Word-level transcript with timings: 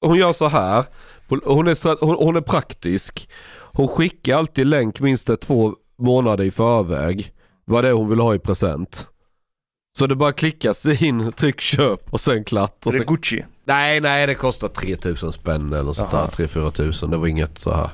Hon 0.00 0.16
gör 0.16 0.32
så 0.32 0.48
här. 0.48 0.84
Hon 1.28 1.68
är, 1.68 2.24
hon, 2.24 2.36
är 2.36 2.40
praktisk. 2.40 3.28
Hon 3.72 3.88
skickar 3.88 4.36
alltid 4.36 4.66
länk 4.66 5.00
minst 5.00 5.40
två 5.40 5.74
månader 5.98 6.44
i 6.44 6.50
förväg. 6.50 7.32
Vad 7.64 7.84
det 7.84 7.88
är 7.88 7.92
hon 7.92 8.08
vill 8.08 8.20
ha 8.20 8.34
i 8.34 8.38
present. 8.38 9.06
Så 9.98 10.06
det 10.06 10.16
bara 10.16 10.32
klickas 10.32 11.02
in, 11.02 11.32
tryck 11.32 11.60
köp 11.60 12.12
och 12.12 12.20
sen 12.20 12.44
klart. 12.44 12.86
Och 12.86 12.94
Är 12.94 12.98
det 12.98 13.04
sen... 13.04 13.14
Gucci? 13.14 13.44
Nej, 13.64 14.00
nej 14.00 14.26
det 14.26 14.34
kostar 14.34 14.68
3000 14.68 15.32
spänn 15.32 15.72
eller 15.72 15.92
sånt 15.92 16.10
där. 16.10 16.18
Jaha. 16.18 16.28
3-4 16.28 16.70
tusen. 16.70 17.10
Det 17.10 17.16
var 17.16 17.26
inget 17.26 17.58
så 17.58 17.72
här. 17.72 17.90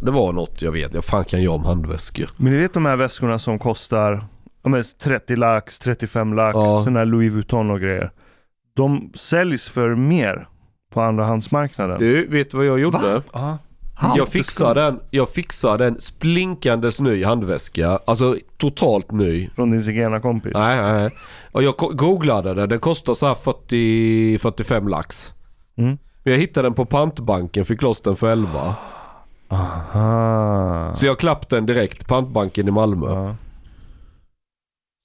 Det 0.00 0.10
var 0.10 0.32
något 0.32 0.62
jag 0.62 0.72
vet. 0.72 0.94
Jag 0.94 1.04
fan 1.04 1.24
kan 1.24 1.42
jag 1.42 1.54
om 1.54 1.64
handväskor. 1.64 2.26
Men 2.36 2.52
ni 2.52 2.58
vet 2.58 2.74
de 2.74 2.86
här 2.86 2.96
väskorna 2.96 3.38
som 3.38 3.58
kostar 3.58 4.24
ja, 4.62 4.68
men 4.68 4.84
30 4.98 5.36
lax, 5.36 5.78
35 5.78 6.34
lax, 6.34 6.54
Ja. 6.56 6.80
sådana 6.80 6.98
här 6.98 7.06
Louis 7.06 7.32
Vuitton 7.32 7.70
och 7.70 7.80
grejer. 7.80 8.10
De 8.76 9.12
säljs 9.14 9.68
för 9.68 9.94
mer 9.94 10.48
på 10.90 11.00
andrahandsmarknaden. 11.00 11.98
Du, 11.98 12.26
vet 12.26 12.50
du 12.50 12.56
vad 12.56 12.66
jag 12.66 12.78
gjorde? 12.78 13.22
Ja. 13.32 13.58
Jag 14.16 14.28
fixade 14.28 14.80
den, 14.80 15.00
jag 15.10 15.28
fixade 15.28 15.86
en 15.86 16.00
splinkandes 16.00 17.00
ny 17.00 17.24
handväska. 17.24 17.98
Alltså 18.04 18.36
totalt 18.56 19.12
ny. 19.12 19.50
Från 19.54 19.70
din 19.70 19.82
zigenarkompis. 19.82 20.52
Nej, 20.54 20.80
nej. 20.82 21.10
Och 21.52 21.62
jag 21.62 21.74
googlade 21.76 22.54
den. 22.54 22.68
Den 22.68 22.80
kostar 22.80 23.14
så 23.14 23.26
här 23.26 23.34
40-45 23.34 24.88
lax. 24.88 25.34
Mm. 25.76 25.98
Men 26.22 26.32
jag 26.32 26.40
hittade 26.40 26.66
den 26.66 26.74
på 26.74 26.84
pantbanken, 26.84 27.64
fick 27.64 27.82
loss 27.82 28.00
den 28.00 28.16
för 28.16 28.32
11. 28.32 28.74
Aha. 29.48 30.94
Så 30.94 31.06
jag 31.06 31.18
klappade 31.18 31.56
den 31.56 31.66
direkt, 31.66 32.08
pantbanken 32.08 32.68
i 32.68 32.70
Malmö. 32.70 33.10
Ja. 33.10 33.36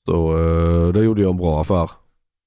Så 0.10 0.38
uh, 0.38 0.94
det 0.94 1.04
gjorde 1.04 1.22
jag 1.22 1.32
en 1.32 1.38
bra 1.38 1.62
affär. 1.62 1.92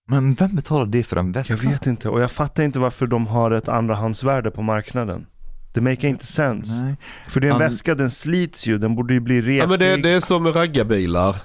Men 0.07 0.35
vem 0.35 0.55
betalar 0.57 0.87
det 0.87 1.05
för 1.05 1.17
en 1.17 1.33
väska? 1.33 1.55
Jag 1.55 1.71
vet 1.71 1.87
inte 1.87 2.09
och 2.09 2.21
jag 2.21 2.31
fattar 2.31 2.63
inte 2.63 2.79
varför 2.79 3.07
de 3.07 3.27
har 3.27 3.51
ett 3.51 3.69
andrahandsvärde 3.69 4.51
på 4.51 4.63
marknaden. 4.63 5.27
Det 5.73 5.81
make 5.81 6.09
inte 6.09 6.27
sense. 6.27 6.85
Nej. 6.85 6.95
För 7.29 7.41
det 7.41 7.47
är 7.47 7.49
en 7.49 7.55
An- 7.55 7.61
väska, 7.61 7.95
den 7.95 8.11
slits 8.11 8.67
ju, 8.67 8.79
den 8.79 8.95
borde 8.95 9.15
ju 9.15 9.21
bli 9.21 9.41
repig. 9.41 9.59
Ja 9.59 9.67
men 9.67 9.79
det, 9.79 9.97
det 9.97 10.11
är 10.11 10.21
som 10.21 10.43
med 10.43 10.57
raggarbilar. 10.57 11.37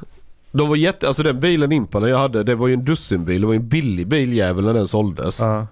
De 0.52 0.70
var 0.70 0.76
jätte, 0.76 1.08
alltså 1.08 1.24
den 1.24 1.40
bilen 1.40 1.72
Impanen 1.72 2.10
jag 2.10 2.18
hade, 2.18 2.44
det 2.44 2.56
var 2.56 2.68
ju 2.68 2.74
en 2.74 2.86
dussinbil. 2.86 3.42
Det 3.42 3.48
var 3.48 3.54
ju 3.54 3.60
en 3.60 3.68
billig 3.70 4.08
biljävel 4.08 4.66
när 4.66 4.74
den 4.74 4.88
såldes. 4.88 5.40
Ja. 5.40 5.68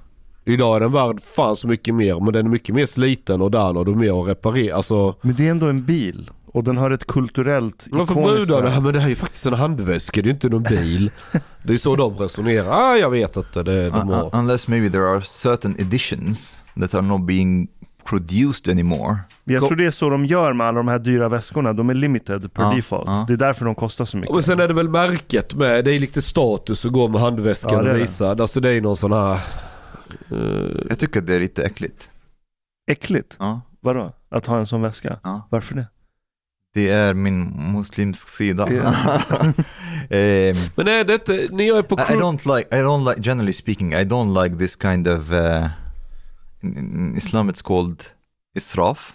Idag 0.46 0.75
är 0.75 0.80
den 0.80 0.92
värd 0.92 1.22
fan 1.36 1.56
så 1.56 1.68
mycket 1.68 1.96
mer 1.96 2.19
men 2.19 2.34
den 2.34 2.46
är 2.46 2.50
mycket 2.50 2.75
mer 2.75 2.86
sliten 2.86 3.42
och 3.42 3.52
där 3.52 3.78
och 3.78 3.86
då 3.86 3.96
mer 3.96 4.22
att 4.22 4.30
reparera. 4.30 4.75
Alltså 4.75 5.16
Men 5.22 5.36
det 5.36 5.48
är 5.48 5.52
ändå 5.52 5.69
en 5.69 5.86
bil. 5.86 6.30
Och 6.57 6.63
den 6.63 6.78
har 6.78 6.91
ett 6.91 7.07
kulturellt 7.07 7.88
Varför 7.91 8.13
ikoniskt 8.13 8.47
brudarna? 8.47 8.69
värde. 8.69 8.81
Men 8.81 8.94
det 8.94 9.00
här 9.00 9.06
är 9.06 9.09
ju 9.09 9.16
faktiskt 9.16 9.45
en 9.45 9.53
handväska, 9.53 10.22
det 10.22 10.29
är 10.29 10.31
inte 10.34 10.50
någon 10.50 10.63
bil. 10.63 11.12
det 11.63 11.73
är 11.73 11.78
så 11.78 11.95
de 11.95 12.13
resonerar. 12.18 12.69
Ah, 12.72 12.95
jag 12.95 13.09
vet 13.09 13.38
inte. 13.38 13.63
Det, 13.63 13.90
de 13.90 14.09
har... 14.09 14.23
un- 14.23 14.29
unless 14.40 14.68
maybe 14.68 14.90
there 14.90 15.09
are 15.09 15.22
certain 15.22 15.75
editions 15.79 16.62
that 16.79 16.94
are 16.94 17.01
not 17.01 17.22
being 17.22 17.68
produced 18.06 18.72
anymore. 18.72 19.18
Jag 19.44 19.68
tror 19.68 19.75
det 19.75 19.85
är 19.85 19.91
så 19.91 20.09
de 20.09 20.25
gör 20.25 20.53
med 20.53 20.68
alla 20.68 20.78
de 20.78 20.88
här 20.88 21.00
dyra 21.00 21.29
väskorna. 21.29 21.73
De 21.73 21.90
är 21.90 21.94
limited 21.94 22.53
per 22.53 22.63
Ja, 22.63 22.74
default. 22.75 23.03
ja. 23.07 23.25
Det 23.28 23.34
är 23.34 23.38
därför 23.38 23.66
de 23.66 23.75
kostar 23.75 24.06
så 24.06 24.18
mycket. 24.18 24.34
Men 24.34 24.44
sen 24.44 24.59
är 24.59 24.68
det 24.68 24.74
väl 24.74 24.89
märket 24.89 25.53
med. 25.56 25.85
Det 25.85 25.91
är 25.91 26.00
lite 26.00 26.22
status 26.22 26.85
att 26.85 26.91
gå 26.91 27.07
med 27.07 27.22
handväskan 27.22 27.72
Ja, 27.74 27.81
det 27.81 27.89
och 27.89 27.95
det. 27.95 28.01
visa. 28.01 28.29
Alltså 28.31 28.59
det 28.59 28.69
är 28.69 28.81
någon 28.81 28.97
sån 28.97 29.13
här... 29.13 29.34
eh, 30.31 30.38
Jag 30.89 31.00
tycker 31.00 31.19
att 31.19 31.28
det 31.28 31.34
är 31.35 31.39
lite 31.39 31.63
äckligt. 31.63 32.09
Äckligt? 32.91 33.35
Ja, 33.39 33.62
Vadå? 33.79 34.13
Att 34.29 34.45
ha 34.45 34.57
en 34.57 34.66
sån 34.66 34.81
väska? 34.81 35.19
ja. 35.24 35.47
Varför 35.50 35.75
det? 35.75 35.88
Det 36.77 36.89
är 36.89 37.13
min 37.13 37.71
muslimsk 37.73 38.29
sida. 38.29 38.71
Ja. 38.71 38.93
Ehm, 40.09 40.55
Men 40.75 40.88
är 40.88 41.03
det 41.03 41.13
inte... 41.13 41.47
Ni 41.51 41.67
är 41.67 41.81
på... 41.81 41.95
I, 41.95 42.01
I 42.01 42.15
don't 42.15 42.57
like, 42.57 42.77
I 42.77 42.79
don't 42.79 43.09
like, 43.09 43.21
generally 43.29 43.53
speaking, 43.53 43.93
I 43.93 44.03
don't 44.03 44.43
like 44.43 44.57
this 44.57 44.75
kind 44.75 45.07
of, 45.07 45.31
uh, 45.31 45.67
in, 46.61 46.77
in 46.77 47.17
Islam 47.17 47.49
it's 47.49 47.61
called 47.61 48.05
israf. 48.57 49.13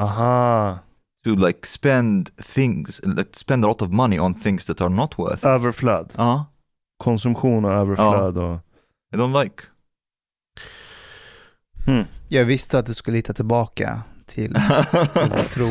Aha. 0.00 0.78
To 1.24 1.34
like 1.34 1.66
spend 1.66 2.36
things, 2.36 3.00
like 3.04 3.28
spend 3.36 3.64
a 3.64 3.68
lot 3.68 3.82
of 3.82 3.90
money 3.90 4.18
on 4.18 4.34
things 4.34 4.64
that 4.64 4.80
are 4.80 4.90
not 4.90 5.18
worth. 5.18 5.46
Överflöd. 5.46 6.12
Ja, 6.16 6.46
Konsumtion 6.96 7.64
och 7.64 7.72
överflöd 7.72 8.38
och... 8.38 8.60
I 9.14 9.16
don't 9.16 9.42
like. 9.42 9.62
Hmm. 11.86 12.04
Jag 12.28 12.44
visste 12.44 12.78
att 12.78 12.86
du 12.86 12.94
skulle 12.94 13.16
hitta 13.16 13.32
tillbaka 13.32 14.02
till 14.26 14.54
till 15.14 15.48
tro. 15.50 15.68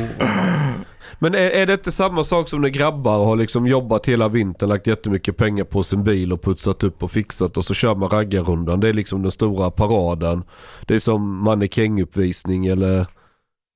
Men 1.20 1.36
är, 1.36 1.50
är 1.50 1.66
det 1.66 1.74
inte 1.74 1.92
samma 1.92 2.24
sak 2.24 2.50
som 2.50 2.62
när 2.62 2.70
grabbar 2.70 3.26
har 3.26 3.36
liksom 3.36 3.68
jobbat 3.68 4.10
hela 4.10 4.30
vintern, 4.30 4.70
lagt 4.70 4.88
jättemycket 4.88 5.38
pengar 5.38 5.64
på 5.64 5.84
sin 5.84 6.04
bil 6.04 6.34
och 6.34 6.42
putsat 6.42 6.84
upp 6.84 7.04
och 7.04 7.12
fixat 7.12 7.58
och 7.58 7.66
så 7.66 7.74
kör 7.74 7.96
man 7.96 8.10
raggarrundan. 8.10 8.80
Det 8.80 8.90
är 8.90 8.94
liksom 8.94 9.22
den 9.22 9.32
stora 9.32 9.72
paraden. 9.72 10.44
Det 10.88 10.96
är 10.96 11.00
som 11.00 11.44
mannekänguppvisning 11.44 12.66
eller... 12.66 13.06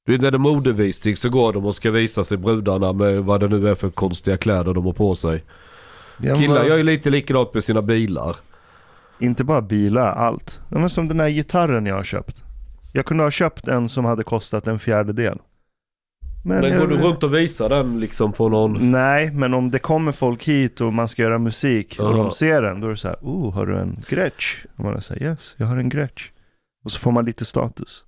Du 0.06 0.12
vet 0.13 0.22
när 0.22 0.31
det 0.31 0.38
är 0.38 0.39
modevisning 0.39 1.16
så 1.16 1.30
går 1.30 1.54
de 1.54 1.66
och 1.66 1.75
ska 1.75 1.92
visa 1.92 2.24
sig 2.24 2.38
brudarna 2.38 2.94
med 2.94 3.24
vad 3.24 3.39
det 3.39 3.48
nu 3.48 3.69
är 3.69 3.75
för 3.75 3.89
konstiga 3.89 4.38
kläder 4.38 4.74
de 4.74 4.86
har 4.86 4.94
på 4.94 5.16
sig. 5.16 5.44
Ja, 6.18 6.36
Killar 6.36 6.66
gör 6.66 6.78
ju 6.78 6.84
lite 6.84 7.10
likadant 7.10 7.54
med 7.54 7.63
sina 7.63 7.81
bilar. 7.81 8.36
Inte 9.19 9.44
bara 9.44 9.62
bilar, 9.62 10.12
allt. 10.12 10.60
Ja, 10.69 10.80
men 10.80 10.89
som 10.89 11.07
den 11.07 11.19
här 11.19 11.30
gitarren 11.30 11.86
jag 11.86 11.95
har 11.95 12.04
köpt. 12.04 12.42
Jag 12.94 13.06
kunde 13.06 13.24
ha 13.24 13.31
köpt 13.31 13.68
en 13.68 13.89
som 13.89 14.06
hade 14.06 14.24
kostat 14.24 14.68
en 14.68 14.80
fjärdedel. 14.80 15.39
Men, 16.48 16.62
Men 16.62 16.72
jag- 16.72 16.80
går 16.80 16.88
du 16.88 16.98
runt 16.98 17.24
och 17.24 17.34
visar 17.34 17.70
den 17.70 18.00
liksom 18.00 18.34
på 18.34 18.50
någon... 18.50 18.92
Nej, 18.92 19.32
men 19.32 19.54
om 19.54 19.72
det 19.72 19.80
kommer 19.80 20.12
folk 20.12 20.44
hit 20.44 20.82
och 20.82 20.94
man 20.94 21.08
ska 21.08 21.22
göra 21.22 21.40
musik 21.40 22.00
och 22.00 22.06
Ja. 22.06 22.18
de 22.18 22.32
ser 22.32 22.62
den, 22.62 22.80
då 22.80 22.88
är 22.88 22.92
det 22.92 22.98
så 22.98 23.08
här, 23.08 23.18
oh, 23.22 23.54
har 23.54 23.66
du 23.66 23.78
en 23.80 24.04
Gretsch? 24.10 24.66
Och 24.76 24.84
man 24.84 25.02
säger 25.02 25.24
yes, 25.30 25.56
jag 25.58 25.68
har 25.68 25.78
en 25.78 25.90
Gretsch. 25.90 26.32
Och 26.84 26.92
så 26.92 27.00
får 27.00 27.12
man 27.12 27.26
lite 27.26 27.46
status. 27.46 28.04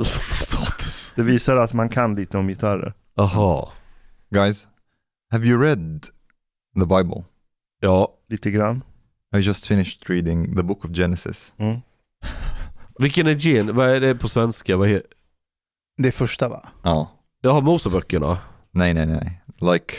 Status. 0.34 1.12
Det 1.16 1.22
visar 1.22 1.56
att 1.56 1.72
man 1.72 1.88
kan 1.88 2.14
lite 2.14 2.38
om 2.38 2.48
gitarrer. 2.48 2.94
Aha. 3.16 3.72
Guys, 4.30 4.68
have 5.30 5.46
you 5.46 5.62
read 5.62 6.02
the 6.74 6.86
Bible? 6.86 7.24
Ja. 7.80 8.08
Lite 8.28 8.50
grann. 8.50 8.82
I 9.36 9.38
just 9.38 9.66
finished 9.66 10.10
reading 10.10 10.56
the 10.56 10.62
book 10.62 10.84
of 10.84 10.90
Genesis. 10.90 11.54
Mm. 11.58 11.80
Vilken 12.98 13.26
är 13.26 13.30
gen? 13.34 13.76
Vad 13.76 13.88
är 13.88 14.00
det 14.00 14.14
på 14.14 14.28
svenska? 14.28 14.76
Vad 14.76 14.88
he- 14.88 15.02
Det 15.96 16.08
är 16.08 16.12
första 16.12 16.48
va? 16.48 16.68
Ja. 16.82 17.10
Jag 17.44 17.52
har 17.52 17.62
Moseböckerna. 17.62 18.38
Nej, 18.70 18.94
nej, 18.94 19.06
nej. 19.06 19.42
Like 19.72 19.94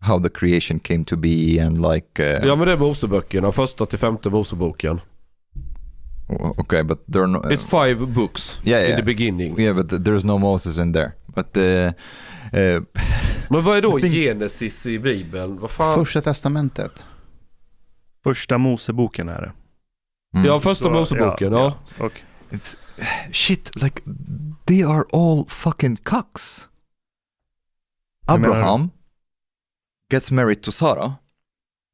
how 0.00 0.20
the 0.22 0.28
creation 0.28 0.80
came 0.80 1.04
to 1.04 1.16
be 1.16 1.58
and 1.66 1.92
like... 1.92 2.22
Uh, 2.40 2.46
Ja 2.46 2.56
men 2.56 2.66
det 2.66 2.72
är 2.72 2.76
Moseböckerna. 2.76 3.52
Första 3.52 3.86
till 3.86 3.98
femte 3.98 4.30
Moseboken. 4.30 5.00
Okay, 6.58 6.82
but 6.82 7.06
there 7.12 7.22
are 7.24 7.30
no... 7.32 7.38
It's 7.38 7.84
five 7.84 8.06
books 8.06 8.60
Yeah, 8.64 8.82
in 8.82 8.88
yeah. 8.88 8.96
the 9.00 9.02
beginning. 9.04 9.60
Yeah, 9.60 9.76
but 9.76 9.90
there's 9.90 10.24
no 10.26 10.38
Moses 10.38 10.78
in 10.78 10.92
there. 10.92 11.12
But 11.26 11.56
uh, 11.56 11.62
uh, 11.62 12.82
Men 13.50 13.64
vad 13.64 13.76
är 13.76 13.82
då 13.82 13.90
think- 13.98 14.12
Genesis 14.14 14.86
i 14.86 14.98
Bibeln? 14.98 15.58
Vad 15.60 15.70
fan? 15.70 15.94
Första 15.94 16.20
testamentet. 16.20 17.06
Första 18.24 18.58
Moseboken 18.58 19.28
är 19.28 19.40
det. 19.40 19.52
mm, 20.38 20.46
Ja, 20.46 20.60
första 20.60 20.84
Så, 20.84 20.90
Moseboken. 20.90 21.52
Ja, 21.52 21.74
ja. 21.98 22.04
Och 22.04 22.12
it's 22.50 22.76
shit. 23.32 23.82
Like 23.82 24.02
they 24.66 24.82
are 24.82 25.04
all 25.12 25.44
fucking 25.48 25.96
cucks. 25.96 26.68
Abraham 28.34 28.92
gets 30.10 30.30
married 30.30 30.62
to 30.64 30.72
Sarah, 30.72 31.20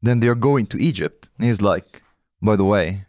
then 0.03 0.21
they 0.21 0.29
are 0.29 0.35
going 0.35 0.67
to 0.69 0.83
Egypt. 0.83 1.29
And 1.37 1.47
he's 1.47 1.63
like, 1.63 2.03
by 2.41 2.57
the 2.57 2.65
way, 2.65 3.07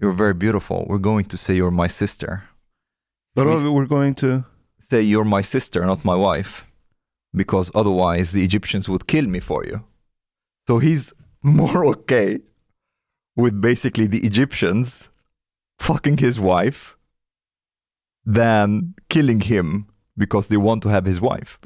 you're 0.00 0.12
very 0.12 0.34
beautiful. 0.34 0.86
We're 0.88 0.98
going 0.98 1.26
to 1.26 1.36
say 1.36 1.54
you're 1.54 1.70
my 1.70 1.88
sister. 1.88 2.44
But 3.34 3.44
Please. 3.44 3.64
we're 3.64 3.86
going 3.86 4.14
to... 4.16 4.44
Say 4.78 5.02
you're 5.02 5.24
my 5.24 5.42
sister, 5.42 5.84
not 5.84 6.04
my 6.04 6.14
wife, 6.14 6.70
because 7.34 7.70
otherwise 7.74 8.32
the 8.32 8.44
Egyptians 8.44 8.88
would 8.88 9.06
kill 9.06 9.26
me 9.26 9.40
for 9.40 9.64
you. 9.64 9.84
So 10.66 10.78
he's 10.78 11.12
more 11.42 11.84
okay 11.86 12.40
with 13.36 13.60
basically 13.60 14.06
the 14.06 14.24
Egyptians 14.26 15.08
fucking 15.78 16.18
his 16.18 16.40
wife 16.40 16.96
than 18.24 18.94
killing 19.08 19.40
him 19.40 19.86
because 20.16 20.48
they 20.48 20.56
want 20.56 20.82
to 20.82 20.88
have 20.88 21.04
his 21.04 21.20
wife. 21.20 21.58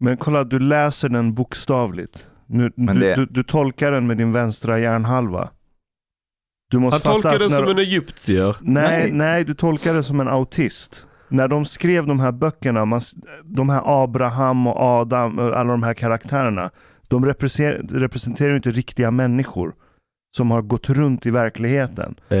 Men 0.00 0.16
kolla, 0.16 0.44
du 0.44 0.58
läser 0.58 1.08
den 1.08 1.34
bokstavligt. 1.34 2.26
Nu, 2.46 2.72
Men 2.76 2.94
du, 2.94 3.00
det- 3.00 3.14
du, 3.14 3.26
du 3.26 3.42
tolkar 3.42 3.92
den 3.92 4.06
med 4.06 4.16
din 4.16 4.32
vänstra 4.32 4.78
hjärnhalva. 4.78 5.50
Du 6.70 6.78
måste 6.78 7.08
Han 7.08 7.14
fatta 7.22 7.30
tolkar 7.30 7.38
den 7.38 7.50
när 7.50 7.58
som 7.58 7.68
en 7.68 7.78
egyptier. 7.78 8.56
Nej, 8.60 9.00
Nej. 9.02 9.12
nej, 9.12 9.44
du 9.44 9.54
tolkar 9.54 9.94
det 9.94 10.02
som 10.02 10.20
en 10.20 10.28
autist. 10.28 11.06
När 11.28 11.48
de 11.48 11.64
skrev 11.64 12.06
de 12.06 12.20
här 12.20 12.32
böckerna, 12.32 12.84
man, 12.84 13.00
de 13.44 13.68
här 13.68 13.82
Abraham 14.04 14.66
och 14.66 14.80
Adam, 14.80 15.38
och 15.38 15.58
alla 15.58 15.70
de 15.70 15.82
här 15.82 15.94
karaktärerna, 15.94 16.70
de 17.08 17.24
representerar, 17.26 17.98
representerar 17.98 18.50
ju 18.50 18.56
inte 18.56 18.70
riktiga 18.70 19.10
människor 19.10 19.74
som 20.36 20.50
har 20.50 20.62
gått 20.62 20.90
runt 20.90 21.26
i 21.26 21.30
verkligheten. 21.30 22.14
Eh, 22.28 22.38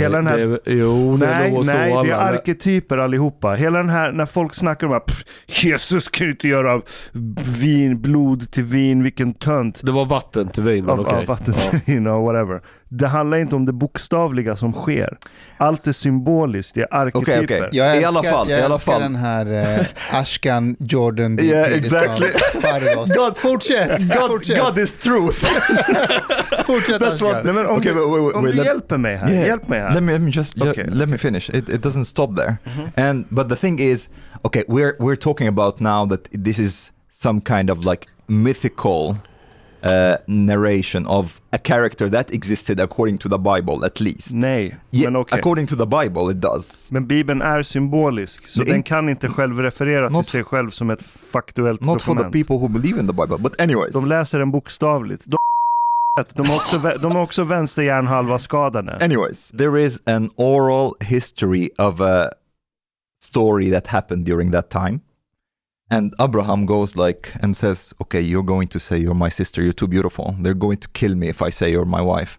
Hela 0.00 0.16
den 0.16 0.26
här- 0.26 0.36
det, 0.36 0.72
jo, 0.72 1.16
det 1.16 1.26
är 1.26 1.38
nej, 1.40 1.52
så 1.64 1.72
nej, 1.72 1.90
det 1.90 2.10
är 2.10 2.14
alla- 2.14 2.16
arketyper 2.38 2.98
allihopa. 2.98 3.52
Hela 3.52 3.78
den 3.78 3.88
här, 3.88 4.12
när 4.12 4.26
folk 4.26 4.54
snackar 4.54 4.86
om 4.86 4.92
att 4.92 5.06
"Pff, 5.06 5.24
Jesus 5.64 6.08
kan 6.08 6.26
ju 6.26 6.30
inte 6.30 6.48
göra 6.48 6.80
vin, 7.62 8.00
blod 8.00 8.50
till 8.50 8.62
vin, 8.64 9.02
vilken 9.02 9.34
tönt. 9.34 9.80
Det 9.84 9.92
var 9.92 10.04
vatten 10.04 10.48
till 10.48 10.62
vin, 10.62 10.84
men 10.84 10.98
okej. 11.00 11.24
vatten 11.26 11.54
Ja. 11.56 11.70
till 11.70 11.80
vin 11.94 12.06
och 12.06 12.22
whatever. 12.22 12.60
Det 12.90 13.06
handlar 13.08 13.38
inte 13.38 13.56
om 13.56 13.66
det 13.66 13.72
bokstavliga 13.72 14.56
som 14.56 14.72
sker. 14.72 15.18
Allt 15.58 15.86
är 15.86 15.92
symboliskt, 15.92 16.74
det 16.74 16.80
är 16.80 16.94
arketyper. 16.94 17.44
Okej, 17.44 17.58
okej. 17.58 17.68
Jag 17.72 17.86
I 17.86 18.02
älskar, 18.04 18.08
alla 18.08 18.22
fall, 18.22 18.50
jag 18.50 18.58
i 18.60 18.62
alla 18.62 18.74
älskar 18.74 18.92
fall. 18.92 19.02
den 19.02 19.16
här 19.16 19.78
eh, 19.80 19.86
Ashkan 20.20 20.76
Jordan. 20.78 21.38
Yeah, 21.42 21.72
exactly. 21.72 22.28
God- 23.16 23.36
Fortsätt! 23.38 24.00
God, 24.08 24.30
fortsätt! 24.30 24.58
God 24.64 24.78
is 24.78 24.96
truth. 24.96 25.44
fortsätt 26.66 27.02
That's 27.02 27.20
what- 27.20 27.44
Nej, 27.44 27.54
men 27.54 27.66
om 27.66 27.76
Okej, 27.78 27.92
du, 27.94 28.00
wait, 28.00 28.22
wait, 28.24 28.36
om 28.36 28.44
wait, 28.44 28.52
du 28.52 28.58
let- 28.58 28.66
hjälper 28.66 28.98
mig 28.98 29.16
här, 29.16 29.30
Yeah. 29.32 29.46
hjälp 29.46 29.68
mig 29.68 29.80
här. 29.80 29.94
Let 29.94 30.02
me, 30.02 30.12
let 30.12 30.20
me 30.22 30.30
just 30.30 30.56
ju- 30.56 30.70
Okay, 30.70 30.84
let 30.86 31.08
me 31.08 31.18
finish. 31.18 31.50
It, 31.50 31.68
it 31.68 31.82
doesn't 31.84 32.04
stop 32.04 32.36
there. 32.36 32.56
And 32.96 33.24
but 33.28 33.48
the 33.48 33.56
thing 33.56 33.78
is, 33.80 34.08
okay, 34.42 34.62
we're 34.68 34.92
we're 34.98 35.16
talking 35.16 35.48
about 35.48 35.80
now 35.80 36.06
that 36.10 36.20
this 36.44 36.58
is 36.58 36.92
some 37.10 37.40
kind 37.40 37.70
of 37.70 37.84
like 37.84 38.06
mythical 38.26 39.16
uh, 39.86 40.16
narration 40.26 41.06
of 41.06 41.40
a 41.52 41.58
character 41.58 42.10
that 42.10 42.30
existed 42.34 42.80
according 42.80 43.18
to 43.18 43.28
the 43.28 43.38
Bible, 43.38 43.86
at 43.86 44.00
least. 44.00 44.30
Nej, 44.32 44.76
Yeah, 44.90 45.12
men 45.12 45.16
okej. 45.22 45.38
according 45.38 45.66
to 45.66 45.76
the 45.76 45.86
Bible, 45.86 46.30
it 46.32 46.40
does. 46.40 46.92
Men 46.92 47.06
Bibeln 47.06 47.42
är 47.42 47.62
symbolisk, 47.62 48.48
så 48.48 48.60
är 48.62 48.64
den 48.66 48.82
kan 48.82 49.08
inte 49.08 49.28
själv 49.28 49.60
referera 49.60 50.06
till 50.08 50.16
Not- 50.16 50.26
sig 50.26 50.44
själv 50.44 50.70
som 50.70 50.90
ett 50.90 51.02
faktuellt 51.02 51.80
Not 51.80 52.02
for 52.02 52.12
the 52.14 52.22
dokument. 52.22 52.32
people 52.32 52.56
who 52.56 52.68
believe 52.68 53.00
in 53.00 53.06
the 53.06 53.12
Bible, 53.12 53.38
but 53.38 53.60
anyways. 53.60 53.92
De 53.92 54.06
läser 54.06 54.38
den 54.38 54.50
bokstavligt. 54.50 55.24
De, 55.26 55.36
de, 56.34 56.50
är 56.50 56.56
också, 56.56 56.78
de 57.02 57.12
är 57.12 57.20
också 57.20 57.44
vänsterhjärnhalva 57.44 58.38
skadade. 58.38 58.98
Anyways, 59.02 59.48
there 59.58 59.82
is 59.84 60.02
an 60.06 60.30
oral 60.36 60.92
history 61.00 61.70
of 61.78 62.00
a 62.00 62.30
story 63.22 63.70
that 63.70 63.86
happened 63.86 64.24
during 64.26 64.52
that 64.52 64.70
time. 64.70 65.00
And 65.90 66.14
Abraham 66.20 66.66
goes 66.66 66.96
like 66.96 67.32
and 67.40 67.56
says, 67.56 67.94
Okay, 68.02 68.20
you're 68.20 68.42
going 68.42 68.68
to 68.68 68.78
say 68.78 68.98
you're 68.98 69.14
my 69.14 69.30
sister, 69.30 69.62
you're 69.62 69.72
too 69.72 69.88
beautiful. 69.88 70.36
They're 70.38 70.54
going 70.54 70.78
to 70.78 70.88
kill 70.88 71.14
me 71.14 71.28
if 71.28 71.40
I 71.40 71.50
say 71.50 71.70
you're 71.70 71.86
my 71.86 72.02
wife. 72.02 72.38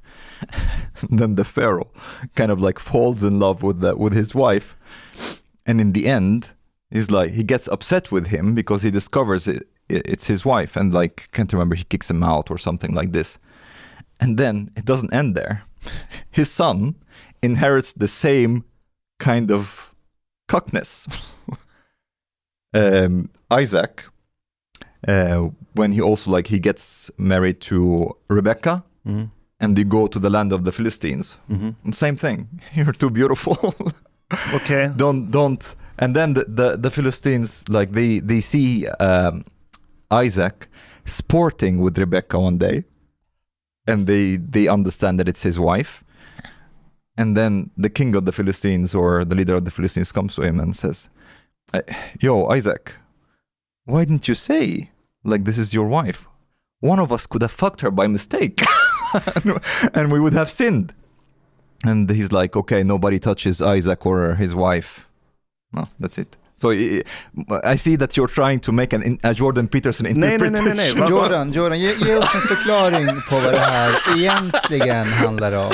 then 1.09 1.35
the 1.35 1.45
Pharaoh 1.45 1.91
kind 2.35 2.51
of 2.51 2.61
like 2.61 2.79
falls 2.79 3.23
in 3.23 3.39
love 3.39 3.63
with 3.63 3.81
the, 3.81 3.95
with 3.95 4.13
his 4.13 4.35
wife. 4.35 4.75
And 5.65 5.81
in 5.81 5.93
the 5.93 6.07
end, 6.07 6.53
he's 6.91 7.11
like 7.11 7.33
he 7.33 7.43
gets 7.43 7.67
upset 7.67 8.11
with 8.11 8.27
him 8.27 8.55
because 8.55 8.83
he 8.83 8.91
discovers 8.91 9.47
it, 9.47 9.67
it's 9.89 10.27
his 10.27 10.45
wife 10.45 10.75
and 10.75 10.93
like 10.93 11.29
can't 11.31 11.51
remember 11.51 11.75
he 11.75 11.83
kicks 11.83 12.09
him 12.09 12.23
out 12.23 12.51
or 12.51 12.57
something 12.57 12.93
like 12.93 13.11
this. 13.11 13.39
And 14.19 14.37
then 14.37 14.71
it 14.75 14.85
doesn't 14.85 15.13
end 15.13 15.35
there. 15.35 15.63
His 16.31 16.51
son 16.51 16.95
inherits 17.41 17.93
the 17.93 18.07
same 18.07 18.65
kind 19.17 19.49
of 19.49 19.93
cockness. 20.47 21.07
um, 22.73 23.29
Isaac, 23.51 24.05
uh, 25.07 25.49
when 25.73 25.91
he 25.93 26.01
also 26.01 26.31
like 26.31 26.47
he 26.47 26.59
gets 26.59 27.11
married 27.17 27.59
to 27.61 28.15
Rebecca, 28.29 28.83
Mm. 29.05 29.29
and 29.59 29.75
they 29.75 29.83
go 29.85 30.07
to 30.07 30.19
the 30.19 30.29
land 30.29 30.51
of 30.53 30.63
the 30.65 30.71
Philistines. 30.71 31.37
Mhm. 31.49 31.75
And 31.83 31.95
same 31.95 32.15
thing. 32.17 32.47
You're 32.75 32.93
too 32.97 33.09
beautiful. 33.09 33.55
Okej, 34.29 34.95
don't 34.97 35.31
don't. 35.31 35.75
And 35.97 36.15
then 36.15 36.33
the, 36.33 36.45
the 36.47 36.77
the 36.77 36.89
Philistines 36.91 37.63
like 37.69 37.91
they 37.93 38.19
they 38.19 38.41
see 38.41 38.87
um, 38.99 39.43
Isaac 40.11 40.67
sporting 41.05 41.79
with 41.83 41.97
Rebecca 41.97 42.37
one 42.39 42.57
day, 42.57 42.83
and 43.87 44.05
they 44.07 44.37
they 44.37 44.67
understand 44.67 45.19
that 45.19 45.27
it's 45.27 45.43
his 45.43 45.57
wife. 45.59 46.03
And 47.17 47.35
then 47.35 47.69
the 47.77 47.89
king 47.89 48.15
of 48.15 48.23
the 48.25 48.31
Philistines 48.31 48.93
or 48.95 49.25
the 49.25 49.35
leader 49.35 49.55
of 49.55 49.63
the 49.65 49.71
Philistines 49.71 50.11
comes 50.11 50.35
to 50.35 50.41
him 50.41 50.59
and 50.59 50.75
says, 50.75 51.09
"Uh, 51.73 51.81
"Yo, 52.21 52.45
Isaac, 52.57 52.95
why 53.91 54.05
didn't 54.05 54.27
you 54.27 54.35
say 54.35 54.89
like 55.23 55.43
this 55.45 55.57
is 55.57 55.73
your 55.73 55.87
wife? 55.87 56.27
One 56.81 57.01
of 57.01 57.11
us 57.11 57.27
could 57.27 57.41
have 57.41 57.51
fucked 57.51 57.81
her 57.81 57.91
by 57.91 58.07
mistake, 58.07 58.61
and 59.93 60.11
we 60.11 60.19
would 60.19 60.33
have 60.33 60.49
sinned." 60.49 60.93
And 61.85 62.09
he's 62.09 62.31
like, 62.31 62.57
okay, 62.59 62.83
nobody 62.83 63.19
touches 63.19 63.61
Isaac 63.61 64.05
or 64.05 64.35
his 64.35 64.53
wife. 64.53 65.07
No, 65.71 65.87
that's 65.99 66.17
it. 66.17 66.35
So 66.55 66.71
I, 66.71 67.77
see 67.77 67.95
that 67.95 68.17
you're 68.17 68.27
trying 68.27 68.59
to 68.61 68.71
make 68.73 68.91
an, 68.91 69.17
a 69.23 69.33
Jordan 69.33 69.67
Peterson 69.69 70.05
nej, 70.05 70.13
nej, 70.13 70.33
interpretation. 70.33 70.75
nej, 70.75 70.75
nej. 70.75 70.93
Va- 70.93 71.05
va- 71.05 71.09
Jordan, 71.09 71.51
Jordan 71.53 71.79
ge, 71.79 71.93
ge 71.95 72.15
oss 72.17 72.35
en 72.35 72.41
förklaring 72.41 73.21
på 73.29 73.35
vad 73.35 73.53
det 73.53 73.59
här 73.59 73.95
egentligen 74.17 75.05
handlar 75.07 75.53
om. 75.67 75.71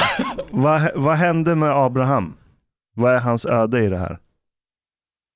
Vad, 0.51 0.91
vad 0.95 1.15
hände 1.17 1.55
med 1.55 1.69
Abraham? 1.71 2.33
Vad 2.95 3.13
är 3.15 3.19
hans 3.19 3.45
öde 3.45 3.83
i 3.85 3.89
det 3.89 3.97
här? 3.97 4.19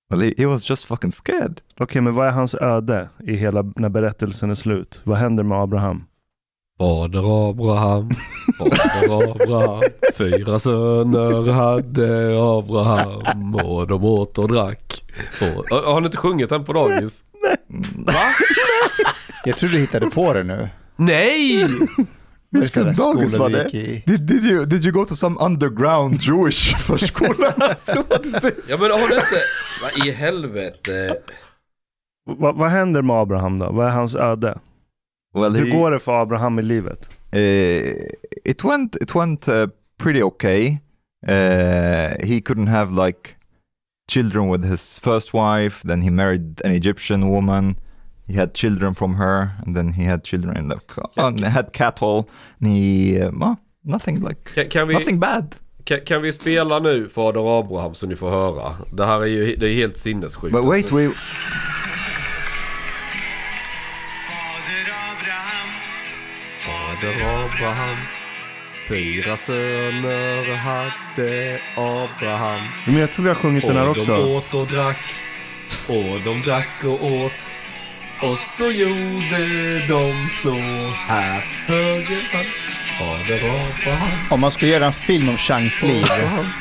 Well, 0.09 0.21
he, 0.21 0.33
he 0.37 0.45
was 0.45 0.69
just 0.69 0.85
fucking 0.85 1.11
scared. 1.11 1.61
Okej, 1.79 2.01
men 2.01 2.15
vad 2.15 2.27
är 2.27 2.31
hans 2.31 2.55
öde 2.55 3.09
i 3.23 3.35
hela 3.35 3.61
när 3.75 3.89
berättelsen 3.89 4.49
är 4.49 4.55
slut? 4.55 5.01
Vad 5.03 5.17
händer 5.17 5.43
med 5.43 5.57
Abraham? 5.57 6.03
Fader 6.79 7.49
Abraham, 7.49 8.09
fader 8.57 9.31
Abraham, 9.31 9.83
fyra 10.17 10.59
söner 10.59 11.51
hade 11.51 12.37
Abraham 12.41 13.55
och 13.55 13.87
de 13.87 14.05
åt 14.05 14.37
och 14.37 14.47
drack. 14.47 15.03
Och, 15.41 15.77
har 15.77 16.01
ni 16.01 16.05
inte 16.05 16.17
sjungit 16.17 16.49
den 16.49 16.63
på 16.63 16.73
dagis? 16.73 17.23
Jag 19.45 19.55
tror 19.55 19.69
du 19.69 19.79
hittade 19.79 20.09
på 20.09 20.33
det 20.33 20.43
nu. 20.43 20.69
Nej! 20.95 21.65
Vilken 22.51 22.93
dagis 22.93 23.33
var 23.33 23.49
du 23.49 23.55
det? 23.55 23.73
i. 23.73 24.03
Did, 24.05 24.21
did, 24.21 24.45
you, 24.45 24.65
did 24.65 24.85
you 24.85 24.91
go 24.91 25.05
to 25.05 25.15
some 25.15 25.37
underground 25.39 26.21
Jewish 26.21 26.75
förskola? 26.79 27.53
Ja 28.67 28.77
men 28.77 28.91
har 28.91 29.09
ni 29.09 29.15
inte... 29.15 29.41
Vad 29.81 30.07
i 30.07 30.11
helvete? 30.11 31.17
Va, 32.37 32.51
vad 32.51 32.69
händer 32.69 33.01
med 33.01 33.15
Abraham 33.15 33.59
då? 33.59 33.71
Vad 33.71 33.87
är 33.87 33.91
hans 33.91 34.15
öde? 34.15 34.59
Well, 35.33 35.55
Hur 35.55 35.65
he, 35.65 35.77
går 35.77 35.91
det 35.91 35.99
för 35.99 36.21
Abraham 36.21 36.59
i 36.59 36.61
livet? 36.61 37.09
Uh, 37.35 37.39
it 38.45 38.63
went 38.63 38.95
it 38.95 39.15
went 39.15 39.47
uh, 39.47 39.67
pretty 39.97 40.23
okay. 40.23 40.77
Uh, 41.27 42.15
he 42.27 42.41
couldn't 42.41 42.67
have 42.69 43.05
like 43.05 43.35
children 44.11 44.51
with 44.51 44.63
his 44.63 44.99
first 44.99 45.33
wife. 45.33 45.87
Then 45.87 46.01
he 46.01 46.09
married 46.09 46.61
an 46.65 46.71
Egyptian 46.71 47.29
woman. 47.29 47.75
He 48.29 48.35
had 48.35 48.53
children 48.53 48.95
from 48.95 49.15
her, 49.15 49.49
and 49.65 49.75
then 49.75 49.93
he 49.93 50.03
had 50.03 50.23
children 50.23 50.57
in 50.57 50.69
the 50.69 50.77
and 51.15 51.43
had 51.45 51.71
cattle. 51.73 52.25
And 52.61 52.67
he, 52.73 53.19
uh, 53.21 53.31
well, 53.31 53.55
nothing 53.83 54.21
like 54.21 54.53
Kan, 54.55 54.69
kan, 54.69 54.87
vi, 54.87 54.93
nothing 54.93 55.19
bad. 55.19 55.55
kan, 55.83 55.99
kan 56.05 56.21
vi 56.21 56.31
spela 56.31 56.79
nu 56.79 57.09
Fader 57.09 57.59
Abraham 57.59 57.95
så 57.95 58.07
ni 58.07 58.15
får 58.15 58.29
höra? 58.29 58.75
Det 58.93 59.05
här 59.05 59.21
är 59.21 59.25
ju 59.25 59.55
det 59.55 59.69
är 59.69 59.73
helt 59.73 59.97
sinnessjukt. 59.97 60.53
But 60.55 60.65
wait, 60.65 60.91
we 60.91 61.11
Fader 66.63 67.13
Abraham 67.43 67.97
Fyra 68.87 69.37
söner 69.37 70.55
hade 70.55 71.59
Abraham 71.75 72.59
Men 72.85 72.95
jag 72.97 73.11
tror 73.11 73.23
vi 73.23 73.29
har 73.29 73.35
sjungit 73.35 73.67
den 73.67 73.75
här 73.77 73.89
Och 73.89 73.95
de 73.95 74.01
också. 74.01 74.25
åt 74.25 74.53
och 74.53 74.67
drack 74.67 75.13
Och 75.89 76.19
de 76.25 76.41
drack 76.41 76.83
och 76.83 77.03
åt 77.03 77.47
Och 78.21 78.37
så 78.39 78.63
gjorde 78.71 79.87
de 79.87 80.29
så 80.43 80.53
här 81.07 81.45
Höger 81.67 82.33
hand 82.33 82.47
Fader 82.99 83.41
Om 84.31 84.39
man 84.39 84.51
ska 84.51 84.65
göra 84.65 84.85
en 84.85 84.91
film 84.93 85.29
om 85.29 85.37
Changs 85.37 85.81
liv, 85.83 86.05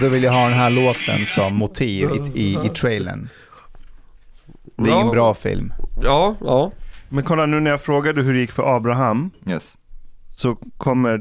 då 0.00 0.08
vill 0.08 0.22
jag 0.22 0.32
ha 0.32 0.44
den 0.44 0.52
här 0.58 0.70
låten 0.70 1.26
som 1.26 1.54
motiv 1.56 2.10
i, 2.34 2.40
i, 2.40 2.58
i 2.64 2.68
trailern. 2.68 3.28
Det 4.76 4.90
är 4.90 4.94
Ja. 4.94 5.00
en 5.00 5.08
bra 5.08 5.34
film. 5.34 5.72
Ja, 6.02 6.36
ja 6.40 6.72
Men 7.08 7.24
kolla 7.24 7.46
nu 7.46 7.60
när 7.60 7.70
jag 7.70 7.82
frågade 7.82 8.22
hur 8.22 8.34
det 8.34 8.40
gick 8.40 8.52
för 8.52 8.76
Abraham 8.76 9.30
yes. 9.46 9.74
så 10.36 10.54
kommer 10.76 11.20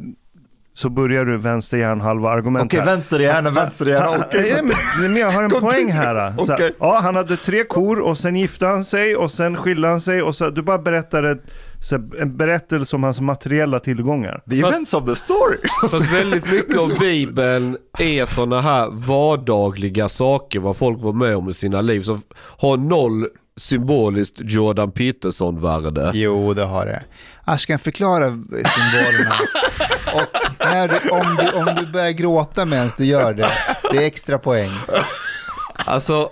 så 0.78 0.90
börjar 0.90 1.26
du 1.26 1.38
vänster 1.38 1.78
hjärnhalva 1.78 2.30
argument 2.30 2.66
Okej, 2.66 2.80
här. 2.80 2.86
vänsterhjärna, 2.86 3.50
vänsterhjärna. 3.50 4.06
Han- 4.12 4.22
Okej. 4.22 4.48
ja, 4.50 4.64
men, 5.02 5.12
men 5.12 5.22
jag 5.22 5.32
har 5.32 5.44
en 5.44 5.50
poäng 5.62 5.92
här. 5.92 6.34
Så, 6.46 6.54
Okej. 6.54 6.72
ja, 6.80 7.00
han 7.04 7.16
hade 7.16 7.38
tre 7.38 7.64
kor 7.64 8.00
och 8.00 8.18
sen 8.18 8.36
gifte 8.36 8.66
han 8.66 8.84
sig 8.84 9.16
och 9.16 9.32
sen 9.32 9.56
skilde 9.58 9.88
han 9.88 10.02
sig 10.02 10.22
och 10.22 10.36
så 10.36 10.50
du 10.50 10.62
bara 10.62 10.78
berättade 10.78 11.38
så, 11.82 11.96
en 11.96 12.38
berättelse 12.38 12.96
om 12.96 13.04
hans 13.04 13.20
materiella 13.22 13.80
tillgångar. 13.80 14.42
The 14.50 14.60
events 14.60 14.94
of 14.94 15.06
the 15.06 15.16
story. 15.16 15.58
Fast 15.92 16.14
väldigt 16.14 16.52
mycket 16.52 16.78
av 16.78 16.90
Bibeln 17.00 17.78
är 18.00 18.26
sådana 18.26 18.62
här 18.62 18.90
vardagliga 18.92 20.10
saker 20.10 20.60
vad 20.60 20.78
folk 20.78 21.02
var 21.02 21.14
med 21.14 21.36
om 21.38 21.50
i 21.50 21.54
sina 21.54 21.82
liv. 21.82 22.02
Som 22.02 22.22
har 22.58 22.78
noll 22.78 23.28
symboliskt 23.58 24.36
Jordan 24.40 24.92
Peterson-värde. 24.92 26.12
Jo, 26.14 26.54
det 26.54 26.64
har 26.64 26.86
det. 26.86 27.04
Ashkan, 27.46 27.80
förklara 27.80 28.30
symbolerna. 28.30 29.36
Och 30.18 30.66
när 30.66 30.88
du, 30.88 31.10
om, 31.10 31.38
du, 31.40 31.52
om 31.52 31.76
du 31.76 31.92
börjar 31.92 32.12
gråta 32.12 32.66
medan 32.66 32.90
du 32.98 33.06
gör 33.06 33.34
det, 33.34 33.50
det 33.92 33.98
är 33.98 34.06
extra 34.08 34.38
poäng. 34.38 34.70
Alltså, 35.86 36.30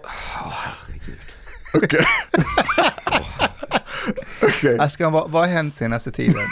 Ashkan, 4.80 5.12
vad, 5.12 5.32
vad 5.32 5.42
har 5.42 5.54
hänt 5.54 5.76
senaste 5.76 6.12
tiden? 6.12 6.44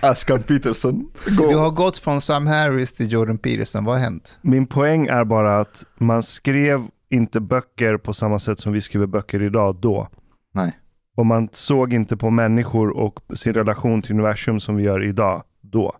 Ashkan 0.00 0.42
Peterson. 0.42 1.10
Go. 1.26 1.48
Du 1.48 1.56
har 1.56 1.70
gått 1.70 1.98
från 1.98 2.20
Sam 2.20 2.46
Harris 2.46 2.92
till 2.92 3.12
Jordan 3.12 3.38
Peterson, 3.38 3.84
vad 3.84 3.94
har 3.94 4.02
hänt? 4.02 4.38
Min 4.42 4.66
poäng 4.66 5.06
är 5.06 5.24
bara 5.24 5.60
att 5.60 5.84
man 5.98 6.22
skrev 6.22 6.80
inte 7.10 7.40
böcker 7.40 7.96
på 7.96 8.12
samma 8.12 8.38
sätt 8.38 8.60
som 8.60 8.72
vi 8.72 8.80
skriver 8.80 9.06
böcker 9.06 9.42
idag 9.42 9.76
då. 9.80 10.08
Nej. 10.54 10.78
Och 11.16 11.26
man 11.26 11.48
såg 11.52 11.92
inte 11.92 12.16
på 12.16 12.30
människor 12.30 12.96
och 12.96 13.20
sin 13.34 13.54
relation 13.54 14.02
till 14.02 14.12
universum 14.12 14.60
som 14.60 14.76
vi 14.76 14.82
gör 14.82 15.04
idag 15.04 15.42
då. 15.60 15.96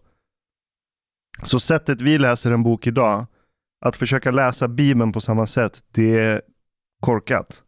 Så 1.43 1.61
sättet 1.61 2.01
vi 2.01 2.19
läser 2.19 2.51
en 2.51 2.63
bok 2.63 2.87
idag, 2.87 3.27
att 3.85 3.97
försöka 3.97 4.31
läsa 4.31 4.69
Bibeln 4.69 5.13
på 5.13 5.21
samma 5.21 5.47
sätt, 5.47 5.83
det 5.91 6.19
är 6.21 6.43
korkat. 7.01 7.63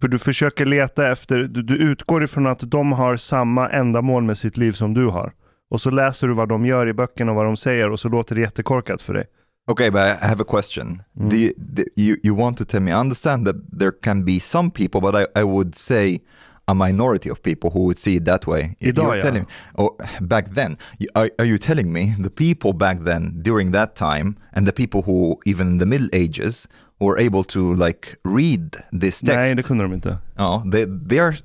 För 0.00 0.08
du 0.08 0.18
försöker 0.18 0.66
leta 0.66 1.10
efter, 1.10 1.38
du, 1.38 1.62
du 1.62 1.76
utgår 1.76 2.24
ifrån 2.24 2.46
att 2.46 2.70
de 2.70 2.92
har 2.92 3.16
samma 3.16 3.68
ändamål 3.68 4.22
med 4.22 4.38
sitt 4.38 4.56
liv 4.56 4.72
som 4.72 4.94
du 4.94 5.06
har. 5.06 5.32
Och 5.70 5.80
så 5.80 5.90
läser 5.90 6.28
du 6.28 6.34
vad 6.34 6.48
de 6.48 6.66
gör 6.66 6.88
i 6.88 6.92
böckerna 6.92 7.32
och 7.32 7.36
vad 7.36 7.46
de 7.46 7.56
säger 7.56 7.90
och 7.90 8.00
så 8.00 8.08
låter 8.08 8.34
det 8.34 8.40
jättekorkat 8.40 9.02
för 9.02 9.14
dig. 9.14 9.26
Okay, 9.70 9.90
but 9.90 10.00
I 10.00 10.26
have 10.26 10.42
a 10.42 10.46
question. 10.48 11.02
Do 11.12 11.36
you, 11.36 11.52
do 11.56 11.82
you 11.96 12.16
you 12.22 12.36
want 12.36 12.58
to 12.58 12.64
tell 12.64 12.80
me? 12.80 12.90
I 12.90 12.94
understand 12.94 13.46
that 13.46 13.56
there 13.78 13.90
can 13.90 14.24
be 14.24 14.40
some 14.40 14.70
people, 14.70 15.00
but 15.00 15.14
I, 15.14 15.40
I 15.40 15.42
would 15.42 15.74
say 15.74 16.20
a 16.68 16.74
minority 16.74 17.30
of 17.30 17.42
people 17.42 17.70
who 17.70 17.84
would 17.84 17.98
see 17.98 18.16
it 18.16 18.24
that 18.24 18.46
way. 18.46 18.76
If 18.80 18.96
you're 18.96 19.16
ja. 19.16 19.22
telling, 19.22 19.46
or 19.74 19.96
back 20.20 20.54
then, 20.54 20.76
are, 21.14 21.30
are 21.38 21.44
you 21.44 21.58
telling 21.58 21.92
me 21.92 22.14
the 22.18 22.30
people 22.30 22.72
back 22.72 23.04
then 23.04 23.38
during 23.42 23.72
that 23.72 23.94
time 23.94 24.36
and 24.52 24.66
the 24.66 24.72
people 24.72 25.02
who 25.02 25.40
even 25.44 25.68
in 25.68 25.78
the 25.78 25.86
Middle 25.86 26.08
Ages 26.12 26.66
were 26.98 27.18
able 27.18 27.44
to 27.44 27.74
like 27.74 28.16
read 28.24 28.82
this 28.92 29.20
text? 29.20 29.38
Nej, 29.38 29.54
det 29.54 29.62
kunde 29.62 29.84
de 29.84 29.94
inte. 29.94 30.18
Oh, 30.38 30.62
they 30.70 30.86
they 31.08 31.18
are 31.20 31.36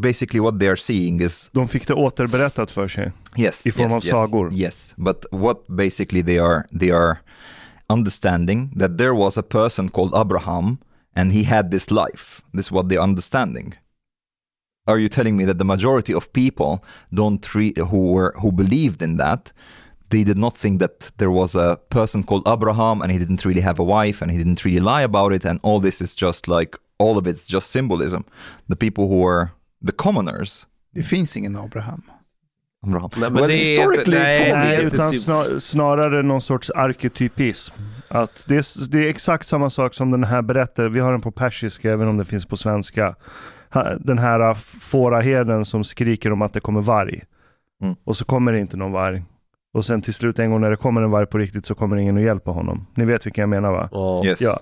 basically 0.00 0.40
what 0.40 0.58
they 0.58 0.68
are 0.68 0.76
seeing 0.76 1.20
is 1.20 1.50
De 1.52 1.68
fick 1.68 1.86
det 1.86 1.94
återberättat 1.94 2.70
för 2.70 2.88
sig. 2.88 3.12
yes 3.36 3.66
I 3.66 3.72
form 3.72 3.90
yes, 3.90 3.92
av 3.92 4.04
yes, 4.04 4.10
sagor. 4.10 4.52
Yes, 4.52 4.94
but 4.96 5.24
what 5.30 5.66
basically 5.68 6.22
they 6.22 6.38
are 6.38 6.66
they 6.80 6.90
are 6.90 7.16
understanding 7.88 8.70
that 8.78 8.98
there 8.98 9.14
was 9.14 9.38
a 9.38 9.42
person 9.42 9.88
called 9.88 10.14
Abraham 10.14 10.78
and 11.14 11.32
he 11.32 11.42
had 11.44 11.70
this 11.70 11.90
life. 11.90 12.40
This 12.54 12.66
is 12.66 12.72
what 12.72 12.88
they're 12.88 13.02
understanding. 13.02 13.74
Are 14.86 14.98
you 14.98 15.08
telling 15.08 15.36
me 15.36 15.44
that 15.44 15.58
the 15.58 15.64
majority 15.64 16.14
of 16.14 16.32
people 16.32 16.84
don't 17.10 17.54
re- 17.54 17.74
who 17.76 18.12
were 18.12 18.32
who 18.40 18.50
believed 18.52 19.02
in 19.02 19.16
that 19.16 19.52
they 20.12 20.24
did 20.24 20.36
not 20.36 20.56
think 20.56 20.78
that 20.80 21.10
there 21.16 21.30
was 21.30 21.54
a 21.54 21.78
person 21.88 22.22
called 22.22 22.46
Abraham 22.46 23.00
and 23.02 23.10
he 23.10 23.18
didn't 23.18 23.44
really 23.44 23.62
have 23.62 23.78
a 23.80 23.84
wife 23.84 24.20
and 24.22 24.30
he 24.30 24.38
didn't 24.38 24.62
really 24.64 24.80
lie 24.80 25.02
about 25.02 25.32
it 25.32 25.44
and 25.44 25.58
all 25.62 25.80
this 25.80 26.00
is 26.00 26.14
just 26.14 26.48
like 26.48 26.76
all 26.98 27.16
of 27.16 27.26
it's 27.26 27.46
just 27.46 27.70
symbolism. 27.70 28.24
The 28.68 28.76
people 28.76 29.08
who 29.08 29.20
were 29.20 29.48
the 29.86 29.92
commoners 29.92 30.66
Det 30.94 31.02
finns 31.02 31.36
ingen 31.36 31.56
Abraham. 31.56 32.02
Abraham. 32.86 33.10
Nej, 33.16 33.30
men 33.30 33.34
well, 33.34 33.48
det 33.48 33.54
är 33.54 33.70
historically, 33.70 34.18
nej, 34.18 34.52
Nej, 34.52 34.84
utan 34.84 35.14
snar, 35.14 35.58
snarare 35.58 36.22
någon 36.22 36.40
sorts 36.40 36.70
arketypism. 36.70 37.74
Att 38.08 38.44
det, 38.46 38.56
är, 38.56 38.90
det 38.90 39.04
är 39.04 39.08
exakt 39.08 39.46
samma 39.46 39.70
sak 39.70 39.94
som 39.94 40.10
den 40.10 40.24
här 40.24 40.42
berättar. 40.42 40.88
Vi 40.88 41.00
har 41.00 41.12
den 41.12 41.20
på 41.20 41.30
persiska, 41.30 41.92
även 41.92 42.08
om 42.08 42.16
det 42.16 42.24
finns 42.24 42.46
på 42.46 42.56
svenska. 42.56 43.14
Den 44.00 44.18
här 44.18 44.54
fåraherden 44.54 45.64
som 45.64 45.84
skriker 45.84 46.32
om 46.32 46.42
att 46.42 46.52
det 46.52 46.60
kommer 46.60 46.82
varg. 46.82 47.22
Mm. 47.82 47.96
Och 48.04 48.16
så 48.16 48.24
kommer 48.24 48.52
det 48.52 48.60
inte 48.60 48.76
någon 48.76 48.92
varg. 48.92 49.22
Och 49.74 49.84
sen 49.84 50.02
till 50.02 50.14
slut 50.14 50.38
en 50.38 50.50
gång 50.50 50.60
när 50.60 50.70
det 50.70 50.76
kommer 50.76 51.02
en 51.02 51.10
varg 51.10 51.26
på 51.26 51.38
riktigt 51.38 51.66
så 51.66 51.74
kommer 51.74 51.96
ingen 51.96 52.16
att 52.16 52.22
hjälpa 52.22 52.50
honom. 52.50 52.86
Ni 52.94 53.04
vet 53.04 53.26
vilka 53.26 53.42
jag 53.42 53.48
menar 53.48 53.72
va? 53.72 53.88
ja. 53.92 54.24
Yes. 54.24 54.40
Ja. 54.40 54.60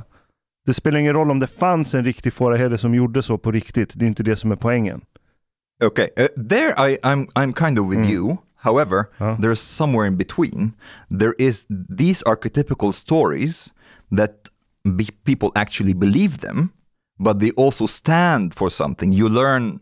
Det 0.67 0.75
spelar 0.75 0.99
ingen 0.99 1.15
roll 1.15 1.31
om 1.31 1.39
det 1.39 1.47
fanns 1.47 1.95
en 1.95 2.05
riktig 2.05 2.33
fåraherde 2.33 2.79
som 2.79 2.95
gjorde 2.95 3.23
så 3.23 3.39
på 3.39 3.51
riktigt. 3.51 3.93
Det 3.95 4.05
är 4.05 4.07
inte 4.07 4.23
det 4.23 4.37
som 4.37 4.53
är 4.53 4.57
poängen. 4.57 5.01
Okay, 5.85 6.09
uh, 6.21 6.47
there 6.49 6.91
I, 6.91 6.99
I'm 7.03 7.27
I'm 7.35 7.53
kind 7.67 7.79
of 7.79 7.91
with 7.91 7.99
Mm. 8.01 8.11
you. 8.11 8.37
However, 8.57 9.05
Ja. 9.19 9.37
there's 9.41 9.55
somewhere 9.55 10.07
in 10.07 10.17
between. 10.17 10.73
There 11.19 11.33
is 11.39 11.67
these 11.99 12.25
archetypical 12.27 12.93
stories 12.93 13.73
that 14.17 14.31
be, 14.99 15.05
people 15.25 15.49
actually 15.55 15.95
believe 15.95 16.39
them, 16.39 16.69
but 17.25 17.41
they 17.41 17.51
also 17.57 17.87
stand 17.87 18.55
for 18.55 18.71
something. 18.71 19.13
You 19.13 19.29
learn 19.29 19.79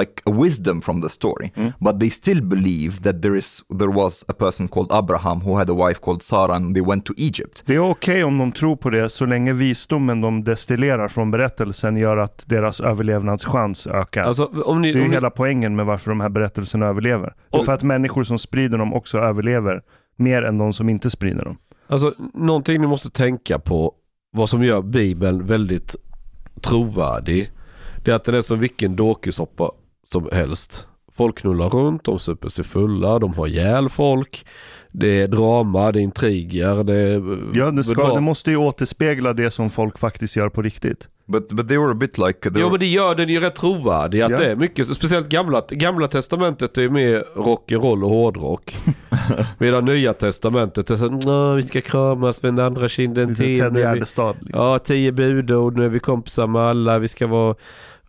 like 0.00 0.12
a 0.26 0.30
wisdom 0.30 0.80
from 0.82 1.02
the 1.02 1.08
story, 1.08 1.52
Mm. 1.56 1.72
but 1.80 2.00
they 2.00 2.10
still 2.10 2.42
believe 2.42 3.02
that 3.02 3.22
there 3.22 3.38
is 3.38 3.62
there 3.78 3.90
was 3.92 4.24
a 4.28 4.32
person 4.32 4.68
called 4.68 4.92
Abraham 4.92 5.40
who 5.40 5.54
had 5.56 5.70
a 5.70 5.74
wife 5.74 6.00
called 6.00 6.22
Sarah, 6.22 6.56
and 6.56 6.74
they 6.74 6.82
went 6.84 7.04
to 7.06 7.12
Egypt. 7.16 7.62
Det 7.66 7.74
är 7.74 7.90
okej 7.90 8.24
om 8.24 8.38
de 8.38 8.52
tror 8.52 8.76
på 8.76 8.90
det 8.90 9.08
så 9.08 9.26
länge 9.26 9.52
visdomen 9.52 10.20
de 10.20 10.44
destillerar 10.44 11.08
från 11.08 11.30
berättelsen 11.30 11.96
gör 11.96 12.16
att 12.16 12.44
deras 12.46 12.80
överlevnadschans 12.80 13.86
ökar. 13.86 14.22
Alltså 14.24 14.44
om 14.64 14.82
ni... 14.82 14.92
det 14.92 14.98
är 14.98 15.00
Om 15.00 15.04
ju 15.04 15.08
ni 15.08 15.14
hela 15.14 15.30
poängen 15.30 15.76
med 15.76 15.86
varför 15.86 16.10
de 16.10 16.20
här 16.20 16.28
berättelserna 16.28 16.86
överlever. 16.86 17.34
Och- 17.50 17.64
för 17.64 17.72
att 17.72 17.82
människor 17.82 18.24
som 18.24 18.38
sprider 18.38 18.78
dem 18.78 18.94
också 18.94 19.18
överlever 19.18 19.82
mer 20.16 20.42
än 20.42 20.58
de 20.58 20.72
som 20.72 20.88
inte 20.88 21.10
sprider 21.10 21.44
dem. 21.44 21.56
Alltså 21.88 22.14
någonting 22.34 22.80
ni 22.80 22.86
måste 22.86 23.10
tänka 23.10 23.58
på 23.58 23.92
vad 24.32 24.48
som 24.48 24.62
gör 24.62 24.82
Bibeln 24.82 25.46
väldigt 25.46 25.96
trovärdig. 26.58 27.50
Det 28.04 28.10
är 28.10 28.14
att 28.14 28.24
den 28.24 28.34
är 28.34 28.40
som 28.40 28.58
vilken 28.58 28.96
dårkusoppa 28.96 29.70
som 30.12 30.28
helst. 30.32 30.84
Folk 31.12 31.38
knullar 31.38 31.68
runt, 31.68 32.04
de 32.04 32.18
super 32.18 32.48
sig 32.48 32.64
fulla, 32.64 33.18
de 33.18 33.34
har 33.34 33.46
ihjäl 33.46 33.88
folk. 33.88 34.46
Det 34.92 35.22
är 35.22 35.28
drama, 35.28 35.92
det 35.92 36.00
är 36.00 36.02
intriger, 36.02 36.84
det 36.84 36.94
är... 36.94 37.38
Ja, 37.58 37.70
det, 37.70 37.84
ska, 37.84 38.14
det 38.14 38.20
måste 38.20 38.50
ju 38.50 38.56
återspegla 38.56 39.32
det 39.32 39.50
som 39.50 39.70
folk 39.70 39.98
faktiskt 39.98 40.36
gör 40.36 40.48
på 40.48 40.62
riktigt. 40.62 41.08
But 41.26 41.48
but 41.48 41.68
they 41.68 41.78
were 41.78 41.90
a 41.90 41.94
bit 41.94 42.18
like 42.18 42.50
were- 42.50 42.70
men 42.70 42.80
det 42.80 42.86
gör 42.86 43.14
den 43.14 43.28
ju 43.28 43.40
rätt 43.40 43.54
trovärdig. 43.54 44.20
Att 44.22 44.30
Ja. 44.30 44.36
det 44.36 44.50
är 44.50 44.56
mycket, 44.56 44.86
speciellt 44.96 45.28
gamla, 45.28 45.62
gamla 45.70 46.08
testamentet 46.08 46.78
är 46.78 46.82
ju 46.82 46.90
mer 46.90 47.24
rock'n'roll 47.36 48.02
och 48.04 48.10
hårdrock. 48.10 48.76
Medan 49.58 49.84
nya 49.84 50.12
testamentet 50.12 50.90
är 50.90 50.96
så 50.96 51.08
"Nå, 51.08 51.54
vi 51.54 51.62
ska 51.62 51.80
kramas, 51.80 52.44
vända 52.44 52.66
andra 52.66 52.88
kinden 52.88 53.34
till. 53.34 53.72
Liksom. 53.94 54.34
Ja, 54.52 54.78
tio 54.78 55.12
budord, 55.12 55.76
nu 55.76 55.84
är 55.84 55.88
vi 55.88 56.00
kompisar 56.00 56.46
med 56.46 56.62
alla, 56.62 56.98
vi 56.98 57.08
ska 57.08 57.26
vara... 57.26 57.54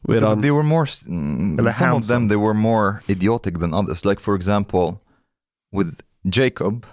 Medan, 0.01 0.39
they 0.41 0.51
were 0.51 0.63
more, 0.63 0.85
mm, 1.07 1.57
some 1.57 1.69
of 1.69 1.75
handsome. 1.75 2.15
them, 2.15 2.29
they 2.29 2.37
were 2.37 2.53
more 2.53 2.93
idiotic 3.07 3.59
than 3.59 3.73
others. 3.73 4.05
Like 4.05 4.21
for 4.21 4.35
example, 4.35 4.93
with 5.73 6.01
Jacob, 6.23 6.85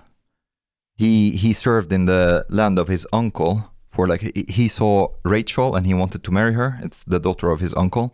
he 0.99 1.31
he 1.31 1.55
served 1.55 1.93
in 1.93 2.07
the 2.07 2.45
land 2.49 2.79
of 2.79 2.89
his 2.89 3.07
uncle 3.13 3.61
for 3.93 4.09
like 4.09 4.23
he, 4.25 4.45
he 4.63 4.69
saw 4.69 5.09
Rachel 5.25 5.77
and 5.77 5.87
he 5.87 5.95
wanted 5.95 6.23
to 6.25 6.33
marry 6.33 6.55
her. 6.55 6.81
It's 6.83 7.05
the 7.05 7.21
daughter 7.21 7.51
of 7.53 7.61
his 7.61 7.75
uncle, 7.77 8.11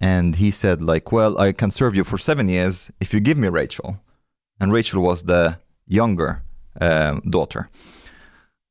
and 0.00 0.36
he 0.36 0.50
said 0.52 0.80
like, 0.80 1.10
"Well, 1.12 1.36
I 1.48 1.52
can 1.52 1.70
serve 1.70 1.96
you 1.96 2.04
for 2.04 2.18
seven 2.18 2.48
years 2.48 2.90
if 3.00 3.12
you 3.12 3.20
give 3.20 3.36
me 3.38 3.48
Rachel." 3.48 3.96
And 4.60 4.72
Rachel 4.72 5.02
was 5.02 5.24
the 5.24 5.58
younger 5.86 6.42
um, 6.80 7.20
daughter. 7.28 7.68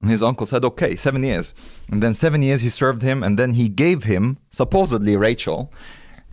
And 0.01 0.11
his 0.11 0.21
uncle 0.21 0.47
said, 0.47 0.65
"Okay, 0.65 0.95
seven 0.95 1.23
years." 1.23 1.53
And 1.89 2.01
then 2.03 2.13
seven 2.13 2.41
years 2.41 2.61
he 2.61 2.69
served 2.69 3.01
him, 3.01 3.23
and 3.23 3.39
then 3.39 3.51
he 3.51 3.69
gave 3.69 4.03
him 4.03 4.37
supposedly 4.51 5.15
Rachel, 5.17 5.71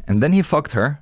and 0.06 0.22
then 0.22 0.32
he 0.32 0.42
fucked 0.42 0.72
her, 0.72 1.00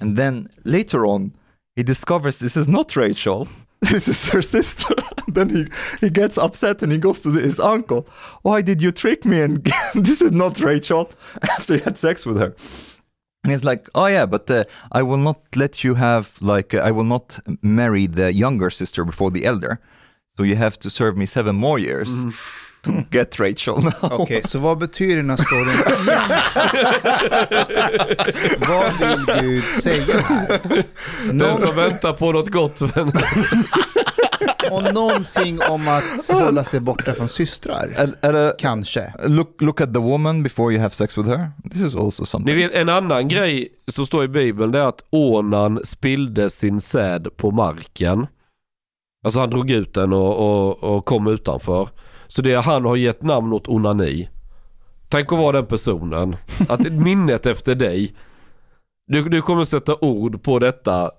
and 0.00 0.16
then 0.16 0.48
later 0.64 1.06
on 1.06 1.34
he 1.76 1.82
discovers 1.82 2.38
this 2.38 2.56
is 2.56 2.68
not 2.68 2.96
Rachel. 2.96 3.48
This 3.80 4.08
is 4.08 4.28
her 4.30 4.42
sister. 4.42 4.96
then 5.28 5.50
he, 5.50 5.68
he 6.00 6.10
gets 6.10 6.36
upset 6.36 6.82
and 6.82 6.90
he 6.90 6.98
goes 6.98 7.20
to 7.20 7.30
his 7.30 7.60
uncle. 7.60 8.08
Why 8.42 8.60
did 8.60 8.82
you 8.82 8.90
trick 8.90 9.24
me? 9.24 9.40
And 9.40 9.64
this 9.94 10.20
is 10.20 10.32
not 10.32 10.58
Rachel. 10.58 11.12
After 11.42 11.76
he 11.76 11.80
had 11.82 11.96
sex 11.96 12.26
with 12.26 12.38
her. 12.38 12.56
And 13.48 13.54
he's 13.54 13.64
like, 13.64 13.88
oh 13.94 14.04
yeah, 14.04 14.26
but 14.26 14.50
uh, 14.50 14.64
I 14.92 15.02
will 15.02 15.16
not 15.16 15.38
let 15.56 15.82
you 15.82 15.94
have 15.94 16.28
like 16.40 16.74
uh, 16.74 16.80
I 16.80 16.90
will 16.90 17.04
not 17.04 17.38
marry 17.62 18.06
the 18.06 18.30
younger 18.30 18.68
sister 18.68 19.06
before 19.06 19.30
the 19.30 19.46
elder. 19.46 19.78
So 20.36 20.42
you 20.42 20.56
have 20.56 20.78
to 20.80 20.90
serve 20.90 21.16
me 21.16 21.24
seven 21.24 21.56
more 21.56 21.78
years 21.78 22.10
to 22.82 23.04
get 23.10 23.40
Rachel 23.40 23.82
now. 23.82 23.92
Okej, 24.02 24.42
så 24.44 24.58
vad 24.58 24.78
betyder 24.78 25.16
den 25.16 25.30
här 25.30 25.36
storyn 25.36 25.76
Vad 28.68 29.08
vill 29.08 29.26
Gud 29.40 29.64
säga 29.64 30.20
här? 30.20 30.84
Den 31.32 31.56
som 31.56 31.76
väntar 31.76 32.12
på 32.12 32.32
något 32.32 32.48
gott. 32.48 32.80
Men... 32.80 33.12
och 34.70 34.94
någonting 34.94 35.60
om 35.68 35.88
att 35.88 36.04
hålla 36.36 36.64
sig 36.64 36.80
borta 36.80 37.12
från 37.14 37.28
systrar. 37.28 37.94
And, 37.98 38.14
and, 38.22 38.36
uh, 38.36 38.50
Kanske. 38.58 39.12
look 39.26 39.62
look 39.62 39.80
at 39.80 39.94
the 39.94 40.00
woman 40.00 40.42
before 40.42 40.72
you 40.72 40.82
have 40.82 40.94
sex 40.94 41.18
with 41.18 41.28
her. 41.28 41.50
This 41.70 41.80
is 41.80 41.94
also 41.94 42.22
Ni 42.22 42.26
something. 42.26 42.56
vet, 42.56 42.74
en 42.74 42.88
annan 42.88 43.28
grej 43.28 43.68
som 43.86 44.06
står 44.06 44.24
i 44.24 44.28
Bibeln 44.28 44.72
det 44.72 44.78
är 44.78 44.88
att 44.88 45.04
Onan 45.10 45.80
spillde 45.84 46.50
sin 46.50 46.80
säd 46.80 47.28
på 47.36 47.50
marken. 47.50 48.26
Alltså 49.24 49.40
han 49.40 49.50
drog 49.50 49.70
ut 49.70 49.94
den 49.94 50.12
och, 50.12 50.36
och, 50.38 50.84
och 50.96 51.04
kom 51.04 51.26
utanför. 51.26 51.88
Så 52.26 52.42
det 52.42 52.52
är 52.52 52.62
han 52.62 52.84
har 52.84 52.96
gett 52.96 53.22
namn 53.22 53.52
åt 53.52 53.68
onani. 53.68 54.28
Tänk 55.08 55.32
att 55.32 55.38
vara 55.38 55.52
den 55.52 55.66
personen. 55.66 56.36
Att 56.68 56.92
minnet 56.92 57.46
efter 57.46 57.74
dig. 57.74 58.14
Du, 59.06 59.28
du 59.28 59.42
kommer 59.42 59.64
sätta 59.64 59.96
ord 60.00 60.42
på 60.42 60.58
detta. 60.58 61.10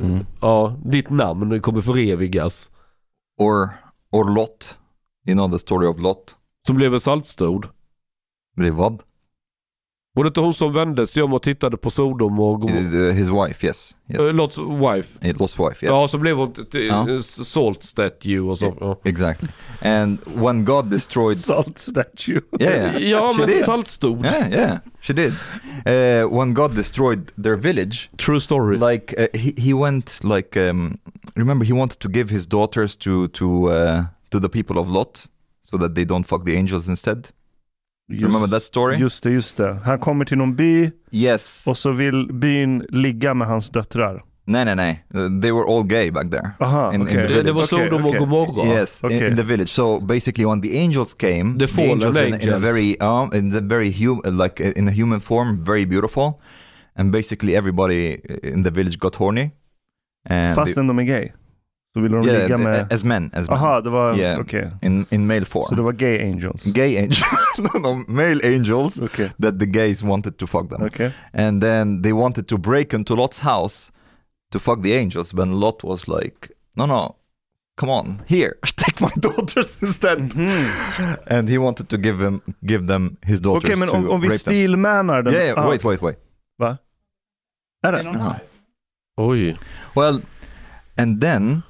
Mm. 0.00 0.26
Ja, 0.40 0.76
ditt 0.84 1.10
namn 1.10 1.60
kommer 1.60 1.80
förevigas. 1.80 2.70
Or 3.40 3.68
or 4.10 4.34
Lot. 4.34 4.78
You 5.26 5.34
know 5.36 5.50
the 5.52 5.58
story 5.58 5.86
of 5.86 5.98
Lot. 5.98 6.36
Som 6.66 6.76
blev 6.76 6.94
en 6.94 7.00
saltstod. 7.00 7.66
Blev 8.56 8.72
vad? 8.74 9.02
Var 10.14 10.24
det 10.24 10.28
inte 10.28 10.40
hon 10.40 10.54
som 10.54 10.72
vände 10.72 11.06
sig 11.06 11.22
om 11.22 11.32
och 11.32 11.42
tittade 11.42 11.76
på 11.76 11.90
Sodom 11.90 12.40
och? 12.40 12.70
Uh, 12.70 13.10
His 13.12 13.28
wife, 13.28 13.66
yes. 13.66 13.96
yes. 14.08 14.20
Uh, 14.20 14.32
Lots 14.32 14.58
wife. 14.58 15.28
Uh, 15.28 15.34
Lot's 15.34 15.68
wife, 15.68 15.86
yes. 15.86 15.92
Ja, 15.94 16.08
så 16.08 16.18
blev 16.18 16.36
hon 16.36 16.54
Ja. 16.72 17.20
salt 17.22 17.82
statue 17.82 18.40
och 18.40 18.58
så. 18.58 18.76
Ja, 18.80 19.00
Exactly. 19.04 19.48
And 19.82 20.18
when 20.24 20.64
God 20.64 20.90
destroyed... 20.90 21.36
Salt 21.36 21.78
statue. 21.78 22.40
Yeah, 22.60 22.74
yeah. 22.74 23.02
ja 23.02 23.34
men 23.38 23.64
saltstod. 23.64 24.24
Yeah, 24.24 24.50
yeah, 24.52 24.78
she 25.08 25.14
did. 25.14 25.32
Uh, 25.86 26.22
when 26.38 26.54
God 26.54 26.74
destroyed 26.74 27.32
their 27.42 27.56
village, 27.56 27.96
True 28.16 28.40
story. 28.40 28.76
like 28.78 29.14
uh, 29.18 29.26
he 29.38 29.52
he 29.56 29.72
went 29.74 30.20
like 30.24 30.70
um, 30.70 30.98
remember 31.36 31.64
he 31.66 31.72
wanted 31.72 31.98
to 32.00 32.08
give 32.08 32.30
his 32.34 32.46
daughters 32.46 32.96
to 32.96 33.28
to 33.28 33.44
uh, 33.70 34.00
to 34.30 34.40
the 34.40 34.48
people 34.48 34.78
of 34.78 34.88
Lot 34.88 35.28
so 35.70 35.78
that 35.78 35.94
they 35.94 36.04
don't 36.04 36.26
fuck 36.26 36.44
the 36.44 36.56
angels 36.58 36.88
instead. 36.88 37.28
Remember 38.08 38.46
that 38.48 38.62
story? 38.62 38.96
Just 38.98 39.22
det, 39.24 39.30
just 39.34 39.56
det. 39.56 39.78
Han 39.84 39.98
kommer 39.98 40.24
till 40.24 40.38
någon 40.38 40.56
by 40.56 40.90
Yes. 41.10 41.64
och 41.66 41.78
så 41.78 41.92
vill 41.92 42.26
byn 42.32 42.86
ligga 42.88 43.34
med 43.34 43.48
hans 43.48 43.70
döttrar. 43.70 44.22
No, 44.48 44.64
no, 44.64 44.74
no. 44.74 44.82
Uh, 45.14 45.40
they 45.40 45.52
were 45.52 45.66
all 45.66 45.82
gay 45.82 46.10
back 46.10 46.30
there. 46.30 46.50
Aha, 46.60 46.90
In- 46.90 47.00
in 47.00 47.06
okej. 47.06 47.12
the 47.14 47.22
det, 47.22 47.28
village. 47.28 47.44
det 47.46 47.52
var 47.52 47.66
Sodom 47.66 48.06
och. 48.06 48.14
Gomorra. 48.16 48.66
Yes, 48.66 49.00
in, 49.02 49.06
Okay. 49.06 49.26
in 49.30 49.36
the 49.36 49.42
village. 49.42 49.68
So 49.68 50.00
basically, 50.00 50.46
when 50.46 50.60
the 50.60 50.76
angels 50.78 51.14
came, 51.14 51.58
The 51.58 51.66
fallen 51.66 51.90
angels, 51.92 52.16
in, 52.16 52.34
in 52.40 52.48
a 52.48 52.58
very, 52.58 52.96
um, 53.00 53.30
in 53.34 53.50
the 53.52 53.60
very 53.60 53.90
human, 53.90 54.36
like 54.38 54.60
uh, 54.64 54.72
in 54.76 54.88
a 54.88 54.92
human 54.92 55.20
form, 55.20 55.64
very 55.64 55.84
beautiful, 55.86 56.40
and 56.96 57.12
basically 57.12 57.56
everybody 57.56 58.20
in 58.42 58.62
the 58.62 58.70
village 58.70 58.98
got 58.98 59.14
horny. 59.14 59.50
And 60.30 60.54
Fastän 60.56 60.86
de 60.86 60.98
är 60.98 61.02
gay. 61.04 61.32
Så 61.94 62.00
vill 62.00 62.12
de 62.12 62.22
they, 62.22 62.32
ligga 62.32 62.48
yeah, 62.48 62.60
med... 62.60 62.86
as 62.92 63.04
men, 63.04 63.30
as 63.34 63.48
men. 63.48 63.56
Aha, 63.58 63.80
det 63.80 63.90
var... 63.90 64.18
Yeah. 64.18 64.40
Okej. 64.40 64.70
in 64.82 65.06
in 65.10 65.26
male 65.26 65.44
form. 65.44 65.64
Så 65.68 65.74
det 65.74 65.82
var 65.82 65.92
gay 65.92 66.18
angels. 66.32 66.64
gay 66.64 66.96
angels, 66.96 67.22
no, 67.58 67.78
no, 67.80 68.04
male 68.08 68.40
angels 68.44 68.98
okay. 69.00 69.28
that 69.42 69.58
the 69.58 69.66
gays 69.66 70.02
wanted 70.02 70.32
to 70.38 70.46
fuck 70.46 70.68
them, 70.70 70.82
Okay. 70.82 71.10
and 71.32 71.62
then 71.62 72.02
they 72.02 72.12
wanted 72.12 72.46
to 72.48 72.58
break 72.58 72.94
into 72.94 73.14
Lot's 73.14 73.38
house 73.40 73.92
to 74.50 74.58
fuck 74.58 74.82
the 74.82 74.92
angels, 74.94 75.34
when 75.34 75.60
Lot 75.60 75.84
was 75.84 76.08
like, 76.08 76.50
no, 76.76 76.86
no. 76.86 77.14
Come 77.80 77.90
on, 77.90 78.22
here, 78.26 78.54
take 78.76 79.00
my 79.00 79.10
daughters 79.20 79.78
instead. 79.82 80.18
Mhm. 80.18 81.16
And 81.26 81.48
he 81.48 81.58
wanted 81.58 81.88
to 81.88 81.96
give 81.98 82.18
him, 82.26 82.40
give 82.66 82.86
them 82.86 83.16
his 83.22 83.40
daughters 83.40 83.70
Okej, 83.70 83.78
men 83.78 83.88
to 83.88 83.94
om, 83.94 84.10
om 84.10 84.20
vi 84.20 84.28
rape 84.28 84.38
them. 84.44 84.52
stilmanar 84.54 85.22
den... 85.22 85.32
Yeah, 85.34 85.44
yeah, 85.46 85.54
Ah, 85.64 85.68
wait, 85.70 85.84
wait, 85.84 86.02
wait. 86.02 86.16
Va? 86.58 86.78
Är 87.86 87.92
det? 87.92 88.02
Uh-huh. 88.02 88.34
Oj. 89.16 89.56
Well, 89.96 90.20
and 90.96 91.20
then 91.20 91.62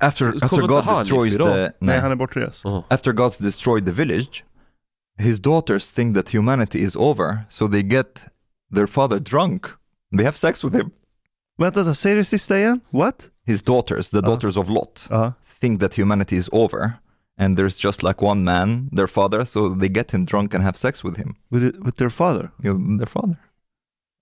after 0.00 0.34
after 0.42 0.66
God 0.66 0.84
destroys 0.84 1.36
the 1.38 1.72
Nej, 1.80 1.98
han 2.00 2.12
är 2.12 2.16
bortrest. 2.16 2.64
Ja. 2.64 2.84
after 2.90 3.12
God's 3.12 3.38
destroyed 3.38 3.84
the 3.86 3.92
village, 3.92 4.44
his 5.18 5.40
daughters 5.40 5.90
think 5.90 6.14
that 6.16 6.28
humanity 6.34 6.78
is 6.80 6.96
over, 6.96 7.38
so 7.48 7.68
they 7.68 7.82
get 7.82 8.26
their 8.74 8.86
father 8.86 9.18
drunk. 9.18 9.66
They 10.16 10.24
have 10.24 10.36
sex 10.36 10.64
with 10.64 10.74
him. 10.74 10.90
Vänta, 11.58 11.80
vänta, 11.80 11.94
säg 11.94 12.14
det 12.14 12.24
sista 12.24 12.58
igen. 12.58 12.80
What? 12.90 13.30
His 13.46 13.62
daughters, 13.62 14.10
the 14.10 14.20
daughters 14.20 14.56
of 14.56 14.68
Lot, 14.68 15.08
think 15.60 15.80
that 15.80 15.98
humanity 15.98 16.36
is 16.36 16.48
over, 16.52 16.92
and 17.40 17.58
there's 17.58 17.84
just 17.84 18.02
like 18.02 18.24
one 18.24 18.44
man, 18.44 18.88
their 18.96 19.06
father, 19.06 19.44
so 19.44 19.74
they 19.80 19.88
get 19.88 20.10
him 20.10 20.24
drunk 20.26 20.54
and 20.54 20.64
have 20.64 20.78
sex 20.78 21.04
with 21.04 21.16
him. 21.18 21.34
With, 21.50 21.76
with 21.78 21.96
their 21.96 22.10
father. 22.10 22.50
Know, 22.62 22.98
their 22.98 23.06
father. 23.06 23.36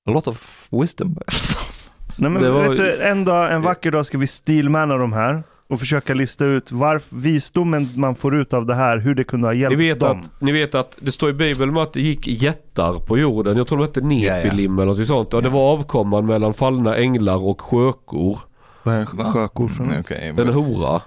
A 0.08 0.10
lot 0.10 0.26
of 0.28 0.68
wisdom. 0.70 1.16
Nej, 2.18 2.30
men 2.30 2.42
Det 2.42 2.50
var- 2.50 2.68
vet 2.68 2.76
du, 2.76 3.02
en 3.02 3.24
dag, 3.24 3.52
en 3.52 3.62
vacker 3.62 3.90
dag 3.90 4.06
ska 4.06 4.18
vi 4.18 4.26
stilmana 4.26 4.96
de 4.96 5.12
här 5.12 5.42
och 5.68 5.78
försöka 5.78 6.14
lista 6.14 6.44
ut 6.44 6.72
varför 6.72 7.16
visdomen 7.16 7.88
man 7.96 8.14
får 8.14 8.36
ut 8.36 8.54
av 8.54 8.66
det 8.66 8.74
här, 8.74 8.98
hur 8.98 9.14
det 9.14 9.24
kunde 9.24 9.46
ha 9.46 9.52
Ni 9.52 9.58
hjälpt 9.60 9.78
vet, 9.78 10.00
dem. 10.00 10.20
att, 10.20 10.40
ni 10.40 10.52
vet 10.52 10.74
att 10.74 10.98
det 11.00 11.12
står 11.12 11.30
i 11.30 11.32
Bibeln 11.32 11.70
om 11.70 11.76
att 11.76 11.92
det 11.92 12.00
gick 12.00 12.26
jättar 12.28 12.98
på 12.98 13.18
jorden. 13.18 13.56
Jag 13.56 13.66
tror 13.66 13.78
de 13.78 13.84
hette 13.84 14.00
Nefilim 14.00 14.78
eller 14.78 14.86
något 14.86 15.06
sånt. 15.06 15.34
Och 15.34 15.42
det 15.42 15.48
var 15.48 15.72
avkomman 15.72 16.26
mellan 16.26 16.54
fallna 16.54 16.96
änglar 16.96 17.44
och 17.44 17.60
sjökor. 17.60 18.38
Vad 18.82 18.94
är 18.94 18.98
en 18.98 19.06
sjökor 19.06 19.68
för 19.68 19.84
något? 19.84 19.98
okay, 19.98 20.28
En 20.28 20.48
hora. 20.48 21.00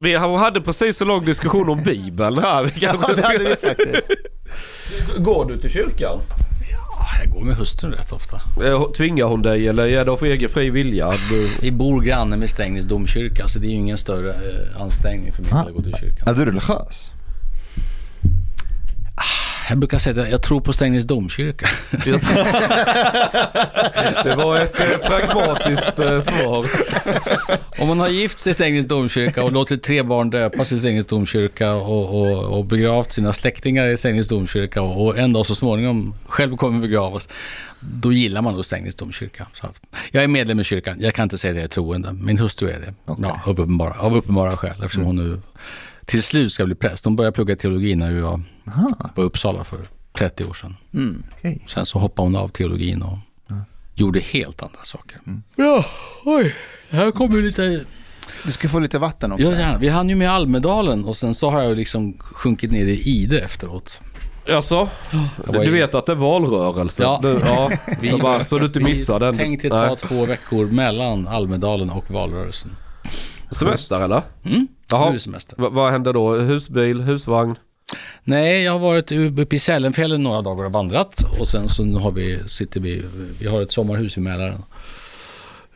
Vi 0.00 0.14
hade 0.16 0.60
precis 0.60 1.02
en 1.02 1.08
lång 1.08 1.24
diskussion 1.24 1.68
om 1.68 1.82
Bibeln 1.82 2.38
här. 2.38 2.64
Vi 2.64 2.70
kanske 2.80 3.14
det 3.14 3.22
hade 3.22 3.38
vi 3.38 3.56
faktiskt. 3.56 4.10
Går 5.18 5.44
du 5.44 5.58
till 5.58 5.70
kyrkan? 5.70 6.18
Jag 7.22 7.30
går 7.30 7.40
med 7.44 7.56
hustrun 7.56 7.92
rätt 7.92 8.12
ofta. 8.12 8.40
Eh, 8.64 8.90
Tvingar 8.96 9.24
hon 9.26 9.42
dig 9.42 9.68
eller 9.68 9.86
är 9.86 10.04
det 10.04 10.10
av 10.10 10.24
egen 10.24 10.48
fri 10.48 10.70
vilja? 10.70 11.10
Du... 11.30 11.48
Vi 11.60 11.72
bor 11.72 12.00
granne 12.00 12.36
med 12.36 12.50
Strängnäs 12.50 12.84
domkyrka 12.84 13.48
så 13.48 13.58
det 13.58 13.66
är 13.66 13.70
ju 13.70 13.74
ingen 13.76 13.98
större 13.98 14.32
eh, 14.32 14.80
ansträngning 14.82 15.32
för 15.32 15.42
mig 15.42 15.50
Ah. 15.54 15.60
att 15.60 15.72
gå 15.74 15.82
till 15.82 15.94
kyrkan. 16.00 16.28
Är 16.28 16.32
du 16.38 16.44
religiös? 16.44 17.10
Jag 19.68 19.78
brukar 19.78 19.98
säga 19.98 20.22
att 20.22 20.30
jag 20.30 20.42
tror 20.42 20.60
på 20.60 20.72
Strängnäs 20.72 21.04
domkyrka. 21.04 21.68
Det 24.24 24.34
var 24.36 24.60
ett 24.60 24.80
eh, 24.80 24.98
pragmatiskt 25.08 25.98
eh, 25.98 26.20
svar. 26.20 26.66
Om 27.78 27.88
man 27.88 28.00
har 28.00 28.08
gift 28.08 28.38
sig 28.38 28.50
i 28.50 28.54
Strängnäs 28.54 28.86
domkyrka 28.86 29.42
och 29.44 29.52
låtit 29.52 29.82
tre 29.82 30.02
barn 30.02 30.30
döpas 30.30 30.72
i 30.72 30.78
Strängnäs 30.78 31.06
domkyrka 31.06 31.74
och, 31.74 32.20
och, 32.20 32.58
och 32.58 32.64
begravt 32.64 33.12
sina 33.12 33.32
släktingar 33.32 33.86
i 33.86 33.96
Strängnäs 33.96 34.28
domkyrka 34.28 34.82
och, 34.82 35.06
och 35.06 35.18
en 35.18 35.32
dag 35.32 35.46
så 35.46 35.54
småningom 35.54 36.14
själv 36.26 36.56
kommer 36.56 36.80
begravas, 36.80 37.28
då 37.80 38.12
gillar 38.12 38.42
man 38.42 38.54
nog 38.54 38.64
Strängnäs 38.64 38.94
domkyrka. 38.94 39.46
Så 39.52 39.66
att, 39.66 39.80
jag 40.10 40.24
är 40.24 40.28
medlem 40.28 40.60
i 40.60 40.64
kyrkan, 40.64 40.96
jag 41.00 41.14
kan 41.14 41.22
inte 41.22 41.38
säga 41.38 41.50
att 41.50 41.56
jag 41.56 41.64
är 41.64 41.68
troende. 41.68 42.12
Min 42.12 42.38
hustru 42.38 42.70
är 42.70 42.80
det, 42.80 42.94
Okej. 43.04 43.24
ja, 43.28 43.40
av, 43.44 43.60
uppenbara, 43.60 43.94
av 43.98 44.16
uppenbara 44.16 44.56
skäl, 44.56 44.82
eftersom 44.82 45.04
hon 45.04 45.16
nu 45.16 45.40
till 46.06 46.22
slut 46.22 46.52
ska 46.52 46.64
bli 46.66 46.74
präst. 46.74 47.04
Hon 47.04 47.16
började 47.16 47.34
plugga 47.34 47.56
teologi 47.56 47.94
när 47.96 48.12
vi 48.12 48.20
var 48.20 48.40
på 49.14 49.22
Uppsala 49.22 49.64
för 49.64 49.78
30 50.18 50.44
år 50.44 50.54
sedan. 50.54 50.76
Mm. 50.94 51.22
okej. 51.38 51.62
Sen 51.66 51.86
så 51.86 51.98
hoppade 51.98 52.26
hon 52.26 52.36
av 52.36 52.48
teologin 52.48 53.02
och 53.02 53.18
gjorde 53.94 54.20
helt 54.20 54.62
andra 54.62 54.78
saker. 54.84 55.20
Mm. 55.26 55.42
Ja, 55.56 55.84
oj, 56.24 56.54
här 56.90 57.10
kommer 57.10 57.42
lite 57.42 57.84
Du 58.44 58.50
ska 58.52 58.68
få 58.68 58.78
lite 58.78 58.98
vatten 58.98 59.32
också. 59.32 59.52
Ja. 59.52 59.76
Vi 59.80 59.88
hann 59.88 60.08
ju 60.08 60.14
med 60.14 60.30
Almedalen 60.30 61.04
och 61.04 61.16
sen 61.16 61.34
så 61.34 61.50
har 61.50 61.62
jag 61.62 61.76
liksom 61.76 62.18
sjunkit 62.18 62.70
ner 62.70 62.84
i 62.84 63.00
Ide 63.00 63.40
efteråt. 63.40 64.00
Alltså, 64.52 64.88
Jag 65.46 65.54
du 65.54 65.64
i- 65.64 65.70
vet 65.70 65.94
att 65.94 66.06
det 66.06 66.12
är 66.12 66.16
valrörelse? 66.16 67.02
Ja. 67.02 67.18
Du, 67.22 67.38
ja. 67.44 67.70
Jag 68.02 68.20
bara, 68.20 68.44
så 68.44 68.58
du 68.58 68.66
inte 68.66 68.80
missar 68.80 69.20
den. 69.20 69.32
Vi 69.32 69.38
tänkte 69.38 69.68
ta 69.68 69.86
Nej. 69.86 69.96
två 69.96 70.24
veckor 70.24 70.66
mellan 70.66 71.28
Almedalen 71.28 71.90
och 71.90 72.10
valrörelsen. 72.10 72.70
Semester 73.50 74.00
eller? 74.00 74.22
Mm, 74.44 74.58
nu 74.60 74.66
Jaha. 74.90 75.08
är 75.08 75.12
det 75.12 75.20
semester. 75.20 75.56
Va- 75.58 75.68
vad 75.68 75.92
händer 75.92 76.12
då? 76.12 76.34
Husbil, 76.34 77.00
husvagn? 77.00 77.56
Nej, 78.24 78.62
jag 78.62 78.72
har 78.72 78.78
varit 78.78 79.12
uppe 79.12 79.56
i 79.56 79.58
Sälenfjällen 79.58 80.22
några 80.22 80.42
dagar 80.42 80.64
och 80.64 80.72
vandrat. 80.72 81.24
Och 81.40 81.48
sen 81.48 81.68
så 81.68 81.84
nu 81.84 81.98
har 81.98 82.10
vi, 82.10 82.38
sitter 82.48 82.80
vi, 82.80 83.02
vi 83.40 83.48
har 83.48 83.62
ett 83.62 83.72
sommarhus 83.72 84.16
i 84.16 84.20
Mälaren. 84.20 84.62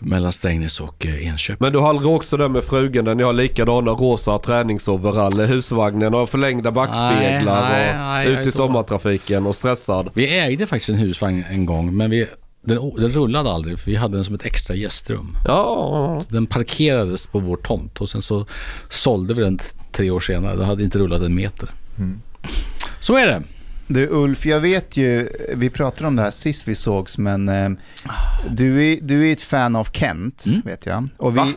Mellan 0.02 0.33
Strängnäs 0.33 0.80
och 0.80 1.06
eh, 1.06 1.26
Enköping. 1.26 1.56
Men 1.61 1.72
du 1.72 1.78
har 1.78 2.06
också 2.06 2.37
där 2.37 2.48
med 2.48 2.64
frugan 2.64 3.04
där 3.04 3.14
ni 3.14 3.22
har 3.22 3.33
likadana 3.33 3.90
rosa 3.90 4.38
träningsoveraller, 4.38 5.46
husvagnen 5.46 6.14
och 6.14 6.28
förlängda 6.28 6.70
backspeglar 6.70 7.70
Nej, 7.70 7.94
nej, 7.94 8.26
och 8.26 8.30
nej, 8.33 8.33
ut 8.33 8.38
är 8.38 8.48
i 8.48 8.52
sommartrafiken 8.52 9.46
och 9.46 9.56
stressad. 9.56 10.11
Vi 10.14 10.38
ägde 10.38 10.66
faktiskt 10.66 10.88
en 10.90 10.96
husvagn 10.96 11.44
en 11.50 11.66
gång, 11.66 11.96
men 11.96 12.11
vi, 12.11 12.26
den, 12.62 12.94
den 12.96 13.11
rullade 13.11 13.51
aldrig 13.51 13.79
för 13.79 13.90
vi 13.90 13.96
hade 13.96 14.16
den 14.16 14.25
som 14.25 14.35
ett 14.35 14.44
extra 14.46 14.75
gästrum. 14.77 15.37
Ja, 15.46 16.23
Den 16.29 16.46
parkerades 16.46 17.27
på 17.27 17.38
vår 17.38 17.57
tomt 17.57 18.01
och 18.01 18.09
sen 18.09 18.23
så 18.23 18.46
sålde 18.88 19.35
vi 19.35 19.42
den 19.42 19.59
tre 19.92 20.11
år 20.11 20.20
senare. 20.20 20.57
Den 20.57 20.66
hade 20.66 20.85
inte 20.85 20.99
rullat 20.99 21.23
en 21.23 21.35
meter. 21.35 21.70
Så 23.01 23.16
är 23.16 23.27
det. 23.27 23.42
Du 23.87 24.09
Ulf, 24.11 24.46
jag 24.46 24.61
vet 24.61 24.96
ju, 24.96 25.29
vi 25.55 25.70
pratade 25.70 26.07
om 26.07 26.16
det 26.16 26.23
här 26.23 26.31
sist 26.31 26.68
vi 26.68 26.75
sågs, 26.75 27.18
men 27.18 27.49
eh, 27.49 27.68
du, 28.51 28.92
är, 28.92 28.99
du 29.03 29.29
är 29.29 29.33
ett 29.33 29.40
fan 29.42 29.77
av 29.77 29.88
Kent, 29.92 30.44
Mm. 30.46 30.61
vet 30.64 30.87
jag. 30.87 31.09
Och 31.16 31.37
vi, 31.37 31.55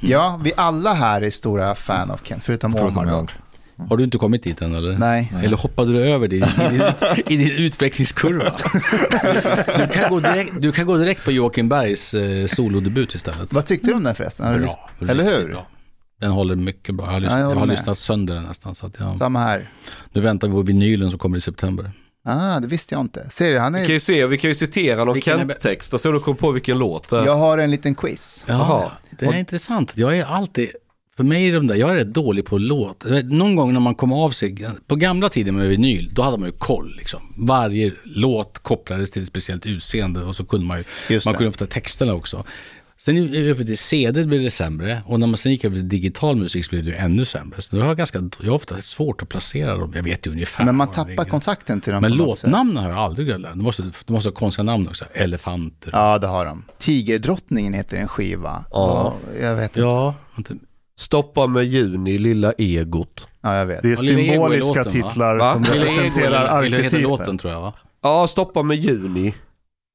Ja, 0.00 0.40
vi 0.44 0.52
alla 0.56 0.94
här 0.94 1.22
är 1.22 1.30
stora 1.30 1.74
fan 1.74 2.10
av 2.10 2.20
Kent, 2.22 2.42
förutom 2.44 2.72
Förutom 2.72 2.98
Omar. 2.98 3.30
Då. 3.82 3.88
Har 3.88 3.96
du 3.96 4.04
inte 4.04 4.18
kommit 4.18 4.42
dit 4.42 4.62
än 4.62 4.74
eller? 4.74 4.98
Nej. 4.98 5.32
Eller 5.44 5.56
hoppade 5.56 5.92
du 5.92 6.00
över 6.00 6.28
det 6.28 6.36
i, 6.36 6.38
i, 6.38 6.68
din, 6.70 6.82
i 7.26 7.36
din 7.36 7.66
utvecklingskurva? 7.66 8.52
Du 9.78 9.86
kan, 9.92 10.10
gå 10.10 10.20
direkt, 10.20 10.52
du 10.58 10.72
kan 10.72 10.86
gå 10.86 10.96
direkt 10.96 11.24
på 11.24 11.32
Joakim 11.32 11.68
Bergs 11.68 12.14
eh, 12.14 12.46
solodebut 12.46 13.14
istället. 13.14 13.52
Vad 13.52 13.66
tyckte 13.66 13.88
du 13.88 13.94
om 13.94 14.04
den 14.04 14.14
förresten? 14.14 14.62
Bra. 14.62 14.90
Eller 15.08 15.24
hur? 15.24 15.48
Bra. 15.48 15.66
Den 16.20 16.30
håller 16.30 16.56
mycket 16.56 16.94
bra. 16.94 17.06
Jag 17.06 17.12
har, 17.12 17.20
lyssnat, 17.20 17.38
Ja, 17.38 17.44
jag 17.44 17.50
jag 17.50 17.56
har 17.56 17.66
lyssnat 17.66 17.98
sönder 17.98 18.34
den 18.34 18.42
nästan. 18.42 18.74
Så 18.74 18.86
att 18.86 19.00
jag, 19.00 19.16
Samma 19.18 19.38
här. 19.40 19.68
nu 20.12 20.20
väntar 20.20 20.48
vi 20.48 20.54
på 20.54 20.62
vinylen 20.62 21.10
som 21.10 21.18
kommer 21.18 21.38
i 21.38 21.40
september. 21.40 21.92
Ah, 22.24 22.60
det 22.60 22.66
visste 22.66 22.94
jag 22.94 23.00
inte. 23.00 23.30
Ser 23.30 23.52
du, 23.52 23.58
han 23.58 23.72
vi 23.72 23.78
kan 23.78 23.86
är... 23.86 23.92
ju 23.92 24.00
se, 24.00 24.26
vi 24.26 24.38
kan 24.38 24.50
ju 24.50 24.54
citera 24.54 25.04
någon 25.04 25.16
är 25.16 25.20
Kent-text 25.20 25.94
och 25.94 26.00
se 26.00 26.08
om 26.08 26.14
du 26.14 26.20
kommer 26.20 26.38
på 26.38 26.50
vilken 26.50 26.78
låt 26.78 27.10
det 27.10 27.18
är. 27.18 27.26
Jag 27.26 27.36
har 27.36 27.58
en 27.58 27.70
liten 27.70 27.94
quiz. 27.94 28.44
Jaha. 28.48 28.90
det 29.10 29.26
är 29.26 29.38
intressant. 29.38 29.92
Jag 29.94 30.18
är 30.18 30.24
alltid, 30.24 30.70
för 31.22 31.28
mig 31.28 31.48
är 31.48 31.54
de 31.54 31.66
där, 31.66 31.74
jag 31.74 31.90
är 31.90 31.94
rätt 31.94 32.14
dålig 32.14 32.44
på 32.44 32.58
låt. 32.58 33.04
Någon 33.24 33.56
gång 33.56 33.72
när 33.72 33.80
man 33.80 33.94
kom 33.94 34.12
av 34.12 34.30
sig, 34.30 34.56
på 34.86 34.96
gamla 34.96 35.28
tiden 35.28 35.54
med 35.56 35.68
vinyl, 35.68 36.08
då 36.12 36.22
hade 36.22 36.38
man 36.38 36.48
ju 36.48 36.52
koll 36.58 36.94
liksom. 36.96 37.20
Varje 37.36 37.92
låt 38.04 38.58
kopplades 38.58 39.10
till 39.10 39.22
ett 39.22 39.28
speciellt 39.28 39.66
utseende 39.66 40.20
och 40.24 40.36
så 40.36 40.44
kunde 40.44 40.66
man 40.66 40.84
ju, 41.08 41.20
man 41.26 41.34
kunde 41.34 41.48
ofta 41.48 41.66
texterna 41.66 42.14
också. 42.14 42.44
Sen 42.96 43.34
över 43.34 43.64
till 43.64 43.78
CD 43.78 44.24
blev 44.24 44.42
det 44.42 44.50
sämre 44.50 45.02
och 45.06 45.20
när 45.20 45.26
man 45.26 45.36
sen 45.36 45.52
gick 45.52 45.64
över 45.64 45.76
till 45.76 45.88
digital 45.88 46.36
musik 46.36 46.64
så 46.64 46.70
blev 46.70 46.84
det 46.84 46.90
ju 46.90 46.96
ännu 46.96 47.24
sämre. 47.24 47.62
Så 47.62 47.76
jag 47.76 47.84
har, 47.84 47.94
ganska, 47.94 48.18
jag 48.40 48.48
har 48.48 48.56
ofta 48.56 48.80
svårt 48.82 49.22
att 49.22 49.28
placera 49.28 49.76
dem. 49.76 49.92
Jag 49.96 50.02
vet 50.02 50.26
ju 50.26 50.30
ungefär 50.30 50.64
Men 50.64 50.76
man 50.76 50.90
tappar 50.90 51.24
kontakten 51.24 51.80
till 51.80 51.92
dem 51.92 52.02
Men 52.02 52.10
på 52.10 52.16
något 52.16 52.38
sätt. 52.38 52.50
låtnamn 52.50 52.76
har 52.76 52.88
jag 52.88 52.98
aldrig 52.98 53.26
glömt. 53.26 53.44
De 53.44 53.62
måste, 53.62 53.82
de 54.06 54.12
måste 54.12 54.28
ha 54.28 54.34
konstiga 54.34 54.62
namn 54.62 54.88
också. 54.88 55.04
Elefanter. 55.14 55.90
Ja, 55.92 56.18
det 56.18 56.26
har 56.26 56.46
de. 56.46 56.64
Tigerdrottningen 56.78 57.72
heter 57.74 57.96
en 57.96 58.08
skiva. 58.08 58.64
Ja. 58.70 59.14
Ja, 59.34 59.40
jag 59.46 59.56
vet. 59.56 59.70
inte. 59.70 59.80
Ja, 59.80 60.14
Stoppa 61.02 61.46
med 61.46 61.64
juni, 61.64 62.18
lilla 62.18 62.52
egot. 62.52 63.28
Ja, 63.40 63.56
jag 63.56 63.66
vet. 63.66 63.82
Det 63.82 63.92
är 63.92 63.96
symboliska 63.96 64.68
låten, 64.82 64.92
titlar 64.92 65.36
Va? 65.36 65.52
som 65.52 65.62
Lilla 65.62 65.74
representerar 65.74 66.62
heter 66.62 66.98
låten 66.98 67.12
arketypen. 67.12 67.38
tror 67.38 67.52
jag 67.52 67.60
va? 67.60 67.72
Ja, 68.02 68.26
stoppa 68.26 68.62
med 68.62 68.76
juni. 68.76 69.34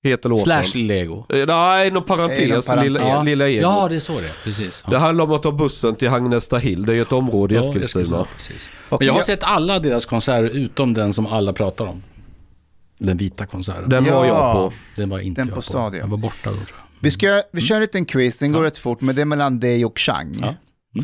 Heter 0.03 0.29
låten. 0.29 0.43
Slash 0.43 0.77
Lego. 0.77 1.25
Eh, 1.29 1.45
Nej, 1.47 1.91
någon 1.91 2.03
parentes. 2.03 2.39
någon 2.39 2.61
parentes. 2.61 2.83
Lilla, 2.83 2.99
Ja. 3.09 3.23
lilla 3.23 3.47
ego. 3.49 3.61
Ja, 3.61 3.87
det 3.89 3.95
är 3.95 3.99
så 3.99 4.19
det. 4.19 4.31
Precis. 4.43 4.83
Ja. 4.85 4.91
Det 4.91 4.97
handlar 4.97 5.23
om 5.25 5.31
att 5.31 5.43
ta 5.43 5.51
bussen 5.51 5.95
till 5.95 6.09
Hagnestahill. 6.09 6.85
Det 6.85 6.95
är 6.95 7.01
ett 7.01 7.11
område 7.13 7.55
i 7.55 7.57
Eskilstuna. 7.57 8.25
Men 8.89 9.07
jag 9.07 9.13
har 9.13 9.21
sett 9.21 9.43
alla 9.43 9.79
deras 9.79 10.05
konserter 10.05 10.57
utom 10.57 10.93
den 10.93 11.13
som 11.13 11.27
alla 11.27 11.53
pratar 11.53 11.85
om. 11.85 12.03
Den 12.97 13.17
vita 13.17 13.45
konserten. 13.45 13.89
Den, 13.89 14.03
Den 14.03 14.13
var 14.13 14.25
Ja. 14.25 14.71
jag 14.95 15.05
på. 15.05 15.09
var 15.09 15.19
inte 15.19 15.41
Den 15.41 15.47
jag 15.47 15.55
på 15.55 15.61
Stadion. 15.61 15.99
Jag 15.99 16.07
var 16.07 16.17
borta 16.17 16.49
då 16.49 16.51
tror 16.55 16.59
jag. 16.69 16.83
Vi, 16.99 17.11
ska, 17.11 17.41
vi 17.51 17.61
kör 17.61 17.75
en 17.75 17.81
liten 17.81 18.05
quiz, 18.05 18.37
den 18.37 18.51
går 18.51 18.63
rätt 18.63 18.77
fort, 18.77 19.01
men 19.01 19.15
det 19.15 19.21
är 19.21 19.25
mellan 19.25 19.59
dig 19.59 19.85
och 19.85 19.99
Chang. 19.99 20.43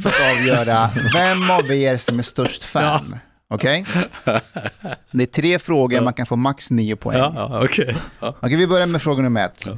För 0.02 0.10
att 0.10 0.38
avgöra 0.38 0.90
vem 1.14 1.52
av 1.52 1.72
er 1.72 1.98
som 1.98 2.20
är 2.20 2.24
störst 2.24 2.64
fan. 2.64 3.16
Okej? 3.48 3.86
Det 5.12 5.24
är 5.24 5.26
tre 5.26 5.60
frågor, 5.60 6.02
man 6.02 6.14
kan 6.14 6.26
få 6.26 6.36
max 6.36 6.72
nio 6.72 6.96
poäng. 6.96 7.18
Ja, 7.18 7.34
ja 7.36 7.64
okej. 7.64 7.96
Ja. 8.20 8.36
Okej, 8.42 8.56
vi 8.58 8.68
börjar 8.68 8.88
med 8.88 9.02
fråga 9.02 9.24
nummer 9.24 9.46
ett. 9.46 9.64
Ja. 9.68 9.78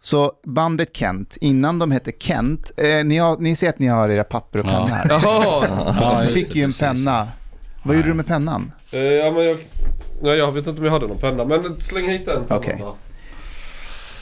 Så 0.00 0.32
bandet 0.44 0.96
Kent, 0.96 1.36
innan 1.40 1.78
de 1.78 1.90
hette 1.90 2.12
Kent, 2.18 2.72
eh, 2.76 3.04
ni, 3.04 3.16
har, 3.18 3.36
ni 3.38 3.56
ser 3.56 3.68
att 3.68 3.78
ni 3.78 3.86
har 3.86 4.08
era 4.08 4.24
papper 4.24 4.58
och 4.60 4.66
Ja. 4.66 4.86
penna 4.86 4.96
här. 4.96 5.08
Ja, 6.00 6.22
Du 6.26 6.32
fick 6.32 6.52
det, 6.52 6.58
ju 6.58 6.64
en 6.64 6.70
precis. 6.70 6.80
penna. 6.80 7.28
Vad 7.82 7.96
gjorde 7.96 8.08
du 8.08 8.14
med 8.14 8.26
pennan? 8.26 8.72
Eh, 8.90 9.00
Ja, 9.00 9.30
men 9.30 9.44
jag... 9.44 9.58
Nej, 10.22 10.36
jag 10.38 10.52
vet 10.52 10.66
inte 10.66 10.80
om 10.80 10.84
jag 10.86 10.92
hade 10.92 11.06
någon 11.06 11.18
penna. 11.18 11.44
Men 11.44 11.80
släng 11.80 12.08
hit 12.10 12.26
den. 12.26 12.42
Okej. 12.48 12.84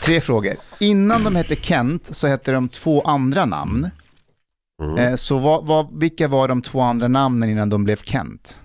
Tre 0.03 0.21
frågor. 0.21 0.55
Innan 0.81 1.25
de 1.25 1.37
hette 1.37 1.55
Kent 1.57 2.09
så 2.17 2.27
hette 2.27 2.53
de 2.53 2.69
två 2.69 3.03
andra 3.03 3.45
namn. 3.45 3.91
Eh, 4.99 5.15
så 5.17 5.39
vad, 5.39 5.67
vad, 5.67 5.99
vilka 6.01 6.29
var 6.29 6.49
de 6.49 6.63
två 6.63 6.81
andra 6.81 7.09
namnen 7.09 7.51
innan 7.51 7.71
de 7.71 7.85
blev 7.85 7.97
Kent? 7.97 8.59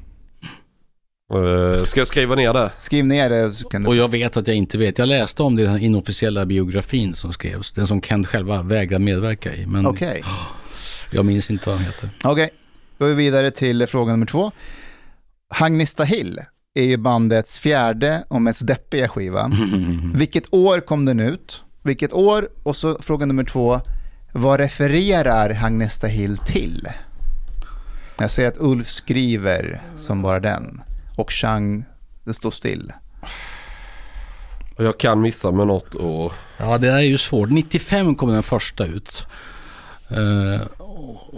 Eh, 1.34 1.84
Ska 1.84 2.00
jag 2.00 2.08
skriva 2.08 2.36
ner 2.36 2.54
det? 2.54 2.72
Skriv 2.78 3.06
ner 3.06 3.30
det 3.30 3.52
så 3.52 3.70
kan 3.70 3.84
du... 3.84 3.90
Och 3.90 3.96
jag 3.96 4.12
vet 4.12 4.38
att 4.38 4.48
jag 4.48 4.56
inte 4.56 4.78
vet. 4.78 4.98
Jag 5.00 5.08
läste 5.08 5.44
om 5.44 5.56
det 5.56 5.62
i 5.62 5.66
den 5.66 5.80
inofficiella 5.80 6.46
biografin 6.46 7.14
som 7.14 7.34
skrevs. 7.34 7.74
Den 7.74 7.88
som 7.88 8.02
Kent 8.02 8.28
själva 8.28 8.62
vägrade 8.62 9.06
medverka 9.06 9.56
i. 9.56 9.66
Men 9.66 9.86
Okej, 9.86 10.24
jag 11.12 11.26
minns 11.26 11.52
inte 11.52 11.70
vad 11.70 11.78
den 11.78 11.86
heter. 11.86 12.10
okej. 12.24 12.50
Då 12.98 13.06
är 13.06 13.10
vi 13.10 13.16
vidare 13.16 13.52
till 13.52 13.88
fråga 13.88 14.12
nummer 14.12 14.26
två. 14.26 14.52
Hagnista 15.50 16.04
Hill 16.04 16.42
är 16.74 16.84
ju 16.84 16.98
bandets 16.98 17.60
fjärde 17.60 18.24
och 18.28 18.42
mest 18.42 18.68
deppiga 18.68 19.10
skiva. 19.10 19.52
Vilket 20.16 20.54
år 20.54 20.80
kom 20.80 21.06
den 21.06 21.20
ut? 21.20 21.64
Vilket 21.84 22.14
år? 22.14 22.50
Och 22.64 22.76
så 22.76 22.98
fråga 23.02 23.26
nummer 23.26 23.44
två. 23.44 23.82
Vad 24.32 24.60
refererar 24.60 25.50
Hagnesta 25.50 26.08
Hill 26.08 26.38
till? 26.38 26.88
Jag 28.18 28.32
ser 28.32 28.48
att 28.48 28.58
Ulf 28.58 28.88
skriver 28.88 29.82
som 29.98 30.22
bara 30.22 30.40
den. 30.40 30.82
Och 31.18 31.32
Chang, 31.32 31.86
det 32.24 32.34
står 32.34 32.52
still. 32.52 32.94
Jag 34.78 34.98
kan 34.98 35.22
missa 35.22 35.52
med 35.52 35.68
något 35.68 35.96
år. 35.96 36.34
Ja, 36.58 36.78
det 36.78 36.88
där 36.88 36.96
är 36.96 37.02
ju 37.02 37.18
svårt. 37.18 37.50
95 37.50 38.16
kom 38.16 38.30
den 38.30 38.44
första 38.44 38.86
ut. 38.86 39.26
Eh, 40.10 40.62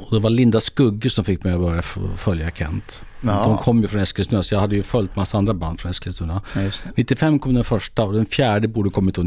och 0.09 0.15
det 0.15 0.19
var 0.19 0.29
Linda 0.29 0.61
Skugge 0.61 1.09
som 1.09 1.25
fick 1.25 1.43
mig 1.43 1.53
att 1.53 1.59
börja 1.59 1.81
följa 2.17 2.51
Kent. 2.51 3.01
Ja. 3.23 3.43
De 3.43 3.57
kom 3.57 3.81
ju 3.81 3.87
från 3.87 4.01
Eskilstuna, 4.01 4.43
så 4.43 4.53
jag 4.53 4.59
hade 4.59 4.75
ju 4.75 4.83
följt 4.83 5.15
massa 5.15 5.37
andra 5.37 5.53
band 5.53 5.79
från 5.79 5.91
Eskilstuna. 5.91 6.41
Ja, 6.55 6.61
just 6.61 6.83
det. 6.83 6.89
95 6.95 7.39
kom 7.39 7.53
den 7.53 7.63
första 7.63 8.03
och 8.03 8.13
den 8.13 8.25
fjärde 8.25 8.67
borde 8.67 8.89
kommit 8.89 9.15
då 9.15 9.23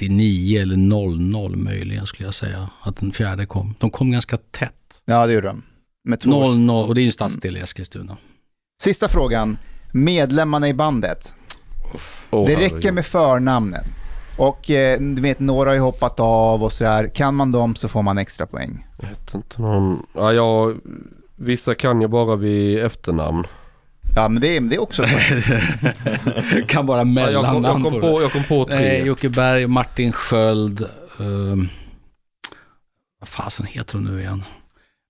99 0.00 0.62
eller 0.62 0.76
00 0.76 1.56
möjligen 1.56 2.06
skulle 2.06 2.26
jag 2.26 2.34
säga. 2.34 2.70
Att 2.82 2.96
den 2.96 3.12
fjärde 3.12 3.46
kom. 3.46 3.74
De 3.78 3.90
kom 3.90 4.10
ganska 4.10 4.36
tätt. 4.36 5.02
Ja, 5.04 5.26
det 5.26 5.32
gjorde 5.32 5.46
de. 5.46 5.62
Med 6.04 6.20
två 6.20 6.54
00, 6.54 6.88
och 6.88 6.94
det 6.94 7.00
är 7.00 7.02
ju 7.02 7.06
en 7.06 7.12
stadsdel 7.12 7.56
i 7.56 7.60
Eskilstuna. 7.60 8.16
Sista 8.82 9.08
frågan. 9.08 9.58
Medlemmarna 9.92 10.68
i 10.68 10.74
bandet. 10.74 11.34
Åh, 12.30 12.46
det 12.46 12.56
räcker 12.56 12.92
med 12.92 13.06
förnamnen. 13.06 13.84
Och 14.38 14.70
eh, 14.70 15.00
du 15.00 15.22
vet, 15.22 15.40
några 15.40 15.70
har 15.70 15.74
ju 15.74 15.80
hoppat 15.80 16.20
av 16.20 16.64
och 16.64 16.72
sådär. 16.72 17.08
Kan 17.14 17.34
man 17.34 17.52
dem 17.52 17.74
så 17.74 17.88
får 17.88 18.02
man 18.02 18.18
extra 18.18 18.46
poäng. 18.46 18.86
Jag 18.96 19.08
vet 19.08 19.34
inte 19.34 19.62
någon... 19.62 20.06
Ja, 20.14 20.32
jag... 20.32 20.76
Vissa 21.36 21.74
kan 21.74 22.00
ju 22.00 22.08
bara 22.08 22.36
vid 22.36 22.78
efternamn. 22.78 23.44
Ja, 24.14 24.28
men 24.28 24.40
det 24.42 24.56
är, 24.56 24.60
det 24.60 24.76
är 24.76 24.80
också 24.82 25.04
kan 26.66 26.86
bara 26.86 26.98
Ja, 26.98 27.30
jag, 27.30 27.44
kom, 27.44 27.62
mellannamn 27.62 27.64
jag, 27.84 27.92
kom 27.92 28.00
på 28.00 28.22
jag 28.22 28.32
kom 28.32 28.44
på 28.44 28.64
tre. 28.64 28.76
Nej, 28.78 29.06
Jocke 29.06 29.28
Berg, 29.28 29.66
Martin 29.66 30.12
Sköld. 30.12 30.86
Um, 31.18 31.68
vad 33.20 33.28
fasen 33.28 33.66
heter 33.66 33.92
de 33.94 34.04
nu 34.04 34.20
igen? 34.20 34.44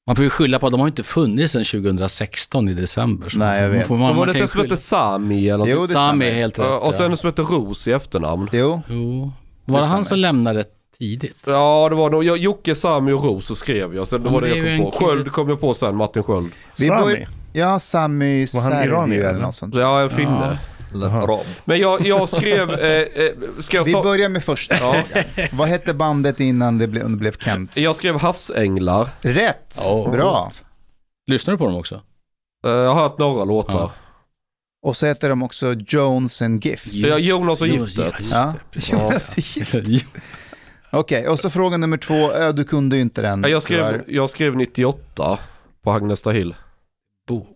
Man 0.07 0.17
får 0.17 0.23
ju 0.25 0.31
skylla 0.31 0.59
på 0.59 0.67
att 0.67 0.73
de 0.73 0.81
har 0.81 0.89
inte 0.89 1.03
funnits 1.03 1.53
sedan 1.53 1.65
2016 1.65 2.69
i 2.69 2.75
december. 2.75 3.29
Så 3.29 3.39
Nej, 3.39 3.61
jag 3.63 3.69
man 3.69 3.79
vet. 3.79 3.87
Får, 3.87 3.95
Och 3.95 4.01
man, 4.01 4.09
var 4.09 4.27
man 4.27 4.35
det 4.35 4.41
inte 4.41 4.53
som 4.53 4.61
hette. 4.61 4.77
Sami 4.77 5.49
eller 5.49 5.67
Jo, 5.67 5.77
något? 5.81 5.89
det 5.89 5.95
Sami 5.95 6.27
är 6.27 6.33
helt 6.33 6.59
rätt. 6.59 6.67
Och 6.83 6.93
sen 6.95 7.03
ja. 7.05 7.11
en 7.11 7.17
som 7.17 7.27
hette 7.29 7.43
Ros 7.43 7.89
i 7.89 7.93
efternamn. 7.93 8.49
Jo, 8.53 8.83
Jo. 8.89 9.33
Var 9.65 9.81
det 9.81 9.87
han 9.87 10.05
som 10.05 10.19
lämnade 10.19 10.65
tidigt? 10.99 11.45
Ja, 11.47 11.87
det 11.91 11.97
var 11.97 12.11
nog 12.11 12.25
jag- 12.25 12.39
Jocke, 12.39 12.75
Sami 12.75 13.13
och 13.13 13.25
Ros 13.25 13.47
så 13.47 13.55
skrev 13.55 13.95
jag. 13.95 14.09
Sen 14.09 14.23
det 14.23 14.29
Ja, 14.29 14.33
var 14.33 14.41
det 14.41 14.49
jag 14.57 14.81
kom 14.83 14.91
på. 14.91 14.99
Sköld 15.07 15.33
kom 15.33 15.49
jag 15.49 15.61
på 15.61 15.75
sen, 15.75 15.97
Martin 15.97 16.23
Sköld. 16.23 16.51
Sami. 16.71 17.27
Ja 17.57 17.79
Sami 17.81 18.47
Var 18.55 18.61
han 18.61 18.73
Servi 18.73 18.85
iranier, 18.87 19.25
eller 19.25 19.41
något 19.41 19.55
sånt. 19.55 19.75
Ja, 19.75 20.01
en 20.03 20.11
finne. 20.11 20.59
Eller 20.95 21.07
Jaha. 21.07 21.27
Rob. 21.27 21.45
Men 21.65 21.79
jag, 21.79 22.01
jag 22.07 22.29
skrev... 22.29 22.71
Eh, 22.71 23.01
eh, 23.25 23.33
ska 23.61 23.77
jag 23.77 23.85
Vi 23.85 23.93
ta... 23.93 24.03
börjar 24.03 24.29
med 24.29 24.45
första 24.45 24.75
Ja. 24.81 25.03
frågan. 25.09 25.49
Vad 25.53 25.69
hette 25.69 25.95
bandet 25.95 26.41
innan 26.41 26.79
det 26.79 26.87
blev, 26.89 27.11
det 27.11 27.17
blev 27.17 27.33
Kent? 27.39 27.77
Jag 27.77 27.97
skrev 27.97 28.21
Havsänglar. 28.21 29.09
Rätt! 29.21 29.81
Ja, 29.85 30.09
Bra. 30.13 30.51
Lyssnar 31.27 31.53
du 31.55 31.59
på 31.59 31.67
dem 31.67 31.77
också? 31.77 31.95
Eh, 32.67 32.71
Jag 32.73 32.95
har 32.95 33.03
hört 33.03 33.19
några 33.19 33.45
låtar. 33.45 33.75
Ja. 33.79 33.93
Och 34.87 34.97
så 34.97 35.07
heter 35.07 35.29
de 35.29 35.43
också 35.43 35.73
Jones 35.75 36.43
and 36.43 36.65
Gift. 36.65 36.87
Ja, 36.93 37.19
Jonas 37.19 37.61
och 37.61 37.69
Jonas, 37.69 37.97
Giftet. 37.97 38.15
just 38.21 38.31
Ja. 38.33 38.55
Jonas 38.73 39.33
och 39.37 39.39
Gift. 39.39 40.07
Okej, 40.91 41.29
och 41.29 41.41
så 41.41 41.51
fråga 41.51 41.77
nummer 41.77 41.97
två. 41.97 42.53
Du 42.53 42.65
kunde 42.65 42.97
ju 42.97 43.03
inte 43.03 43.23
den. 43.23 43.43
Ja, 43.43 43.49
Jag 43.49 43.63
skrev, 43.63 44.03
jag 44.09 44.31
skrev 44.31 44.57
98 44.57 45.39
på 45.85 45.91
Hagnestahill. 45.91 46.55
Bo. 47.27 47.47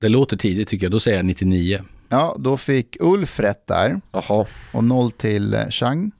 Det 0.00 0.08
låter 0.08 0.36
tidigt 0.36 0.68
tycker 0.68 0.84
jag, 0.86 0.92
då 0.92 1.00
säger 1.00 1.16
jag 1.18 1.26
99. 1.26 1.80
Ja, 2.08 2.36
då 2.38 2.56
fick 2.56 2.96
Ulf 3.00 3.40
rätt 3.40 3.66
där. 3.66 4.00
Jaha, 4.12 4.46
Och 4.72 4.84
noll 4.84 5.10
till 5.12 5.54
eh, 5.54 5.68
Chang. 5.70 6.10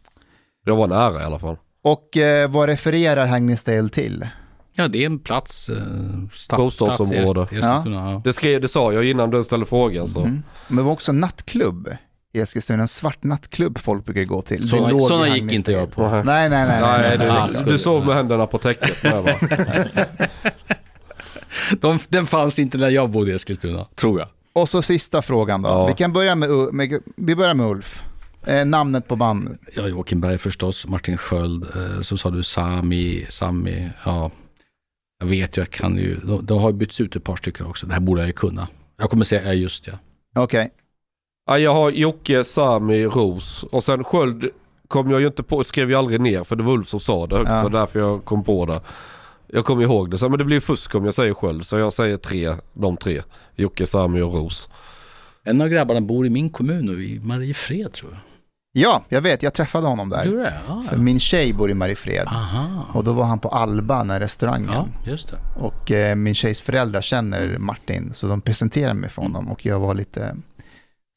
jag 0.66 0.76
var 0.76 0.87
nära 0.87 1.22
i 1.22 1.24
alla 1.24 1.38
fall. 1.38 1.56
Och 1.82 2.16
eh, 2.16 2.50
vad 2.50 2.68
refererar 2.68 3.26
Hagnestad 3.26 3.92
till? 3.92 4.26
Ja, 4.76 4.88
det 4.88 5.02
är 5.02 5.06
en 5.06 5.18
plats, 5.18 5.68
eh, 5.68 5.76
stads, 6.32 6.58
Bostadsområde. 6.62 7.46
stads 7.46 7.87
ja. 7.87 8.20
Det, 8.24 8.32
skrev, 8.32 8.61
det 8.61 8.68
sa 8.68 8.92
jag 8.92 9.04
innan 9.04 9.30
du 9.30 9.44
ställde 9.44 9.66
frågan 9.66 10.08
så. 10.08 10.20
Mm. 10.20 10.42
Men 10.68 10.76
det 10.76 10.82
var 10.82 10.92
också 10.92 11.11
en 11.12 11.20
nattklubb 11.20 11.88
i 12.34 12.40
Eskilstuna. 12.40 12.82
En 12.82 12.88
svart 12.88 13.22
nattklubb 13.24 13.78
folk 13.78 14.04
brukar 14.04 14.24
gå 14.24 14.42
till. 14.42 14.64
I 14.64 14.68
såna 14.68 15.37
gick 15.37 15.52
inte 15.52 15.72
jag 15.72 15.92
på. 15.92 16.02
Nej, 16.08 16.22
Nej, 16.24 16.48
nej, 16.50 16.66
nej. 16.66 16.80
nej, 16.82 17.18
Nej, 17.18 17.28
nej. 17.28 17.50
du, 17.64 17.70
du 17.70 17.78
sov 17.78 18.06
med 18.06 18.14
händerna 18.14 18.46
på 18.46 18.58
täcket 18.58 19.02
med 19.02 19.22
va? 19.22 19.30
De, 21.81 21.98
den 22.09 22.26
fanns 22.26 22.59
inte 22.59 22.78
när 22.78 22.88
jag 22.90 23.11
bodde 23.11 23.31
i 23.31 23.35
Eskilstuna, 23.35 23.87
tror 23.94 24.18
jag. 24.20 24.28
Och 24.52 24.68
så 24.68 24.83
sista 24.83 25.22
frågan 25.22 25.62
då. 25.62 25.68
Ja. 25.68 25.87
Vi 25.87 25.92
kan 25.94 26.12
börja 26.12 26.35
med, 26.35 26.50
U- 26.50 26.68
med, 26.72 27.02
vi 27.16 27.37
börjar 27.37 27.54
med 27.54 27.66
Ulf. 27.66 28.02
Eh, 28.46 28.64
namnet 28.66 29.09
på 29.09 29.16
band. 29.16 29.59
Ja, 29.76 29.88
Joakim 29.88 30.20
Berg 30.20 30.38
förstås, 30.38 30.87
Martin 30.87 31.16
Sköld, 31.16 31.62
eh, 31.76 32.00
så 32.00 32.16
sa 32.16 32.31
du 32.31 32.42
Sami, 32.42 33.26
Sami, 33.28 33.88
ja. 34.04 34.31
Jag 35.20 35.26
vet, 35.26 35.57
jag 35.57 35.70
kan 35.70 35.96
ju, 35.96 36.16
de, 36.24 36.46
de 36.46 36.59
har 36.61 36.72
bytts 36.72 37.00
ut 37.00 37.16
ett 37.16 37.24
par 37.24 37.37
stycken 37.37 37.66
också. 37.66 37.87
Det 37.87 37.92
här 37.92 38.00
borde 38.00 38.20
jag 38.20 38.26
ju 38.26 38.33
kunna. 38.33 38.68
Jag 38.98 39.11
kommer 39.11 39.24
säga, 39.24 39.44
ja 39.44 39.52
just 39.52 39.87
ja. 39.87 39.92
Okej. 40.37 40.70
Ja, 41.46 41.59
jag 41.59 41.74
har 41.74 41.90
Jocke, 41.90 42.44
Sami, 42.44 43.04
Ros 43.07 43.62
och 43.62 43.85
sen 43.85 44.04
Sköld 44.04 44.50
kom 44.88 45.11
jag 45.11 45.20
ju 45.20 45.26
inte 45.26 45.42
på, 45.42 45.64
skrev 45.64 45.90
jag 45.90 45.98
aldrig 45.98 46.20
ner 46.20 46.44
för 46.44 46.57
det 46.57 46.62
var 46.62 46.72
Ulf 46.72 46.88
som 46.88 47.00
sa 47.00 47.26
det 47.26 47.37
högt 47.37 47.50
Ja. 47.50 47.61
så 47.61 47.68
därför 47.68 48.00
jag 48.00 48.24
kom 48.24 48.44
på 48.44 48.66
det. 48.66 48.81
Jag 49.48 49.64
kommer 49.64 49.82
ihåg 49.82 50.11
det, 50.11 50.18
så, 50.18 50.28
men 50.28 50.38
det 50.38 50.44
blir 50.44 50.56
ju 50.56 50.61
fusk 50.61 50.94
om 50.94 51.04
jag 51.04 51.14
säger 51.14 51.34
Sköld 51.34 51.66
så 51.66 51.78
jag 51.78 51.92
säger 51.92 52.16
tre, 52.16 52.54
de 52.72 52.96
tre. 52.96 53.22
Jocke, 53.56 53.87
Sami 53.87 54.20
och 54.20 54.34
Ros. 54.34 54.68
En 55.44 55.61
av 55.61 55.68
grabbarna 55.68 56.00
bor 56.00 56.26
i 56.26 56.30
min 56.30 56.50
kommun 56.50 56.87
nu, 56.87 57.04
i 57.04 57.20
Mariefred 57.20 57.92
tror 57.92 58.11
jag. 58.12 58.20
Ja, 58.72 59.02
jag 59.08 59.20
vet. 59.20 59.42
Jag 59.42 59.54
träffade 59.54 59.87
honom 59.87 60.11
där. 60.11 60.24
Det? 60.24 60.54
Ja, 60.68 60.84
För 60.88 60.96
min 60.96 61.20
tjej 61.20 61.52
bor 61.52 61.70
i 61.70 61.74
Mariefred. 61.74 62.26
Aha. 62.26 62.84
Och 62.94 63.04
då 63.04 63.12
var 63.12 63.24
han 63.24 63.38
på 63.38 63.48
Alba, 63.48 63.98
den 63.98 64.11
här 64.11 64.20
restaurangen. 64.20 64.70
Ja, 64.72 64.87
just 65.11 65.28
det. 65.28 65.38
Och 65.61 65.90
eh, 65.92 66.16
min 66.16 66.34
tjejs 66.34 66.61
föräldrar 66.61 67.00
känner 67.00 67.58
Martin, 67.58 68.11
så 68.14 68.26
de 68.28 68.40
presenterade 68.40 68.94
mig 68.94 69.11
för 69.11 69.22
honom. 69.22 69.48
Och 69.48 69.66
jag 69.66 69.80
var 69.80 69.94
lite 69.94 70.37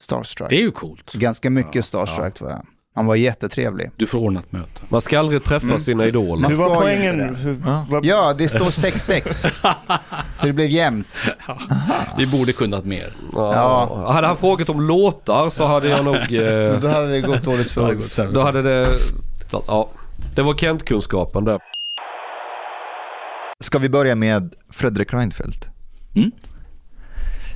starstruck. 0.04 0.50
Det 0.50 0.56
är 0.56 0.62
ju 0.62 0.72
coolt. 0.72 1.14
Ganska 1.14 1.50
mycket 1.50 1.86
starstruck 1.86 2.42
var 2.42 2.50
jag. 2.50 2.66
Han 2.94 3.06
var 3.06 3.16
jättetrevlig. 3.16 3.92
Du 3.96 4.08
får 4.08 4.20
ordna 4.20 4.40
ett 4.40 4.52
möte. 4.52 4.82
Man 4.90 5.02
ska 5.02 5.20
aldrig 5.20 5.44
träffa 5.44 5.66
Mm. 5.66 5.80
sina 5.80 6.06
idoler. 6.06 6.42
Man 6.42 6.52
Hur 6.52 6.58
var 6.58 6.76
poängen? 6.76 7.36
Hur, 7.36 7.62
Ja. 7.66 7.86
Ja, 8.04 8.34
det 8.34 8.50
står 8.50 8.66
6-6. 8.72 9.52
så 10.40 10.46
det 10.46 10.54
blev 10.54 10.68
jämnt. 10.70 11.18
Vi 12.18 12.28
borde 12.28 12.54
kunnat 12.54 12.86
mer. 12.86 13.14
Ja. 13.34 13.54
Ja. 13.54 14.12
Hade 14.12 14.28
han 14.28 14.38
frågat 14.38 14.70
om 14.70 14.82
låtar 14.82 15.50
så 15.50 15.66
hade 15.66 15.88
jag 15.88 16.06
nog... 16.06 16.16
Eh, 16.34 16.80
Då 16.80 16.88
hade 16.88 17.12
det 17.12 17.22
gått 17.22 17.44
dåligt 17.44 17.72
för 17.72 17.92
Ulf. 17.92 18.16
då 18.34 18.42
hade 18.42 18.62
det... 18.62 18.88
Ja, 19.68 19.90
det 20.36 20.42
var 20.42 20.54
Kent-kunskapen 20.54 21.46
det. 21.46 21.60
Ska 23.60 23.80
vi 23.80 23.90
börja 23.90 24.16
med 24.16 24.56
Fredrik 24.70 25.14
Reinfeldt? 25.14 25.70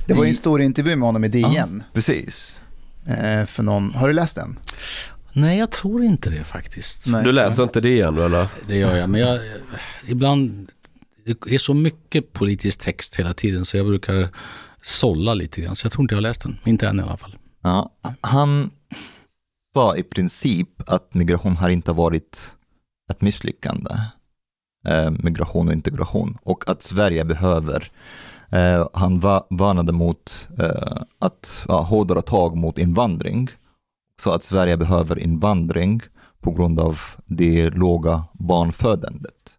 Det 0.06 0.14
var 0.14 0.24
ju 0.24 0.30
en 0.30 0.36
stor 0.36 0.60
intervju 0.60 0.96
med 0.96 1.06
honom 1.06 1.24
i 1.24 1.28
DN. 1.28 1.82
Precis. 1.92 2.60
Eh, 3.08 3.46
för 3.46 3.62
någon, 3.62 3.94
har 3.94 4.06
du 4.08 4.12
läst 4.14 4.36
den? 4.36 4.58
Nej, 5.36 5.58
jag 5.58 5.70
tror 5.70 6.02
inte 6.04 6.30
det 6.30 6.44
faktiskt. 6.44 7.06
Nej. 7.06 7.24
Du 7.24 7.32
läser 7.32 7.62
inte 7.62 7.80
det 7.80 7.88
igen 7.88 8.18
eller? 8.18 8.48
Det 8.68 8.76
gör 8.76 8.96
jag, 8.96 9.10
men 9.10 9.20
jag, 9.20 9.40
ibland, 10.06 10.70
det 11.24 11.54
är 11.54 11.58
så 11.58 11.74
mycket 11.74 12.32
politisk 12.32 12.80
text 12.80 13.16
hela 13.16 13.34
tiden 13.34 13.64
så 13.64 13.76
jag 13.76 13.86
brukar 13.86 14.28
sålla 14.82 15.34
lite 15.34 15.60
grann. 15.60 15.76
Så 15.76 15.84
jag 15.86 15.92
tror 15.92 16.02
inte 16.02 16.14
jag 16.14 16.16
har 16.16 16.22
läst 16.22 16.40
den, 16.42 16.58
inte 16.64 16.88
än 16.88 16.98
i 17.00 17.02
alla 17.02 17.16
fall. 17.16 17.36
Ja, 17.62 17.90
han 18.20 18.70
sa 19.74 19.96
i 19.96 20.02
princip 20.02 20.68
att 20.90 21.14
migration 21.14 21.56
har 21.56 21.68
inte 21.68 21.92
varit 21.92 22.54
ett 23.10 23.20
misslyckande. 23.20 23.90
Eh, 24.88 25.10
migration 25.10 25.66
och 25.68 25.72
integration. 25.72 26.38
Och 26.42 26.68
att 26.70 26.82
Sverige 26.82 27.24
behöver, 27.24 27.90
eh, 28.50 28.88
han 28.94 29.20
va- 29.20 29.46
varnade 29.50 29.92
mot 29.92 30.48
eh, 30.58 31.02
att 31.18 31.64
ja, 31.68 31.80
hårdare 31.80 32.22
tag 32.22 32.56
mot 32.56 32.78
invandring. 32.78 33.48
Så 34.22 34.30
att 34.32 34.44
Sverige 34.44 34.76
behöver 34.76 35.18
invandring 35.18 36.00
på 36.40 36.50
grund 36.52 36.80
av 36.80 37.00
det 37.26 37.70
låga 37.70 38.24
barnfödandet. 38.32 39.54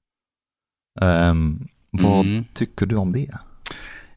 Ehm, 1.01 1.67
vad 1.91 2.25
Mm. 2.25 2.45
tycker 2.53 2.85
du 2.85 2.95
om 2.95 3.11
det? 3.11 3.29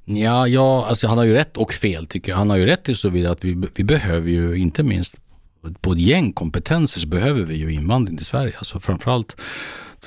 Ja, 0.05 0.47
ja, 0.49 0.87
alltså 0.87 1.07
han 1.07 1.19
har 1.19 1.25
ju 1.25 1.33
rätt 1.33 1.57
och 1.57 1.73
fel 1.73 2.07
tycker 2.07 2.33
jag. 2.33 2.37
Han 2.39 2.51
har 2.51 2.57
ju 2.57 2.67
rätt 2.67 2.89
i 2.89 2.95
så 2.95 3.09
vidare 3.09 3.33
att 3.33 3.45
vi, 3.45 3.69
vi 3.75 3.85
behöver 3.85 4.31
ju 4.31 4.57
inte 4.57 4.83
minst 4.83 5.17
på 5.81 5.93
ett 5.93 5.99
gäng 5.99 6.33
kompetenser 6.33 7.01
så 7.01 7.09
behöver 7.09 7.43
vi 7.45 7.55
ju 7.55 7.73
invandring 7.73 8.17
till 8.17 8.27
Sverige. 8.27 8.55
Alltså 8.59 8.81
framförallt 8.81 9.37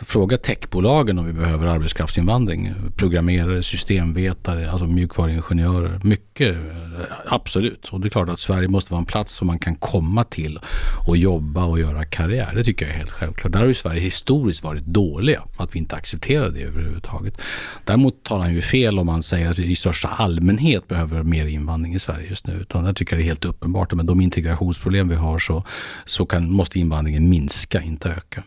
fråga 0.05 0.37
techbolagen 0.37 1.19
om 1.19 1.25
vi 1.25 1.33
behöver 1.33 1.67
arbetskraftsinvandring. 1.67 2.73
Programmerare, 2.95 3.63
systemvetare, 3.63 4.71
alltså 4.71 4.85
mjukvaruingenjörer. 4.85 5.99
Mycket, 6.03 6.55
eh, 6.55 7.05
absolut. 7.25 7.89
Och 7.89 7.99
det 7.99 8.07
är 8.07 8.09
klart 8.09 8.29
att 8.29 8.39
Sverige 8.39 8.67
måste 8.67 8.91
vara 8.91 8.99
en 8.99 9.05
plats 9.05 9.33
som 9.35 9.47
man 9.47 9.59
kan 9.59 9.75
komma 9.75 10.23
till 10.23 10.59
och 11.07 11.17
jobba 11.17 11.65
och 11.65 11.79
göra 11.79 12.05
karriär. 12.05 12.51
Det 12.55 12.63
tycker 12.63 12.85
jag 12.85 12.93
är 12.93 12.97
helt 12.97 13.11
självklart. 13.11 13.53
Där 13.53 13.59
har 13.59 13.67
ju 13.67 13.73
Sverige 13.73 14.01
historiskt 14.01 14.63
varit 14.63 14.85
dåliga. 14.85 15.43
Att 15.57 15.75
vi 15.75 15.79
inte 15.79 15.95
accepterar 15.95 16.49
det 16.49 16.61
överhuvudtaget. 16.61 17.41
Däremot 17.85 18.23
tar 18.23 18.39
han 18.39 18.53
ju 18.53 18.61
fel 18.61 18.99
om 18.99 19.05
man 19.05 19.23
säger 19.23 19.49
att 19.49 19.59
vi 19.59 19.71
i 19.71 19.75
största 19.75 20.07
allmänhet 20.07 20.87
behöver 20.87 21.23
mer 21.23 21.45
invandring 21.45 21.93
i 21.93 21.99
Sverige 21.99 22.29
just 22.29 22.47
nu. 22.47 22.53
Utan 22.53 22.83
där 22.83 22.93
tycker 22.93 23.13
jag 23.13 23.19
det 23.19 23.25
är 23.25 23.27
helt 23.27 23.45
uppenbart. 23.45 23.91
att 23.91 23.97
Med 23.97 24.05
de 24.05 24.21
integrationsproblem 24.21 25.09
vi 25.09 25.15
har 25.15 25.39
så, 25.39 25.63
så 26.05 26.25
kan, 26.25 26.51
måste 26.51 26.79
invandringen 26.79 27.29
minska, 27.29 27.81
inte 27.81 28.09
öka. 28.09 28.43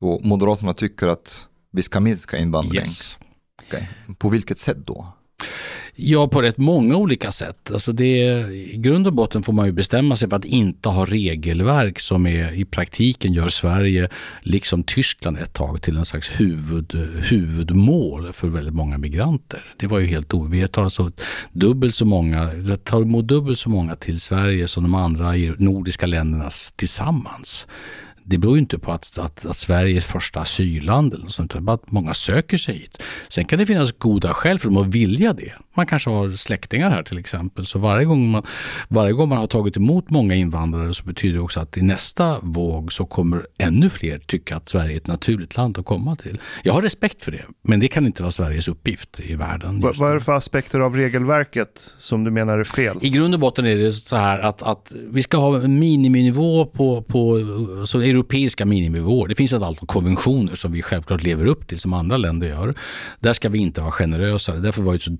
Och 0.00 0.24
Moderaterna 0.24 0.74
tycker 0.74 1.08
att 1.08 1.46
vi 1.72 1.82
ska 1.82 2.00
minska 2.00 2.38
invandring. 2.38 2.80
Yes. 2.80 3.18
Okej. 3.66 3.88
På 4.18 4.28
vilket 4.28 4.58
sätt 4.58 4.78
då? 4.86 5.12
Ja, 5.98 6.28
på 6.28 6.42
rätt 6.42 6.58
många 6.58 6.96
olika 6.96 7.32
sätt. 7.32 7.70
Alltså 7.70 7.92
det, 7.92 8.18
I 8.52 8.76
grund 8.76 9.06
och 9.06 9.12
botten 9.12 9.42
får 9.42 9.52
man 9.52 9.66
ju 9.66 9.72
bestämma 9.72 10.16
sig 10.16 10.28
för 10.28 10.36
att 10.36 10.44
inte 10.44 10.88
ha 10.88 11.04
regelverk 11.04 12.00
som 12.00 12.26
är, 12.26 12.52
i 12.52 12.64
praktiken 12.64 13.32
gör 13.32 13.48
Sverige, 13.48 14.08
liksom 14.42 14.82
Tyskland 14.82 15.38
ett 15.38 15.52
tag, 15.52 15.82
till 15.82 15.96
en 15.96 16.04
slags 16.04 16.28
huvud, 16.28 16.94
huvudmål 17.30 18.32
för 18.32 18.48
väldigt 18.48 18.74
många 18.74 18.98
migranter. 18.98 19.74
Det 19.76 19.86
var 19.86 19.98
ju 19.98 20.06
helt 20.06 20.34
o... 20.34 20.44
Vi 20.44 20.68
tar 20.68 20.84
alltså 20.84 21.12
dubbelt 21.52 21.94
så 21.94 22.04
många, 22.04 22.50
tar 22.84 23.02
emot 23.02 23.26
dubbelt 23.26 23.58
så 23.58 23.70
många 23.70 23.96
till 23.96 24.20
Sverige 24.20 24.68
som 24.68 24.82
de 24.82 24.94
andra 24.94 25.32
nordiska 25.58 26.06
länderna 26.06 26.50
tillsammans. 26.76 27.66
Det 28.28 28.38
beror 28.38 28.54
ju 28.56 28.60
inte 28.60 28.78
på 28.78 28.92
att, 28.92 29.18
att, 29.18 29.46
att 29.46 29.56
Sverige 29.56 29.96
är 29.96 30.00
första 30.00 30.40
asylland 30.40 31.12
eller 31.12 31.24
något 31.24 31.32
sånt, 31.32 31.52
utan 31.52 31.64
bara 31.64 31.74
att 31.74 31.90
många 31.90 32.14
söker 32.14 32.58
sig 32.58 32.74
hit. 32.74 33.02
Sen 33.28 33.44
kan 33.44 33.58
det 33.58 33.66
finnas 33.66 33.92
goda 33.92 34.34
skäl 34.34 34.58
för 34.58 34.68
dem 34.68 34.76
att 34.76 34.86
vilja 34.86 35.32
det. 35.32 35.52
Man 35.76 35.86
kanske 35.86 36.10
har 36.10 36.30
släktingar 36.30 36.90
här 36.90 37.02
till 37.02 37.18
exempel. 37.18 37.66
Så 37.66 37.78
varje 37.78 38.04
gång 38.04 38.30
man, 38.30 38.42
varje 38.88 39.12
gång 39.12 39.28
man 39.28 39.38
har 39.38 39.46
tagit 39.46 39.76
emot 39.76 40.10
många 40.10 40.34
invandrare 40.34 40.94
så 40.94 41.04
betyder 41.04 41.34
det 41.34 41.40
också 41.40 41.60
att 41.60 41.76
i 41.76 41.82
nästa 41.82 42.40
våg 42.42 42.92
så 42.92 43.06
kommer 43.06 43.46
ännu 43.58 43.90
fler 43.90 44.18
tycka 44.18 44.56
att 44.56 44.68
Sverige 44.68 44.92
är 44.92 44.96
ett 44.96 45.06
naturligt 45.06 45.56
land 45.56 45.78
att 45.78 45.84
komma 45.84 46.16
till. 46.16 46.40
Jag 46.62 46.72
har 46.72 46.82
respekt 46.82 47.22
för 47.22 47.32
det, 47.32 47.44
men 47.62 47.80
det 47.80 47.88
kan 47.88 48.06
inte 48.06 48.22
vara 48.22 48.32
Sveriges 48.32 48.68
uppgift 48.68 49.20
i 49.20 49.34
världen. 49.34 49.80
Vad 49.80 49.90
just 49.90 50.00
vad 50.00 50.10
är 50.10 50.14
det 50.14 50.20
för 50.20 50.32
aspekter 50.32 50.80
av 50.80 50.96
regelverket 50.96 51.94
som 51.98 52.24
du 52.24 52.30
menar 52.30 52.58
är 52.58 52.64
fel? 52.64 52.98
I 53.00 53.10
grund 53.10 53.34
och 53.34 53.40
botten 53.40 53.66
är 53.66 53.76
det 53.76 53.92
så 53.92 54.16
här 54.16 54.38
att, 54.38 54.62
att 54.62 54.92
vi 55.10 55.22
ska 55.22 55.36
ha 55.36 55.56
en 55.60 55.78
miniminivå 55.78 56.66
på, 56.66 57.02
på 57.02 57.40
så 57.86 58.00
europeiska 58.00 58.64
miniminivåer. 58.64 59.28
Det 59.28 59.34
finns 59.34 59.52
ett 59.52 59.62
antal 59.62 59.86
konventioner 59.86 60.54
som 60.54 60.72
vi 60.72 60.82
självklart 60.82 61.22
lever 61.22 61.46
upp 61.46 61.66
till 61.66 61.78
som 61.78 61.92
andra 61.92 62.16
länder 62.16 62.48
gör. 62.48 62.74
Där 63.20 63.32
ska 63.32 63.48
vi 63.48 63.58
inte 63.58 63.80
vara 63.80 63.92
generösare. 63.92 64.58
Därför 64.58 64.82
var 64.82 64.92
det 64.92 65.00
så 65.00 65.16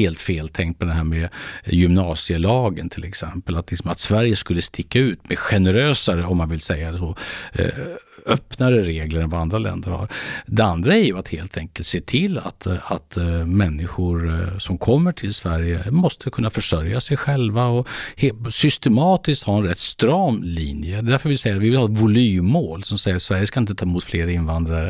helt 0.00 0.20
fel 0.20 0.48
tänkt 0.48 0.80
med 0.80 0.88
det 0.88 0.94
här 0.94 1.04
med 1.04 1.28
gymnasielagen 1.64 2.88
till 2.88 3.04
exempel. 3.04 3.56
Att, 3.56 3.70
liksom, 3.70 3.90
att 3.90 3.98
Sverige 3.98 4.36
skulle 4.36 4.62
sticka 4.62 4.98
ut 4.98 5.28
med 5.28 5.38
generösare, 5.38 6.24
om 6.24 6.36
man 6.36 6.48
vill 6.48 6.60
säga 6.60 6.92
det 6.92 6.98
så, 6.98 7.16
eh, 7.52 7.66
öppnare 8.26 8.82
regler 8.82 9.20
än 9.20 9.30
vad 9.30 9.40
andra 9.40 9.58
länder 9.58 9.90
har. 9.90 10.08
Det 10.46 10.64
andra 10.64 10.96
är 10.96 11.04
ju 11.04 11.18
att 11.18 11.28
helt 11.28 11.56
enkelt 11.56 11.86
se 11.86 12.00
till 12.00 12.38
att, 12.38 12.66
att 12.66 13.16
eh, 13.16 13.24
människor 13.46 14.28
eh, 14.28 14.58
som 14.58 14.78
kommer 14.78 15.12
till 15.12 15.34
Sverige 15.34 15.90
måste 15.90 16.30
kunna 16.30 16.50
försörja 16.50 17.00
sig 17.00 17.16
själva 17.16 17.66
och 17.66 17.88
systematiskt 18.50 19.42
ha 19.42 19.56
en 19.56 19.64
rätt 19.64 19.78
stram 19.78 20.42
linje. 20.42 21.02
Det 21.02 21.08
är 21.08 21.20
Därför 21.20 21.28
vi 21.28 21.36
säger 21.36 21.56
att 21.56 21.62
vi 21.62 21.68
vill 21.68 21.78
ha 21.78 21.84
ett 21.84 22.00
volymmål 22.00 22.82
som 22.82 22.98
säger 22.98 23.16
att 23.16 23.22
Sverige 23.22 23.46
ska 23.46 23.60
inte 23.60 23.74
ta 23.74 23.84
emot 23.84 24.04
fler 24.04 24.26
invandrare 24.26 24.88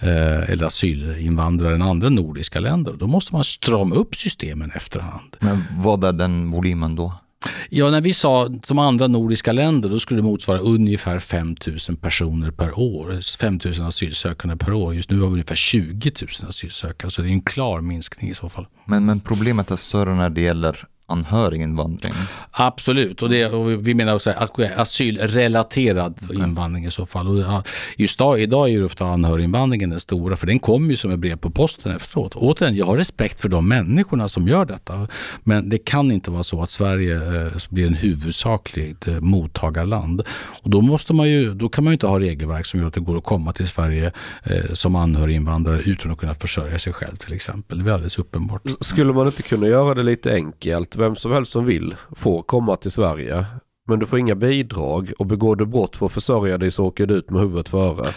eh, 0.00 0.50
eller 0.50 0.64
asylinvandrare 0.64 1.74
än 1.74 1.82
andra 1.82 2.08
nordiska 2.08 2.60
länder. 2.60 2.92
Då 2.98 3.06
måste 3.06 3.34
man 3.34 3.44
strama 3.44 3.94
upp 3.94 4.16
systemen 4.16 4.72
efterhand. 4.74 5.36
Men 5.40 5.64
vad 5.76 6.04
är 6.04 6.12
den 6.12 6.50
volymen 6.50 6.96
då? 6.96 7.21
Ja, 7.70 7.90
när 7.90 8.00
vi 8.00 8.14
sa 8.14 8.50
som 8.64 8.78
andra 8.78 9.06
nordiska 9.06 9.52
länder, 9.52 9.88
då 9.88 9.98
skulle 9.98 10.20
det 10.20 10.24
motsvara 10.24 10.58
ungefär 10.58 11.18
5 11.18 11.56
000 11.88 11.96
personer 11.96 12.50
per 12.50 12.78
år. 12.78 13.36
5 13.38 13.60
000 13.64 13.88
asylsökande 13.88 14.56
per 14.56 14.72
år. 14.72 14.94
Just 14.94 15.10
nu 15.10 15.20
har 15.20 15.26
vi 15.26 15.32
ungefär 15.32 15.54
20 15.54 16.12
000 16.20 16.48
asylsökande, 16.48 17.10
så 17.10 17.22
det 17.22 17.28
är 17.28 17.32
en 17.32 17.42
klar 17.42 17.80
minskning 17.80 18.30
i 18.30 18.34
så 18.34 18.48
fall. 18.48 18.66
Men, 18.84 19.06
men 19.06 19.20
problemet 19.20 19.70
är 19.70 19.76
större 19.76 20.14
när 20.14 20.30
det 20.30 20.40
gäller 20.40 20.86
anhöriginvandring. 21.06 22.12
Absolut, 22.50 23.22
och, 23.22 23.28
det, 23.28 23.46
och 23.46 23.86
vi- 23.88 23.94
menar 23.94 24.14
också 24.14 24.30
att 24.30 24.58
asylrelaterad 24.76 26.14
invandring 26.34 26.86
i 26.86 26.90
så 26.90 27.06
fall. 27.06 27.28
Och 27.28 27.62
just 27.96 28.20
idag, 28.20 28.40
idag 28.40 28.68
är 28.68 28.72
ju 28.72 28.84
ofta 28.84 29.06
anhöriginvandringen 29.06 29.90
den 29.90 30.00
stora, 30.00 30.36
för 30.36 30.46
den 30.46 30.58
kommer 30.58 30.90
ju 30.90 30.96
som 30.96 31.10
ett 31.10 31.18
brev 31.18 31.36
på 31.36 31.50
posten 31.50 31.96
efteråt. 31.96 32.34
Återigen, 32.34 32.76
jag 32.76 32.86
har 32.86 32.96
respekt 32.96 33.40
för 33.40 33.48
de 33.48 33.68
människorna 33.68 34.28
som 34.28 34.48
gör 34.48 34.64
detta, 34.64 35.08
men 35.44 35.68
det 35.68 35.78
kan 35.78 36.12
inte 36.12 36.30
vara 36.30 36.42
så 36.42 36.62
att 36.62 36.70
Sverige 36.70 37.16
eh, 37.46 37.52
blir 37.70 37.86
en 37.86 37.94
huvudsakligt 37.94 39.08
eh, 39.08 39.20
mottagarland. 39.20 40.22
Och 40.62 40.70
då, 40.70 40.80
måste 40.80 41.12
man 41.12 41.30
ju, 41.30 41.54
då 41.54 41.68
kan 41.68 41.84
man 41.84 41.90
ju 41.90 41.94
inte 41.94 42.06
ha 42.06 42.20
regelverk 42.20 42.66
som 42.66 42.80
gör 42.80 42.86
att 42.86 42.94
det 42.94 43.00
går 43.00 43.16
att 43.18 43.24
komma 43.24 43.52
till 43.52 43.68
Sverige 43.68 44.12
eh, 44.44 44.72
som 44.72 44.96
anhöriginvandrare 44.96 45.80
utan 45.80 46.10
att 46.12 46.18
kunna 46.18 46.34
försörja 46.34 46.78
sig 46.78 46.92
själv 46.92 47.16
till 47.16 47.34
exempel. 47.34 47.84
Det 47.84 47.90
är 47.90 47.94
alldeles 47.94 48.18
uppenbart. 48.18 48.62
Skulle 48.80 49.12
man 49.12 49.26
inte 49.26 49.42
kunna 49.42 49.66
göra 49.66 49.94
det 49.94 50.02
lite 50.02 50.32
enkelt? 50.32 50.91
Vem 50.96 51.16
som 51.16 51.32
helst 51.32 51.52
som 51.52 51.64
vill 51.64 51.94
får 52.16 52.42
komma 52.42 52.76
till 52.76 52.90
Sverige. 52.90 53.46
Men 53.88 53.98
du 53.98 54.06
får 54.06 54.18
inga 54.18 54.34
bidrag 54.34 55.12
och 55.18 55.26
begår 55.26 55.56
du 55.56 55.66
brott 55.66 55.96
för 55.96 56.06
att 56.06 56.12
försörja 56.12 56.58
dig 56.58 56.70
så 56.70 56.84
åker 56.84 57.06
du 57.06 57.14
ut 57.14 57.30
med 57.30 57.40
huvudet 57.40 57.68
före. 57.68 58.08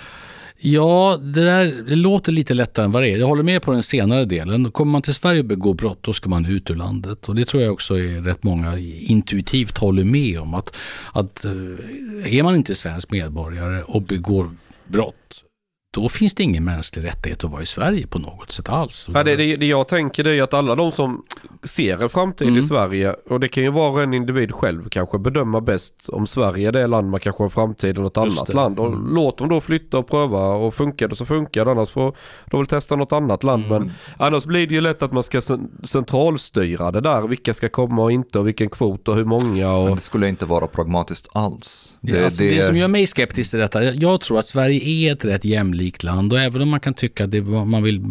Ja, 0.57 1.17
det, 1.21 1.45
där, 1.45 1.83
det 1.89 1.95
låter 1.95 2.31
lite 2.31 2.53
lättare 2.53 2.85
än 2.85 2.91
vad 2.91 3.03
det 3.03 3.09
är. 3.09 3.17
Jag 3.17 3.27
håller 3.27 3.43
med 3.43 3.61
på 3.61 3.71
den 3.71 3.83
senare 3.83 4.25
delen. 4.25 4.71
Kommer 4.71 4.91
man 4.91 5.01
till 5.01 5.13
Sverige 5.13 5.39
och 5.39 5.45
begår 5.45 5.73
brott, 5.73 5.99
då 6.01 6.13
ska 6.13 6.29
man 6.29 6.45
ut 6.45 6.69
ur 6.69 6.75
landet. 6.75 7.29
Och 7.29 7.35
det 7.35 7.45
tror 7.45 7.63
jag 7.63 7.73
också 7.73 7.99
är 7.99 8.21
rätt 8.21 8.43
många 8.43 8.77
intuitivt 8.79 9.77
håller 9.77 10.03
med 10.03 10.39
om. 10.39 10.53
Att, 10.53 10.75
att 11.13 11.45
eh, 11.45 12.37
är 12.37 12.43
man 12.43 12.55
inte 12.55 12.75
svensk 12.75 13.11
medborgare 13.11 13.83
och 13.83 14.01
begår 14.01 14.49
brott, 14.87 15.43
då 15.95 16.09
finns 16.09 16.33
det 16.35 16.43
ingen 16.43 16.63
mänsklig 16.63 17.03
rättighet 17.05 17.43
att 17.43 17.51
vara 17.51 17.61
i 17.61 17.65
Sverige 17.65 18.07
på 18.07 18.19
något 18.19 18.51
sätt 18.51 18.69
alls. 18.69 19.07
Ja, 19.13 19.23
det, 19.23 19.35
det, 19.35 19.55
det 19.55 19.65
jag 19.65 19.87
tänker 19.87 20.23
det 20.23 20.31
är 20.37 20.43
att 20.43 20.53
alla 20.53 20.75
de 20.75 20.91
som 20.91 21.23
ser 21.63 22.03
en 22.03 22.09
framtid 22.09 22.47
Mm. 22.47 22.59
i 22.59 22.63
Sverige 22.63 23.15
och 23.29 23.39
det 23.39 23.47
kan 23.47 23.63
ju 23.63 23.71
vara 23.71 24.03
en 24.03 24.13
individ 24.13 24.51
själv 24.51 24.89
kanske 24.89 25.17
bedöma 25.19 25.61
bäst 25.61 25.93
om 26.07 26.27
Sverige 26.27 26.67
är 26.67 26.71
det 26.71 26.87
land 26.87 27.09
man 27.09 27.19
kanske 27.19 27.41
har 27.43 27.45
en 27.45 27.51
framtid 27.51 27.97
något 27.97 28.17
Just 28.25 28.37
annat 28.37 28.47
det. 28.47 28.53
land. 28.53 28.79
Och 28.79 28.87
Mm. 28.87 29.15
låt 29.15 29.37
dem 29.37 29.49
då 29.49 29.61
flytta 29.61 29.97
och 29.97 30.07
pröva 30.07 30.39
och 30.45 30.73
funkar 30.73 31.07
det 31.07 31.15
så 31.15 31.25
funkar 31.25 31.65
det 31.65 31.71
annars 31.71 31.89
får 31.89 32.15
de 32.51 32.59
väl 32.59 32.67
testa 32.67 32.95
något 32.95 33.11
annat 33.11 33.43
land. 33.43 33.65
Mm. 33.65 33.83
Men 33.83 33.91
annars 34.17 34.45
blir 34.45 34.67
det 34.67 34.73
ju 34.73 34.81
lätt 34.81 35.03
att 35.03 35.11
man 35.13 35.23
ska 35.23 35.37
cen- 35.41 35.69
centralstyra 35.83 36.91
det 36.91 37.01
där. 37.01 37.27
Vilka 37.27 37.53
ska 37.53 37.69
komma 37.69 38.03
och 38.03 38.11
inte 38.11 38.39
och 38.39 38.47
vilken 38.47 38.69
kvot 38.69 39.07
och 39.07 39.15
hur 39.15 39.25
många. 39.25 39.67
Men 39.67 39.75
Och... 39.89 39.95
det 39.95 40.01
skulle 40.01 40.27
inte 40.27 40.45
vara 40.45 40.67
pragmatiskt 40.67 41.27
alls. 41.33 41.97
Det, 42.01 42.25
alltså, 42.25 42.41
det, 42.43 42.63
som 42.65 42.77
gör 42.77 42.87
mig 42.87 43.07
skeptisk 43.07 43.49
till 43.51 43.59
detta, 43.59 43.83
jag- 43.83 43.95
jag 43.95 44.21
tror 44.21 44.39
att 44.39 44.45
Sverige 44.47 44.81
är 45.09 45.13
ett 45.13 45.25
rätt 45.25 45.45
jämlikt 45.45 45.84
land 46.03 46.33
och 46.33 46.39
även 46.39 46.61
om 46.61 46.69
man 46.69 46.79
kan 46.79 46.93
tycka 46.93 47.23
att 47.23 47.31
det, 47.31 47.41
man 47.41 47.83
vill, 47.83 48.01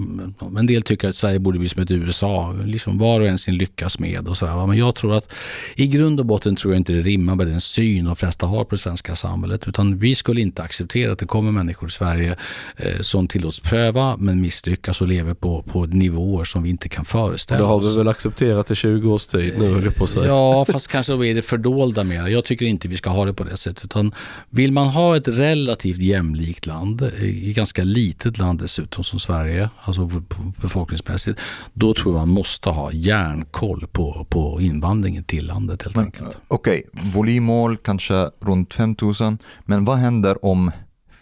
en 0.58 0.66
del 0.66 0.82
tycker 0.82 1.08
att 1.08 1.16
Sverige 1.16 1.38
borde 1.38 1.58
bli 1.58 1.68
som 1.68 1.82
ett 1.82 1.90
USA, 1.90 2.54
liksom 2.64 2.98
var 2.98 3.20
och 3.20 3.26
en 3.26 3.38
sin 3.38 3.56
lyckas 3.56 3.98
med 3.98 4.28
och 4.28 4.36
sådär. 4.36 4.66
Men 4.66 4.78
jag 4.78 4.94
tror 4.94 5.14
att 5.14 5.32
i 5.76 5.86
grund 5.86 6.20
och 6.20 6.26
botten 6.26 6.56
tror 6.56 6.74
jag 6.74 6.80
inte 6.80 6.92
det 6.92 7.02
rimmar 7.02 7.34
med 7.34 7.46
den 7.46 7.60
syn 7.60 8.04
de 8.04 8.16
flesta 8.16 8.46
har 8.46 8.64
på 8.64 8.70
det 8.74 8.78
svenska 8.78 9.16
samhället 9.16 9.68
utan 9.68 9.98
vi 9.98 10.14
skulle 10.14 10.40
inte 10.40 10.62
acceptera 10.62 11.12
att 11.12 11.18
det 11.18 11.26
kommer 11.26 11.52
människor 11.52 11.86
till 11.86 11.96
Sverige 11.96 12.36
eh, 12.76 13.00
som 13.00 13.26
tillåts 13.28 13.60
pröva 13.60 14.16
men 14.16 14.40
misslyckas 14.40 15.00
och 15.00 15.08
lever 15.08 15.34
på, 15.34 15.62
på 15.62 15.86
nivåer 15.86 16.44
som 16.44 16.62
vi 16.62 16.70
inte 16.70 16.88
kan 16.88 17.04
föreställa 17.04 17.60
Det 17.60 17.66
har 17.66 17.74
oss. 17.74 17.92
vi 17.92 17.96
väl 17.96 18.08
accepterat 18.08 18.70
i 18.70 18.74
20 18.74 19.12
års 19.12 19.26
tid 19.26 19.54
nu 19.58 19.72
höll 19.72 19.90
på 19.90 20.04
att 20.04 20.10
säga. 20.10 20.26
Ja, 20.26 20.64
fast 20.64 20.88
kanske 20.88 21.12
är 21.26 21.34
det 21.34 21.42
fördolda 21.42 22.04
mer. 22.04 22.26
Jag 22.26 22.44
tycker 22.44 22.66
inte 22.66 22.88
vi 22.88 22.96
ska 22.96 23.10
ha 23.10 23.24
det 23.24 23.34
på 23.34 23.44
det 23.44 23.56
sättet. 23.56 23.84
Utan 23.84 24.12
vill 24.50 24.72
man 24.72 24.88
ha 24.88 25.16
ett 25.16 25.28
relativt 25.28 25.98
jämlikt 25.98 26.66
land, 26.66 27.02
i 27.20 27.50
ett 27.50 27.56
ganska 27.64 27.84
litet 27.84 28.38
land 28.38 28.60
dessutom 28.60 29.04
som 29.04 29.20
Sverige, 29.20 29.70
alltså 29.84 30.10
befolkningsmässigt, 30.62 31.40
då 31.72 31.94
tror 31.94 32.14
jag 32.14 32.20
man 32.20 32.28
måste 32.28 32.68
ha 32.70 32.92
järnkoll 32.92 33.86
på, 33.92 34.26
på 34.30 34.60
invandringen 34.60 35.24
till 35.24 35.46
landet 35.46 35.82
helt 35.82 35.96
Men, 35.96 36.04
enkelt. 36.04 36.28
eh, 36.28 36.36
Okej, 36.48 36.82
volymmål 37.14 37.76
kanske 37.76 38.30
runt 38.40 38.74
5000. 38.74 39.38
Men 39.64 39.84
vad 39.84 39.98
händer 39.98 40.44
om 40.44 40.70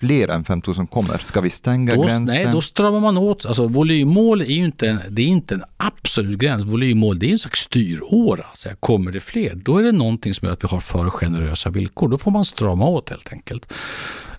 fler 0.01 0.29
än 0.29 0.45
5000 0.45 0.87
kommer? 0.87 1.19
Ska 1.19 1.41
vi 1.41 1.51
stänga 1.51 1.95
Då, 1.97 2.03
gränsen? 2.03 2.25
nej, 2.25 2.49
då 2.53 2.61
stramar 2.61 3.01
man 3.01 3.19
åt. 3.19 3.47
Alltså, 3.47 3.67
volymmål 3.69 4.41
är 4.41 4.45
ju 4.47 4.65
inte 4.65 4.89
en, 4.89 4.99
det 5.11 5.23
är 5.23 5.27
inte 5.27 5.55
en 5.55 5.65
absolut 5.77 6.39
gräns. 6.39 6.65
Volymmål 6.65 7.19
det 7.19 7.27
är 7.29 7.33
en 7.33 7.39
slags 7.39 7.61
styråra. 7.61 8.47
Så 8.55 8.69
här, 8.69 8.77
kommer 8.81 9.13
det 9.13 9.21
fler, 9.21 9.55
då 9.55 9.79
är 9.79 9.83
det 9.83 9.93
någonting 9.93 10.35
som 10.35 10.47
gör 10.47 10.53
att 10.53 10.65
vi 10.65 10.69
har 10.69 10.81
för 10.81 11.11
generösa 11.11 11.71
villkor. 11.71 12.09
Då 12.09 12.19
får 12.19 12.31
man 12.31 12.45
strama 12.45 12.85
åt 12.87 13.09
helt 13.11 13.33
enkelt. 13.33 13.73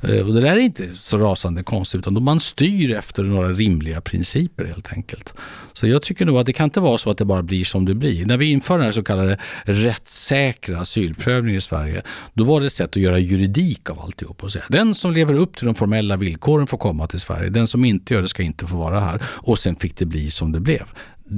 Eh, 0.03 0.27
och 0.27 0.33
det 0.33 0.41
där 0.41 0.53
är 0.53 0.59
inte 0.59 0.89
så 0.95 1.17
rasande 1.17 1.63
konstigt, 1.63 1.99
utan 1.99 2.23
man 2.23 2.39
styr 2.39 2.93
efter 2.95 3.23
några 3.23 3.49
rimliga 3.49 4.01
principer 4.01 4.65
helt 4.65 4.93
enkelt. 4.93 5.33
Så 5.73 5.87
jag 5.87 6.01
tycker 6.01 6.25
nog 6.25 6.37
att 6.37 6.45
det 6.45 6.53
kan 6.53 6.63
inte 6.63 6.79
vara 6.79 6.97
så 6.97 7.09
att 7.09 7.17
det 7.17 7.25
bara 7.25 7.43
blir 7.43 7.63
som 7.63 7.85
det 7.85 7.95
blir. 7.95 8.25
När 8.25 8.37
vi 8.37 8.51
inför 8.51 8.77
den 8.77 8.85
här 8.85 8.91
så 8.91 9.03
kallade 9.03 9.37
rättssäkra 9.63 10.79
asylprövningen 10.79 11.57
i 11.57 11.61
Sverige, 11.61 12.01
då 12.33 12.43
var 12.43 12.59
det 12.59 12.65
ett 12.65 12.73
sätt 12.73 12.89
att 12.89 12.95
göra 12.95 13.19
juridik 13.19 13.89
av 13.89 13.99
alltihop 13.99 14.43
och 14.43 14.51
säga 14.51 14.65
den 14.69 14.95
som 14.95 15.13
lever 15.13 15.33
upp 15.33 15.57
till 15.57 15.65
de 15.65 15.75
formella 15.75 16.17
villkoren 16.17 16.67
får 16.67 16.77
komma 16.77 17.07
till 17.07 17.19
Sverige, 17.19 17.49
den 17.49 17.67
som 17.67 17.85
inte 17.85 18.13
gör 18.13 18.21
det 18.21 18.27
ska 18.27 18.43
inte 18.43 18.67
få 18.67 18.77
vara 18.77 18.99
här. 18.99 19.21
Och 19.25 19.59
sen 19.59 19.75
fick 19.75 19.97
det 19.97 20.05
bli 20.05 20.31
som 20.31 20.51
det 20.51 20.59
blev. 20.59 20.83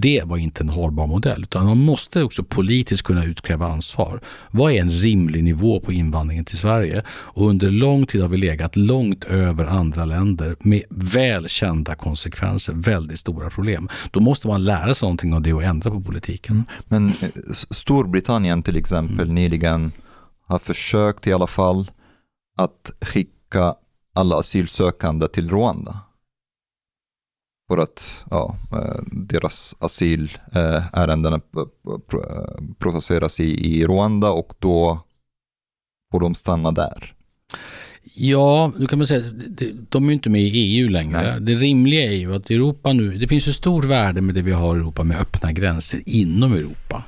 Det 0.02 0.24
var 0.26 0.38
inte 0.38 0.64
en 0.64 0.70
hållbar 0.70 1.08
modell, 1.08 1.44
utan 1.44 1.66
man 1.66 1.78
måste 1.78 2.24
också 2.24 2.44
politiskt 2.44 3.04
kunna 3.04 3.26
utkräva 3.26 3.68
ansvar. 3.68 4.22
Vad 4.52 4.72
är 4.72 4.82
en 4.82 4.92
rimlig 4.92 5.44
nivå 5.44 5.80
på 5.80 5.92
invandringen 5.94 6.46
till 6.46 6.58
Sverige? 6.58 7.04
Och 7.10 7.48
under 7.50 7.70
lång 7.70 8.06
tid 8.06 8.22
har 8.22 8.30
vi 8.30 8.38
legat 8.38 8.76
långt 8.76 9.24
över 9.24 9.66
andra 9.66 10.06
länder 10.06 10.56
med 10.60 10.84
väl 10.90 11.48
kända 11.50 11.96
konsekvenser, 11.96 12.74
väldigt 12.74 13.20
stora 13.20 13.50
problem. 13.50 13.90
Då 14.12 14.20
måste 14.20 14.48
man 14.48 14.64
lära 14.66 14.94
sig 14.94 15.06
någonting 15.06 15.34
av 15.34 15.42
det 15.42 15.54
och 15.54 15.64
ändra 15.64 15.92
på 15.92 16.02
politiken. 16.02 16.64
Men 16.88 17.08
eh, 17.08 17.30
Storbritannien 17.70 18.64
till 18.64 18.76
exempel 18.76 19.26
Mm. 19.26 19.36
nyligen 19.36 19.92
har 20.48 20.60
försökt 20.60 21.28
i 21.28 21.34
alla 21.34 21.48
fall 21.48 21.92
att 22.58 22.92
skicka 23.02 23.76
alla 24.14 24.40
asylsökande 24.40 25.28
till 25.28 25.50
Rwanda. 25.50 26.00
För 27.68 27.78
att 27.78 28.24
ja, 28.30 28.56
eh, 28.72 29.02
deras 29.12 29.76
asylärenden 29.80 31.42
processeras 32.80 33.40
i, 33.40 33.86
Rwanda 33.86 34.32
och 34.32 34.54
då 34.60 35.00
får 36.12 36.20
de 36.20 36.36
stanna 36.36 36.72
där. 36.72 37.14
Ja, 38.14 38.72
nu 38.78 38.88
kan 38.88 39.00
man 39.00 39.08
säga 39.08 39.22
de 39.90 40.04
är 40.04 40.08
ju 40.08 40.14
inte 40.14 40.30
med 40.30 40.42
i 40.42 40.50
EU 40.50 40.90
längre. 40.90 41.32
Nej. 41.32 41.42
Det 41.42 41.56
rimliga 41.56 42.04
är 42.04 42.16
ju 42.16 42.36
att 42.36 42.50
Europa 42.50 42.94
nu, 42.94 43.18
det 43.18 43.28
finns 43.28 43.48
ju 43.48 43.54
stort 43.54 43.86
värde 43.86 44.22
med 44.22 44.36
det 44.36 44.42
vi 44.42 44.52
har 44.52 44.76
i 44.76 44.80
Europa 44.80 45.04
med 45.04 45.22
öppna 45.22 45.52
gränser 45.52 46.02
inom 46.06 46.54
Europa. 46.54 47.04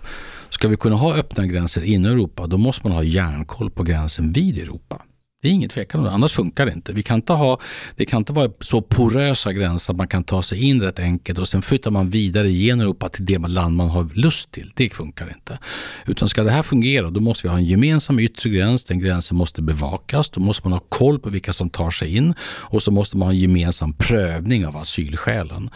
Ska 0.50 0.68
vi 0.68 0.78
kunna 0.78 0.96
ha 0.96 1.16
öppna 1.16 1.46
gränser 1.46 1.84
inom 1.84 2.12
Europa, 2.12 2.48
då 2.48 2.58
måste 2.58 2.88
man 2.88 2.92
ha 2.92 3.04
järnkoll 3.04 3.72
på 3.72 3.84
gränsen 3.84 4.32
vid 4.32 4.58
Europa. 4.58 5.02
Det 5.42 5.48
är 5.48 5.52
inget 5.52 5.72
tvekan 5.72 6.00
om 6.00 6.06
det, 6.06 6.12
annars 6.12 6.34
funkar 6.34 6.66
det 6.66 6.72
inte. 6.72 6.94
Vi 6.94 7.04
kan 7.04 7.16
inte 7.16 7.34
ha, 7.34 7.60
det 7.96 8.06
kan 8.06 8.18
inte 8.18 8.34
vara 8.34 8.52
så 8.60 8.82
porösa 8.82 9.54
gränser 9.54 9.94
att 9.94 9.98
man 9.98 10.08
kan 10.08 10.24
ta 10.24 10.44
sig 10.44 10.64
in 10.64 10.82
rätt 10.82 11.00
enkelt 11.00 11.40
och 11.40 11.48
sen 11.48 11.62
flyttar 11.62 11.92
man 11.92 12.10
vidare 12.10 12.50
genom 12.50 12.82
Europa 12.82 13.10
till 13.10 13.26
det 13.26 13.38
land 13.38 13.76
man 13.76 13.90
har 13.90 14.10
lust 14.14 14.52
till. 14.52 14.72
Det 14.76 14.90
funkar 14.90 15.28
inte. 15.30 15.60
Utan 16.08 16.30
ska 16.30 16.44
det 16.44 16.52
här 16.52 16.64
fungera, 16.64 17.10
då 17.10 17.20
måste 17.20 17.48
vi 17.48 17.50
ha 17.50 17.58
en 17.58 17.66
gemensam 17.66 18.20
yttre 18.20 18.50
gräns. 18.50 18.86
Den 18.86 19.00
gränsen 19.00 19.38
måste 19.38 19.62
bevakas. 19.62 20.30
Då 20.30 20.42
måste 20.42 20.68
man 20.68 20.74
ha 20.74 20.80
koll 20.90 21.20
på 21.20 21.30
vilka 21.30 21.54
som 21.54 21.70
tar 21.70 21.92
sig 21.92 22.16
in 22.16 22.34
och 22.44 22.84
så 22.84 22.92
måste 22.92 23.18
man 23.18 23.28
ha 23.28 23.34
en 23.34 23.40
gemensam 23.40 23.94
prövning 23.94 24.68
av 24.68 24.78
asylskälen. 24.78 25.70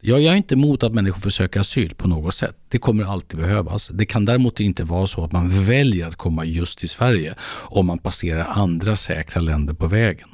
Jag 0.00 0.20
jag 0.20 0.32
är 0.32 0.36
inte 0.36 0.54
emot 0.54 0.82
att 0.82 0.94
människor 0.94 1.20
försöker 1.20 1.60
asyl 1.60 1.94
på 1.94 2.08
något 2.08 2.34
sätt. 2.34 2.56
Det 2.68 2.78
kommer 2.78 3.04
alltid 3.04 3.40
behövas. 3.40 3.88
Det 3.88 4.06
kan 4.06 4.24
däremot 4.24 4.60
inte 4.60 4.84
vara 4.84 5.06
så 5.06 5.24
att 5.24 5.32
man 5.32 5.64
väljer 5.64 6.06
att 6.06 6.16
komma 6.16 6.44
just 6.44 6.78
till 6.78 6.88
Sverige 6.88 7.34
om 7.50 7.86
man 7.86 7.98
passerar 7.98 8.44
andra 8.44 8.96
säkra 8.96 9.40
länder 9.40 9.74
på 9.74 9.86
vägen. 9.86 10.28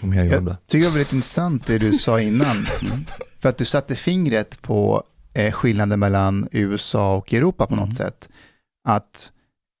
Om 0.00 0.12
jag 0.12 0.26
gör 0.26 0.40
det. 0.40 0.50
Jag 0.50 0.66
tycker 0.66 0.84
det 0.84 0.90
var 0.90 0.98
lite 0.98 1.16
intressant 1.16 1.66
det 1.66 1.78
du 1.78 1.92
sa 1.92 2.20
innan. 2.20 2.66
För 3.40 3.48
att 3.48 3.58
du 3.58 3.64
satte 3.64 3.96
fingret 3.96 4.62
på 4.62 5.04
eh, 5.34 5.52
skillnaden 5.52 6.00
mellan 6.00 6.48
USA 6.52 7.16
och 7.16 7.34
Europa 7.34 7.66
på 7.66 7.76
något 7.76 7.94
sätt. 7.94 8.28
Att, 8.88 9.30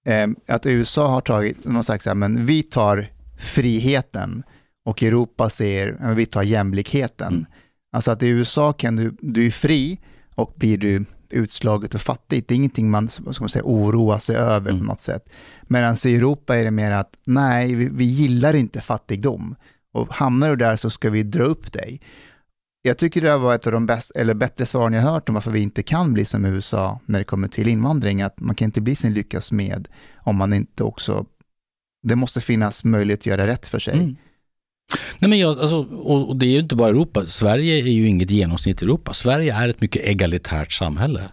eh, 0.06 0.28
att 0.48 0.66
USA 0.66 1.08
har 1.08 1.20
tagit, 1.20 1.56
så 1.62 1.92
här, 1.92 2.14
men 2.14 2.46
vi 2.46 2.62
tar 2.62 3.10
friheten 3.38 4.42
och 4.84 5.02
Europa 5.02 5.50
säger, 5.50 6.14
vi 6.14 6.26
tar 6.26 6.42
jämlikheten. 6.42 7.32
Mm. 7.32 7.46
Alltså 7.92 8.10
att 8.10 8.22
i 8.22 8.28
USA 8.28 8.72
kan 8.72 8.96
du, 8.96 9.16
du 9.20 9.46
är 9.46 9.50
fri 9.50 9.98
och 10.34 10.54
blir 10.56 10.78
du 10.78 11.04
utslaget 11.30 11.94
och 11.94 12.00
fattigt. 12.00 12.48
Det 12.48 12.54
är 12.54 12.56
ingenting 12.56 12.90
man, 12.90 13.08
vad 13.20 13.34
ska 13.34 13.42
man 13.42 13.48
säga, 13.48 13.64
oroar 13.64 14.18
sig 14.18 14.36
över 14.36 14.70
Mm. 14.70 14.80
på 14.80 14.86
något 14.86 15.00
sätt. 15.00 15.30
Medan 15.62 15.96
i 16.06 16.14
Europa 16.14 16.56
är 16.56 16.64
det 16.64 16.70
mer 16.70 16.92
att 16.92 17.18
nej, 17.24 17.74
vi, 17.74 17.88
vi 17.92 18.04
gillar 18.04 18.54
inte 18.54 18.80
fattigdom. 18.80 19.54
Och 19.92 20.12
hamnar 20.12 20.50
du 20.50 20.56
där 20.56 20.76
så 20.76 20.90
ska 20.90 21.10
vi 21.10 21.22
dra 21.22 21.44
upp 21.44 21.72
dig. 21.72 22.00
Jag 22.82 22.98
tycker 22.98 23.22
det 23.22 23.36
var 23.36 23.54
ett 23.54 23.66
av 23.66 23.72
de 23.72 23.86
bäst, 23.86 24.10
eller 24.10 24.34
bättre 24.34 24.66
svaren 24.66 24.92
jag 24.92 25.02
hört 25.02 25.28
om 25.28 25.34
varför 25.34 25.50
vi 25.50 25.60
inte 25.60 25.82
kan 25.82 26.12
bli 26.12 26.24
som 26.24 26.44
USA 26.44 27.00
när 27.06 27.18
det 27.18 27.24
kommer 27.24 27.48
till 27.48 27.68
invandring. 27.68 28.22
Att 28.22 28.40
man 28.40 28.54
kan 28.54 28.66
inte 28.66 28.80
bli 28.80 28.94
sin 28.94 29.14
lyckas 29.14 29.52
med 29.52 29.88
om 30.16 30.36
man 30.36 30.52
inte 30.54 30.84
också... 30.84 31.26
Det 32.02 32.16
måste 32.16 32.40
finnas 32.40 32.84
möjlighet 32.84 33.20
att 33.20 33.26
göra 33.26 33.46
rätt 33.46 33.66
för 33.66 33.78
sig. 33.78 33.94
Mm. 33.94 34.16
Nej, 35.18 35.28
men 35.28 35.38
jag, 35.38 35.60
alltså, 35.60 35.76
och, 35.82 36.28
och 36.28 36.36
det 36.36 36.46
är 36.46 36.50
ju 36.50 36.58
inte 36.58 36.76
bara 36.76 36.88
Europa. 36.88 37.26
Sverige 37.26 37.74
är 37.74 37.92
ju 37.92 38.08
inget 38.08 38.30
genomsnitt 38.30 38.82
i 38.82 38.84
Europa. 38.84 39.14
Sverige 39.14 39.54
är 39.54 39.68
ett 39.68 39.80
mycket 39.80 40.02
egalitärt 40.06 40.72
samhälle. 40.72 41.30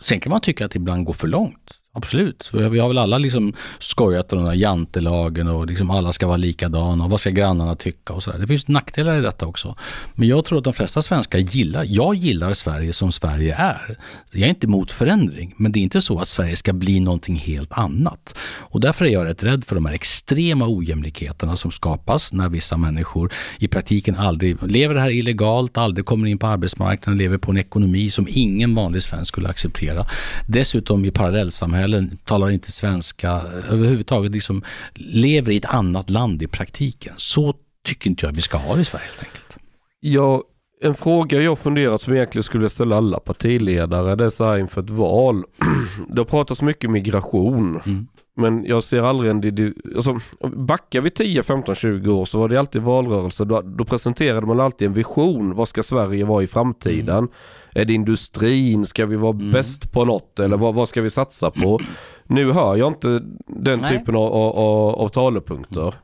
Sen 0.00 0.20
kan 0.20 0.30
man 0.30 0.40
tycka 0.40 0.64
att 0.64 0.70
det 0.70 0.76
ibland 0.76 1.04
går 1.04 1.12
för 1.12 1.28
långt. 1.28 1.79
Absolut. 1.92 2.50
Vi 2.52 2.78
har 2.78 2.88
väl 2.88 2.98
alla 2.98 3.18
liksom 3.18 3.52
skojat 3.78 4.32
om 4.32 4.38
den 4.38 4.46
här 4.46 4.54
jantelagen 4.54 5.48
och 5.48 5.66
liksom 5.66 5.90
alla 5.90 6.12
ska 6.12 6.26
vara 6.26 6.36
likadana 6.36 7.04
och 7.04 7.10
vad 7.10 7.20
ska 7.20 7.30
grannarna 7.30 7.76
tycka 7.76 8.12
och 8.12 8.22
sådär. 8.22 8.38
Det 8.38 8.46
finns 8.46 8.68
nackdelar 8.68 9.18
i 9.18 9.20
detta 9.20 9.46
också. 9.46 9.76
Men 10.14 10.28
jag 10.28 10.44
tror 10.44 10.58
att 10.58 10.64
de 10.64 10.72
flesta 10.72 11.02
svenskar 11.02 11.38
gillar, 11.38 11.84
jag 11.88 12.14
gillar 12.14 12.52
Sverige 12.52 12.92
som 12.92 13.12
Sverige 13.12 13.54
är. 13.54 13.98
Jag 14.32 14.42
är 14.42 14.48
inte 14.48 14.66
emot 14.66 14.90
förändring, 14.90 15.54
men 15.56 15.72
det 15.72 15.78
är 15.78 15.82
inte 15.82 16.00
så 16.00 16.18
att 16.18 16.28
Sverige 16.28 16.56
ska 16.56 16.72
bli 16.72 17.00
någonting 17.00 17.36
helt 17.36 17.72
annat. 17.72 18.34
Och 18.42 18.80
därför 18.80 19.04
är 19.04 19.08
jag 19.08 19.24
rätt 19.24 19.42
rädd 19.42 19.64
för 19.64 19.74
de 19.74 19.86
här 19.86 19.94
extrema 19.94 20.68
ojämlikheterna 20.68 21.56
som 21.56 21.70
skapas 21.70 22.32
när 22.32 22.48
vissa 22.48 22.76
människor 22.76 23.32
i 23.58 23.68
praktiken 23.68 24.16
aldrig 24.16 24.56
lever 24.62 24.94
det 24.94 25.00
här 25.00 25.10
illegalt, 25.10 25.78
aldrig 25.78 26.06
kommer 26.06 26.28
in 26.28 26.38
på 26.38 26.46
arbetsmarknaden, 26.46 27.18
lever 27.18 27.38
på 27.38 27.50
en 27.50 27.58
ekonomi 27.58 28.10
som 28.10 28.26
ingen 28.28 28.74
vanlig 28.74 29.02
svensk 29.02 29.28
skulle 29.28 29.48
acceptera. 29.48 30.06
Dessutom 30.46 31.04
i 31.04 31.10
parallellsamhällen 31.10 31.79
samhällen, 31.80 32.18
talar 32.24 32.50
inte 32.50 32.72
svenska, 32.72 33.30
överhuvudtaget 33.70 34.32
liksom 34.32 34.62
lever 34.94 35.52
i 35.52 35.56
ett 35.56 35.64
annat 35.64 36.10
land 36.10 36.42
i 36.42 36.46
praktiken. 36.46 37.14
Så 37.16 37.54
tycker 37.84 38.10
inte 38.10 38.26
jag 38.26 38.32
vi 38.32 38.40
ska 38.40 38.58
ha 38.58 38.74
det 38.74 38.80
i 38.80 38.84
Sverige 38.84 39.04
helt 39.04 39.24
enkelt. 39.24 39.58
Ja, 40.00 40.42
en 40.82 40.94
fråga 40.94 41.42
jag 41.42 41.58
funderat 41.58 42.02
som 42.02 42.14
egentligen 42.14 42.42
skulle 42.42 42.70
ställa 42.70 42.96
alla 42.96 43.20
partiledare, 43.20 44.14
det 44.14 44.24
är 44.24 44.30
så 44.30 44.44
här 44.44 44.58
inför 44.58 44.82
ett 44.82 44.90
val. 44.90 45.44
det 46.08 46.20
har 46.20 46.24
pratats 46.24 46.62
mycket 46.62 46.90
migration. 46.90 47.80
Mm. 47.86 48.06
Men 48.36 48.64
jag 48.64 48.82
ser 48.82 49.02
aldrig 49.02 49.30
en... 49.30 49.74
Alltså, 49.94 50.18
backar 50.56 51.00
vi 51.00 51.10
10, 51.10 51.42
15, 51.42 51.74
20 51.74 52.12
år 52.12 52.24
så 52.24 52.38
var 52.38 52.48
det 52.48 52.58
alltid 52.58 52.82
valrörelse. 52.82 53.44
Då, 53.44 53.60
då 53.60 53.84
presenterade 53.84 54.46
man 54.46 54.60
alltid 54.60 54.88
en 54.88 54.94
vision. 54.94 55.54
Vad 55.54 55.68
ska 55.68 55.82
Sverige 55.82 56.24
vara 56.24 56.42
i 56.42 56.46
framtiden? 56.46 57.18
Mm. 57.18 57.30
Är 57.74 57.84
det 57.84 57.94
industrin? 57.94 58.86
Ska 58.86 59.06
vi 59.06 59.16
vara 59.16 59.32
mm. 59.32 59.50
bäst 59.50 59.92
på 59.92 60.04
något? 60.04 60.40
Eller 60.40 60.56
vad, 60.56 60.74
vad, 60.74 60.88
ska 60.88 61.02
vi 61.02 61.10
satsa 61.10 61.50
på? 61.50 61.80
Nu 62.26 62.52
hör 62.52 62.76
jag 62.76 62.88
inte 62.88 63.08
den 63.46 63.80
Nej. 63.80 63.98
typen 63.98 64.16
av, 64.16 64.32
av, 64.32 64.94
av 64.94 65.08
talepunkter. 65.08 65.94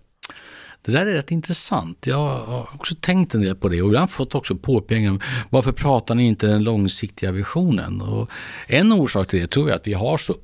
Det 0.83 0.93
där 0.93 1.07
är 1.07 1.13
rätt 1.13 1.31
intressant. 1.31 2.07
Jag 2.07 2.17
har 2.17 2.69
också 2.75 2.95
tänkt 3.01 3.35
en 3.35 3.41
del 3.41 3.57
på 3.57 3.69
det 3.69 3.83
och 3.83 3.89
ibland 3.89 4.11
fått 4.11 4.35
också 4.35 4.57
påpekanden. 4.57 5.21
Varför 5.51 5.73
pratar 5.73 6.15
ni 6.15 6.27
inte 6.27 6.47
den 6.47 6.65
långsiktiga 6.65 7.33
visionen? 7.33 8.01
Och 8.01 8.31
en 8.69 8.93
orsak 8.93 9.29
till 9.29 9.41
det 9.41 9.47
tror 9.47 9.69
jag 9.69 9.77
att 9.77 9.87
vi 9.87 9.93
har 9.93 10.17
så 10.17 10.35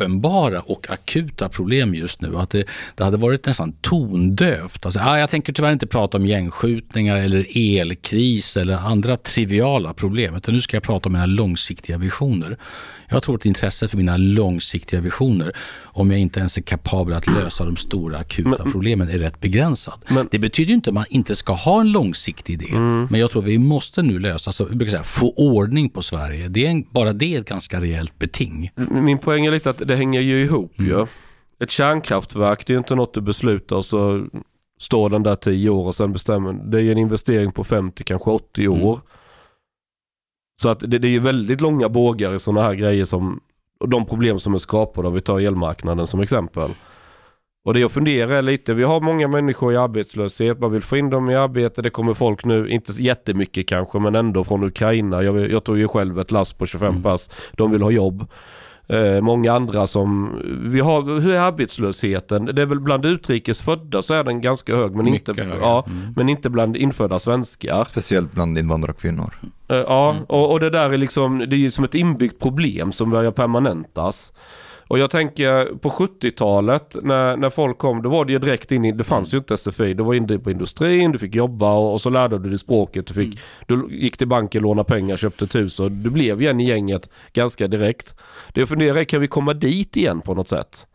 uppenbara 0.00 0.60
och 0.60 0.90
akuta 0.90 1.48
problem 1.48 1.94
just 1.94 2.20
nu. 2.20 2.36
Att 2.36 2.50
det, 2.50 2.64
det 2.94 3.04
hade 3.04 3.16
varit 3.16 3.46
nästan 3.46 3.72
tondövt. 3.72 4.84
Alltså, 4.86 5.00
ah, 5.00 5.18
jag 5.18 5.30
tänker 5.30 5.52
tyvärr 5.52 5.72
inte 5.72 5.86
prata 5.86 6.16
om 6.16 6.26
gängskjutningar 6.26 7.16
eller 7.16 7.46
elkris 7.56 8.56
eller 8.56 8.74
andra 8.74 9.16
triviala 9.16 9.94
problem. 9.94 10.36
Utan 10.36 10.54
nu 10.54 10.60
ska 10.60 10.76
jag 10.76 10.82
prata 10.82 11.08
om 11.08 11.12
mina 11.12 11.26
långsiktiga 11.26 11.98
visioner. 11.98 12.56
Jag 13.10 13.22
tror 13.22 13.34
att 13.34 13.46
intresset 13.46 13.90
för 13.90 13.96
mina 13.96 14.16
långsiktiga 14.16 15.00
visioner, 15.00 15.56
om 15.82 16.10
jag 16.10 16.20
inte 16.20 16.40
ens 16.40 16.56
är 16.56 16.62
kapabel 16.62 17.14
att 17.14 17.26
lösa 17.26 17.64
de 17.64 17.76
stora 17.76 18.18
akuta 18.18 18.48
men, 18.48 18.72
problemen, 18.72 19.08
är 19.08 19.18
rätt 19.18 19.40
begränsad. 19.40 20.04
Men, 20.08 20.28
det 20.30 20.38
betyder 20.38 20.74
inte 20.74 20.90
att 20.90 20.94
man 20.94 21.04
inte 21.10 21.36
ska 21.36 21.52
ha 21.52 21.80
en 21.80 21.92
långsiktig 21.92 22.52
idé. 22.52 22.70
Mm. 22.70 23.06
Men 23.10 23.20
jag 23.20 23.30
tror 23.30 23.42
vi 23.42 23.58
måste 23.58 24.02
nu 24.02 24.18
lösa, 24.18 24.64
jag 24.64 24.76
brukar 24.76 24.90
säga, 24.90 25.02
få 25.02 25.32
ordning 25.36 25.88
på 25.88 26.02
Sverige. 26.02 26.48
Det 26.48 26.66
är 26.66 26.70
en, 26.70 26.84
bara 26.90 27.12
det 27.12 27.34
är 27.34 27.40
ett 27.40 27.48
ganska 27.48 27.80
rejält 27.80 28.18
beting. 28.18 28.70
Min 28.90 29.18
poäng 29.18 29.46
är 29.46 29.50
lite 29.50 29.70
att 29.70 29.88
det 29.88 29.96
hänger 29.96 30.20
ju 30.20 30.42
ihop 30.42 30.78
mm. 30.78 30.90
ju. 30.90 31.06
Ett 31.60 31.70
kärnkraftverk, 31.70 32.66
det 32.66 32.72
är 32.72 32.78
inte 32.78 32.94
något 32.94 33.14
du 33.14 33.20
beslutar 33.20 33.76
och 33.76 33.84
så 33.84 34.26
står 34.80 35.10
den 35.10 35.22
där 35.22 35.36
tio 35.36 35.70
år 35.70 35.86
och 35.86 35.94
sen 35.94 36.12
bestämmer. 36.12 36.52
Det 36.52 36.78
är 36.78 36.82
ju 36.82 36.92
en 36.92 36.98
investering 36.98 37.52
på 37.52 37.64
50, 37.64 38.04
kanske 38.04 38.30
80 38.30 38.68
år. 38.68 38.92
Mm. 38.92 39.00
Så 40.62 40.68
att 40.68 40.80
det, 40.80 40.98
det 40.98 41.08
är 41.08 41.12
ju 41.12 41.20
väldigt 41.20 41.60
långa 41.60 41.88
bågar 41.88 42.34
i 42.34 42.38
sådana 42.38 42.62
här 42.62 42.74
grejer 42.74 43.04
som 43.04 43.40
och 43.80 43.88
de 43.88 44.06
problem 44.06 44.38
som 44.38 44.54
är 44.54 44.58
skapade 44.58 45.08
om 45.08 45.14
vi 45.14 45.20
tar 45.20 45.40
elmarknaden 45.40 46.06
som 46.06 46.20
exempel. 46.20 46.70
Och 47.64 47.74
det 47.74 47.80
jag 47.80 47.90
funderar 47.90 48.30
är 48.30 48.42
lite, 48.42 48.74
vi 48.74 48.82
har 48.82 49.00
många 49.00 49.28
människor 49.28 49.72
i 49.72 49.76
arbetslöshet, 49.76 50.60
man 50.60 50.72
vill 50.72 50.82
få 50.82 50.96
in 50.96 51.10
dem 51.10 51.30
i 51.30 51.36
arbete, 51.36 51.82
det 51.82 51.90
kommer 51.90 52.14
folk 52.14 52.44
nu, 52.44 52.68
inte 52.68 52.92
jättemycket 52.92 53.68
kanske, 53.68 53.98
men 53.98 54.14
ändå 54.14 54.44
från 54.44 54.64
Ukraina. 54.64 55.22
Jag, 55.22 55.50
jag 55.50 55.64
tog 55.64 55.78
ju 55.78 55.88
själv 55.88 56.18
ett 56.18 56.30
last 56.30 56.58
på 56.58 56.66
25 56.66 56.88
mm. 56.88 57.02
pass, 57.02 57.30
de 57.52 57.72
vill 57.72 57.82
ha 57.82 57.90
jobb. 57.90 58.26
Eh, 58.90 59.20
många 59.20 59.52
andra 59.52 59.86
som, 59.86 60.40
vi 60.62 60.80
har, 60.80 61.20
hur 61.20 61.32
är 61.32 61.40
arbetslösheten? 61.40 62.44
Det 62.44 62.62
är 62.62 62.66
väl 62.66 62.80
bland 62.80 63.06
utrikesfödda 63.06 64.02
så 64.02 64.14
är 64.14 64.24
den 64.24 64.40
ganska 64.40 64.76
hög 64.76 64.94
men, 64.94 65.08
inte, 65.08 65.32
ja, 65.60 65.84
mm. 65.86 66.12
men 66.16 66.28
inte 66.28 66.50
bland 66.50 66.76
infödda 66.76 67.18
svenskar. 67.18 67.84
Speciellt 67.84 68.32
bland 68.32 68.58
invandrarkvinnor. 68.58 69.34
Eh, 69.68 69.76
ja, 69.76 70.10
mm. 70.10 70.24
och, 70.24 70.52
och, 70.52 70.60
det 70.60 70.70
där 70.70 70.90
är 70.90 70.98
liksom, 70.98 71.38
det 71.38 71.56
är 71.56 71.58
ju 71.58 71.70
som 71.70 71.84
ett 71.84 71.94
inbyggt 71.94 72.40
problem 72.40 72.92
som 72.92 73.10
börjar 73.10 73.30
permanentas. 73.30 74.32
Och 74.90 74.98
jag 74.98 75.10
tänker 75.10 75.64
på 75.64 75.88
70-talet 75.88 76.96
när, 77.02 77.36
när 77.36 77.50
folk 77.50 77.78
kom, 77.78 78.02
då 78.02 78.10
var 78.10 78.24
det 78.24 78.32
ju 78.32 78.38
direkt 78.38 78.72
in 78.72 78.84
i, 78.84 78.92
det 78.92 79.04
fanns 79.04 79.32
mm. 79.32 79.38
ju 79.38 79.38
inte 79.38 79.56
SFI, 79.56 79.94
du 79.94 80.02
var 80.02 80.14
inne 80.14 80.38
på 80.38 80.50
industrin, 80.50 81.12
du 81.12 81.18
fick 81.18 81.34
jobba 81.34 81.72
och, 81.72 81.92
och 81.92 82.00
så 82.00 82.10
lärde 82.10 82.38
du 82.38 82.48
dig 82.48 82.58
språket, 82.58 83.06
du, 83.06 83.14
fick, 83.14 83.40
mm. 83.68 83.88
du 83.88 83.96
gick 83.96 84.16
till 84.16 84.28
banken, 84.28 84.62
lånade 84.62 84.88
pengar, 84.88 85.16
köpte 85.16 85.44
ett 85.44 85.54
hus 85.54 85.80
och 85.80 85.92
du 85.92 86.10
blev 86.10 86.42
igen 86.42 86.60
i 86.60 86.64
gänget 86.64 87.10
ganska 87.32 87.68
direkt. 87.68 88.14
Det 88.54 88.60
jag 88.60 88.68
funderar 88.68 88.96
är, 88.96 89.04
kan 89.04 89.20
vi 89.20 89.28
komma 89.28 89.54
dit 89.54 89.96
igen 89.96 90.20
på 90.20 90.34
något 90.34 90.48
sätt? 90.48 90.86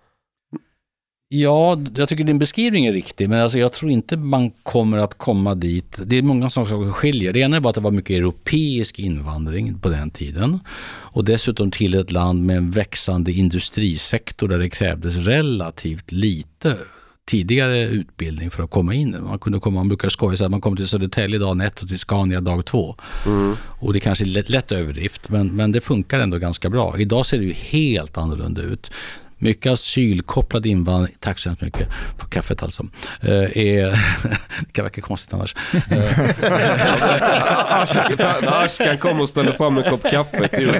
Ja, 1.29 1.79
jag 1.95 2.09
tycker 2.09 2.23
din 2.23 2.39
beskrivning 2.39 2.85
är 2.85 2.93
riktig, 2.93 3.29
men 3.29 3.41
alltså 3.41 3.57
jag 3.57 3.73
tror 3.73 3.91
inte 3.91 4.17
man 4.17 4.51
kommer 4.51 4.97
att 4.97 5.17
komma 5.17 5.55
dit. 5.55 5.99
Det 6.05 6.17
är 6.17 6.21
många 6.21 6.49
saker 6.49 6.69
som 6.69 6.93
skiljer. 6.93 7.33
Det 7.33 7.39
ena 7.39 7.57
är 7.57 7.59
bara 7.59 7.69
att 7.69 7.75
det 7.75 7.81
var 7.81 7.91
mycket 7.91 8.17
europeisk 8.17 8.99
invandring 8.99 9.79
på 9.79 9.89
den 9.89 10.11
tiden 10.11 10.59
och 10.87 11.25
dessutom 11.25 11.71
till 11.71 11.95
ett 11.95 12.11
land 12.11 12.43
med 12.43 12.57
en 12.57 12.71
växande 12.71 13.31
industrisektor 13.31 14.47
där 14.47 14.59
det 14.59 14.69
krävdes 14.69 15.17
relativt 15.17 16.11
lite 16.11 16.77
tidigare 17.27 17.81
utbildning 17.81 18.51
för 18.51 18.63
att 18.63 18.71
komma 18.71 18.93
in. 18.93 19.17
Man 19.23 19.39
kunde 19.39 19.59
komma, 19.59 19.75
man 19.75 19.87
brukar 19.87 20.09
skoja 20.09 20.37
så 20.37 20.45
att 20.45 20.51
man 20.51 20.61
kommer 20.61 20.77
till 20.77 20.87
Södertälje 20.87 21.39
dag 21.39 21.65
ett 21.65 21.81
och 21.81 21.87
till 21.87 21.99
Scania 21.99 22.41
dag 22.41 22.65
två. 22.65 22.95
Mm. 23.25 23.55
Och 23.79 23.93
det 23.93 23.99
kanske 23.99 24.25
är 24.25 24.27
lätt, 24.27 24.49
lätt 24.49 24.71
överdrift 24.71 25.29
men, 25.29 25.55
men 25.55 25.71
det 25.71 25.81
funkar 25.81 26.19
ändå 26.19 26.37
ganska 26.37 26.69
bra. 26.69 26.95
Idag 26.97 27.25
ser 27.25 27.37
det 27.37 27.45
ju 27.45 27.53
helt 27.53 28.17
annorlunda 28.17 28.61
ut 28.61 28.91
mycket 29.37 29.71
asylkopplad 29.71 30.65
invandring, 30.65 31.15
tack 31.19 31.39
så 31.39 31.49
hemskt 31.49 31.61
mycket 31.61 31.87
för 32.17 32.27
kaffet 32.27 32.63
alltså, 32.63 32.87
eh, 33.21 33.57
är, 33.57 33.85
det 34.59 34.71
kan 34.71 34.85
verka 34.85 35.01
konstigt 35.01 35.33
annars. 35.33 35.55
Askan 38.45 38.97
kommer 38.97 39.21
och 39.21 39.29
ställer 39.29 39.51
fram 39.51 39.77
en 39.77 39.89
kopp 39.89 40.03
kaffe 40.03 40.47
till 40.47 40.71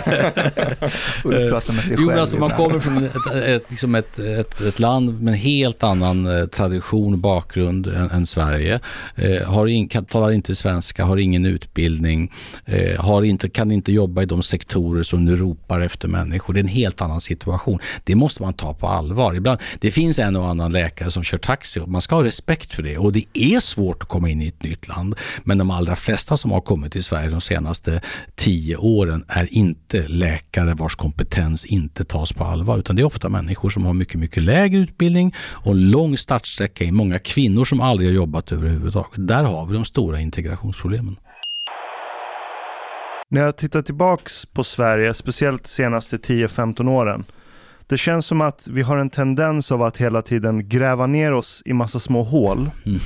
pratar 1.50 1.74
med 1.74 1.84
sig 1.84 1.98
själv. 1.98 2.12
Jo, 2.12 2.20
alltså 2.20 2.38
man 2.38 2.52
kommer 2.52 2.80
från 2.80 2.98
ett, 2.98 3.16
ett, 3.46 3.66
liksom 3.70 3.96
ett, 3.96 4.20
ett, 4.20 4.62
ett, 4.62 4.80
land 4.80 5.22
med 5.22 5.32
en 5.32 5.40
helt 5.40 5.84
annan 5.84 6.40
eh, 6.40 6.46
tradition 6.46 7.14
och 7.14 7.20
bakgrund 7.20 7.88
än, 7.88 8.10
än 8.10 8.26
Sverige. 8.26 8.80
Eh, 9.16 9.48
har 9.48 9.68
in, 9.68 9.88
kan, 9.88 10.06
talar 10.06 10.32
inte 10.32 10.56
svenska, 10.56 11.06
har 11.06 11.18
ingen 11.18 11.46
utbildning, 11.46 12.32
eh, 12.66 13.00
har 13.00 13.24
inte, 13.24 13.50
kan 13.50 13.72
inte 13.72 13.92
jobba 13.92 14.22
i 14.22 14.26
de 14.26 14.44
sektorer 14.44 15.04
som 15.04 15.26
nu 15.26 15.38
ropar 15.38 15.82
efter 15.82 16.08
människor. 16.08 16.54
Det 16.54 16.60
är 16.60 16.64
en 16.64 16.68
helt 16.68 17.02
annan 17.02 17.22
situation. 17.22 17.80
Det 18.04 18.16
måste 18.16 18.42
man 18.46 18.54
ta 18.54 18.74
på 18.74 18.88
allvar. 18.88 19.36
Ibland, 19.36 19.60
det 19.80 19.92
finns 19.92 20.20
en 20.20 20.36
och 20.36 20.48
annan 20.48 20.72
läkare 20.72 21.12
som 21.12 21.24
kör 21.24 21.38
taxi 21.38 21.80
och 21.80 21.90
man 21.90 22.02
ska 22.02 22.16
ha 22.16 22.24
respekt 22.24 22.74
för 22.74 22.84
det. 22.84 22.98
Och 22.98 23.14
det 23.14 23.26
är 23.34 23.60
svårt 23.60 24.04
att 24.04 24.10
komma 24.10 24.30
in 24.30 24.42
i 24.42 24.48
ett 24.48 24.64
nytt 24.64 24.88
land. 24.88 25.16
Men 25.44 25.58
de 25.58 25.72
allra 25.72 25.96
flesta 25.96 26.38
som 26.38 26.52
har 26.52 26.62
kommit 26.62 26.92
till 26.92 27.04
Sverige 27.04 27.30
de 27.30 27.42
senaste 27.42 28.02
tio 28.36 28.78
åren 28.78 29.26
är 29.28 29.54
inte 29.54 30.08
läkare 30.08 30.74
vars 30.74 30.96
kompetens 30.96 31.66
inte 31.66 32.06
tas 32.06 32.34
på 32.34 32.44
allvar. 32.44 32.78
Utan 32.78 32.96
det 32.96 33.02
är 33.02 33.06
ofta 33.06 33.30
människor 33.30 33.70
som 33.70 33.86
har 33.86 33.94
mycket, 33.94 34.20
mycket 34.20 34.44
lägre 34.44 34.80
utbildning 34.80 35.34
och 35.38 35.72
en 35.72 35.90
lång 35.90 36.18
startsträcka 36.18 36.84
i 36.84 36.92
många 36.92 37.20
kvinnor 37.20 37.66
som 37.66 37.82
aldrig 37.82 38.10
har 38.10 38.16
jobbat 38.16 38.52
överhuvudtaget. 38.52 39.28
Där 39.28 39.44
har 39.44 39.66
vi 39.66 39.74
de 39.74 39.86
stora 39.86 40.20
integrationsproblemen. 40.20 41.16
När 43.30 43.42
jag 43.42 43.58
tittar 43.58 43.82
tillbaks 43.82 44.46
på 44.46 44.64
Sverige, 44.64 45.14
speciellt 45.14 45.64
de 45.64 45.70
senaste 45.70 46.18
10-15 46.18 46.90
åren, 46.90 47.24
det 47.88 47.98
känns 47.98 48.26
som 48.26 48.42
att 48.42 48.68
vi 48.68 48.82
har 48.82 48.98
en 48.98 49.10
tendens 49.10 49.72
av 49.72 49.84
att 49.84 49.98
hela 49.98 50.22
tiden 50.22 50.70
gräva 50.70 51.08
ner 51.08 51.34
oss 51.34 51.62
i 51.66 51.74
massa 51.74 52.00
små 52.00 52.24
hål. 52.24 52.58
Mm. 52.86 53.00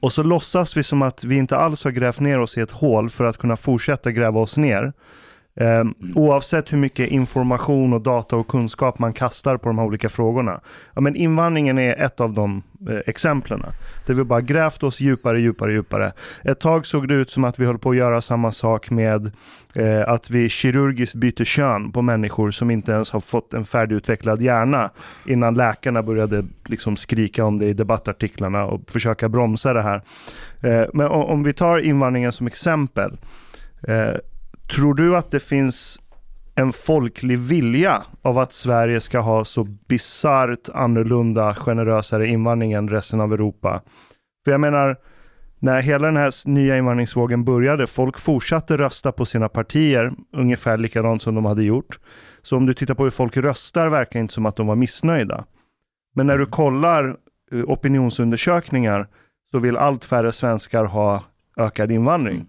Och 0.00 0.12
så 0.12 0.22
låtsas 0.22 0.76
vi 0.76 0.82
som 0.82 1.02
att 1.02 1.24
vi 1.24 1.36
inte 1.36 1.56
alls 1.56 1.84
har 1.84 1.90
grävt 1.90 2.20
ner 2.20 2.40
oss 2.40 2.58
i 2.58 2.60
ett 2.60 2.70
hål 2.70 3.10
för 3.10 3.24
att 3.24 3.38
kunna 3.38 3.56
fortsätta 3.56 4.10
gräva 4.10 4.40
oss 4.40 4.56
ner. 4.56 4.92
Eh, 5.60 5.84
oavsett 6.14 6.72
hur 6.72 6.78
mycket 6.78 7.08
information 7.08 7.92
och 7.92 8.00
data 8.00 8.36
och 8.36 8.48
kunskap 8.48 8.98
man 8.98 9.12
kastar 9.12 9.56
på 9.56 9.68
de 9.68 9.78
här 9.78 9.86
olika 9.86 10.08
frågorna. 10.08 10.60
Ja, 10.94 11.00
men 11.00 11.16
invandringen 11.16 11.78
är 11.78 12.04
ett 12.04 12.20
av 12.20 12.32
de 12.32 12.62
eh, 12.88 12.98
exemplen. 13.06 13.62
Där 14.06 14.14
vi 14.14 14.24
bara 14.24 14.40
grävt 14.40 14.82
oss 14.82 15.00
djupare, 15.00 15.40
djupare, 15.40 15.72
djupare. 15.72 16.12
Ett 16.44 16.60
tag 16.60 16.86
såg 16.86 17.08
det 17.08 17.14
ut 17.14 17.30
som 17.30 17.44
att 17.44 17.58
vi 17.58 17.66
höll 17.66 17.78
på 17.78 17.90
att 17.90 17.96
göra 17.96 18.20
samma 18.20 18.52
sak 18.52 18.90
med 18.90 19.30
eh, 19.74 20.08
att 20.08 20.30
vi 20.30 20.48
kirurgiskt 20.48 21.14
byter 21.14 21.44
kön 21.44 21.92
på 21.92 22.02
människor 22.02 22.50
som 22.50 22.70
inte 22.70 22.92
ens 22.92 23.10
har 23.10 23.20
fått 23.20 23.54
en 23.54 23.64
färdigutvecklad 23.64 24.42
hjärna 24.42 24.90
innan 25.26 25.54
läkarna 25.54 26.02
började 26.02 26.44
liksom 26.64 26.96
skrika 26.96 27.44
om 27.44 27.58
det 27.58 27.66
i 27.66 27.72
debattartiklarna 27.72 28.64
och 28.64 28.90
försöka 28.90 29.28
bromsa 29.28 29.72
det 29.72 29.82
här. 29.82 30.02
Eh, 30.60 30.88
men 30.94 31.06
om, 31.06 31.24
om 31.24 31.42
vi 31.42 31.52
tar 31.52 31.78
invandringen 31.78 32.32
som 32.32 32.46
exempel. 32.46 33.18
Eh, 33.88 34.14
Tror 34.70 34.94
du 34.94 35.16
att 35.16 35.30
det 35.30 35.40
finns 35.40 36.00
en 36.54 36.72
folklig 36.72 37.38
vilja 37.38 38.02
av 38.22 38.38
att 38.38 38.52
Sverige 38.52 39.00
ska 39.00 39.20
ha 39.20 39.44
så 39.44 39.64
bisarrt 39.64 40.68
annorlunda, 40.74 41.54
generösare 41.54 42.26
invandring 42.26 42.72
än 42.72 42.88
resten 42.88 43.20
av 43.20 43.32
Europa? 43.32 43.82
För 44.44 44.50
jag 44.50 44.60
menar, 44.60 44.96
när 45.58 45.80
hela 45.80 46.06
den 46.06 46.16
här 46.16 46.48
nya 46.48 46.76
invandringsvågen 46.76 47.44
började, 47.44 47.86
folk 47.86 48.18
fortsatte 48.18 48.76
rösta 48.76 49.12
på 49.12 49.26
sina 49.26 49.48
partier 49.48 50.12
ungefär 50.32 50.76
likadant 50.76 51.22
som 51.22 51.34
de 51.34 51.44
hade 51.44 51.62
gjort. 51.62 51.98
Så 52.42 52.56
om 52.56 52.66
du 52.66 52.74
tittar 52.74 52.94
på 52.94 53.04
hur 53.04 53.10
folk 53.10 53.36
röstar 53.36 53.88
verkar 53.88 54.12
det 54.12 54.20
inte 54.20 54.34
som 54.34 54.46
att 54.46 54.56
de 54.56 54.66
var 54.66 54.76
missnöjda. 54.76 55.44
Men 56.14 56.26
när 56.26 56.38
du 56.38 56.46
kollar 56.46 57.16
eh, 57.52 57.64
opinionsundersökningar 57.64 59.08
så 59.50 59.58
vill 59.58 59.76
allt 59.76 60.04
färre 60.04 60.32
svenskar 60.32 60.84
ha 60.84 61.22
ökad 61.56 61.92
invandring. 61.92 62.46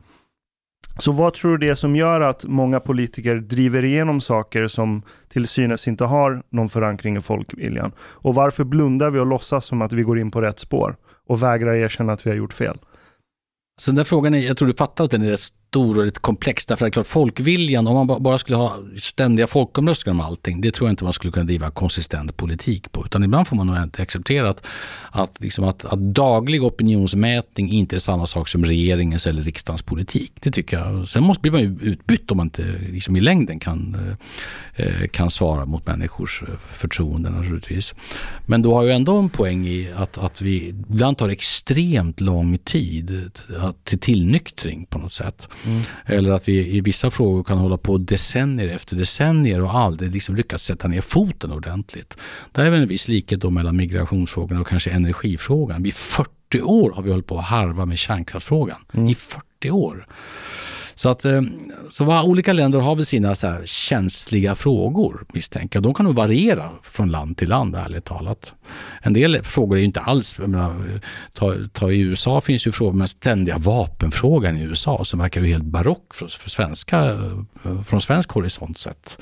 Så 0.98 1.12
vad 1.12 1.34
tror 1.34 1.52
du 1.52 1.58
det 1.58 1.72
är 1.72 1.76
som 1.76 1.96
gör 1.96 2.22
att 2.22 2.46
många 2.46 2.80
politiker 2.80 3.36
driver 3.36 3.84
igenom 3.84 4.22
saker 4.22 4.68
som 4.68 5.02
till 5.30 5.48
synes 5.48 5.88
inte 5.88 6.04
har 6.04 6.44
någon 6.50 6.70
förankring 6.70 7.18
i 7.18 7.22
folkviljan? 7.22 7.92
Och 8.00 8.36
varför 8.36 8.64
blundar 8.64 9.10
vi 9.10 9.20
och 9.20 9.26
låtsas 9.26 9.66
som 9.66 9.82
att 9.82 9.94
vi 9.94 10.04
går 10.04 10.20
in 10.20 10.32
på 10.32 10.42
rätt 10.42 10.60
spår 10.60 10.96
och 11.28 11.44
vägrar 11.44 11.74
erkänna 11.74 12.14
att 12.14 12.26
vi 12.26 12.30
har 12.30 12.38
gjort 12.38 12.54
fel? 12.54 12.78
Så 13.82 13.92
den 13.92 13.96
där 13.96 14.04
frågan, 14.04 14.34
är, 14.34 14.40
jag 14.40 14.58
tror 14.58 14.68
du 14.68 14.74
fattar 14.74 15.04
att 15.04 15.12
den 15.12 15.22
är 15.22 15.30
rätt 15.30 15.42
stor 15.72 15.98
och 15.98 16.06
lite 16.06 16.20
komplex. 16.20 16.66
Därför 16.66 16.88
att 16.88 16.94
klart, 16.94 17.08
folkviljan, 17.08 17.88
om 17.88 18.08
man 18.08 18.24
bara 18.24 18.40
skulle 18.40 18.58
ha 18.58 18.78
ständiga 18.98 19.48
folkomröstningar 19.48 20.20
om 20.20 20.26
allting, 20.26 20.62
det 20.62 20.72
tror 20.72 20.88
jag 20.88 20.94
inte 20.94 21.04
man 21.04 21.14
skulle 21.14 21.32
kunna 21.32 21.46
driva 21.46 21.72
konsistent 21.72 22.38
politik 22.38 22.92
på. 22.92 23.06
Utan 23.06 23.24
ibland 23.24 23.48
får 23.48 23.56
man 23.56 23.68
nog 23.68 23.78
inte 23.78 24.02
acceptera 24.02 24.50
att, 24.50 24.68
att, 25.12 25.42
liksom 25.42 25.66
att, 25.66 25.86
att 25.86 26.00
daglig 26.00 26.64
opinionsmätning 26.64 27.72
inte 27.72 27.96
är 27.96 28.00
samma 28.00 28.28
sak 28.28 28.48
som 28.48 28.66
regeringens 28.66 29.28
eller 29.28 29.44
riksdagens 29.44 29.82
politik. 29.82 30.32
Det 30.40 30.52
tycker 30.52 30.78
jag. 30.78 31.08
Sen 31.08 31.24
måste, 31.24 31.42
blir 31.42 31.52
man 31.52 31.62
ju 31.62 31.78
utbytt 31.82 32.32
om 32.32 32.38
man 32.38 32.46
inte 32.46 32.64
liksom 32.90 33.16
i 33.16 33.22
längden 33.22 33.60
kan, 33.60 33.98
eh, 34.76 34.86
eh, 34.86 35.08
kan 35.08 35.32
svara 35.32 35.66
mot 35.66 35.88
människors 35.88 36.44
eh, 36.44 36.48
förtroende 36.72 37.30
naturligtvis. 37.30 37.94
Men 38.46 38.62
då 38.62 38.76
har 38.76 38.84
ju 38.84 38.92
ändå 38.92 39.18
en 39.18 39.30
poäng 39.30 39.68
i 39.68 39.90
att, 39.96 40.18
att 40.18 40.42
vi 40.42 40.68
ibland 40.68 41.18
tar 41.18 41.30
extremt 41.30 42.22
lång 42.22 42.58
tid 42.58 43.32
till 43.84 44.00
tillnyktring 44.00 44.86
på 44.86 45.00
något 45.00 45.14
sätt. 45.14 45.48
Mm. 45.66 45.82
Eller 46.06 46.32
att 46.32 46.48
vi 46.48 46.78
i 46.78 46.82
vissa 46.82 47.12
frågor 47.12 47.44
kan 47.44 47.58
hålla 47.58 47.78
på 47.78 47.98
decennier 47.98 48.68
efter 48.68 48.96
decennier 48.96 49.62
och 49.62 49.76
aldrig 49.76 50.12
liksom 50.12 50.36
lyckats 50.36 50.66
sätta 50.66 50.88
ner 50.88 51.02
foten 51.02 51.52
ordentligt. 51.52 52.18
Det 52.52 52.62
är 52.62 52.70
väl 52.70 52.82
en 52.82 52.88
viss 52.88 53.08
likhet 53.08 53.42
då 53.42 53.50
mellan 53.50 53.76
migrationsfrågan 53.78 54.62
och 54.62 54.68
kanske 54.68 54.92
energifrågan. 54.92 55.86
I 55.86 55.92
40 55.92 56.62
år 56.62 56.92
har 56.92 57.04
vi 57.04 57.12
hållit 57.12 57.28
på 57.28 57.40
att 57.40 57.46
harva 57.46 57.86
med 57.86 57.98
kärnkraftsfrågan. 57.98 58.78
Mm. 58.94 59.08
I 59.10 59.16
40 59.16 59.72
år. 59.72 60.08
Så 60.96 61.10
att 61.10 61.26
eh, 61.26 61.42
så 61.90 62.06
så 62.06 62.24
olika 62.24 62.54
länder 62.54 62.80
har 62.80 62.96
väl 62.96 63.06
sina 63.06 63.36
så 63.36 63.48
här 63.48 63.66
känsliga 63.66 64.56
frågor 64.56 65.26
misstänker 65.34 65.78
jag. 65.78 65.84
De 65.84 65.94
kan 65.94 66.06
nog 66.06 66.16
variera 66.16 66.70
från 66.84 67.12
land 67.12 67.38
till 67.38 67.50
land 67.50 67.76
ärligt 67.76 68.06
talat. 68.06 68.54
En 69.02 69.14
del 69.14 69.44
frågor 69.44 69.76
är 69.76 69.80
ju 69.80 69.86
inte 69.86 70.00
alls, 70.00 70.38
menar, 70.38 71.00
ta, 71.34 71.56
ta, 71.74 71.92
i 71.92 72.00
USA 72.00 72.42
finns 72.42 72.68
ju 72.68 72.72
frågor 72.72 72.94
men 72.94 73.08
ständiga 73.08 73.58
vapenfrågan 73.58 74.58
i 74.58 74.62
USA 74.62 75.06
som 75.06 75.20
verkar 75.20 75.42
ju 75.42 75.48
helt 75.48 75.64
barock 75.64 76.14
för, 76.14 76.28
för 76.28 76.50
svenska, 76.50 77.00
eh, 77.66 77.82
från 77.84 78.02
svensk 78.02 78.32
horisont 78.32 78.78
sett. 78.78 79.18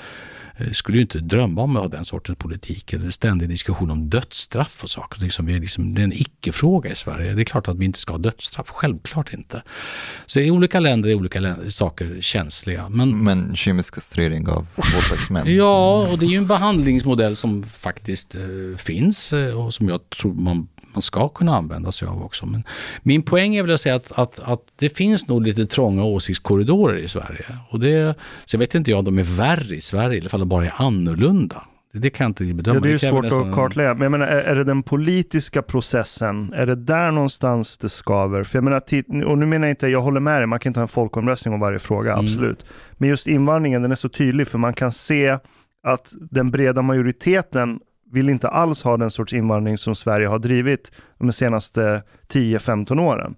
Eh, 0.60 0.72
skulle 0.72 0.98
ju 0.98 1.02
inte 1.02 1.20
drömma 1.20 1.62
om 1.62 1.76
att 1.76 1.82
ha 1.82 1.90
den 1.90 2.06
sortens 2.06 2.38
politik. 2.38 2.94
Eller 2.94 3.12
ständig 3.12 3.50
diskussion 3.50 3.92
om 3.92 4.10
dödsstraff 4.10 4.84
och 4.84 4.90
saker. 4.90 5.22
Liksom, 5.22 5.46
vi 5.46 5.56
är 5.56 5.60
liksom, 5.60 5.94
det 5.94 6.02
är 6.02 6.04
en 6.04 6.14
icke-fråga 6.14 6.92
i 6.92 6.96
Sverige. 6.96 7.34
Det 7.34 7.42
är 7.42 7.46
klart 7.46 7.68
att 7.68 7.78
vi 7.78 7.86
inte 7.86 8.00
ska 8.00 8.14
ha 8.14 8.18
dödsstraff. 8.18 8.70
Självklart 8.70 9.34
inte. 9.34 9.64
Så 10.26 10.40
i 10.40 10.52
olika 10.52 10.80
länder 10.80 11.10
är 11.10 11.16
olika 11.16 11.40
länder, 11.40 11.70
saker 11.70 12.18
känsliga. 12.22 12.90
Men, 12.90 13.24
Men 13.24 13.56
kemisk 13.56 13.94
kastrering 13.94 14.48
av 14.48 14.68
våldtäktsmän? 14.76 15.44
ja, 15.56 16.08
och 16.12 16.20
det 16.20 16.26
är 16.26 16.30
ju 16.30 16.38
en 16.38 16.48
behandlingsmodell 16.48 17.36
som 17.36 17.64
faktiskt 17.64 18.36
eh, 18.36 18.78
finns 18.78 19.34
eh, 19.34 19.66
och 19.66 19.74
som 19.74 19.90
jag 19.90 20.10
tror 20.10 20.34
man 20.34 20.68
man 20.94 21.02
ska 21.02 21.30
kunna 21.30 21.56
använda 21.56 21.92
sig 21.92 22.08
av 22.08 22.24
också. 22.24 22.46
Men 22.46 22.64
min 23.04 23.24
poäng 23.24 23.56
är 23.56 23.64
väl 23.64 23.74
att 23.74 23.82
säga 23.82 23.96
att, 23.96 24.12
att, 24.12 24.40
att 24.40 24.62
det 24.76 24.98
finns 24.98 25.28
nog 25.28 25.44
lite 25.44 25.66
trånga 25.66 26.04
åsiktskorridorer 26.04 26.98
i 26.98 27.08
Sverige. 27.08 27.46
Och 27.70 27.80
det, 27.80 28.16
så 28.46 28.56
jag 28.56 28.60
vet 28.60 28.76
inte 28.76 28.92
jag 28.92 29.00
om 29.00 29.06
de 29.06 29.20
är 29.20 29.38
värre 29.38 29.76
i 29.76 29.82
Sverige, 29.82 30.18
i 30.18 30.22
alla 30.22 30.30
fall 30.30 30.40
de 30.40 30.50
bara 30.50 30.66
är 30.66 30.74
annorlunda. 30.76 31.62
Det 31.94 32.10
kan 32.10 32.24
jag 32.24 32.30
inte 32.30 32.54
bedöma. 32.54 32.76
Ja, 32.76 32.82
det 32.82 32.90
är 32.90 32.92
ju 32.92 33.00
svårt 33.00 33.24
nästan... 33.24 33.50
att 33.50 33.56
kartlägga. 33.56 33.94
Men 33.94 34.02
jag 34.02 34.12
menar, 34.12 34.28
är, 34.28 34.42
är 34.42 34.56
det 34.56 34.64
den 34.64 34.84
politiska 34.84 35.62
processen, 35.62 36.54
är 36.54 36.66
det 36.66 36.76
där 36.76 37.12
någonstans 37.12 37.78
det 37.78 37.90
skaver? 37.90 38.44
För 38.44 38.58
jag 38.58 38.64
menar, 38.64 38.82
och 39.26 39.38
nu 39.38 39.46
menar 39.46 39.68
jag 39.68 39.72
inte, 39.72 39.88
jag 39.88 40.02
håller 40.02 40.20
med 40.20 40.40
dig, 40.42 40.48
man 40.48 40.60
kan 40.60 40.70
inte 40.70 40.80
ha 40.80 40.84
en 40.84 40.88
folkomröstning 40.88 41.54
om 41.54 41.60
varje 41.60 41.80
fråga, 41.80 42.14
mm. 42.14 42.26
absolut. 42.26 42.66
Men 42.94 43.10
just 43.10 43.28
invandringen, 43.28 43.82
den 43.82 43.92
är 43.92 43.96
så 43.96 44.10
tydlig, 44.10 44.48
för 44.48 44.58
man 44.58 44.74
kan 44.74 44.92
se 44.92 45.38
att 45.84 46.14
den 46.32 46.52
breda 46.52 46.82
majoriteten 46.82 47.80
vill 48.12 48.30
inte 48.30 48.48
alls 48.48 48.84
ha 48.84 48.98
den 48.98 49.12
sorts 49.12 49.34
invandring 49.34 49.78
som 49.78 49.96
Sverige 49.96 50.28
har 50.28 50.40
drivit 50.40 50.92
de 51.18 51.32
senaste 51.32 52.04
10-15 52.28 53.02
åren. 53.02 53.36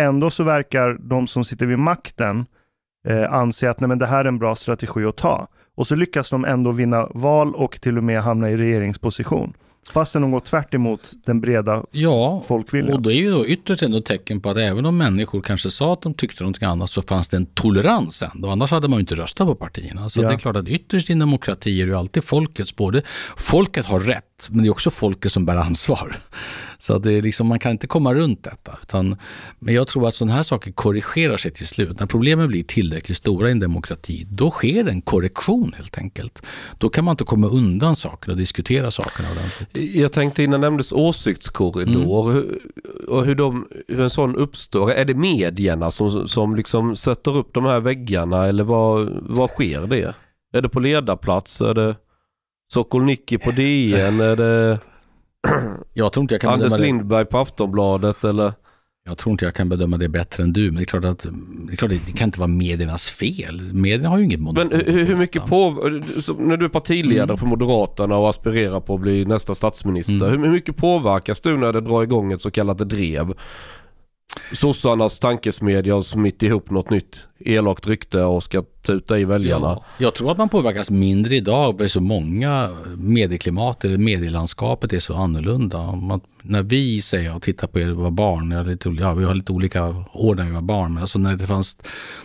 Ändå 0.00 0.30
så 0.30 0.44
verkar 0.44 0.96
de 1.00 1.26
som 1.26 1.44
sitter 1.44 1.66
vid 1.66 1.78
makten 1.78 2.46
eh, 3.08 3.32
anse 3.32 3.70
att 3.70 3.80
nej, 3.80 3.88
men 3.88 3.98
det 3.98 4.06
här 4.06 4.24
är 4.24 4.28
en 4.28 4.38
bra 4.38 4.56
strategi 4.56 5.04
att 5.04 5.16
ta. 5.16 5.48
Och 5.74 5.86
så 5.86 5.94
lyckas 5.94 6.30
de 6.30 6.44
ändå 6.44 6.70
vinna 6.70 7.08
val 7.14 7.54
och 7.54 7.80
till 7.80 7.98
och 7.98 8.04
med 8.04 8.22
hamna 8.22 8.50
i 8.50 8.56
regeringsposition. 8.56 9.52
Fastän 9.90 10.22
de 10.22 10.30
går 10.30 10.40
tvärt 10.40 10.74
emot 10.74 11.12
den 11.24 11.40
breda 11.40 11.84
ja, 11.90 12.42
folkviljan. 12.46 12.92
och 12.92 13.02
det 13.02 13.14
är 13.14 13.16
ju 13.16 13.30
då 13.30 13.46
ytterst 13.46 13.82
ändå 13.82 14.00
tecken 14.00 14.40
på 14.40 14.50
att 14.50 14.56
även 14.56 14.86
om 14.86 14.96
människor 14.98 15.40
kanske 15.40 15.70
sa 15.70 15.92
att 15.92 16.02
de 16.02 16.14
tyckte 16.14 16.42
någonting 16.42 16.68
annat 16.68 16.90
så 16.90 17.02
fanns 17.02 17.28
det 17.28 17.36
en 17.36 17.46
tolerans 17.46 18.22
ändå. 18.22 18.50
Annars 18.50 18.70
hade 18.70 18.88
man 18.88 18.96
ju 18.96 19.00
inte 19.00 19.14
röstat 19.14 19.46
på 19.46 19.54
partierna. 19.54 20.08
Så 20.08 20.22
ja. 20.22 20.28
det 20.28 20.34
är 20.34 20.38
klart 20.38 20.56
att 20.56 20.68
ytterst 20.68 21.10
i 21.10 21.12
en 21.12 21.18
demokrati 21.18 21.80
är 21.80 21.86
det 21.86 21.90
ju 21.90 21.98
alltid 21.98 22.24
folkets, 22.24 22.76
både 22.76 23.02
folket 23.36 23.86
har 23.86 24.00
rätt, 24.00 24.48
men 24.50 24.62
det 24.62 24.68
är 24.68 24.70
också 24.70 24.90
folket 24.90 25.32
som 25.32 25.46
bär 25.46 25.56
ansvar. 25.56 26.16
Så 26.82 26.98
det 26.98 27.12
är 27.12 27.22
liksom, 27.22 27.46
man 27.46 27.58
kan 27.58 27.72
inte 27.72 27.86
komma 27.86 28.14
runt 28.14 28.44
detta. 28.44 28.78
Utan, 28.82 29.16
men 29.58 29.74
jag 29.74 29.88
tror 29.88 30.08
att 30.08 30.14
sådana 30.14 30.34
här 30.34 30.42
saker 30.42 30.72
korrigerar 30.72 31.36
sig 31.36 31.50
till 31.50 31.66
slut. 31.66 32.00
När 32.00 32.06
problemen 32.06 32.48
blir 32.48 32.62
tillräckligt 32.62 33.18
stora 33.18 33.48
i 33.48 33.52
en 33.52 33.60
demokrati, 33.60 34.26
då 34.30 34.50
sker 34.50 34.88
en 34.88 35.02
korrektion 35.02 35.72
helt 35.76 35.98
enkelt. 35.98 36.42
Då 36.78 36.88
kan 36.88 37.04
man 37.04 37.12
inte 37.12 37.24
komma 37.24 37.46
undan 37.46 37.96
sakerna 37.96 38.32
och 38.32 38.38
diskutera 38.38 38.90
sakerna 38.90 39.28
ordentligt. 39.30 39.96
Jag 39.96 40.12
tänkte 40.12 40.42
innan 40.42 40.60
nämndes 40.60 40.92
åsiktskorridor 40.92 41.94
mm. 41.94 42.10
och 43.08 43.24
hur, 43.24 43.34
de, 43.34 43.68
hur 43.88 44.00
en 44.00 44.10
sån 44.10 44.36
uppstår. 44.36 44.92
Är 44.92 45.04
det 45.04 45.14
medierna 45.14 45.90
som, 45.90 46.28
som 46.28 46.56
liksom 46.56 46.96
sätter 46.96 47.36
upp 47.36 47.54
de 47.54 47.64
här 47.64 47.80
väggarna 47.80 48.46
eller 48.46 48.64
vad, 48.64 49.08
vad 49.22 49.50
sker 49.50 49.86
det? 49.86 50.14
Är 50.52 50.62
det 50.62 50.68
på 50.68 50.80
ledarplats? 50.80 51.60
Är 51.60 51.74
det 51.74 51.96
Sokolnicki 52.72 53.38
på 53.38 53.50
DN? 53.50 54.20
Är 54.20 54.36
det 54.36 54.78
jag 55.92 56.12
tror 56.12 56.22
inte 56.22 56.34
jag 56.34 56.40
kan 56.42 56.52
Anders 56.52 56.78
Lindberg 56.78 57.24
på 57.24 57.38
Aftonbladet 57.38 58.24
eller? 58.24 58.52
Jag 59.04 59.18
tror 59.18 59.30
inte 59.30 59.44
jag 59.44 59.54
kan 59.54 59.68
bedöma 59.68 59.96
det 59.96 60.08
bättre 60.08 60.42
än 60.42 60.52
du, 60.52 60.66
men 60.66 60.74
det 60.74 60.82
är 60.82 60.84
klart 60.84 61.04
att 61.04 61.18
det, 61.18 61.72
är 61.72 61.76
klart 61.76 61.92
att 61.92 62.06
det 62.06 62.12
kan 62.12 62.28
inte 62.28 62.38
vara 62.38 62.48
mediernas 62.48 63.10
fel. 63.10 63.74
Medierna 63.74 64.08
har 64.08 64.18
ju 64.18 64.24
inget 64.24 64.40
monopol. 64.40 64.78
Men 64.78 64.94
hur, 64.94 65.04
hur 65.04 65.16
mycket 65.16 65.46
på, 65.46 65.70
när 66.38 66.56
du 66.56 66.64
är 66.64 66.68
partiledare 66.68 67.24
mm. 67.24 67.36
för 67.36 67.46
Moderaterna 67.46 68.16
och 68.16 68.28
aspirerar 68.28 68.80
på 68.80 68.94
att 68.94 69.00
bli 69.00 69.24
nästa 69.24 69.54
statsminister, 69.54 70.14
mm. 70.14 70.30
hur, 70.30 70.38
hur 70.38 70.52
mycket 70.52 70.76
påverkas 70.76 71.40
du 71.40 71.56
när 71.56 71.72
det 71.72 71.80
drar 71.80 72.02
igång 72.02 72.32
ett 72.32 72.42
så 72.42 72.50
kallat 72.50 72.78
drev? 72.78 73.34
Sossarnas 74.52 75.18
tankesmedja 75.18 75.94
har 75.94 76.02
smitt 76.02 76.42
ihop 76.42 76.70
något 76.70 76.90
nytt 76.90 77.26
elakt 77.44 77.86
rykte 77.86 78.24
och 78.24 78.42
ska 78.42 78.64
tuta 78.82 79.18
i 79.18 79.24
väljarna. 79.24 79.66
Ja, 79.66 79.84
jag 79.98 80.14
tror 80.14 80.30
att 80.30 80.38
man 80.38 80.48
påverkas 80.48 80.90
mindre 80.90 81.36
idag. 81.36 81.78
Det 81.78 81.84
är 81.84 81.88
så 81.88 82.00
många 82.00 82.76
medieklimat, 82.96 83.84
eller 83.84 83.98
medielandskapet 83.98 84.92
är 84.92 84.98
så 84.98 85.14
annorlunda. 85.14 85.92
Man, 85.92 86.20
när 86.42 86.62
vi 86.62 87.02
säger 87.02 87.36
och 87.36 87.42
tittar 87.42 87.66
på 87.66 87.80
er 87.80 87.88
var 87.88 88.10
barn, 88.10 88.50
jag 88.50 88.66
lite, 88.66 88.88
ja, 88.88 89.14
vi 89.14 89.24
har 89.24 89.34
lite 89.34 89.52
olika 89.52 90.04
år 90.12 90.34
när 90.34 90.44
vi 90.44 90.50
var 90.50 90.60
barn, 90.60 90.94
men 90.94 91.00
alltså 91.00 91.18
när 91.18 91.36
det 91.36 91.46
fanns, 91.46 91.76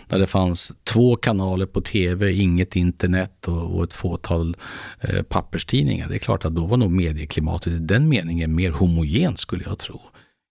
när 0.08 0.18
det 0.18 0.26
fanns 0.26 0.72
två 0.84 1.16
kanaler 1.16 1.66
på 1.66 1.80
tv, 1.80 2.32
inget 2.32 2.76
internet 2.76 3.48
och, 3.48 3.76
och 3.76 3.84
ett 3.84 3.92
fåtal 3.92 4.56
eh, 5.00 5.22
papperstidningar. 5.22 6.08
Det 6.08 6.14
är 6.14 6.18
klart 6.18 6.44
att 6.44 6.54
då 6.54 6.66
var 6.66 6.76
nog 6.76 6.90
medieklimatet 6.90 7.72
i 7.72 7.78
den 7.78 8.08
meningen 8.08 8.54
mer 8.54 8.70
homogent 8.70 9.38
skulle 9.38 9.64
jag 9.64 9.78
tro. 9.78 10.00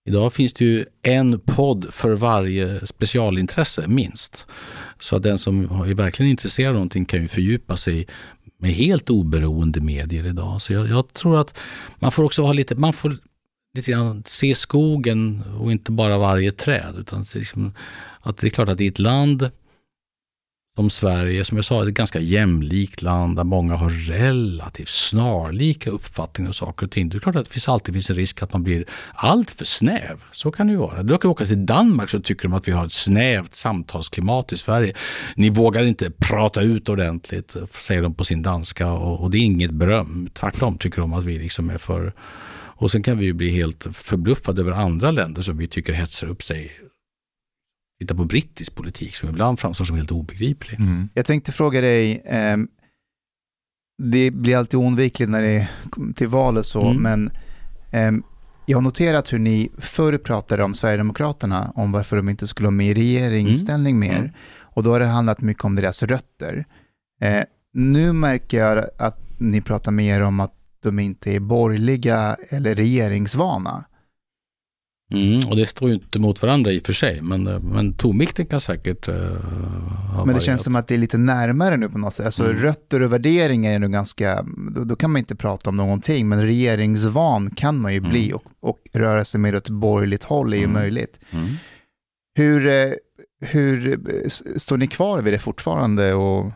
Idag 0.08 0.32
finns 0.32 0.52
det 0.52 0.64
ju 0.64 0.84
en 1.02 1.40
podd 1.40 1.86
för 1.90 2.10
varje 2.10 2.86
specialintresse, 2.86 3.88
minst. 3.88 4.46
Så 5.00 5.16
att 5.16 5.22
den 5.22 5.38
som 5.38 5.64
är 5.64 5.94
verkligen 5.94 6.30
intresserad 6.30 6.68
av 6.68 6.74
någonting 6.74 7.04
kan 7.04 7.22
ju 7.22 7.28
fördjupa 7.28 7.76
sig 7.76 8.06
med 8.58 8.70
helt 8.70 9.10
oberoende 9.10 9.80
medier 9.80 10.26
idag. 10.26 10.62
Så 10.62 10.72
jag, 10.72 10.88
jag 10.88 11.12
tror 11.12 11.40
att 11.40 11.58
man 11.98 12.12
får 12.12 12.22
också 12.22 12.42
ha 12.42 12.52
lite, 12.52 12.74
man 12.74 12.92
får 12.92 13.16
lite 13.74 13.90
grann 13.90 14.22
se 14.26 14.54
skogen 14.54 15.42
och 15.60 15.72
inte 15.72 15.92
bara 15.92 16.18
varje 16.18 16.52
träd. 16.52 16.94
Utan 16.98 17.24
liksom, 17.34 17.72
att 18.20 18.38
det 18.38 18.46
är 18.46 18.50
klart 18.50 18.68
att 18.68 18.80
i 18.80 18.86
ett 18.86 18.98
land 18.98 19.50
som 20.78 20.90
Sverige, 20.90 21.44
som 21.44 21.56
jag 21.56 21.64
sa, 21.64 21.82
är 21.82 21.88
ett 21.88 21.94
ganska 21.94 22.20
jämlikt 22.20 23.02
land 23.02 23.36
där 23.36 23.44
många 23.44 23.74
har 23.74 23.90
relativt 23.90 24.88
snarlika 24.88 25.90
uppfattningar 25.90 26.48
om 26.48 26.54
saker 26.54 26.86
och 26.86 26.92
ting. 26.92 27.08
Det 27.08 27.16
är 27.16 27.20
klart 27.20 27.36
att 27.36 27.44
det 27.44 27.50
finns 27.50 27.68
alltid 27.68 27.94
finns 27.94 28.10
en 28.10 28.16
risk 28.16 28.42
att 28.42 28.52
man 28.52 28.62
blir 28.62 28.84
allt 29.14 29.50
för 29.50 29.64
snäv. 29.64 30.22
Så 30.32 30.50
kan 30.50 30.66
det 30.66 30.72
ju 30.72 30.78
vara. 30.78 31.02
Du 31.02 31.18
kan 31.18 31.30
åka 31.30 31.46
till 31.46 31.66
Danmark 31.66 32.10
så 32.10 32.20
tycker 32.20 32.42
de 32.42 32.54
att 32.54 32.68
vi 32.68 32.72
har 32.72 32.86
ett 32.86 32.92
snävt 32.92 33.54
samtalsklimat 33.54 34.52
i 34.52 34.56
Sverige. 34.56 34.94
Ni 35.36 35.50
vågar 35.50 35.84
inte 35.84 36.10
prata 36.10 36.60
ut 36.60 36.88
ordentligt, 36.88 37.56
säger 37.80 38.02
de 38.02 38.14
på 38.14 38.24
sin 38.24 38.42
danska 38.42 38.90
och, 38.90 39.20
och 39.20 39.30
det 39.30 39.38
är 39.38 39.42
inget 39.42 39.70
beröm. 39.70 40.30
Tvärtom 40.32 40.78
tycker 40.78 41.00
de 41.00 41.12
att 41.12 41.24
vi 41.24 41.38
liksom 41.38 41.70
är 41.70 41.78
för 41.78 42.12
och 42.80 42.90
sen 42.90 43.02
kan 43.02 43.18
vi 43.18 43.24
ju 43.24 43.32
bli 43.32 43.50
helt 43.50 43.86
förbluffade 43.92 44.60
över 44.60 44.72
andra 44.72 45.10
länder 45.10 45.42
som 45.42 45.56
vi 45.56 45.68
tycker 45.68 45.92
hetsar 45.92 46.26
upp 46.26 46.42
sig 46.42 46.70
titta 47.98 48.14
på 48.14 48.24
brittisk 48.24 48.74
politik 48.74 49.14
som 49.14 49.28
ibland 49.28 49.60
framstår 49.60 49.84
som 49.84 49.96
helt 49.96 50.12
obegriplig. 50.12 50.80
Mm. 50.80 51.08
Jag 51.14 51.26
tänkte 51.26 51.52
fråga 51.52 51.80
dig, 51.80 52.22
eh, 52.24 52.56
det 54.02 54.30
blir 54.30 54.56
alltid 54.56 54.80
oundvikligt 54.80 55.30
när 55.30 55.42
det 55.42 55.50
är 55.50 55.68
till 56.14 56.28
val 56.28 56.56
och 56.56 56.66
så, 56.66 56.86
mm. 56.86 57.02
men 57.02 57.30
eh, 57.90 58.24
jag 58.66 58.76
har 58.76 58.82
noterat 58.82 59.32
hur 59.32 59.38
ni 59.38 59.70
förr 59.78 60.18
pratade 60.18 60.64
om 60.64 60.74
Sverigedemokraterna, 60.74 61.72
om 61.74 61.92
varför 61.92 62.16
de 62.16 62.28
inte 62.28 62.48
skulle 62.48 62.66
ha 62.66 62.70
med 62.70 62.86
i 62.86 62.94
regeringsställning 62.94 63.96
mm. 63.96 64.08
mer. 64.08 64.18
Mm. 64.18 64.30
Och 64.60 64.82
då 64.82 64.90
har 64.90 65.00
det 65.00 65.06
handlat 65.06 65.40
mycket 65.40 65.64
om 65.64 65.74
deras 65.74 66.02
rötter. 66.02 66.64
Eh, 67.20 67.42
nu 67.72 68.12
märker 68.12 68.58
jag 68.58 68.84
att 68.98 69.18
ni 69.38 69.60
pratar 69.60 69.92
mer 69.92 70.20
om 70.20 70.40
att 70.40 70.54
de 70.82 70.98
inte 70.98 71.34
är 71.34 71.40
borgerliga 71.40 72.36
eller 72.48 72.74
regeringsvana. 72.74 73.84
Mm, 75.14 75.48
och 75.48 75.56
det 75.56 75.66
står 75.66 75.88
ju 75.88 75.94
inte 75.94 76.18
mot 76.18 76.42
varandra 76.42 76.72
i 76.72 76.78
och 76.78 76.82
för 76.86 76.92
sig, 76.92 77.22
men, 77.22 77.46
eh, 77.46 77.60
men 77.60 77.92
tonvikten 77.92 78.46
kan 78.46 78.60
säkert 78.60 79.08
uh, 79.08 79.14
ha 80.14 80.24
Men 80.24 80.34
det 80.34 80.40
känns 80.40 80.62
som 80.62 80.76
att 80.76 80.88
det 80.88 80.94
är 80.94 80.98
lite 80.98 81.18
närmare 81.18 81.76
nu 81.76 81.88
på 81.88 81.98
något 81.98 82.14
sätt. 82.14 82.26
Alltså 82.26 82.44
mm. 82.44 82.56
rötter 82.56 83.02
och 83.02 83.12
värderingar 83.12 83.72
är 83.72 83.78
nog 83.78 83.92
ganska, 83.92 84.44
då, 84.74 84.84
då, 84.84 84.96
kan 84.96 85.10
man 85.10 85.18
inte 85.18 85.36
prata 85.36 85.70
om 85.70 85.76
någonting, 85.76 86.28
men 86.28 86.42
regeringsvan 86.42 87.50
kan 87.50 87.80
man 87.80 87.92
ju 87.92 87.98
mm. 87.98 88.10
bli 88.10 88.32
och, 88.32 88.42
och 88.60 88.78
röra 88.92 89.24
sig 89.24 89.40
mer 89.40 89.56
åt 89.56 89.64
ett 89.64 89.70
borgerligt 89.70 90.24
håll 90.24 90.52
är 90.52 90.56
ju 90.56 90.64
mm. 90.64 90.74
möjligt. 90.74 91.20
Mm. 91.30 91.48
Hur, 92.34 92.66
eh, 92.66 92.92
hur 93.40 93.98
står 94.58 94.76
ni 94.76 94.86
kvar 94.86 95.22
vid 95.22 95.32
det 95.32 95.38
fortfarande? 95.38 96.14
Och... 96.14 96.52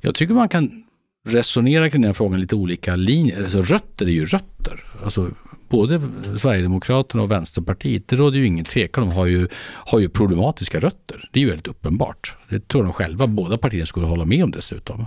Jag 0.00 0.14
tycker 0.14 0.34
man 0.34 0.48
kan 0.48 0.84
resonera 1.28 1.90
kring 1.90 2.02
den 2.02 2.08
här 2.08 2.14
frågan 2.14 2.40
lite 2.40 2.54
olika 2.54 2.96
linjer. 2.96 3.42
Alltså 3.42 3.62
rötter 3.62 4.06
är 4.06 4.10
ju 4.10 4.26
rötter. 4.26 4.84
Alltså 5.04 5.30
både 5.70 6.00
Sverigedemokraterna 6.38 7.22
och 7.22 7.30
Vänsterpartiet, 7.30 8.08
det 8.08 8.16
råder 8.16 8.38
ju 8.38 8.46
ingen 8.46 8.64
tvekan 8.64 9.04
om, 9.04 9.10
har 9.10 9.26
ju, 9.26 9.48
har 9.62 9.98
ju 9.98 10.08
problematiska 10.08 10.80
rötter. 10.80 11.28
Det 11.32 11.40
är 11.40 11.42
ju 11.42 11.48
väldigt 11.48 11.66
uppenbart. 11.66 12.36
Det 12.48 12.68
tror 12.68 12.82
de 12.82 12.92
själva, 12.92 13.26
båda 13.26 13.58
partierna 13.58 13.86
skulle 13.86 14.06
hålla 14.06 14.24
med 14.24 14.44
om 14.44 14.50
dessutom. 14.50 15.06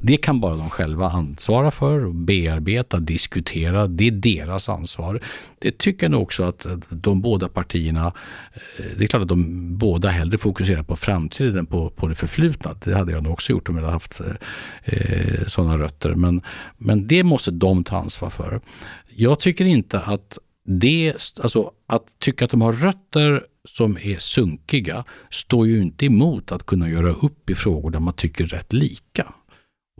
Det 0.00 0.16
kan 0.16 0.40
bara 0.40 0.56
de 0.56 0.70
själva 0.70 1.10
ansvara 1.10 1.70
för, 1.70 2.12
bearbeta, 2.12 2.98
diskutera. 2.98 3.86
Det 3.86 4.06
är 4.06 4.10
deras 4.10 4.68
ansvar. 4.68 5.20
Det 5.58 5.78
tycker 5.78 6.04
jag 6.04 6.10
nog 6.10 6.22
också 6.22 6.42
att 6.42 6.66
de 6.88 7.20
båda 7.20 7.48
partierna, 7.48 8.06
eh, 8.54 8.84
det 8.98 9.04
är 9.04 9.08
klart 9.08 9.22
att 9.22 9.28
de 9.28 9.78
båda 9.78 10.08
hellre 10.08 10.38
fokuserar 10.38 10.82
på 10.82 10.96
framtiden 10.96 11.58
än 11.58 11.66
på, 11.66 11.90
på 11.90 12.08
det 12.08 12.14
förflutna. 12.14 12.70
Det 12.84 12.94
hade 12.94 13.12
jag 13.12 13.22
nog 13.22 13.32
också 13.32 13.52
gjort 13.52 13.68
om 13.68 13.76
jag 13.76 13.82
hade 13.82 13.92
haft 13.92 14.20
eh, 14.20 14.26
eh 14.84 15.46
sådana 15.46 15.78
rötter. 15.78 16.14
Men, 16.14 16.42
men 16.78 17.06
det 17.06 17.24
måste 17.24 17.50
de 17.50 17.84
ta 17.84 17.96
ansvar 17.96 18.30
för. 18.30 18.60
Jag 19.16 19.40
tycker 19.40 19.64
inte 19.64 20.00
att 20.00 20.38
det, 20.64 21.14
alltså 21.42 21.72
att 21.86 22.18
tycka 22.18 22.44
att 22.44 22.50
de 22.50 22.60
har 22.60 22.72
rötter 22.72 23.46
som 23.68 23.96
är 23.96 24.18
sunkiga 24.18 25.04
står 25.30 25.66
ju 25.66 25.82
inte 25.82 26.06
emot 26.06 26.52
att 26.52 26.66
kunna 26.66 26.88
göra 26.88 27.10
upp 27.12 27.50
i 27.50 27.54
frågor 27.54 27.90
där 27.90 28.00
man 28.00 28.14
tycker 28.14 28.46
rätt 28.46 28.72
lika. 28.72 29.34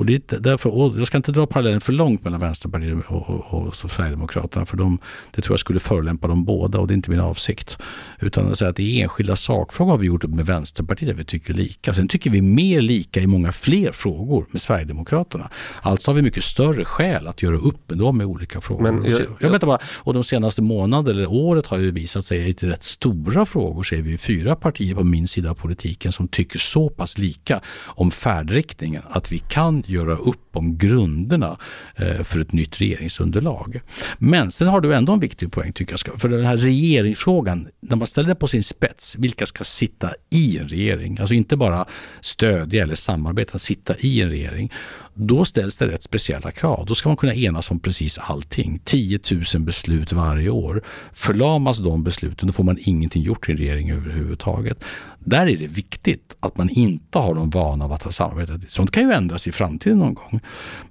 Och 0.03 0.07
det 0.07 0.32
är 0.32 0.38
därför, 0.40 0.70
och 0.70 1.00
jag 1.00 1.07
ska 1.07 1.16
inte 1.16 1.32
dra 1.32 1.46
parallellen 1.46 1.80
för 1.80 1.92
långt 1.92 2.24
mellan 2.24 2.40
Vänsterpartiet 2.40 2.98
och, 3.07 3.30
och, 3.30 3.66
och 3.66 3.76
Sverigedemokraterna, 3.76 4.66
för 4.66 4.76
de, 4.76 4.98
det 5.30 5.42
tror 5.42 5.53
jag 5.53 5.61
skulle 5.61 5.80
förolämpa 5.80 6.28
dem 6.28 6.44
båda 6.44 6.78
och 6.78 6.86
det 6.86 6.92
är 6.92 6.96
inte 6.96 7.11
min 7.11 7.20
avsikt. 7.20 7.78
Utan 8.20 8.53
att 8.53 8.59
säga 8.59 8.70
att 8.70 8.80
i 8.80 9.00
enskilda 9.00 9.36
sakfrågor 9.36 9.90
har 9.90 9.98
vi 9.98 10.07
gjort 10.07 10.24
upp 10.24 10.30
med 10.30 10.46
Vänsterpartiet 10.46 11.09
där 11.09 11.16
vi 11.16 11.24
tycker 11.24 11.55
lika. 11.55 11.94
Sen 11.94 12.09
tycker 12.09 12.30
vi 12.30 12.42
mer 12.42 12.80
lika 12.80 13.20
i 13.20 13.26
många 13.26 13.53
fler 13.53 13.92
frågor 13.92 14.46
med 14.50 14.62
Sverigedemokraterna. 14.62 15.50
Alltså 15.82 16.11
har 16.11 16.16
vi 16.16 16.22
mycket 16.22 16.44
större 16.44 16.84
skäl 16.84 17.26
att 17.26 17.42
göra 17.42 17.57
upp 17.57 17.90
med 17.90 17.98
dem 17.98 18.20
i 18.20 18.24
olika 18.24 18.61
frågor. 18.61 18.82
Men 18.82 19.11
jag, 19.11 19.20
jag, 19.40 19.53
jag 19.53 19.61
bara, 19.61 19.78
och 19.98 20.14
de 20.14 20.24
senaste 20.24 20.62
månaderna 20.62 21.11
eller 21.11 21.30
året 21.30 21.66
har 21.66 21.78
ju 21.78 21.90
visat 21.90 22.24
sig 22.24 22.48
i 22.48 22.53
rätt 22.53 22.84
stora 22.84 23.46
frågor 23.46 23.82
så 23.82 23.94
är 23.94 24.03
vi 24.03 24.18
fyra 24.18 24.57
partier 24.57 24.94
på 24.94 25.05
min 25.05 25.28
sida 25.28 25.50
av 25.50 25.55
politiken 25.55 26.12
som 26.12 26.28
tycker 26.28 26.59
så 26.59 26.88
pass 26.90 27.18
lika 27.18 27.61
om 27.84 28.11
färdriktningen 28.11 29.03
att 29.11 29.32
vi 29.32 29.38
kan 29.38 29.84
göra 29.93 30.16
upp 30.16 30.57
om 30.57 30.78
grunderna 30.78 31.59
eh, 31.97 32.22
för 32.22 32.40
ett 32.40 32.53
nytt 32.53 32.80
regeringsunderlag. 32.80 33.80
Men 34.18 34.51
sen 34.51 34.68
har 34.68 34.80
du 34.80 34.95
ändå 34.95 35.12
en 35.12 35.20
viktig 35.20 35.53
poäng 35.53 35.72
tycker 35.72 35.99
jag. 36.07 36.20
För 36.20 36.28
den 36.28 36.45
här 36.45 36.57
regeringsfrågan, 36.57 37.68
när 37.93 37.97
man 37.97 38.07
ställer 38.07 38.28
det 38.28 38.34
på 38.34 38.49
sin 38.49 38.62
spets, 38.62 39.16
vilka 39.18 39.47
ska 39.47 39.64
sitta 39.64 40.11
i 40.30 40.59
en 40.59 40.68
regering? 40.68 41.18
Alltså 41.18 41.34
inte 41.34 41.57
bara 41.57 41.84
stödja 42.20 42.82
eller 42.82 42.95
samarbeta, 42.95 43.59
sitta 43.59 43.97
i 43.99 44.20
en 44.20 44.28
regering. 44.28 44.72
Då 45.14 45.45
ställs 45.45 45.76
det 45.76 45.86
rätt 45.86 46.03
speciella 46.03 46.51
krav. 46.51 46.86
Då 46.86 46.95
ska 46.95 47.09
man 47.09 47.16
kunna 47.16 47.34
enas 47.34 47.70
om 47.70 47.80
precis 47.80 48.18
allting. 48.18 48.80
10 48.84 49.18
000 49.55 49.62
beslut 49.62 50.12
varje 50.12 50.51
år. 50.51 50.82
Förlamas 51.12 51.78
de 51.78 52.05
besluten, 52.05 52.47
då 52.47 52.53
får 52.53 52.64
man 52.64 52.78
ingenting 52.80 53.22
gjort 53.22 53.49
i 53.49 53.53
en 53.53 53.59
regering 53.59 53.90
överhuvudtaget. 53.90 54.84
Där 55.18 55.47
är 55.47 55.57
det 55.57 55.66
viktigt 55.66 56.36
att 56.40 56.57
man 56.57 56.70
inte 56.70 57.18
har 57.18 57.34
någon 57.34 57.51
vana 57.51 57.84
av 57.84 57.93
att 57.93 58.03
ha 58.03 58.12
samarbetat. 58.12 58.70
Sånt 58.70 58.90
kan 58.90 59.03
ju 59.03 59.12
ändras 59.12 59.47
i 59.47 59.53
framtiden 59.53 59.99
någon 59.99 60.14
gång. 60.14 60.40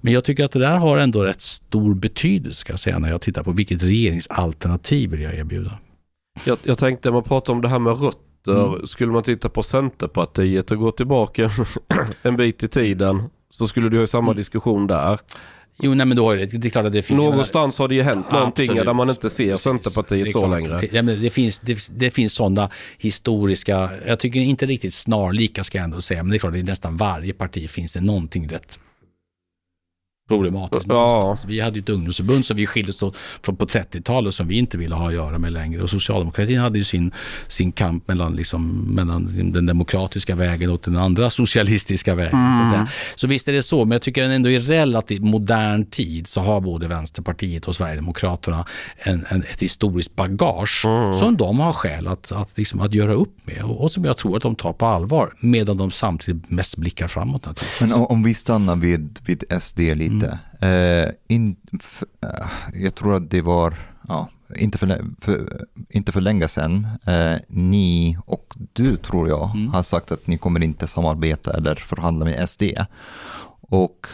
Men 0.01 0.13
jag 0.13 0.23
tycker 0.23 0.45
att 0.45 0.51
det 0.51 0.59
där 0.59 0.75
har 0.75 0.97
ändå 0.97 1.23
rätt 1.23 1.41
stor 1.41 1.93
betydelse 1.95 2.59
ska 2.59 2.73
jag 2.73 2.79
säga, 2.79 2.99
när 2.99 3.09
jag 3.09 3.21
tittar 3.21 3.43
på 3.43 3.51
vilket 3.51 3.83
regeringsalternativ 3.83 5.09
vill 5.09 5.21
jag 5.21 5.35
erbjuda. 5.35 5.77
Jag, 6.45 6.57
jag 6.63 6.77
tänkte, 6.77 7.11
man 7.11 7.23
pratar 7.23 7.53
om 7.53 7.61
det 7.61 7.67
här 7.67 7.79
med 7.79 8.01
rötter. 8.01 8.73
Mm. 8.73 8.87
Skulle 8.87 9.11
man 9.11 9.23
titta 9.23 9.49
på 9.49 9.63
Centerpartiet 9.63 10.71
och 10.71 10.77
gå 10.77 10.91
tillbaka 10.91 11.51
en 12.21 12.37
bit 12.37 12.63
i 12.63 12.67
tiden 12.67 13.23
så 13.49 13.67
skulle 13.67 13.89
du 13.89 13.99
ha 13.99 14.07
samma 14.07 14.27
mm. 14.27 14.37
diskussion 14.37 14.87
där. 14.87 15.19
Jo, 15.83 15.93
nej 15.93 16.05
men 16.05 16.17
då 16.17 16.31
är 16.31 16.37
det, 16.37 16.45
det 16.45 16.67
är 16.67 16.69
klart 16.69 16.85
att 16.85 16.93
det 16.93 17.01
finns... 17.01 17.17
Någonstans 17.17 17.79
har 17.79 17.87
det 17.87 17.95
ju 17.95 18.01
hänt 18.01 18.31
någonting 18.31 18.69
Absolut. 18.69 18.85
där 18.85 18.93
man 18.93 19.09
inte 19.09 19.29
ser 19.29 19.55
Centerpartiet 19.55 20.31
så 20.31 20.47
längre. 20.47 20.81
Ja, 20.91 21.01
men 21.01 21.21
det, 21.21 21.29
finns, 21.29 21.59
det, 21.59 21.87
det 21.91 22.11
finns 22.11 22.33
sådana 22.33 22.69
historiska, 22.97 23.89
jag 24.07 24.19
tycker 24.19 24.39
inte 24.39 24.65
riktigt 24.65 24.93
snarlika 24.93 25.63
ska 25.63 25.77
jag 25.77 25.85
ändå 25.85 26.01
säga, 26.01 26.23
men 26.23 26.29
det 26.29 26.37
är 26.37 26.39
klart 26.39 26.53
att 26.53 26.59
i 26.59 26.63
nästan 26.63 26.97
varje 26.97 27.33
parti 27.33 27.69
finns 27.69 27.93
det 27.93 28.01
någonting 28.01 28.47
rätt 28.49 28.79
problematiskt 30.31 30.85
ja. 30.89 31.35
Vi 31.47 31.59
hade 31.59 31.77
ju 31.77 31.81
ett 31.81 31.89
ungdomsförbund 31.89 32.45
som 32.45 32.57
vi 32.57 32.67
skildes 32.67 32.99
från 33.41 33.55
på 33.55 33.65
30-talet 33.65 34.33
som 34.33 34.47
vi 34.47 34.57
inte 34.57 34.77
ville 34.77 34.95
ha 34.95 35.07
att 35.07 35.13
göra 35.13 35.37
med 35.37 35.51
längre. 35.51 35.83
Och 35.83 35.89
socialdemokratin 35.89 36.59
hade 36.59 36.77
ju 36.77 36.83
sin, 36.83 37.11
sin 37.47 37.71
kamp 37.71 38.07
mellan, 38.07 38.35
liksom, 38.35 38.95
mellan 38.95 39.51
den 39.53 39.65
demokratiska 39.65 40.35
vägen 40.35 40.69
och 40.69 40.81
den 40.83 40.97
andra 40.97 41.29
socialistiska 41.29 42.15
vägen. 42.15 42.39
Mm. 42.39 42.51
Så, 42.51 42.61
att 42.61 42.69
säga. 42.69 42.87
så 43.15 43.27
visst 43.27 43.47
är 43.47 43.53
det 43.53 43.63
så, 43.63 43.85
men 43.85 43.91
jag 43.91 44.01
tycker 44.01 44.23
ändå 44.23 44.49
i 44.49 44.59
relativt 44.59 45.21
modern 45.21 45.85
tid 45.85 46.27
så 46.27 46.41
har 46.41 46.61
både 46.61 46.87
Vänsterpartiet 46.87 47.67
och 47.67 47.75
Sverigedemokraterna 47.75 48.65
en, 48.97 49.25
en, 49.29 49.43
ett 49.43 49.61
historiskt 49.61 50.15
bagage 50.15 50.85
mm. 50.85 51.13
som 51.13 51.37
de 51.37 51.59
har 51.59 51.73
skäl 51.73 52.07
att, 52.07 52.31
att, 52.31 52.57
liksom, 52.57 52.81
att 52.81 52.93
göra 52.93 53.13
upp 53.13 53.35
med 53.43 53.63
och, 53.63 53.83
och, 53.83 53.91
som 53.91 54.05
jag 54.05 54.17
tror 54.17 54.37
att 54.37 54.43
de 54.43 54.55
tar 54.55 54.73
på 54.73 54.85
allvar 54.85 55.33
medan 55.39 55.77
de 55.77 55.91
samtidigt 55.91 56.49
mest 56.49 56.77
blickar 56.77 57.07
framåt. 57.07 57.47
Men 57.79 57.93
om, 57.93 58.05
om 58.05 58.23
vi 58.23 58.33
stannar 58.33 58.75
vid, 58.75 59.19
vid 59.25 59.43
SD 59.61 59.79
lite 59.79 60.20
inte. 60.21 60.39
Mm. 60.59 61.07
Eh, 61.07 61.13
in, 61.27 61.55
för, 61.79 62.07
eh, 62.21 62.81
jag 62.83 62.95
tror 62.95 63.15
att 63.15 63.29
det 63.29 63.41
var, 63.41 63.73
ja, 64.07 64.29
inte 64.55 64.77
för, 64.77 65.05
för, 65.21 65.65
inte 65.89 66.11
för 66.11 66.21
länge 66.21 66.47
sedan, 66.47 66.87
eh, 67.05 67.35
ni 67.47 68.17
och 68.25 68.55
du 68.73 68.97
tror 68.97 69.29
jag 69.29 69.55
mm. 69.55 69.67
har 69.67 69.83
sagt 69.83 70.11
att 70.11 70.27
ni 70.27 70.37
kommer 70.37 70.63
inte 70.63 70.87
samarbeta 70.87 71.53
eller 71.53 71.75
förhandla 71.75 72.25
med 72.25 72.49
SD. 72.49 72.63
Och 73.61 74.07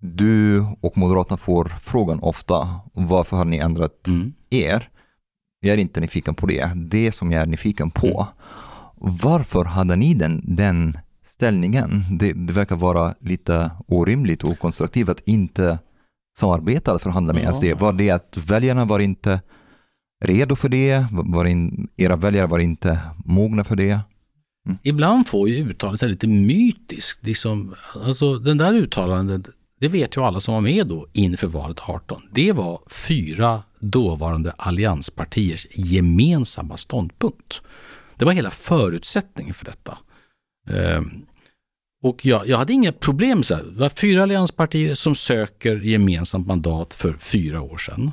du 0.00 0.66
och 0.80 0.96
Moderaterna 0.98 1.36
får 1.36 1.64
frågan 1.82 2.20
ofta, 2.20 2.80
varför 2.92 3.36
har 3.36 3.44
ni 3.44 3.58
ändrat 3.58 4.06
mm. 4.06 4.32
er? 4.50 4.88
Jag 5.60 5.74
är 5.74 5.78
inte 5.78 6.00
nyfiken 6.00 6.34
på 6.34 6.46
det. 6.46 6.70
Det 6.76 7.12
som 7.12 7.32
jag 7.32 7.42
är 7.42 7.46
nyfiken 7.46 7.90
på, 7.90 8.06
mm. 8.06 9.16
varför 9.22 9.64
hade 9.64 9.96
ni 9.96 10.14
den, 10.14 10.42
den 10.44 10.98
ställningen. 11.36 12.04
Det, 12.10 12.32
det 12.32 12.52
verkar 12.52 12.76
vara 12.76 13.14
lite 13.20 13.70
orimligt 13.86 14.44
och 14.44 14.58
konstruktivt 14.58 15.08
att 15.08 15.20
inte 15.24 15.78
samarbeta 16.38 16.90
eller 16.90 16.98
förhandla 16.98 17.32
med 17.32 17.44
ja. 17.44 17.52
SD. 17.52 17.64
Var 17.78 17.92
det 17.92 18.10
att 18.10 18.36
väljarna 18.36 18.84
var 18.84 18.98
inte 19.00 19.40
redo 20.24 20.56
för 20.56 20.68
det? 20.68 21.06
Var 21.10 21.44
in, 21.44 21.88
era 21.96 22.16
väljare 22.16 22.46
var 22.46 22.58
inte 22.58 22.98
mogna 23.24 23.64
för 23.64 23.76
det? 23.76 24.00
Ibland 24.82 25.26
får 25.26 25.48
ju 25.48 25.70
uttalandet 25.70 26.10
lite 26.10 26.26
mytiskt. 26.26 27.26
Liksom, 27.26 27.74
alltså, 28.06 28.38
den 28.38 28.58
där 28.58 28.74
uttalandet, 28.74 29.48
det 29.80 29.88
vet 29.88 30.16
ju 30.16 30.20
alla 30.20 30.40
som 30.40 30.54
var 30.54 30.60
med 30.60 30.86
då 30.86 31.06
inför 31.12 31.46
valet 31.46 31.78
18. 31.88 32.22
Det 32.32 32.52
var 32.52 32.80
fyra 32.90 33.62
dåvarande 33.80 34.50
allianspartiers 34.50 35.66
gemensamma 35.74 36.76
ståndpunkt. 36.76 37.60
Det 38.16 38.24
var 38.24 38.32
hela 38.32 38.50
förutsättningen 38.50 39.54
för 39.54 39.64
detta. 39.64 39.98
Ehm, 40.70 41.26
och 42.02 42.26
jag, 42.26 42.48
jag 42.48 42.58
hade 42.58 42.72
inga 42.72 42.92
problem. 42.92 43.42
Så 43.42 43.54
här. 43.54 43.62
Det 43.62 43.80
var 43.80 43.88
fyra 43.88 44.22
allianspartier 44.22 44.94
som 44.94 45.14
söker 45.14 45.76
gemensamt 45.76 46.46
mandat 46.46 46.94
för 46.94 47.12
fyra 47.12 47.60
år 47.60 47.78
sedan. 47.78 48.12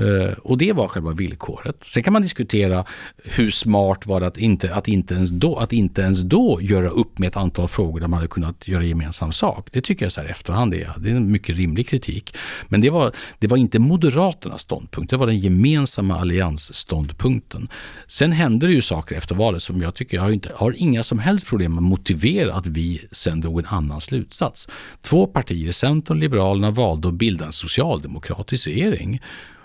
Eh, 0.00 0.32
och 0.32 0.58
det 0.58 0.72
var 0.72 0.88
själva 0.88 1.12
villkoret. 1.12 1.76
Sen 1.84 2.02
kan 2.02 2.12
man 2.12 2.22
diskutera 2.22 2.84
hur 3.24 3.50
smart 3.50 4.06
var 4.06 4.20
det 4.20 4.26
att 4.26 4.38
inte, 4.38 4.74
att 4.74 4.88
inte, 4.88 5.14
ens, 5.14 5.30
då, 5.30 5.56
att 5.56 5.72
inte 5.72 6.02
ens 6.02 6.20
då 6.20 6.58
göra 6.62 6.88
upp 6.88 7.18
med 7.18 7.28
ett 7.28 7.36
antal 7.36 7.68
frågor 7.68 8.00
där 8.00 8.08
man 8.08 8.16
hade 8.16 8.28
kunnat 8.28 8.68
göra 8.68 8.84
gemensam 8.84 9.32
sak. 9.32 9.68
Det 9.72 9.80
tycker 9.80 10.04
jag 10.04 10.12
så 10.12 10.20
här 10.20 10.28
i 10.28 10.30
efterhand 10.30 10.74
är, 10.74 10.92
det 10.98 11.10
är 11.10 11.14
en 11.14 11.32
mycket 11.32 11.56
rimlig 11.56 11.88
kritik. 11.88 12.36
Men 12.68 12.80
det 12.80 12.90
var, 12.90 13.12
det 13.38 13.46
var 13.46 13.56
inte 13.56 13.78
Moderaternas 13.78 14.62
ståndpunkt, 14.62 15.10
det 15.10 15.16
var 15.16 15.26
den 15.26 15.38
gemensamma 15.38 16.20
alliansståndpunkten. 16.20 17.68
Sen 18.06 18.32
hände 18.32 18.66
det 18.66 18.72
ju 18.72 18.82
saker 18.82 19.16
efter 19.16 19.34
valet 19.34 19.62
som 19.62 19.82
jag 19.82 19.94
tycker, 19.94 20.16
jag 20.16 20.24
har, 20.24 20.30
inte, 20.30 20.52
har 20.54 20.74
inga 20.76 21.02
som 21.02 21.18
helst 21.18 21.46
problem 21.46 21.78
att 21.78 21.84
motivera 21.84 22.54
att 22.54 22.66
vi 22.66 23.06
sen 23.12 23.40
drog 23.40 23.58
en 23.58 23.66
annan 23.66 24.00
slutsats. 24.00 24.68
Två 25.00 25.26
partier, 25.26 25.72
Centern 25.72 26.16
och 26.16 26.20
Liberalerna, 26.20 26.70
valde 26.70 27.08
att 27.08 27.14
bilda 27.14 27.46
en 27.46 27.52
socialdemokratisk 27.52 28.66
regering. 28.66 29.20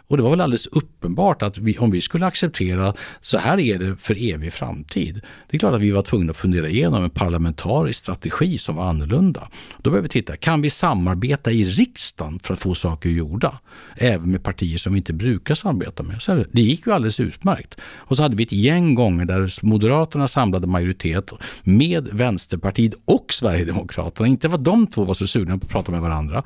Och 0.08 0.18
det 0.18 0.24
var 0.24 0.30
väl 0.30 0.42
alldeles 0.42 0.68
uppenbart 0.68 1.42
att 1.42 1.58
vi, 1.58 1.78
om 1.78 1.92
vi 1.92 2.02
skulle 2.02 2.26
acceptera 2.26 2.94
så 3.22 3.38
här 3.38 3.60
är 3.60 3.80
det 3.80 3.96
för 3.96 4.34
evig 4.34 4.54
framtid. 4.54 5.22
Det 5.50 5.58
är 5.58 5.60
klart 5.60 5.74
att 5.74 5.82
vi 5.82 5.92
var 5.92 6.02
tvungna 6.02 6.32
att 6.32 6.38
fundera 6.38 6.68
igenom 6.70 7.04
en 7.04 7.10
parlamentarisk 7.10 8.00
strategi 8.00 8.58
som 8.58 8.76
var 8.76 8.90
annorlunda. 8.90 9.48
Då 9.78 9.90
behöver 9.90 10.04
vi 10.04 10.10
titta, 10.10 10.38
kan 10.38 10.62
vi 10.62 10.70
samarbeta 10.70 11.52
i 11.52 11.66
riksdagen 11.66 12.40
för 12.40 12.54
att 12.54 12.60
få 12.60 12.76
saker 12.76 13.10
gjorda? 13.10 13.60
Även 13.96 14.32
med 14.32 14.44
partier 14.44 14.78
som 14.78 14.94
vi 14.94 14.98
inte 14.98 15.14
brukar 15.14 15.56
samarbeta 15.56 16.04
med. 16.04 16.22
Så 16.22 16.44
det 16.52 16.62
gick 16.62 16.88
ju 16.88 16.94
alldeles 16.94 17.20
utmärkt. 17.20 17.78
Och 17.82 18.18
så 18.18 18.24
hade 18.24 18.36
vi 18.36 18.44
ett 18.44 18.52
gäng 18.52 18.96
gånger 18.96 19.26
där 19.26 19.66
Moderaterna 19.66 20.28
samlade 20.28 20.68
majoritet 20.68 21.32
med 21.64 22.08
Vänsterpartiet 22.12 22.94
och 23.06 23.34
Sverigedemokraterna. 23.34 24.28
Inte 24.28 24.50
för 24.50 24.56
att 24.56 24.64
de 24.64 24.88
två 24.88 25.04
var 25.04 25.14
så 25.14 25.28
sugna 25.28 25.58
på 25.58 25.66
att 25.66 25.72
prata 25.72 25.92
med 25.92 26.02
varandra. 26.02 26.44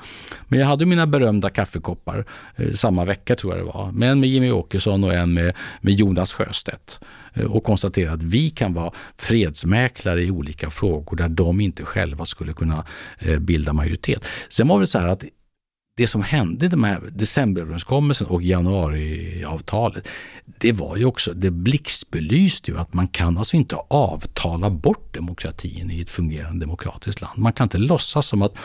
Men 0.48 0.60
jag 0.60 0.68
hade 0.68 0.86
mina 0.86 1.08
berömda 1.08 1.50
kaffekoppar 1.50 2.26
eh, 2.56 2.72
samma 2.72 3.06
vecka 3.06 3.36
tror 3.36 3.49
jag 3.58 3.66
det 3.66 3.72
var. 3.72 3.92
Men 3.92 4.10
en 4.10 4.20
med 4.20 4.30
Jimmy 4.30 4.52
Åkesson 4.52 5.04
och 5.04 5.14
en 5.14 5.34
med, 5.34 5.54
med 5.82 5.94
Jonas 5.94 6.34
Sjöstedt 6.34 7.00
eh, 7.34 7.46
och 7.46 7.64
konstatera 7.64 8.12
att 8.12 8.24
vi 8.24 8.50
kan 8.50 8.74
vara 8.74 8.92
fredsmäklare 9.18 10.24
i 10.24 10.32
olika 10.32 10.70
frågor 10.70 11.18
där 11.18 11.30
de 11.30 11.62
inte 11.62 11.86
själva 11.86 12.26
skulle 12.26 12.54
kunna 12.54 12.86
eh, 13.20 13.40
bilda 13.40 13.74
majoritet. 13.74 14.26
Sen 14.50 14.68
var 14.68 14.80
det 14.80 14.88
så 14.88 15.00
här 15.00 15.08
att 15.08 15.24
det 16.00 16.08
som 16.08 16.24
hände 16.24 16.66
i 16.66 16.70
de 16.70 16.84
här 16.84 17.02
decemberöverenskommelsen 17.12 18.28
och 18.28 18.42
januariavtalet, 18.42 20.08
det 20.46 20.72
var 20.72 20.98
ju 20.98 21.06
också, 21.06 21.34
det 21.34 21.52
blixtbelyste 21.52 22.72
ju 22.72 22.78
att 22.78 22.94
man 22.94 23.08
kan 23.08 23.38
alltså 23.38 23.58
inte 23.58 23.76
avtala 23.90 24.70
bort 24.70 25.14
demokratin 25.14 25.92
i 25.92 26.02
ett 26.02 26.10
fungerande 26.10 26.66
demokratiskt 26.66 27.22
land. 27.22 27.40
Man 27.40 27.54
kan 27.54 27.66
inte 27.66 27.78
låtsas 27.78 28.28
som 28.28 28.42
att, 28.42 28.56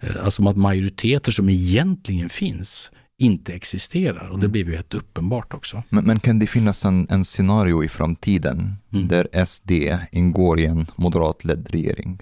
eh, 0.00 0.24
alltså 0.24 0.48
att 0.48 0.56
majoriteter 0.56 1.32
som 1.32 1.48
egentligen 1.48 2.28
finns 2.28 2.90
inte 3.18 3.52
existerar 3.52 4.28
och 4.28 4.38
det 4.38 4.48
blir 4.48 4.64
ju 4.64 4.74
helt 4.74 4.94
uppenbart 4.94 5.54
också. 5.54 5.82
Men, 5.88 6.04
men, 6.04 6.20
kan 6.20 6.38
det 6.38 6.46
finnas 6.46 6.84
en, 6.84 7.06
en 7.10 7.24
scenario 7.24 7.84
i 7.84 7.88
framtiden 7.88 8.76
mm. 8.92 9.08
där 9.08 9.44
SD 9.44 9.72
ingår 10.12 10.60
i 10.60 10.66
en 10.66 10.86
moderatledd 10.96 11.70
regering? 11.70 12.18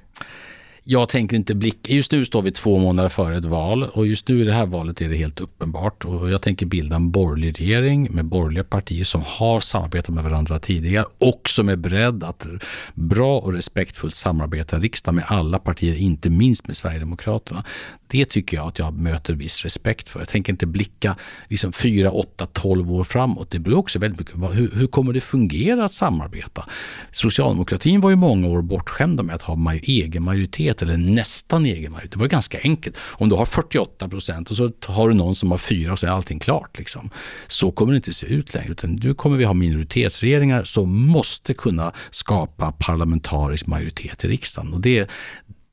Jag 0.84 1.08
tänker 1.08 1.36
inte 1.36 1.54
blicka, 1.54 1.92
just 1.92 2.12
nu 2.12 2.24
står 2.24 2.42
vi 2.42 2.52
två 2.52 2.78
månader 2.78 3.08
före 3.08 3.36
ett 3.36 3.44
val 3.44 3.82
och 3.82 4.06
just 4.06 4.28
nu 4.28 4.40
i 4.40 4.44
det 4.44 4.52
här 4.52 4.66
valet 4.66 5.00
är 5.00 5.08
det 5.08 5.16
helt 5.16 5.40
uppenbart 5.40 6.04
och 6.04 6.30
jag 6.30 6.42
tänker 6.42 6.66
bilda 6.66 6.96
en 6.96 7.10
borgerlig 7.10 7.60
regering 7.60 8.08
med 8.10 8.24
borgerliga 8.24 8.64
partier 8.64 9.04
som 9.04 9.22
har 9.26 9.60
samarbetat 9.60 10.14
med 10.14 10.24
varandra 10.24 10.58
tidigare 10.58 11.06
och 11.18 11.48
som 11.48 11.68
är 11.68 11.76
beredd 11.76 12.24
att 12.24 12.46
bra 12.94 13.38
och 13.38 13.52
respektfullt 13.52 14.14
samarbeta 14.14 14.76
i 14.76 14.80
riksdagen 14.80 15.16
med 15.16 15.24
alla 15.28 15.58
partier, 15.58 15.96
inte 15.96 16.30
minst 16.30 16.66
med 16.66 16.76
Sverigedemokraterna. 16.76 17.64
Det 18.12 18.24
tycker 18.24 18.56
jag 18.56 18.68
att 18.68 18.78
jag 18.78 18.94
möter 18.94 19.34
viss 19.34 19.62
respekt 19.62 20.08
för. 20.08 20.20
Jag 20.20 20.28
tänker 20.28 20.52
inte 20.52 20.66
blicka 20.66 21.16
liksom 21.48 21.72
4, 21.72 22.10
8, 22.10 22.46
12 22.46 22.92
år 22.92 23.04
framåt. 23.04 23.50
Det 23.50 23.58
beror 23.58 23.78
också 23.78 23.98
väldigt 23.98 24.20
mycket 24.20 24.40
på 24.40 24.46
hur, 24.46 24.70
hur 24.70 24.86
kommer 24.86 25.12
det 25.12 25.20
fungera 25.20 25.84
att 25.84 25.92
samarbeta? 25.92 26.64
Socialdemokratin 27.12 28.00
var 28.00 28.10
ju 28.10 28.16
många 28.16 28.48
år 28.48 28.62
bortskämda 28.62 29.22
med 29.22 29.34
att 29.34 29.42
ha 29.42 29.54
maj, 29.54 29.80
egen 29.84 30.22
majoritet 30.22 30.82
eller 30.82 30.96
nästan 30.96 31.66
egen 31.66 31.92
majoritet. 31.92 32.12
Det 32.12 32.18
var 32.18 32.26
ganska 32.26 32.58
enkelt. 32.62 32.96
Om 33.00 33.28
du 33.28 33.34
har 33.34 33.46
48 33.46 34.08
procent 34.08 34.50
och 34.50 34.56
så 34.56 34.72
har 34.86 35.08
du 35.08 35.14
någon 35.14 35.36
som 35.36 35.50
har 35.50 35.58
4 35.58 35.92
och 35.92 35.98
så 35.98 36.06
är 36.06 36.10
allting 36.10 36.38
klart. 36.38 36.78
Liksom. 36.78 37.10
Så 37.46 37.70
kommer 37.70 37.92
det 37.92 37.96
inte 37.96 38.12
se 38.12 38.26
ut 38.26 38.54
längre. 38.54 38.72
Utan 38.72 39.00
nu 39.02 39.14
kommer 39.14 39.36
vi 39.36 39.44
ha 39.44 39.54
minoritetsregeringar 39.54 40.64
som 40.64 41.06
måste 41.06 41.54
kunna 41.54 41.92
skapa 42.10 42.72
parlamentarisk 42.78 43.66
majoritet 43.66 44.24
i 44.24 44.28
riksdagen. 44.28 44.72
Och 44.72 44.80
det, 44.80 45.10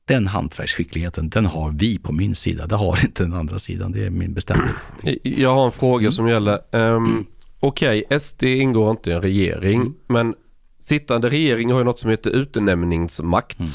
den 0.09 0.27
hantverksskickligheten, 0.27 1.29
den 1.29 1.45
har 1.45 1.71
vi 1.71 1.99
på 1.99 2.11
min 2.11 2.35
sida. 2.35 2.67
Det 2.67 2.75
har 2.75 2.99
inte 3.05 3.23
den 3.23 3.33
andra 3.33 3.59
sidan. 3.59 3.91
Det 3.91 4.05
är 4.05 4.09
min 4.09 4.33
bestämda 4.33 4.69
Jag 5.23 5.55
har 5.55 5.65
en 5.65 5.71
fråga 5.71 6.03
mm. 6.03 6.11
som 6.11 6.27
gäller. 6.27 6.59
Um, 6.71 7.25
Okej, 7.59 8.03
okay, 8.05 8.19
SD 8.19 8.43
ingår 8.43 8.91
inte 8.91 9.09
i 9.09 9.13
en 9.13 9.21
regering. 9.21 9.81
Mm. 9.81 9.93
Men 10.07 10.35
sittande 10.79 11.29
regering 11.29 11.71
har 11.71 11.79
ju 11.79 11.85
något 11.85 11.99
som 11.99 12.09
heter 12.09 12.29
utnämningsmakt. 12.29 13.59
Mm. 13.59 13.71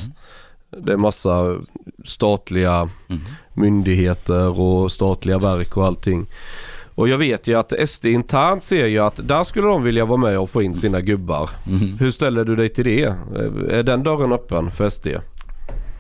Det 0.84 0.92
är 0.92 0.96
massa 0.96 1.56
statliga 2.04 2.88
mm. 3.08 3.22
myndigheter 3.54 4.60
och 4.60 4.92
statliga 4.92 5.38
verk 5.38 5.76
och 5.76 5.86
allting. 5.86 6.26
Och 6.94 7.08
jag 7.08 7.18
vet 7.18 7.46
ju 7.46 7.58
att 7.58 7.88
SD 7.88 8.06
internt 8.06 8.64
ser 8.64 8.86
ju 8.86 8.98
att 8.98 9.28
där 9.28 9.44
skulle 9.44 9.66
de 9.66 9.82
vilja 9.82 10.04
vara 10.04 10.18
med 10.18 10.38
och 10.38 10.50
få 10.50 10.62
in 10.62 10.76
sina 10.76 11.00
gubbar. 11.00 11.50
Mm. 11.66 11.98
Hur 11.98 12.10
ställer 12.10 12.44
du 12.44 12.56
dig 12.56 12.68
till 12.68 12.84
det? 12.84 13.02
Är 13.70 13.82
den 13.82 14.02
dörren 14.02 14.32
öppen 14.32 14.70
för 14.70 14.90
SD? 14.90 15.08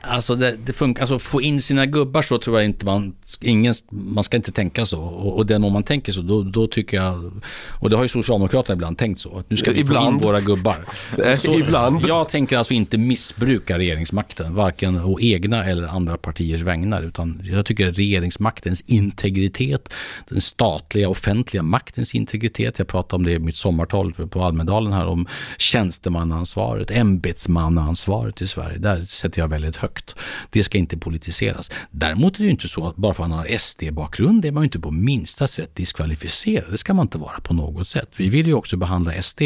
Alltså 0.08 0.34
det, 0.34 0.56
det 0.66 0.72
funkar, 0.72 1.02
alltså 1.02 1.18
få 1.18 1.42
in 1.42 1.62
sina 1.62 1.86
gubbar 1.86 2.22
så 2.22 2.38
tror 2.38 2.58
jag 2.58 2.64
inte 2.64 2.86
man, 2.86 3.14
ingen, 3.40 3.74
man 3.90 4.24
ska 4.24 4.36
inte 4.36 4.52
tänka 4.52 4.86
så. 4.86 5.00
Och, 5.00 5.36
och 5.36 5.46
den 5.46 5.64
om 5.64 5.72
man 5.72 5.82
tänker 5.82 6.12
så, 6.12 6.22
då, 6.22 6.42
då, 6.42 6.66
tycker 6.66 6.96
jag, 6.96 7.32
och 7.80 7.90
det 7.90 7.96
har 7.96 8.02
ju 8.02 8.08
Socialdemokraterna 8.08 8.74
ibland 8.74 8.98
tänkt 8.98 9.20
så, 9.20 9.38
att 9.38 9.50
nu 9.50 9.56
ska 9.56 9.72
vi 9.72 9.80
ibland. 9.80 10.06
få 10.06 10.12
in 10.12 10.18
våra 10.18 10.40
gubbar. 10.40 10.76
Så, 11.36 11.58
ibland. 11.58 12.04
Jag 12.08 12.28
tänker 12.28 12.58
alltså 12.58 12.74
inte 12.74 12.98
missbruka 12.98 13.78
regeringsmakten, 13.78 14.54
varken 14.54 15.04
å 15.04 15.20
egna 15.20 15.64
eller 15.64 15.86
andra 15.86 16.16
partiers 16.16 16.60
vägnar, 16.60 17.02
utan 17.02 17.42
jag 17.44 17.66
tycker 17.66 17.92
regeringsmaktens 17.92 18.80
integritet, 18.80 19.92
den 20.28 20.40
statliga 20.40 21.08
offentliga 21.08 21.62
maktens 21.62 22.14
integritet, 22.14 22.78
jag 22.78 22.88
pratade 22.88 23.16
om 23.16 23.24
det 23.24 23.32
i 23.32 23.38
mitt 23.38 23.56
sommartal 23.56 24.12
på 24.12 24.42
Almedalen 24.42 24.92
här, 24.92 25.06
om 25.06 25.26
tjänstemannaansvaret, 25.58 26.90
ämbetsmannaansvaret 26.90 28.42
i 28.42 28.48
Sverige, 28.48 28.78
där 28.78 29.02
sätter 29.02 29.40
jag 29.40 29.48
väldigt 29.48 29.76
högt 29.76 29.93
högt. 29.94 30.14
Det 30.50 30.64
ska 30.64 30.78
inte 30.78 30.98
politiseras. 30.98 31.70
Däremot 31.90 32.34
är 32.34 32.38
det 32.38 32.44
ju 32.44 32.50
inte 32.50 32.68
så 32.68 32.88
att 32.88 32.96
bara 32.96 33.14
för 33.14 33.24
att 33.24 33.30
man 33.30 33.38
har 33.38 33.58
SD-bakgrund 33.58 34.44
är 34.44 34.52
man 34.52 34.62
ju 34.62 34.64
inte 34.64 34.80
på 34.80 34.90
minsta 34.90 35.46
sätt 35.46 35.74
diskvalificerad. 35.74 36.70
Det 36.70 36.78
ska 36.78 36.94
man 36.94 37.04
inte 37.04 37.18
vara 37.18 37.40
på 37.40 37.54
något 37.54 37.88
sätt. 37.88 38.08
Vi 38.16 38.28
vill 38.28 38.46
ju 38.46 38.54
också 38.54 38.76
behandla 38.76 39.22
SD 39.22 39.42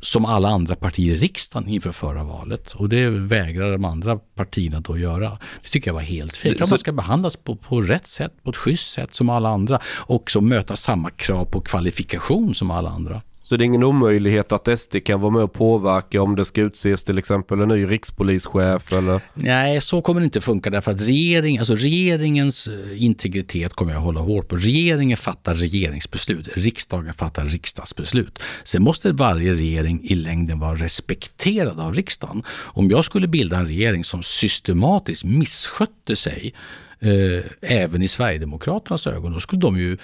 som 0.00 0.24
alla 0.24 0.48
andra 0.48 0.76
partier 0.76 1.14
i 1.14 1.18
riksdagen 1.18 1.68
inför 1.68 1.92
förra 1.92 2.24
valet. 2.24 2.72
Och 2.72 2.88
det 2.88 3.10
vägrar 3.10 3.72
de 3.72 3.84
andra 3.84 4.16
partierna 4.16 4.80
då 4.80 4.98
göra. 4.98 5.38
Det 5.62 5.68
tycker 5.68 5.88
jag 5.88 5.94
var 5.94 6.00
helt 6.00 6.36
fel. 6.36 6.56
Man 6.70 6.78
ska 6.78 6.92
behandlas 6.92 7.36
på, 7.36 7.56
på 7.56 7.80
rätt 7.80 8.06
sätt, 8.06 8.32
på 8.42 8.50
ett 8.50 8.56
schysst 8.56 8.92
sätt 8.92 9.14
som 9.14 9.30
alla 9.30 9.48
andra. 9.48 9.80
Och 10.06 10.30
så 10.30 10.40
möta 10.40 10.76
samma 10.76 11.10
krav 11.10 11.44
på 11.44 11.60
kvalifikation 11.60 12.54
som 12.54 12.70
alla 12.70 12.90
andra. 12.90 13.22
Så 13.44 13.56
det 13.56 13.64
är 13.64 13.66
ingen 13.66 13.82
omöjlighet 13.82 14.52
att 14.52 14.78
SD 14.78 14.96
kan 15.04 15.20
vara 15.20 15.30
med 15.30 15.42
och 15.42 15.52
påverka 15.52 16.22
om 16.22 16.36
det 16.36 16.44
ska 16.44 16.60
utses 16.60 17.02
till 17.02 17.18
exempel 17.18 17.60
en 17.60 17.68
ny 17.68 17.86
rikspolischef 17.86 18.92
eller? 18.92 19.20
Nej, 19.34 19.80
så 19.80 20.02
kommer 20.02 20.20
det 20.20 20.24
inte 20.24 20.40
funka 20.40 20.70
därför 20.70 20.90
att 20.92 21.00
regering, 21.00 21.58
alltså 21.58 21.74
regeringens 21.74 22.66
eh, 22.68 23.02
integritet 23.04 23.72
kommer 23.72 23.92
jag 23.92 24.00
hålla 24.00 24.20
hårt 24.20 24.48
på. 24.48 24.56
Regeringen 24.56 25.16
fattar 25.16 25.54
regeringsbeslut, 25.54 26.48
riksdagen 26.56 27.14
fattar 27.14 27.44
riksdagsbeslut. 27.44 28.38
Sen 28.64 28.82
måste 28.82 29.12
varje 29.12 29.54
regering 29.54 30.00
i 30.04 30.14
längden 30.14 30.58
vara 30.58 30.74
respekterad 30.74 31.80
av 31.80 31.94
riksdagen. 31.94 32.42
Om 32.48 32.90
jag 32.90 33.04
skulle 33.04 33.26
bilda 33.26 33.56
en 33.56 33.66
regering 33.66 34.04
som 34.04 34.22
systematiskt 34.22 35.24
misskötte 35.24 36.16
sig 36.16 36.54
eh, 37.00 37.44
även 37.60 38.02
i 38.02 38.08
Sverigedemokraternas 38.08 39.06
ögon, 39.06 39.32
då 39.32 39.40
skulle 39.40 39.60
de 39.60 39.78
ju 39.78 39.96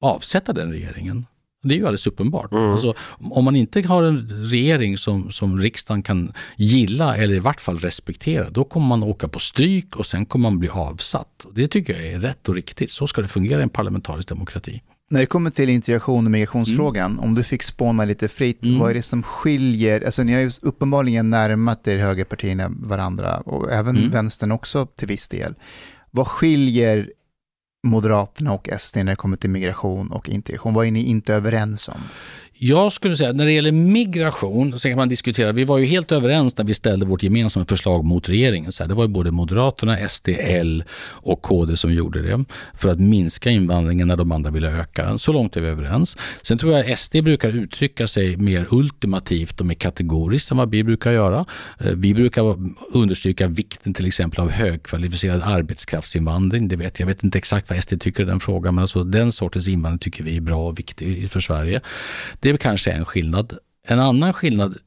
avsätta 0.00 0.52
den 0.52 0.72
regeringen. 0.72 1.26
Det 1.62 1.74
är 1.74 1.78
ju 1.78 1.82
alldeles 1.84 2.06
uppenbart. 2.06 2.52
Mm. 2.52 2.64
Alltså, 2.70 2.94
om 3.30 3.44
man 3.44 3.56
inte 3.56 3.82
har 3.88 4.02
en 4.02 4.28
regering 4.50 4.98
som, 4.98 5.32
som 5.32 5.60
riksdagen 5.60 6.02
kan 6.02 6.32
gilla 6.56 7.16
eller 7.16 7.34
i 7.34 7.38
vart 7.38 7.60
fall 7.60 7.78
respektera, 7.78 8.50
då 8.50 8.64
kommer 8.64 8.86
man 8.86 9.02
åka 9.02 9.28
på 9.28 9.38
stryk 9.38 9.96
och 9.96 10.06
sen 10.06 10.26
kommer 10.26 10.50
man 10.50 10.58
bli 10.58 10.68
avsatt. 10.68 11.46
Det 11.54 11.68
tycker 11.68 11.92
jag 11.92 12.06
är 12.12 12.20
rätt 12.20 12.48
och 12.48 12.54
riktigt. 12.54 12.90
Så 12.90 13.06
ska 13.06 13.22
det 13.22 13.28
fungera 13.28 13.60
i 13.60 13.62
en 13.62 13.68
parlamentarisk 13.68 14.28
demokrati. 14.28 14.82
När 15.10 15.20
det 15.20 15.26
kommer 15.26 15.50
till 15.50 15.68
integration 15.68 16.24
och 16.24 16.30
migrationsfrågan, 16.30 17.18
om 17.18 17.34
du 17.34 17.42
fick 17.42 17.62
spåna 17.62 18.04
lite 18.04 18.28
fritt, 18.28 18.64
Mm. 18.64 18.78
vad 18.78 18.90
är 18.90 18.94
det 18.94 19.02
som 19.02 19.22
skiljer? 19.22 20.04
Alltså 20.04 20.22
ni 20.22 20.32
har 20.32 20.40
ju 20.40 20.50
uppenbarligen 20.62 21.30
närmat 21.30 21.88
er 21.88 21.98
högerpartierna 21.98 22.68
varandra 22.76 23.36
och 23.40 23.72
även 23.72 23.96
Mm. 23.96 24.10
vänstern 24.10 24.52
också 24.52 24.86
till 24.86 25.08
viss 25.08 25.28
del. 25.28 25.54
Vad 26.10 26.26
skiljer 26.28 27.10
Moderaterna 27.82 28.52
och 28.52 28.68
SD 28.78 28.96
när 28.96 29.04
det 29.04 29.16
kommer 29.16 29.36
till 29.36 29.50
migration 29.50 30.12
och 30.12 30.28
integration? 30.28 30.74
Vad 30.74 30.86
är 30.86 30.90
ni 30.90 31.02
inte 31.02 31.34
överens 31.34 31.88
om? 31.88 32.00
Jag 32.64 32.92
skulle 32.92 33.16
säga 33.16 33.32
när 33.32 33.44
det 33.44 33.52
gäller 33.52 33.72
migration, 33.72 34.78
så 34.78 34.88
kan 34.88 34.96
man 34.96 35.08
diskutera, 35.08 35.52
vi 35.52 35.64
var 35.64 35.78
ju 35.78 35.84
helt 35.84 36.12
överens 36.12 36.58
när 36.58 36.64
vi 36.64 36.74
ställde 36.74 37.06
vårt 37.06 37.22
gemensamma 37.22 37.66
förslag 37.66 38.04
mot 38.04 38.28
regeringen. 38.28 38.72
Så 38.72 38.82
här, 38.82 38.88
det 38.88 38.94
var 38.94 39.04
ju 39.04 39.08
både 39.08 39.30
Moderaterna, 39.30 40.08
SD, 40.08 40.28
L 40.38 40.84
och 41.04 41.42
KD 41.42 41.76
som 41.76 41.92
gjorde 41.92 42.22
det 42.22 42.44
för 42.74 42.88
att 42.88 43.00
minska 43.00 43.50
invandringen 43.50 44.08
när 44.08 44.16
de 44.16 44.32
andra 44.32 44.50
ville 44.50 44.68
öka 44.68 45.04
den. 45.04 45.18
Så 45.18 45.32
långt 45.32 45.56
är 45.56 45.60
vi 45.60 45.68
överens. 45.68 46.16
Sen 46.42 46.58
tror 46.58 46.72
jag 46.72 46.98
SD 46.98 47.16
brukar 47.22 47.48
uttrycka 47.48 48.06
sig 48.06 48.36
mer 48.36 48.66
ultimativt 48.70 49.60
och 49.60 49.66
mer 49.66 49.74
kategoriskt 49.74 50.50
än 50.50 50.56
vad 50.56 50.70
vi 50.70 50.84
brukar 50.84 51.12
göra. 51.12 51.44
Eh, 51.80 51.92
vi 51.92 52.14
brukar 52.14 52.58
understryka 52.92 53.48
vikten 53.48 53.94
till 53.94 54.06
exempel 54.06 54.40
av 54.40 54.50
högkvalificerad 54.50 55.42
arbetskraftsinvandring. 55.44 56.68
Det 56.68 56.76
vet, 56.76 57.00
jag 57.00 57.06
vet 57.06 57.24
inte 57.24 57.38
exakt 57.38 57.70
vad 57.70 57.82
SD 57.82 58.00
tycker 58.00 58.22
i 58.22 58.26
den 58.26 58.40
frågan, 58.40 58.74
men 58.74 58.82
alltså 58.82 59.04
den 59.04 59.32
sortens 59.32 59.68
invandring 59.68 59.98
tycker 59.98 60.24
vi 60.24 60.36
är 60.36 60.40
bra 60.40 60.68
och 60.68 60.78
viktig 60.78 61.30
för 61.30 61.40
Sverige. 61.40 61.80
Det 62.40 62.51
är 62.52 62.54
väl 62.54 62.58
kanske 62.58 62.90
en 62.90 63.04
skillnad. 63.04 63.58
En 63.86 63.98
annan 64.00 64.32
skillnad, 64.32 64.78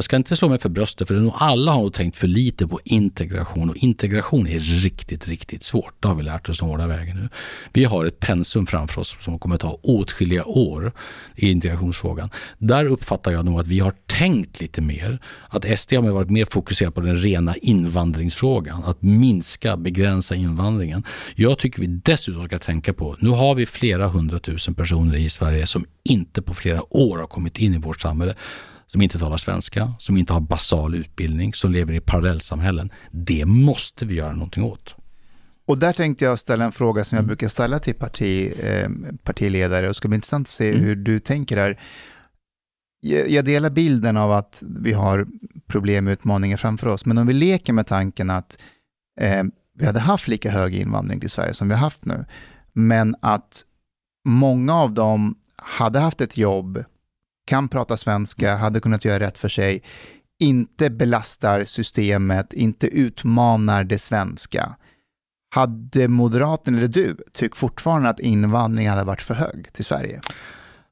jag 0.00 0.04
ska 0.04 0.16
inte 0.16 0.36
slå 0.36 0.48
mig 0.48 0.58
för 0.58 0.68
bröstet 0.68 1.08
för 1.08 1.14
nog 1.14 1.32
alla 1.36 1.72
har 1.72 1.82
nog 1.82 1.94
tänkt 1.94 2.16
för 2.16 2.26
lite 2.26 2.66
på 2.66 2.80
integration 2.84 3.70
och 3.70 3.76
integration 3.76 4.46
är 4.46 4.60
riktigt, 4.60 5.28
riktigt 5.28 5.64
svårt. 5.64 5.94
Det 6.00 6.08
har 6.08 6.14
vi 6.14 6.22
lärt 6.22 6.48
oss 6.48 6.58
den 6.58 6.68
hårda 6.68 6.86
vägen 6.86 7.16
nu. 7.16 7.28
Vi 7.72 7.84
har 7.84 8.04
ett 8.04 8.20
pensum 8.20 8.66
framför 8.66 9.00
oss 9.00 9.16
som 9.20 9.38
kommer 9.38 9.54
att 9.54 9.60
ta 9.60 9.78
åtskilliga 9.82 10.44
år 10.44 10.92
i 11.36 11.50
integrationsfrågan. 11.50 12.30
Där 12.58 12.84
uppfattar 12.84 13.30
jag 13.30 13.44
nog 13.44 13.60
att 13.60 13.66
vi 13.66 13.80
har 13.80 13.92
tänkt 14.06 14.60
lite 14.60 14.80
mer. 14.80 15.18
Att 15.48 15.78
SD 15.78 15.92
har 15.92 16.02
varit 16.02 16.30
mer 16.30 16.44
fokuserad 16.44 16.94
på 16.94 17.00
den 17.00 17.16
rena 17.16 17.56
invandringsfrågan. 17.56 18.84
Att 18.84 19.02
minska, 19.02 19.76
begränsa 19.76 20.34
invandringen. 20.34 21.04
Jag 21.34 21.58
tycker 21.58 21.80
vi 21.80 21.86
dessutom 21.86 22.44
ska 22.44 22.58
tänka 22.58 22.92
på, 22.92 23.16
nu 23.18 23.30
har 23.30 23.54
vi 23.54 23.66
flera 23.66 24.08
hundratusen 24.08 24.74
personer 24.74 25.16
i 25.16 25.28
Sverige 25.28 25.66
som 25.66 25.84
inte 26.04 26.42
på 26.42 26.54
flera 26.54 26.96
år 26.96 27.18
har 27.18 27.26
kommit 27.26 27.58
in 27.58 27.74
i 27.74 27.78
vårt 27.78 28.00
samhälle 28.00 28.34
som 28.92 29.02
inte 29.02 29.18
talar 29.18 29.36
svenska, 29.36 29.94
som 29.98 30.16
inte 30.16 30.32
har 30.32 30.40
basal 30.40 30.94
utbildning, 30.94 31.54
som 31.54 31.72
lever 31.72 31.92
i 31.94 32.00
parallellsamhällen. 32.00 32.92
Det 33.10 33.44
måste 33.44 34.06
vi 34.06 34.14
göra 34.14 34.32
någonting 34.32 34.64
åt. 34.64 34.94
Och 35.66 35.78
där 35.78 35.92
tänkte 35.92 36.24
jag 36.24 36.38
ställa 36.38 36.64
en 36.64 36.72
fråga 36.72 37.04
som 37.04 37.16
jag 37.16 37.26
brukar 37.26 37.48
ställa 37.48 37.78
till 37.78 37.94
parti, 37.94 38.52
eh, 38.62 38.88
partiledare 39.22 39.86
och 39.86 39.90
det 39.90 39.94
ska 39.94 40.08
bli 40.08 40.14
intressant 40.14 40.46
att 40.46 40.50
se 40.50 40.70
Mm. 40.70 40.84
hur 40.84 40.96
du 40.96 41.18
tänker 41.18 41.56
här. 41.56 41.80
Jag, 43.00 43.30
jag 43.30 43.44
delar 43.44 43.70
bilden 43.70 44.16
av 44.16 44.32
att 44.32 44.62
vi 44.66 44.92
har 44.92 45.26
problem 45.66 46.06
och 46.06 46.10
utmaningar 46.12 46.56
framför 46.56 46.86
oss, 46.86 47.06
men 47.06 47.18
om 47.18 47.26
vi 47.26 47.32
leker 47.34 47.72
med 47.72 47.86
tanken 47.86 48.30
att 48.30 48.58
eh, 49.20 49.42
vi 49.78 49.86
hade 49.86 50.00
haft 50.00 50.28
lika 50.28 50.50
hög 50.50 50.74
invandring 50.74 51.20
till 51.20 51.30
Sverige 51.30 51.54
som 51.54 51.68
vi 51.68 51.74
har 51.74 51.80
haft 51.80 52.04
nu, 52.04 52.24
men 52.72 53.16
att 53.22 53.62
många 54.24 54.74
av 54.74 54.92
dem 54.92 55.34
hade 55.56 55.98
haft 55.98 56.20
ett 56.20 56.36
jobb, 56.36 56.84
kan 57.50 57.68
prata 57.68 57.96
svenska, 57.96 58.56
hade 58.56 58.80
kunnat 58.80 59.04
göra 59.04 59.20
rätt 59.20 59.38
för 59.38 59.48
sig, 59.48 59.82
inte 60.40 60.90
belastar 60.90 61.64
systemet, 61.64 62.52
inte 62.52 62.86
utmanar 62.86 63.84
det 63.84 63.98
svenska. 63.98 64.76
Hade 65.54 66.08
Moderaterna 66.08 66.78
eller 66.78 66.88
du 66.88 67.16
tyckt 67.32 67.56
fortfarande 67.56 68.08
att 68.08 68.20
invandringen 68.20 68.92
hade 68.92 69.04
varit 69.04 69.22
för 69.22 69.34
hög 69.34 69.72
till 69.72 69.84
Sverige? 69.84 70.20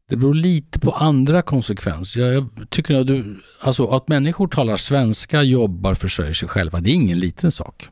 Det 0.09 0.17
beror 0.17 0.35
lite 0.35 0.79
på 0.79 0.91
andra 0.91 1.43
konsekvenser. 1.43 2.21
Jag, 2.21 2.49
jag 2.57 2.71
tycker 2.71 3.01
att, 3.01 3.07
du, 3.07 3.43
alltså 3.61 3.87
att 3.87 4.09
människor 4.09 4.49
talar 4.49 4.77
svenska, 4.77 5.43
jobbar, 5.43 5.95
försörjer 5.95 6.33
sig 6.33 6.49
själva, 6.49 6.81
det 6.81 6.91
är 6.91 6.95
ingen 6.95 7.19
liten 7.19 7.53
sak. 7.53 7.89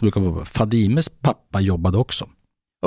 Brukar 0.00 0.44
Fadimes 0.44 1.08
pappa 1.08 1.60
jobbade 1.60 1.98
också. 1.98 2.28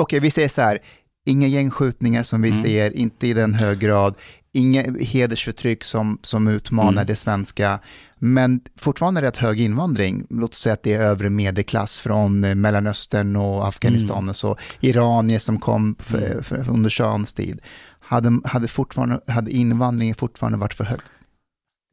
Okej, 0.00 0.20
vi 0.20 0.30
säger 0.30 0.48
så 0.48 0.62
här, 0.62 0.78
inga 1.26 1.46
gängskjutningar 1.46 2.22
som 2.22 2.42
vi 2.42 2.48
Mm. 2.50 2.62
ser, 2.62 2.96
inte 2.96 3.26
i 3.26 3.32
den 3.32 3.54
hög 3.54 3.78
grad, 3.78 4.14
inga 4.52 4.82
hedersförtryck 5.00 5.84
som, 5.84 6.18
som 6.22 6.48
utmanar 6.48 6.92
Mm. 6.92 7.06
det 7.06 7.16
svenska, 7.16 7.78
men 8.18 8.60
fortfarande 8.76 9.22
rätt 9.22 9.36
hög 9.36 9.60
invandring. 9.60 10.26
Låt 10.30 10.50
oss 10.52 10.58
säga 10.60 10.72
att 10.72 10.82
det 10.82 10.92
är 10.92 11.00
övre 11.00 11.30
medelklass 11.30 11.98
från 11.98 12.44
eh, 12.44 12.54
Mellanöstern 12.54 13.36
och 13.36 13.68
Afghanistan 13.68 14.18
Mm. 14.18 14.28
och 14.28 14.36
så, 14.36 14.56
iranier 14.80 15.38
som 15.38 15.60
kom 15.60 15.96
för, 15.98 16.30
Mm. 16.30 16.42
för, 16.42 16.70
under 16.70 16.90
shahens 16.90 17.32
tid. 17.34 17.60
Hade, 18.00 18.40
hade, 18.44 18.68
hade 19.26 19.50
invandringen 19.50 20.14
fortfarande 20.14 20.58
varit 20.58 20.74
för 20.74 20.84
hög? 20.84 20.98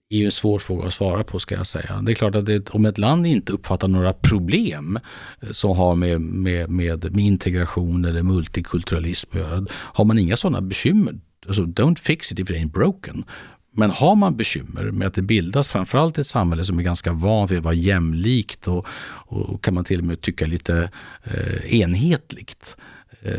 Det 0.09 0.15
är 0.15 0.19
ju 0.19 0.25
en 0.25 0.31
svår 0.31 0.59
fråga 0.59 0.87
att 0.87 0.93
svara 0.93 1.23
på 1.23 1.39
ska 1.39 1.55
jag 1.55 1.67
säga. 1.67 2.01
Det 2.01 2.11
är 2.11 2.15
klart 2.15 2.35
att 2.35 2.45
det, 2.45 2.69
om 2.69 2.85
ett 2.85 2.97
land 2.97 3.27
inte 3.27 3.53
uppfattar 3.53 3.87
några 3.87 4.13
problem 4.13 4.99
eh, 5.41 5.51
som 5.51 5.77
har 5.77 5.95
med, 5.95 6.21
med, 6.21 6.69
med, 6.69 7.15
med 7.15 7.25
integration 7.25 8.05
eller 8.05 8.23
multikulturalism 8.23 9.29
att 9.31 9.39
göra, 9.39 9.65
har 9.71 10.05
man 10.05 10.19
inga 10.19 10.37
sådana 10.37 10.61
bekymmer, 10.61 11.19
alltså 11.47 11.61
don't 11.63 11.99
fix 11.99 12.31
it 12.31 12.39
if 12.39 12.49
it 12.49 12.57
ain't 12.57 12.71
broken. 12.71 13.23
Men 13.71 13.91
har 13.91 14.15
man 14.15 14.37
bekymmer 14.37 14.91
med 14.91 15.07
att 15.07 15.13
det 15.13 15.21
bildas 15.21 15.67
framförallt 15.67 16.17
ett 16.17 16.27
samhälle 16.27 16.63
som 16.63 16.79
är 16.79 16.83
ganska 16.83 17.13
van 17.13 17.47
vid 17.47 17.57
att 17.57 17.63
vara 17.63 17.73
jämlikt 17.73 18.67
och, 18.67 18.87
och 19.27 19.63
kan 19.63 19.73
man 19.73 19.83
till 19.83 19.99
och 19.99 20.05
med 20.05 20.21
tycka 20.21 20.45
lite 20.45 20.91
eh, 21.23 21.75
enhetligt. 21.75 22.77
Eh, 23.21 23.33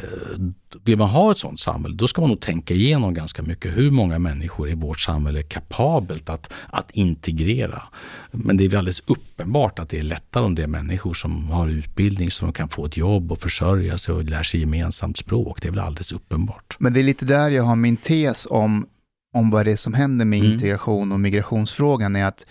vill 0.85 0.99
man 0.99 1.09
ha 1.09 1.31
ett 1.31 1.39
sådant 1.39 1.61
samhälle, 1.61 1.95
då 1.95 2.09
ska 2.09 2.20
man 2.20 2.31
nog 2.31 2.41
tänka 2.41 2.74
igenom 2.74 3.14
ganska 3.14 3.43
mycket 3.43 3.76
hur 3.76 3.91
många 3.91 4.18
människor 4.18 4.68
i 4.70 4.74
vårt 4.74 5.01
samhälle 5.01 5.39
är 5.39 5.43
kapabelt 5.43 6.28
att, 6.28 6.53
att 6.68 6.91
integrera. 6.91 7.83
Men 8.31 8.57
det 8.57 8.64
är 8.64 8.68
väl 8.68 8.78
alldeles 8.78 9.03
uppenbart 9.07 9.78
att 9.78 9.89
det 9.89 9.99
är 9.99 10.03
lättare 10.03 10.45
om 10.45 10.55
det 10.55 10.62
är 10.62 10.66
människor 10.66 11.14
som 11.14 11.51
har 11.51 11.68
utbildning 11.68 12.31
så 12.31 12.45
de 12.45 12.53
kan 12.53 12.68
få 12.68 12.87
ett 12.87 12.97
jobb 12.97 13.33
och 13.33 13.39
försörja 13.39 13.99
sig 13.99 14.14
och 14.14 14.24
lär 14.24 14.43
sig 14.43 14.61
gemensamt 14.61 15.16
språk. 15.16 15.62
Det 15.62 15.68
är 15.68 15.72
väl 15.72 15.81
alldeles 15.81 16.12
uppenbart. 16.12 16.76
Men 16.78 16.93
det 16.93 17.01
är 17.01 17.05
lite 17.05 17.24
där 17.24 17.51
jag 17.51 17.62
har 17.62 17.76
min 17.76 17.97
tes 17.97 18.47
om, 18.51 18.87
om 19.35 19.51
vad 19.51 19.66
det 19.66 19.72
är 19.72 19.76
som 19.76 19.95
händer 19.95 20.24
med 20.24 20.39
Mm. 20.39 20.53
integration 20.53 21.12
och 21.12 21.20
migrationsfrågan 21.20 22.16
är 22.16 22.24
att 22.24 22.47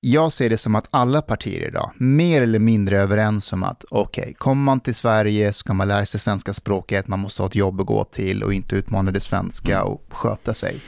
jag 0.00 0.32
ser 0.32 0.50
det 0.50 0.58
som 0.58 0.74
att 0.74 0.86
alla 0.90 1.22
partier 1.22 1.68
idag 1.68 1.90
mer 1.96 2.42
eller 2.42 2.58
mindre 2.58 2.98
överens 2.98 3.52
om 3.52 3.62
att 3.62 3.84
okej, 3.90 4.34
kommer 4.38 4.62
man 4.62 4.80
till 4.80 4.94
Sverige 4.94 5.52
ska 5.52 5.72
man 5.74 5.88
lära 5.88 6.06
sig 6.06 6.20
svenska 6.20 6.54
språket, 6.54 7.08
man 7.08 7.18
måste 7.18 7.42
ha 7.42 7.46
ett 7.48 7.54
jobb 7.54 7.80
att 7.80 7.86
gå 7.86 8.04
till 8.04 8.42
och 8.42 8.54
inte 8.54 8.76
utmana 8.76 9.10
det 9.10 9.20
svenska 9.20 9.84
och 9.84 10.04
sköta 10.10 10.54
sig. 10.54 10.80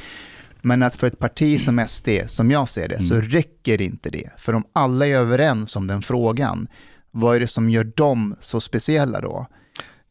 Men 0.62 0.82
att 0.82 0.96
för 0.96 1.06
ett 1.06 1.18
parti 1.18 1.60
som 1.60 1.86
SD, 1.88 2.08
som 2.26 2.50
jag 2.50 2.68
ser 2.68 2.88
det, 2.88 3.02
så 3.04 3.14
Mm. 3.14 3.28
räcker 3.28 3.82
inte 3.82 4.10
det. 4.10 4.30
För 4.38 4.52
om 4.52 4.64
alla 4.72 5.06
är 5.06 5.14
överens 5.16 5.76
om 5.76 5.86
den 5.86 6.02
frågan, 6.02 6.68
vad 7.10 7.36
är 7.36 7.40
det 7.40 7.46
som 7.46 7.70
gör 7.70 7.84
dem 7.84 8.36
så 8.40 8.60
speciella 8.60 9.20
då? 9.20 9.46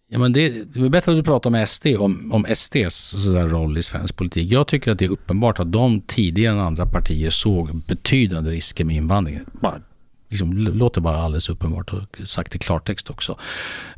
Ja, 0.09 0.19
men 0.19 0.33
det, 0.33 0.73
det 0.73 0.79
är 0.79 0.89
bättre 0.89 1.11
att 1.11 1.17
du 1.17 1.23
pratar 1.23 1.49
med 1.49 1.69
SD, 1.69 1.87
om, 1.87 2.31
om 2.33 2.45
SDs 2.55 2.95
sådär 2.95 3.47
roll 3.47 3.77
i 3.77 3.83
svensk 3.83 4.15
politik. 4.15 4.51
Jag 4.51 4.67
tycker 4.67 4.91
att 4.91 4.99
det 4.99 5.05
är 5.05 5.09
uppenbart 5.09 5.59
att 5.59 5.71
de 5.71 6.01
tidigare 6.01 6.53
än 6.53 6.59
andra 6.59 6.85
partier 6.85 7.29
såg 7.29 7.75
betydande 7.75 8.51
risker 8.51 8.85
med 8.85 8.95
invandringen. 8.95 9.45
Bara, 9.61 9.81
liksom, 10.29 10.57
låter 10.57 11.01
bara 11.01 11.17
alldeles 11.17 11.49
uppenbart 11.49 11.93
och 11.93 12.27
sagt 12.27 12.55
i 12.55 12.59
klartext 12.59 13.09
också. 13.09 13.37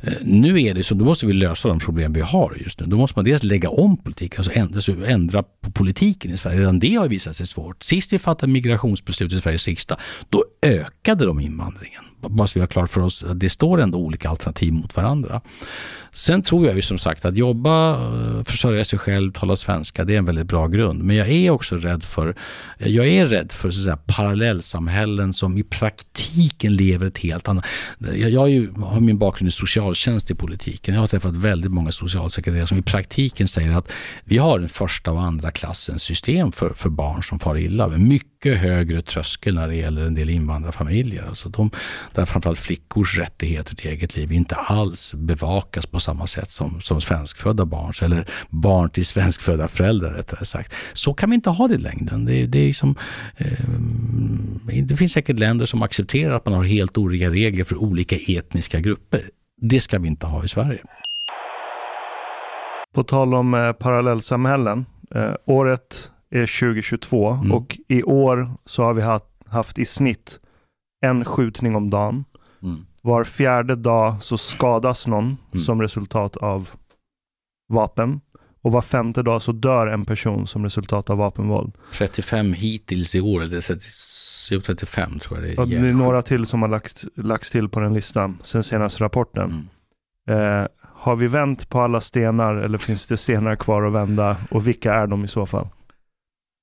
Eh, 0.02 0.12
nu 0.20 0.62
är 0.62 0.74
det 0.74 0.84
så, 0.84 0.94
då 0.94 1.04
måste 1.04 1.26
vi 1.26 1.32
lösa 1.32 1.68
de 1.68 1.78
problem 1.78 2.12
vi 2.12 2.20
har 2.20 2.56
just 2.60 2.80
nu. 2.80 2.86
Då 2.86 2.96
måste 2.96 3.18
man 3.18 3.24
dels 3.24 3.42
lägga 3.42 3.70
om 3.70 3.96
politiken, 3.96 4.38
alltså 4.38 4.52
ändra, 4.52 5.06
ändra 5.06 5.42
på 5.42 5.70
politiken 5.70 6.30
i 6.30 6.36
Sverige. 6.36 6.60
Redan 6.60 6.78
det 6.78 6.94
har 6.94 7.08
visat 7.08 7.36
sig 7.36 7.46
svårt. 7.46 7.82
Sist 7.82 8.12
vi 8.12 8.18
fattade 8.18 8.52
migrationsbeslut 8.52 9.32
i 9.32 9.40
Sveriges 9.40 9.66
riksdag, 9.68 9.98
då 10.28 10.44
ökade 10.62 11.26
de 11.26 11.40
invandringen. 11.40 12.02
Bara 12.20 12.46
så 12.46 12.54
vi 12.54 12.60
har 12.60 12.66
klart 12.66 12.90
för 12.90 13.00
oss 13.00 13.24
att 13.24 13.40
det 13.40 13.50
står 13.50 13.80
ändå 13.80 13.98
olika 13.98 14.28
alternativ 14.28 14.72
mot 14.72 14.96
varandra. 14.96 15.40
Sen 16.12 16.42
tror 16.42 16.66
jag 16.66 16.76
ju 16.76 16.82
som 16.82 16.98
sagt 16.98 17.24
att 17.24 17.36
jobba, 17.36 17.92
eh, 17.92 18.44
försörja 18.44 18.84
sig 18.84 18.98
själv, 18.98 19.32
tala 19.32 19.56
svenska, 19.56 20.04
det 20.04 20.14
är 20.14 20.18
en 20.18 20.24
väldigt 20.24 20.46
bra 20.46 20.66
grund. 20.66 21.02
Men 21.02 21.16
jag 21.16 21.28
är 21.28 21.50
också 21.50 21.76
rädd 21.76 22.02
för, 22.02 22.34
jag 22.78 23.06
är 23.06 23.26
rädd 23.26 23.52
för 23.52 23.70
så 23.70 23.80
att 23.80 23.84
säga, 23.84 23.96
parallellsamhällen 23.96 25.32
som 25.32 25.58
i 25.58 25.62
praktiken 25.62 26.76
lever 26.76 27.06
ett 27.06 27.18
helt 27.18 27.48
annat... 27.48 27.64
Jag, 27.98 28.30
jag 28.30 28.50
ju, 28.50 28.72
har 28.72 29.00
min 29.00 29.18
bakgrund 29.18 29.48
i 29.48 29.52
socialtjänst 29.52 30.30
i 30.30 30.34
politiken. 30.34 30.94
Jag 30.94 31.00
har 31.00 31.08
träffat 31.08 31.34
väldigt 31.34 31.72
många 31.72 31.92
socialsekreterare 31.92 32.66
som 32.66 32.78
i 32.78 32.82
praktiken 32.82 33.48
säger 33.48 33.76
att 33.76 33.92
vi 34.24 34.38
har 34.38 34.60
en 34.60 34.68
första 34.68 35.12
och 35.12 35.22
andra 35.22 35.50
klassens 35.50 36.02
system 36.02 36.52
för, 36.52 36.72
för 36.74 36.88
barn 36.88 37.22
som 37.22 37.38
far 37.38 37.58
illa. 37.58 37.88
Mycket 37.88 38.58
högre 38.58 39.02
tröskel 39.02 39.54
när 39.54 39.68
det 39.68 39.74
gäller 39.74 40.02
en 40.02 40.14
del 40.14 40.30
invandrarfamiljer. 40.30 41.26
Alltså 41.28 41.48
de, 41.48 41.70
där 42.14 42.24
framförallt 42.24 42.58
flickors 42.58 43.18
rättigheter 43.18 43.76
till 43.76 43.90
eget 43.90 44.16
liv 44.16 44.32
inte 44.32 44.54
alls 44.54 45.14
bevakas 45.14 45.86
på 45.86 46.00
samma 46.00 46.26
sätt 46.26 46.50
som, 46.50 46.80
som 46.80 47.00
svenskfödda 47.00 47.64
barns 47.64 48.02
eller 48.02 48.28
barn 48.48 48.90
till 48.90 49.06
svenskfödda 49.06 49.68
föräldrar 49.68 50.10
rättare 50.10 50.44
sagt. 50.44 50.74
Så 50.92 51.14
kan 51.14 51.30
vi 51.30 51.34
inte 51.34 51.50
ha 51.50 51.68
det 51.68 51.74
i 51.74 51.78
längden. 51.78 52.24
Det, 52.24 52.46
det, 52.46 52.58
är 52.58 52.66
liksom, 52.66 52.94
eh, 53.36 54.80
det 54.82 54.96
finns 54.96 55.12
säkert 55.12 55.38
länder 55.38 55.66
som 55.66 55.82
accepterar 55.82 56.34
att 56.34 56.44
man 56.44 56.54
har 56.54 56.64
helt 56.64 56.98
olika 56.98 57.30
regler 57.30 57.64
för 57.64 57.76
olika 57.76 58.16
etniska 58.16 58.80
grupper. 58.80 59.30
Det 59.60 59.80
ska 59.80 59.98
vi 59.98 60.08
inte 60.08 60.26
ha 60.26 60.44
i 60.44 60.48
Sverige. 60.48 60.80
På 62.94 63.04
tal 63.04 63.34
om 63.34 63.54
eh, 63.54 63.72
parallellsamhällen. 63.72 64.86
Eh, 65.14 65.34
året 65.44 66.10
är 66.30 66.60
2022 66.60 67.30
Mm. 67.30 67.52
och 67.52 67.78
i 67.88 68.02
år 68.02 68.50
så 68.66 68.82
har 68.82 68.94
vi 68.94 69.02
haft, 69.02 69.24
haft 69.46 69.78
i 69.78 69.84
snitt 69.84 70.40
en 71.00 71.24
skjutning 71.24 71.76
om 71.76 71.90
dagen. 71.90 72.24
Mm. 72.62 72.86
Var 73.02 73.24
fjärde 73.24 73.76
dag 73.76 74.22
så 74.22 74.38
skadas 74.38 75.06
någon 75.06 75.24
Mm. 75.24 75.60
som 75.64 75.82
resultat 75.82 76.36
av 76.36 76.70
vapen. 77.72 78.20
Och 78.62 78.72
var 78.72 78.82
femte 78.82 79.22
dag 79.22 79.42
så 79.42 79.52
dör 79.52 79.86
en 79.86 80.04
person 80.04 80.46
som 80.46 80.64
resultat 80.64 81.10
av 81.10 81.18
vapenvåld. 81.18 81.72
35 81.92 82.52
hittills 82.52 83.14
i 83.14 83.20
år, 83.20 83.42
eller 83.42 83.60
30, 83.60 83.84
jo, 84.50 84.60
35 84.60 85.18
tror 85.18 85.38
jag 85.38 85.48
det 85.48 85.52
är. 85.54 85.60
Och 85.60 85.68
det 85.68 85.76
är 85.76 85.92
några 85.92 86.22
till 86.22 86.46
som 86.46 86.62
har 86.62 86.68
lagts, 86.68 87.06
lagts 87.16 87.50
till 87.50 87.68
på 87.68 87.80
den 87.80 87.94
listan 87.94 88.38
sen 88.42 88.62
senaste 88.62 89.04
rapporten. 89.04 89.68
Mm. 90.26 90.60
Eh, 90.62 90.66
har 90.82 91.16
vi 91.16 91.26
vänt 91.26 91.68
på 91.68 91.80
alla 91.80 92.00
stenar 92.00 92.54
eller 92.54 92.78
finns 92.78 93.06
det 93.06 93.16
stenar 93.16 93.56
kvar 93.56 93.82
att 93.82 93.92
vända? 93.92 94.36
Och 94.50 94.68
vilka 94.68 94.94
är 94.94 95.06
de 95.06 95.24
i 95.24 95.28
så 95.28 95.46
fall? 95.46 95.68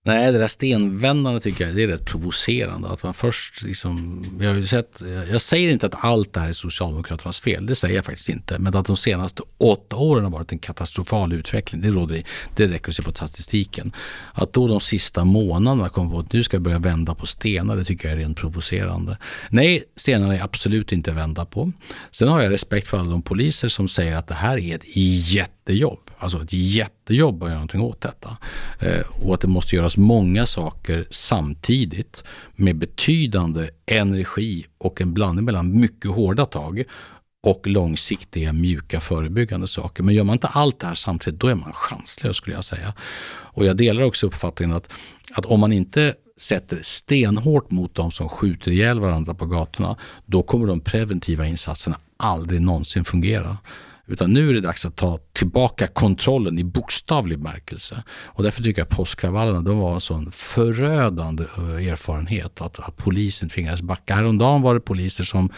Nej, 0.07 0.31
det 0.31 0.39
där 0.39 0.47
stenvändandet 0.47 1.43
tycker 1.43 1.65
jag 1.65 1.75
det 1.75 1.83
är 1.83 1.87
rätt 1.87 2.05
provocerande. 2.05 2.87
Att 2.89 3.03
man 3.03 3.13
först 3.13 3.61
liksom, 3.61 4.25
jag, 4.41 4.49
har 4.49 4.55
ju 4.55 4.67
sett, 4.67 5.01
jag 5.31 5.41
säger 5.41 5.71
inte 5.71 5.85
att 5.85 6.03
allt 6.03 6.33
det 6.33 6.39
här 6.39 6.47
är 6.49 6.53
Socialdemokraternas 6.53 7.39
fel, 7.39 7.65
det 7.65 7.75
säger 7.75 7.95
jag 7.95 8.05
faktiskt 8.05 8.29
inte. 8.29 8.59
Men 8.59 8.75
att 8.75 8.85
de 8.85 8.97
senaste 8.97 9.43
åtta 9.57 9.95
åren 9.95 10.23
har 10.23 10.31
varit 10.31 10.51
en 10.51 10.59
katastrofal 10.59 11.33
utveckling, 11.33 11.81
det, 11.81 11.89
råder, 11.89 12.23
det 12.55 12.67
räcker 12.67 12.89
att 12.89 12.95
se 12.95 13.03
på 13.03 13.11
statistiken. 13.11 13.91
Att 14.33 14.53
då 14.53 14.67
de 14.67 14.81
sista 14.81 15.23
månaderna 15.23 15.89
kommer 15.89 16.11
på 16.11 16.19
att 16.19 16.33
nu 16.33 16.43
ska 16.43 16.55
jag 16.55 16.61
börja 16.61 16.79
vända 16.79 17.15
på 17.15 17.25
stenar, 17.25 17.75
det 17.75 17.83
tycker 17.83 18.07
jag 18.07 18.17
är 18.17 18.19
rent 18.19 18.37
provocerande. 18.37 19.17
Nej, 19.49 19.83
stenarna 19.95 20.35
är 20.35 20.43
absolut 20.43 20.91
inte 20.91 21.11
vända 21.11 21.45
på. 21.45 21.71
Sen 22.11 22.27
har 22.27 22.41
jag 22.41 22.51
respekt 22.51 22.87
för 22.87 22.97
alla 22.97 23.11
de 23.11 23.21
poliser 23.21 23.67
som 23.67 23.87
säger 23.87 24.15
att 24.15 24.27
det 24.27 24.33
här 24.33 24.57
är 24.57 24.75
ett 24.75 24.95
jättejobb. 25.31 26.06
Alltså 26.19 26.41
ett 26.41 26.53
jättejobb 26.53 27.43
att 27.43 27.49
göra 27.49 27.57
någonting 27.57 27.81
åt 27.81 28.01
detta. 28.01 28.37
Eh, 28.79 29.25
och 29.25 29.33
att 29.33 29.41
det 29.41 29.47
måste 29.47 29.75
göras 29.75 29.97
många 29.97 30.45
saker 30.45 31.07
samtidigt 31.09 32.23
med 32.55 32.75
betydande 32.75 33.69
energi 33.85 34.65
och 34.77 35.01
en 35.01 35.13
blandning 35.13 35.45
mellan 35.45 35.79
mycket 35.79 36.11
hårda 36.11 36.45
tag 36.45 36.83
och 37.43 37.67
långsiktiga 37.67 38.53
mjuka 38.53 38.99
förebyggande 38.99 39.67
saker. 39.67 40.03
Men 40.03 40.15
gör 40.15 40.23
man 40.23 40.33
inte 40.33 40.47
allt 40.47 40.79
det 40.79 40.87
här 40.87 40.95
samtidigt, 40.95 41.39
då 41.39 41.47
är 41.47 41.55
man 41.55 41.73
chanslös 41.73 42.37
skulle 42.37 42.55
jag 42.55 42.65
säga. 42.65 42.93
Och 43.27 43.65
jag 43.65 43.77
delar 43.77 44.03
också 44.03 44.27
uppfattningen 44.27 44.75
att, 44.75 44.93
att 45.31 45.45
om 45.45 45.59
man 45.59 45.73
inte 45.73 46.15
sätter 46.37 46.79
stenhårt 46.83 47.71
mot 47.71 47.95
de 47.95 48.11
som 48.11 48.29
skjuter 48.29 48.71
ihjäl 48.71 48.99
varandra 48.99 49.33
på 49.33 49.45
gatorna, 49.45 49.97
då 50.25 50.43
kommer 50.43 50.67
de 50.67 50.79
preventiva 50.79 51.47
insatserna 51.47 51.99
aldrig 52.17 52.61
någonsin 52.61 53.05
fungera. 53.05 53.57
Utan 54.09 54.33
nu 54.33 54.49
är 54.49 54.53
det 54.53 54.61
dags 54.61 54.85
att 54.85 54.95
ta 54.95 55.17
tillbaka 55.33 55.87
kontrollen 55.87 56.59
i 56.59 56.63
bokstavlig 56.63 57.37
bemärkelse. 57.37 58.03
Och 58.09 58.43
därför 58.43 58.63
tycker 58.63 58.81
jag 58.81 58.89
påskkravallerna 58.89 59.61
de 59.61 59.77
var 59.79 59.93
en 59.95 60.01
sån 60.01 60.31
förödande 60.31 61.43
eh, 61.57 61.87
erfarenhet 61.87 62.61
att, 62.61 62.79
att 62.79 62.97
polisen 62.97 63.49
tvingades 63.49 63.81
backa. 63.81 64.15
Häromdagen 64.15 64.61
var 64.61 64.73
det 64.73 64.79
poliser 64.79 65.23
som, 65.23 65.49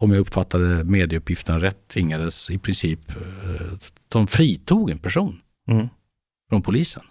om 0.00 0.10
jag 0.10 0.20
uppfattade 0.20 0.84
medieuppgifterna 0.84 1.60
rätt, 1.60 1.88
tvingades 1.88 2.50
i 2.50 2.58
princip, 2.58 3.10
eh, 3.10 3.66
de 4.08 4.26
fritog 4.26 4.90
en 4.90 4.98
person 4.98 5.40
Mm. 5.70 5.88
från 6.50 6.62
polisen. 6.62 7.02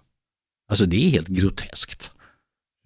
Alltså 0.70 0.86
det 0.86 1.06
är 1.06 1.10
helt 1.10 1.28
groteskt. 1.28 2.12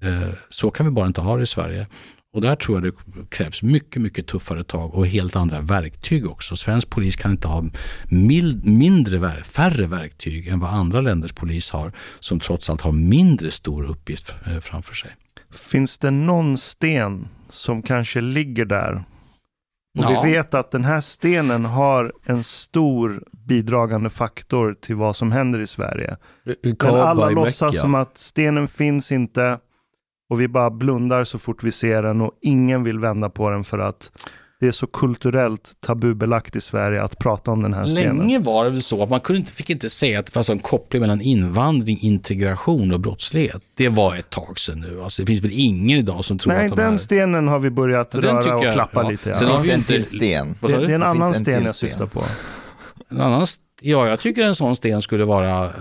Eh, 0.02 0.30
Så 0.50 0.72
kan 0.72 0.86
vi 0.86 0.92
bara 0.92 1.08
inte 1.08 1.22
ha 1.22 1.38
det 1.38 1.44
i 1.44 1.48
Sverige. 1.48 1.88
Och 2.34 2.42
där 2.42 2.56
tror 2.56 2.78
jag 2.78 2.94
det 2.94 3.30
krävs 3.30 3.64
mycket, 3.64 4.02
mycket 4.02 4.28
tuffare 4.28 4.64
tag 4.64 4.94
och 4.96 5.08
helt 5.08 5.36
andra 5.36 5.62
verktyg 5.62 6.32
också. 6.32 6.56
Svensk 6.56 6.90
polis 6.90 7.16
kan 7.16 7.32
inte 7.32 7.48
ha 7.48 7.64
mild, 8.10 8.66
mindre, 8.66 9.44
färre 9.44 9.88
verktyg 9.88 10.48
än 10.48 10.60
vad 10.60 10.70
andra 10.70 11.02
länders 11.02 11.34
polis 11.34 11.70
har, 11.72 11.92
som 12.20 12.40
trots 12.40 12.70
allt 12.70 12.82
har 12.82 12.92
mindre 12.92 13.52
stor 13.52 13.84
uppgift 13.84 14.34
eh, 14.46 14.60
framför 14.60 14.94
sig. 14.94 15.12
Finns 15.72 15.98
det 15.98 16.12
någon 16.12 16.58
sten 16.58 17.28
som 17.50 17.82
kanske 17.82 18.22
ligger 18.22 18.66
där? 18.66 19.04
Och 20.00 20.04
Ja. 20.04 20.22
vi 20.24 20.32
vet 20.32 20.54
att 20.54 20.72
den 20.72 20.84
här 20.84 21.02
stenen 21.02 21.66
har 21.66 22.14
en 22.26 22.44
stor 22.44 23.24
bidragande 23.32 24.10
faktor 24.10 24.76
till 24.82 24.96
vad 24.96 25.16
som 25.16 25.32
händer 25.32 25.60
i 25.60 25.68
Sverige. 25.68 26.18
Men 26.80 26.96
alla 26.96 27.30
låtsas 27.30 27.80
som 27.80 27.96
att 27.96 28.18
stenen 28.18 28.68
finns 28.68 29.12
inte 29.12 29.60
och 30.34 30.42
vi 30.42 30.48
bara 30.48 30.70
blundar 30.70 31.24
så 31.24 31.40
fort 31.40 31.64
vi 31.64 31.72
ser 31.72 32.04
den 32.04 32.22
och 32.22 32.32
ingen 32.42 32.84
vill 32.84 33.00
vända 33.00 33.30
på 33.30 33.50
den 33.50 33.64
för 33.64 33.80
att 33.80 34.12
det 34.60 34.68
är 34.68 34.72
så 34.72 34.88
kulturellt 34.88 35.72
tabubelagt 35.86 36.56
i 36.56 36.62
Sverige 36.62 37.04
att 37.04 37.20
prata 37.20 37.52
om 37.52 37.62
den 37.64 37.74
här 37.74 37.86
stenen. 37.86 38.18
Länge 38.18 38.40
var 38.40 38.64
det 38.66 38.70
väl 38.70 38.82
så 38.82 39.04
att 39.04 39.10
man 39.10 39.20
kunde 39.20 39.40
inte, 39.40 39.52
fick 39.52 39.70
inte 39.70 39.90
säga 39.90 40.20
att 40.20 40.26
det 40.26 40.32
fanns 40.32 40.50
en 40.50 40.60
koppling 40.60 41.02
mellan 41.02 41.22
invandring, 41.22 41.98
integration 42.02 42.94
och 42.94 43.00
brottslighet. 43.00 43.62
Det 43.78 43.90
var 43.90 44.16
ett 44.16 44.30
tag 44.30 44.60
sedan 44.60 44.80
nu. 44.80 45.02
Alltså, 45.04 45.22
det 45.22 45.26
finns 45.26 45.44
väl 45.44 45.52
ingen 45.54 46.00
idag 46.00 46.26
som 46.26 46.38
tror 46.38 46.54
Nej, 46.54 46.66
att 46.66 46.70
de 46.76 46.82
den 46.82 46.90
här... 46.90 46.98
stenen 46.98 47.48
har 47.48 47.60
vi 47.60 47.70
börjat 47.70 48.10
Ja, 48.14 48.22
den 48.22 48.36
röra 48.36 48.56
och 48.58 48.66
jag- 48.66 48.74
klappa 48.74 49.04
ja. 49.04 49.10
lite. 49.10 49.34
Sen 49.36 49.48
Ja. 49.48 49.54
har 49.54 49.58
Det 49.58 49.64
vi 49.64 49.70
finns 49.70 49.74
en 49.74 49.80
inte- 49.80 49.94
till 49.94 50.06
sten. 50.20 50.56
Det, 50.62 50.68
det 50.68 50.74
är 50.74 50.90
en 50.90 51.00
Det 51.00 51.08
annan 51.08 51.28
en 51.28 51.34
sten 51.34 51.64
jag 51.64 51.76
syftar 51.76 52.06
på. 52.06 52.24
En 53.10 53.22
annan, 53.22 53.48
ja, 53.84 54.08
jag 54.08 54.20
tycker 54.20 54.42
en 54.42 54.56
sån 54.56 54.76
sten 54.76 55.02
skulle 55.02 55.26
vara, 55.26 55.66
eh, 55.66 55.72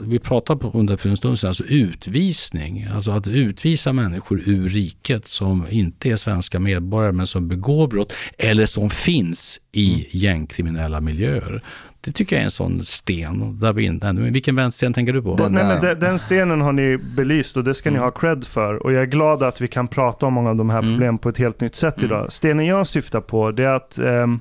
vi 0.00 0.18
pratade 0.18 0.60
på, 0.60 0.68
om 0.68 0.86
det 0.86 0.96
för 0.96 1.08
en 1.08 1.16
stund 1.16 1.38
sedan, 1.38 1.48
alltså 1.48 1.64
utvisning. 1.64 2.86
Alltså 2.94 3.10
att 3.10 3.28
utvisa 3.28 3.92
människor 3.92 4.42
ur 4.46 4.68
riket 4.68 5.26
som 5.28 5.66
inte 5.70 6.10
är 6.10 6.16
svenska 6.16 6.60
medborgare 6.60 7.12
men 7.12 7.26
som 7.26 7.48
begår 7.48 7.88
brott 7.88 8.12
eller 8.38 8.66
som 8.66 8.90
finns 8.90 9.60
i 9.72 9.88
Mm. 9.94 10.04
gängkriminella 10.10 11.00
miljöer. 11.00 11.62
Det 12.00 12.12
tycker 12.12 12.36
jag 12.36 12.40
är 12.40 12.44
en 12.44 12.50
sån 12.50 12.82
sten. 12.82 13.58
Där 13.60 13.72
vi 13.72 13.84
inte, 13.84 14.12
vilken 14.12 14.56
vänster 14.56 14.90
tänker 14.90 15.12
du 15.12 15.22
på? 15.22 15.36
Den, 15.36 15.52
nej, 15.52 15.64
men 15.64 15.80
den, 15.80 16.00
den 16.00 16.18
stenen 16.18 16.60
har 16.60 16.72
ni 16.72 16.98
belyst 16.98 17.56
och 17.56 17.64
det 17.64 17.74
ska 17.74 17.88
Mm. 17.88 18.00
ni 18.00 18.04
ha 18.04 18.10
cred 18.10 18.44
för. 18.44 18.74
Och 18.86 18.92
jag 18.92 19.02
är 19.02 19.06
glad 19.06 19.42
att 19.42 19.60
vi 19.60 19.68
kan 19.68 19.88
prata 19.88 20.26
om 20.26 20.32
många 20.34 20.50
av 20.50 20.56
de 20.56 20.70
här 20.70 20.78
Mm. 20.78 20.90
problemen 20.92 21.18
på 21.18 21.28
ett 21.28 21.38
helt 21.38 21.60
nytt 21.60 21.74
sätt 21.76 22.02
idag. 22.02 22.32
Stenen 22.32 22.66
jag 22.66 22.86
syftar 22.86 23.20
på 23.20 23.50
det 23.50 23.64
är 23.64 23.68
att 23.68 23.98
ehm, 23.98 24.40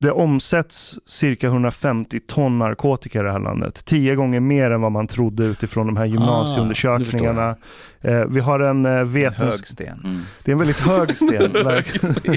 det 0.00 0.10
omsätts 0.10 0.98
cirka 1.06 1.46
150 1.46 2.20
ton 2.26 2.58
narkotika 2.58 3.20
i 3.20 3.22
det 3.22 3.32
här 3.32 3.38
landet. 3.40 3.84
Tio 3.84 4.14
gånger 4.14 4.40
mer 4.40 4.70
än 4.70 4.80
vad 4.80 4.92
man 4.92 5.06
trodde 5.06 5.44
utifrån 5.44 5.86
de 5.86 5.96
här 5.96 6.04
Ah, 6.04 6.06
gymnasieundersökningarna. 6.06 7.56
eh, 8.00 8.24
vi 8.28 8.40
har 8.40 8.60
en 8.60 8.86
eh, 8.86 9.04
vetens... 9.04 9.38
Hög 9.38 9.66
sten. 9.66 10.00
Mm. 10.04 10.20
Det 10.44 10.50
är 10.50 10.52
en 10.52 10.58
väldigt 10.58 10.80
hög 10.80 11.16
sten. 11.16 11.52
verkligen. 11.52 12.14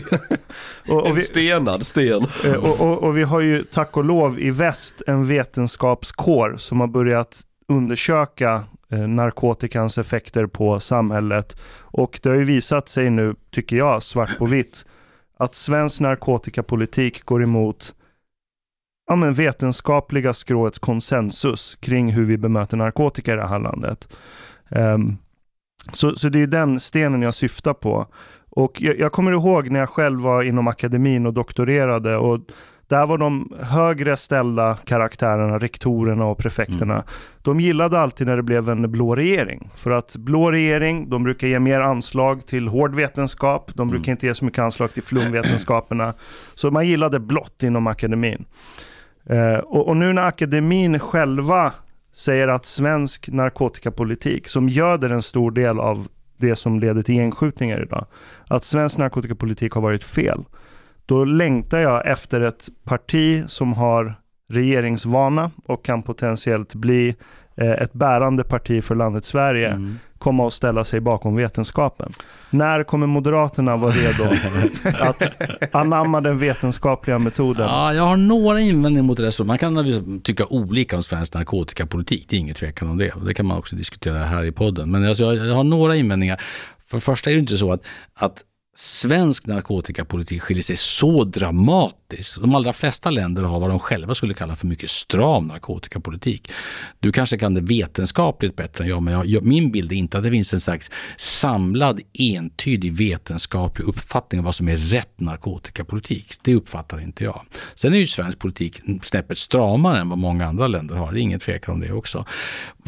och, 0.90 1.02
och 1.02 1.08
En 1.10 1.16
vi, 1.16 1.22
stenad 1.22 1.86
sten. 1.86 2.26
Eh, 2.46 2.54
Och, 2.54 2.82
och, 2.82 3.04
och 3.04 3.18
vi 3.18 3.24
har 3.24 3.40
ju 3.42 3.64
tack 3.64 3.98
och 3.98 4.04
lov 4.06 4.40
i 4.40 4.50
väst 4.52 5.02
en 5.08 5.28
vetenskapskår 5.28 6.56
som 6.58 6.80
har 6.80 6.88
börjat 6.88 7.40
undersöka 7.68 8.64
eh, 8.92 9.00
narkotikans 9.00 9.98
effekter 9.98 10.46
på 10.46 10.80
samhället. 10.80 11.60
Och 11.82 12.20
det 12.24 12.30
har 12.30 12.36
ju 12.36 12.44
visat 12.44 12.90
sig 12.90 13.10
nu, 13.10 13.36
tycker 13.52 13.76
jag, 13.76 14.04
svart 14.04 14.38
på 14.38 14.46
vitt, 14.46 14.86
att 15.40 15.56
svensk 15.56 16.00
narkotikapolitik 16.00 17.26
går 17.26 17.44
emot 17.44 17.96
ja, 19.10 19.16
men 19.16 19.34
vetenskapliga 19.34 20.34
skråets 20.34 20.80
konsensus 20.80 21.76
kring 21.76 22.12
hur 22.12 22.26
vi 22.26 22.38
bemöter 22.38 22.78
narkotika 22.78 23.34
i 23.34 23.36
det 23.36 23.48
här 23.48 23.60
landet. 23.60 24.08
Um, 24.70 25.18
så, 25.92 26.16
så 26.16 26.30
det 26.30 26.42
är 26.42 26.48
den 26.48 26.80
stenen 26.80 27.22
jag 27.22 27.36
syftar 27.36 27.74
på. 27.74 28.08
Och 28.50 28.82
jag, 28.82 29.00
jag 29.00 29.12
kommer 29.12 29.32
ihåg 29.32 29.70
när 29.70 29.80
jag 29.80 29.90
själv 29.90 30.20
var 30.20 30.44
inom 30.44 30.68
akademin 30.68 31.26
och 31.26 31.34
doktorerade 31.34 32.18
och 32.18 32.40
där 32.90 33.06
var 33.06 33.18
de 33.18 33.54
högre 33.62 34.18
ställda 34.18 34.78
karaktärerna, 34.86 35.60
rektorerna 35.60 36.26
och 36.26 36.38
prefekterna. 36.38 37.04
De 37.42 37.60
gillade 37.60 38.00
alltid 38.00 38.28
när 38.28 38.36
det 38.36 38.44
blev 38.44 38.70
en 38.70 38.92
blå 38.92 39.16
regering. 39.16 39.70
För 39.76 39.92
att 39.92 40.16
blå 40.16 40.52
regering, 40.52 41.10
de 41.10 41.24
brukar 41.24 41.48
ge 41.48 41.60
mer 41.60 41.80
anslag 41.80 42.46
till 42.46 42.68
hård 42.68 42.96
vetenskap. 42.96 43.72
De 43.76 43.88
brukar 43.88 44.12
inte 44.12 44.28
ge 44.28 44.36
så 44.36 44.46
mycket 44.46 44.60
anslag 44.60 44.94
till 44.94 45.04
flumvetenskaperna. 45.04 46.14
Så 46.56 46.72
man 46.72 46.88
gillade 46.88 47.20
blått 47.20 47.64
inom 47.64 47.88
akademin. 47.88 48.46
Eh, 49.26 49.58
och, 49.58 49.88
och 49.88 49.98
nu 49.98 50.14
när 50.14 50.28
akademin 50.28 51.00
själva 51.00 51.74
säger 52.14 52.48
att 52.48 52.66
svensk 52.66 53.30
narkotikapolitik, 53.30 54.48
som 54.48 54.70
göder 54.70 55.10
en 55.10 55.22
stor 55.22 55.52
del 55.52 55.80
av 55.80 56.08
det 56.38 56.56
som 56.56 56.80
leder 56.80 57.04
till 57.04 57.16
gängskjutningar 57.16 57.84
idag, 57.84 58.06
att 58.48 58.64
svensk 58.64 58.98
narkotikapolitik 58.98 59.74
har 59.74 59.82
varit 59.82 60.04
fel. 60.04 60.44
Då 61.10 61.26
längtar 61.26 61.80
jag 61.80 62.08
efter 62.08 62.42
ett 62.42 62.70
parti 62.84 63.44
som 63.48 63.74
har 63.74 64.16
regeringsvana 64.50 65.52
och 65.66 65.86
kan 65.86 66.04
potentiellt 66.04 66.76
bli 66.76 67.16
eh, 67.56 67.72
ett 67.72 67.94
bärande 67.94 68.44
parti 68.44 68.84
för 68.84 68.96
landet 68.96 69.26
Sverige 69.26 69.70
Mm. 69.70 70.00
komma 70.18 70.44
och 70.46 70.54
ställa 70.54 70.84
sig 70.84 71.00
bakom 71.00 71.36
vetenskapen. 71.36 72.12
När 72.50 72.84
kommer 72.84 73.08
Moderaterna 73.08 73.78
vara 73.78 73.92
redo 73.92 74.24
att 75.00 75.76
anamma 75.76 76.22
den 76.22 76.40
vetenskapliga 76.40 77.20
metoden? 77.20 77.68
Ja, 77.68 77.94
jag 77.94 78.04
har 78.04 78.18
några 78.18 78.60
invändningar 78.60 79.04
mot 79.04 79.18
det. 79.18 79.32
Så 79.32 79.44
Man 79.44 79.58
kan 79.58 80.22
tycka 80.24 80.46
olika 80.46 80.96
om 80.96 81.04
svensk 81.04 81.34
narkotikapolitik. 81.34 82.26
Det 82.30 82.36
är 82.36 82.40
ingen 82.40 82.56
tvekan 82.56 82.90
om 82.90 82.98
det. 82.98 83.14
Det 83.26 83.34
kan 83.34 83.46
man 83.46 83.58
också 83.58 83.76
diskutera 83.76 84.24
här 84.24 84.44
i 84.44 84.52
podden. 84.52 84.92
Men 84.92 85.06
alltså 85.06 85.24
jag, 85.24 85.48
jag 85.48 85.56
har 85.56 85.64
några 85.64 85.96
invändningar. 85.96 86.42
För 86.88 86.98
det 86.98 87.02
första 87.02 87.30
är 87.30 87.34
det 87.34 87.40
inte 87.40 87.58
så 87.58 87.72
att, 87.72 87.82
att 88.14 88.44
svensk 88.80 89.46
narkotikapolitik 89.46 90.42
skiljer 90.42 90.64
sig 90.64 90.78
så 90.78 91.24
dramatiskt. 91.24 92.42
De 92.42 92.56
allra 92.56 92.74
flesta 92.74 93.10
länder 93.10 93.44
har 93.44 93.60
vad 93.60 93.70
de 93.70 93.80
själva 93.80 94.16
skulle 94.16 94.34
kalla 94.34 94.56
för 94.56 94.68
mycket 94.68 94.90
stram 94.90 95.48
narkotikapolitik. 95.48 96.52
Du 97.00 97.12
kanske 97.12 97.38
kan 97.38 97.54
det 97.54 97.62
vetenskapligt 97.62 98.56
bättre 98.56 98.84
än 98.84 98.90
jag, 98.90 99.04
men 99.04 99.14
jag, 99.14 99.26
jag, 99.26 99.46
min 99.46 99.72
bild 99.72 99.92
är 99.92 99.96
inte 99.96 100.18
att 100.18 100.24
det 100.24 100.32
finns 100.32 100.54
en 100.54 100.60
slags 100.60 100.92
samlad, 101.18 102.02
entydig 102.20 102.94
vetenskaplig 102.94 103.86
uppfattning 103.86 104.40
av 104.40 104.46
vad 104.46 104.56
som 104.56 104.70
är 104.70 104.78
rätt 104.78 105.20
narkotikapolitik. 105.20 106.34
Det 106.42 106.56
uppfattar 106.56 107.02
inte 107.02 107.24
jag. 107.24 107.42
Sen 107.76 107.94
är 107.94 107.98
ju 107.98 108.08
svensk 108.08 108.40
politik 108.40 108.82
snäppet 109.04 109.38
stramare 109.38 110.00
än 110.00 110.10
vad 110.10 110.18
många 110.18 110.46
andra 110.46 110.68
länder 110.68 110.96
har. 110.96 111.12
Det 111.12 111.20
är 111.20 111.22
ingen 111.22 111.40
tvekan 111.40 111.74
om 111.74 111.82
det 111.82 111.92
också. 111.92 112.26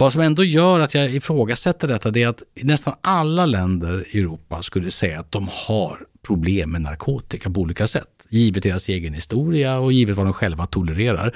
Vad 0.02 0.14
som 0.14 0.22
ändå 0.22 0.44
gör 0.44 0.80
att 0.80 0.94
jag 0.94 1.14
ifrågasätter 1.14 1.88
detta, 1.88 2.12
det 2.12 2.24
är 2.24 2.28
att 2.28 2.44
nästan 2.56 2.94
alla 3.02 3.46
länder 3.46 4.06
i 4.16 4.20
Europa 4.20 4.62
skulle 4.62 4.92
säga 4.92 5.20
att 5.20 5.32
de 5.32 5.48
har 5.68 5.98
problem 6.28 6.72
med 6.72 6.82
narkotika 6.82 7.50
på 7.50 7.62
olika 7.62 7.88
sätt. 7.88 8.08
Givet 8.30 8.64
deras 8.64 8.90
egen 8.90 9.14
historia 9.14 9.80
och 9.80 9.94
givet 9.94 10.16
vad 10.16 10.26
de 10.26 10.34
själva 10.34 10.66
tolererar. 10.66 11.36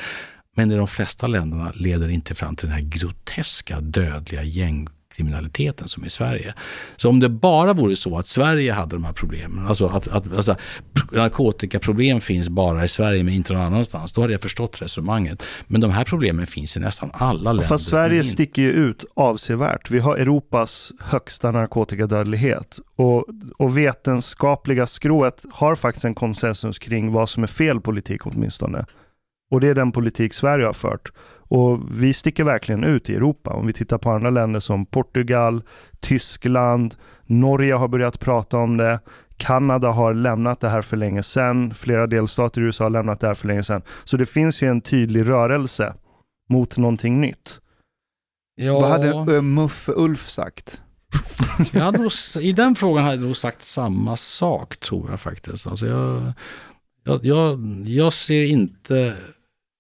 Men 0.56 0.72
i 0.72 0.76
de 0.76 0.88
flesta 0.88 1.28
länderna 1.28 1.72
leder 1.76 2.10
inte 2.10 2.36
fram 2.36 2.56
till 2.56 2.68
den 2.68 2.76
här 2.76 2.84
groteska 2.84 3.80
dödliga 3.80 4.44
gängkriminaliteten 5.16 5.88
som 5.88 6.06
i 6.06 6.10
Sverige. 6.10 6.54
Så 6.98 7.10
om 7.10 7.20
det 7.20 7.30
bara 7.30 7.74
vore 7.74 7.96
så 7.96 8.18
att 8.18 8.28
Sverige 8.28 8.72
hade 8.72 8.96
de 8.96 9.06
här 9.06 9.14
problemen, 9.14 9.68
alltså 9.68 9.88
att, 9.88 10.08
att 10.08 10.34
alltså, 10.34 10.56
narkotikaproblem 11.12 12.22
finns 12.22 12.50
bara 12.50 12.84
i 12.84 12.88
Sverige 12.88 13.24
men 13.24 13.34
inte 13.34 13.54
någon 13.54 13.62
annanstans, 13.62 14.14
då 14.14 14.22
hade 14.22 14.34
jag 14.34 14.42
förstått 14.42 14.82
resonemanget. 14.82 15.44
Men 15.68 15.82
de 15.82 15.92
här 15.92 16.04
problemen 16.04 16.48
finns 16.48 16.78
i 16.78 16.80
nästan 16.80 17.10
alla 17.14 17.54
länder. 17.54 17.68
Fast 17.68 17.90
Sverige 17.90 18.24
sticker 18.24 18.62
ju 18.62 18.72
ut 18.72 19.06
avsevärt. 19.16 19.92
Vi 19.92 20.00
har 20.00 20.18
Europas 20.18 20.92
högsta 21.00 21.52
narkotikadödlighet 21.52 22.80
och, 22.96 23.26
och 23.58 23.78
vetenskapliga 23.78 24.88
skrået 24.88 25.46
har 25.52 25.76
faktiskt 25.76 26.06
en 26.06 26.16
konsensus 26.16 26.80
kring 26.80 27.12
vad 27.12 27.30
som 27.30 27.44
är 27.44 27.48
fel 27.48 27.82
politik 27.82 28.26
åtminstone. 28.26 28.86
Och 29.52 29.62
det 29.62 29.68
är 29.68 29.76
den 29.76 29.92
politik 29.92 30.34
Sverige 30.34 30.66
har 30.66 30.74
fört. 30.74 31.12
Och 31.48 32.02
vi 32.02 32.14
sticker 32.14 32.44
verkligen 32.44 32.84
ut 32.84 33.10
i 33.10 33.16
Europa. 33.16 33.54
Om 33.54 33.68
vi 33.68 33.74
tittar 33.74 33.98
på 33.98 34.12
andra 34.12 34.30
länder 34.30 34.60
som 34.60 34.86
Portugal, 34.86 35.64
Tyskland, 36.00 36.96
Norge 37.26 37.74
har 37.74 37.88
börjat 37.88 38.20
prata 38.20 38.58
om 38.58 38.78
det. 38.78 39.00
Kanada 39.38 39.92
har 39.92 40.14
lämnat 40.14 40.60
det 40.60 40.70
här 40.70 40.82
för 40.82 40.98
länge 40.98 41.24
sedan. 41.24 41.74
Flera 41.74 42.08
delstater 42.08 42.62
i 42.62 42.64
USA 42.64 42.84
har 42.84 42.90
lämnat 42.90 43.20
det 43.20 43.28
här 43.28 43.34
för 43.34 43.48
länge 43.48 43.64
sedan. 43.64 43.82
Så 44.04 44.18
det 44.18 44.26
finns 44.26 44.62
ju 44.62 44.68
en 44.68 44.82
tydlig 44.82 45.30
rörelse 45.30 45.94
mot 46.50 46.78
någonting 46.78 47.22
nytt. 47.22 47.60
Ja, 48.56 48.80
Vad 48.80 48.90
hade 48.90 49.36
uh, 49.36 49.42
Muff 49.42 49.90
Ulf 49.96 50.30
sagt? 50.30 50.82
jag 51.72 51.82
hade 51.82 51.98
nog, 51.98 52.12
I 52.42 52.52
den 52.52 52.76
frågan 52.76 53.04
hade 53.04 53.16
jag 53.16 53.26
nog 53.26 53.38
sagt 53.38 53.62
samma 53.62 54.18
sak 54.18 54.78
tror 54.78 55.10
jag 55.10 55.20
faktiskt. 55.20 55.68
Alltså 55.68 55.88
jag, 55.88 56.34
jag, 57.04 57.26
jag, 57.26 57.60
jag 57.86 58.14
ser 58.14 58.44
inte... 58.44 59.16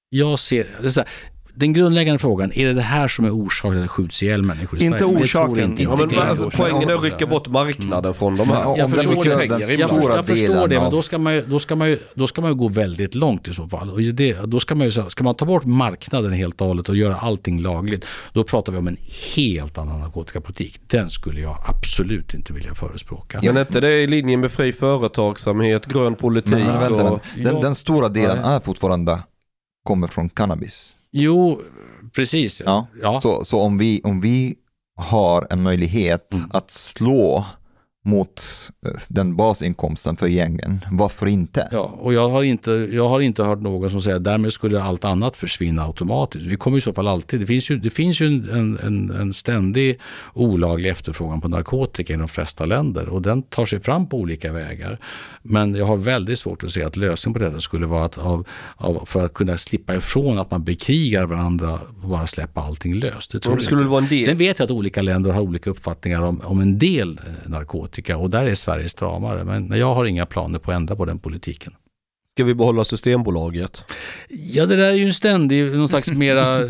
Jag 0.09 0.39
ser, 0.39 0.67
det 0.81 0.87
är 0.87 0.89
så 0.89 0.99
här, 0.99 1.09
den 1.55 1.73
grundläggande 1.73 2.19
frågan, 2.19 2.51
är 2.53 2.65
det 2.65 2.73
det 2.73 2.81
här 2.81 3.07
som 3.07 3.25
är 3.25 3.31
orsaken 3.31 3.71
till 3.71 3.79
att 3.79 3.83
det 3.83 3.87
skjuts 3.87 4.23
ihjäl 4.23 4.43
människor 4.43 4.81
i 4.81 4.85
Inte 4.85 4.99
Sverige? 4.99 5.21
Orsaken. 5.21 5.63
Inte, 5.71 5.83
Ja, 5.83 6.03
inte 6.03 6.15
men, 6.15 6.27
alltså, 6.29 6.49
poängen 6.57 6.89
är 6.89 6.93
att 6.93 7.03
rycka 7.03 7.27
bort 7.27 7.47
marknaden 7.47 8.13
från 8.13 8.35
de 8.37 8.47
här. 8.49 8.59
Men 8.59 8.67
om 8.67 8.75
Jag 8.77 8.89
förstår 8.91 9.09
mycket- 9.15 9.23
det. 9.39 9.47
den 9.47 9.59
Jag, 9.59 9.69
jag, 9.71 9.79
jag 10.17 10.25
förstår 10.25 10.67
det, 10.67 10.79
men 10.79 10.91
då 10.91 11.01
ska, 11.01 11.17
man 11.17 11.33
ju, 11.33 11.41
då, 11.47 11.59
ska 11.59 11.75
man 11.75 11.89
ju, 11.89 11.99
då 12.15 12.27
ska 12.27 12.41
man 12.41 12.49
ju 12.51 12.55
gå 12.55 12.67
väldigt 12.69 13.15
långt 13.15 13.47
i 13.47 13.53
så 13.53 13.67
fall. 13.67 13.89
Och 13.91 14.01
det, 14.01 14.33
då 14.45 14.59
ska, 14.59 14.75
man 14.75 14.85
ju, 14.85 14.91
ska 14.91 15.23
man 15.23 15.35
ta 15.35 15.45
bort 15.45 15.65
marknaden 15.65 16.33
helt 16.33 16.61
och 16.61 16.67
hållet 16.67 16.89
och 16.89 16.95
göra 16.95 17.17
allting 17.17 17.61
lagligt, 17.61 18.05
då 18.33 18.43
pratar 18.43 18.71
vi 18.71 18.77
om 18.77 18.87
en 18.87 18.97
helt 19.35 19.77
annan 19.77 19.99
narkotikapolitik. 19.99 20.79
Den 20.87 21.09
skulle 21.09 21.41
jag 21.41 21.57
absolut 21.67 22.33
inte 22.33 22.53
vilja 22.53 22.73
förespråka. 22.75 23.39
Men 23.43 23.57
är 23.57 23.61
inte 23.61 23.79
det 23.79 24.01
i 24.01 24.07
linje 24.07 24.37
med 24.37 24.51
fri 24.51 24.73
företagsamhet, 24.73 25.85
grön 25.85 26.15
politik 26.15 26.51
Men, 26.53 26.79
vänta, 26.79 27.03
och... 27.03 27.19
men, 27.35 27.43
den, 27.43 27.55
Ja. 27.55 27.61
den 27.61 27.75
stora 27.75 28.09
delen 28.09 28.39
Ja. 28.43 28.51
är 28.51 28.59
fortfarande 28.59 29.19
kommer 29.83 30.07
från 30.07 30.29
cannabis. 30.29 30.95
Jo, 31.17 31.61
precis. 32.15 32.61
Ja. 32.65 32.87
Ja. 33.01 33.19
Så, 33.19 33.45
så 33.45 33.61
om, 33.61 33.77
vi, 33.77 34.01
om 34.03 34.21
vi 34.21 34.55
har 34.97 35.47
en 35.49 35.63
möjlighet 35.63 36.33
Mm. 36.33 36.49
att 36.53 36.71
slå 36.71 37.45
mot 38.05 38.43
eh, 38.85 38.91
den 39.09 39.35
basinkomsten 39.35 40.17
för 40.17 40.27
gängen, 40.27 40.79
varför 40.91 41.27
inte? 41.27 41.67
Ja, 41.71 41.79
och 41.99 42.13
jag 42.13 42.29
har, 42.29 42.43
inte, 42.43 42.71
jag 42.91 43.09
har 43.09 43.19
inte 43.21 43.43
hört 43.43 43.61
någon 43.61 43.91
som 43.91 44.01
säger 44.01 44.17
att 44.17 44.23
därmed 44.23 44.53
skulle 44.53 44.81
allt 44.81 45.05
annat 45.05 45.37
försvinna 45.37 45.83
automatiskt. 45.85 46.45
Vi 46.45 46.55
kommer 46.55 46.77
i 46.77 46.81
så 46.81 46.93
fall 46.93 47.07
alltid, 47.07 47.39
det 47.39 47.45
finns 47.45 47.69
ju, 47.69 47.77
det 47.79 47.89
finns 47.89 48.21
ju 48.21 48.25
en, 48.27 48.79
en, 48.83 49.09
en 49.21 49.33
ständig 49.33 49.99
olaglig 50.33 50.89
efterfrågan 50.89 51.41
på 51.41 51.47
narkotika 51.47 52.13
i 52.13 52.17
de 52.17 52.27
flesta 52.27 52.65
länder 52.65 53.09
och 53.09 53.21
den 53.21 53.41
tar 53.43 53.65
sig 53.65 53.79
fram 53.79 54.09
på 54.09 54.17
olika 54.17 54.51
vägar. 54.53 54.99
Men 55.41 55.75
jag 55.75 55.85
har 55.85 55.97
väldigt 55.97 56.39
svårt 56.39 56.63
att 56.63 56.71
se 56.71 56.83
att 56.83 56.95
lösningen 56.97 57.33
på 57.39 57.45
detta 57.45 57.59
skulle 57.59 57.85
vara 57.85 58.05
att 58.05 58.17
av, 58.17 58.47
av, 58.75 59.03
för 59.05 59.25
att 59.25 59.33
kunna 59.33 59.57
slippa 59.57 59.95
ifrån 59.95 60.39
att 60.39 60.51
man 60.51 60.63
bekrigar 60.63 61.25
varandra 61.25 61.79
och 62.03 62.09
bara 62.09 62.27
släppa 62.27 62.61
allting 62.61 62.93
löst. 62.93 63.31
Det 63.31 63.39
tror 63.39 63.53
det 63.53 63.55
jag 63.55 63.65
skulle 63.65 63.81
inte. 63.81 63.91
vara 63.91 64.01
en 64.03 64.09
del- 64.09 64.25
Sen 64.25 64.37
vet 64.37 64.59
jag 64.59 64.65
att 64.65 64.71
olika 64.71 65.01
länder 65.01 65.31
har 65.31 65.41
olika 65.41 65.69
uppfattningar 65.69 66.21
om, 66.21 66.41
om 66.43 66.61
en 66.61 66.79
del 66.79 67.19
eh, 67.45 67.49
narkotika 67.95 68.17
och 68.17 68.29
där 68.29 68.45
är 68.45 68.55
Sverige 68.55 68.89
stramare. 68.89 69.43
Men 69.43 69.77
jag 69.77 69.95
har 69.95 70.05
inga 70.05 70.25
planer 70.25 70.59
på 70.59 70.71
att 70.71 70.75
ändra 70.75 70.95
på 70.95 71.05
den 71.05 71.19
politiken. 71.19 71.73
Ska 72.35 72.43
vi 72.43 72.55
behålla 72.55 72.83
Systembolaget? 72.83 73.83
Ja, 74.29 74.65
det 74.65 74.75
där 74.75 74.89
är 74.89 74.95
ju 74.95 75.05
en 75.05 75.13
ständig, 75.13 75.77
någon 75.77 75.87
slags 75.87 76.11
mera 76.11 76.63
eh, 76.63 76.67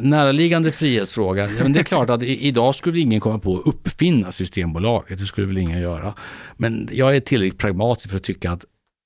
näraliggande 0.00 0.72
frihetsfråga. 0.72 1.50
Ja, 1.50 1.62
men 1.62 1.72
det 1.72 1.80
är 1.80 1.84
klart 1.84 2.10
att 2.10 2.22
idag 2.22 2.74
skulle 2.74 3.00
ingen 3.00 3.20
komma 3.20 3.38
på 3.38 3.58
att 3.58 3.66
uppfinna 3.66 4.32
Systembolaget, 4.32 5.18
det 5.18 5.26
skulle 5.26 5.46
väl 5.46 5.58
ingen 5.58 5.80
göra. 5.80 6.14
Men 6.58 6.88
jag 6.92 7.16
är 7.16 7.20
tillräckligt 7.20 7.60
pragmatisk 7.60 8.10
för 8.10 8.16
att 8.16 8.24
tycka 8.24 8.50
att 8.52 8.64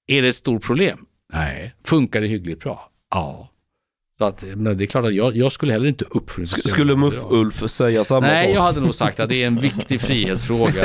är 0.08 0.22
det 0.22 0.28
ett 0.28 0.36
stort 0.36 0.62
problem? 0.62 0.98
Nej. 1.32 1.74
Funkar 1.84 2.20
det 2.20 2.28
hyggligt 2.28 2.60
bra? 2.60 2.90
Ja. 3.10 3.47
Så 4.18 4.24
att, 4.24 4.44
men 4.56 4.78
det 4.78 4.84
är 4.84 4.86
klart 4.86 5.04
att 5.04 5.14
jag, 5.14 5.36
jag 5.36 5.52
skulle 5.52 5.72
heller 5.72 5.86
inte 5.88 6.04
uppfinna 6.10 6.44
Sk- 6.46 6.68
Skulle 6.68 6.94
Muff-Ulf 6.96 7.68
säga 7.68 8.04
samma 8.04 8.20
Nej, 8.26 8.46
sak? 8.46 8.56
jag 8.56 8.62
hade 8.62 8.80
nog 8.80 8.94
sagt 8.94 9.20
att 9.20 9.28
det 9.28 9.42
är 9.42 9.46
en 9.46 9.58
viktig 9.58 10.00
frihetsfråga. 10.00 10.84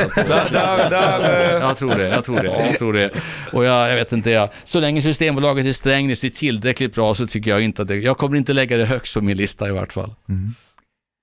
jag 1.60 1.76
tror 1.78 1.94
det, 1.98 2.08
jag 2.08 2.24
tror 2.24 2.36
det, 2.36 2.66
jag 2.66 2.78
tror 2.78 2.92
det. 2.92 3.10
Och 3.52 3.64
jag, 3.64 3.90
jag 3.90 3.96
vet 3.96 4.12
inte, 4.12 4.30
jag, 4.30 4.48
så 4.64 4.80
länge 4.80 5.02
Systembolaget 5.02 5.66
i 5.66 5.72
Strängnäs 5.72 6.24
är 6.24 6.28
tillräckligt 6.28 6.94
bra 6.94 7.14
så 7.14 7.26
tycker 7.26 7.50
jag 7.50 7.60
inte 7.62 7.82
att 7.82 7.88
det, 7.88 7.96
jag 7.96 8.18
kommer 8.18 8.36
inte 8.36 8.52
lägga 8.52 8.76
det 8.76 8.84
högst 8.84 9.14
på 9.14 9.20
min 9.20 9.36
lista 9.36 9.68
i 9.68 9.70
vart 9.70 9.92
fall. 9.92 10.14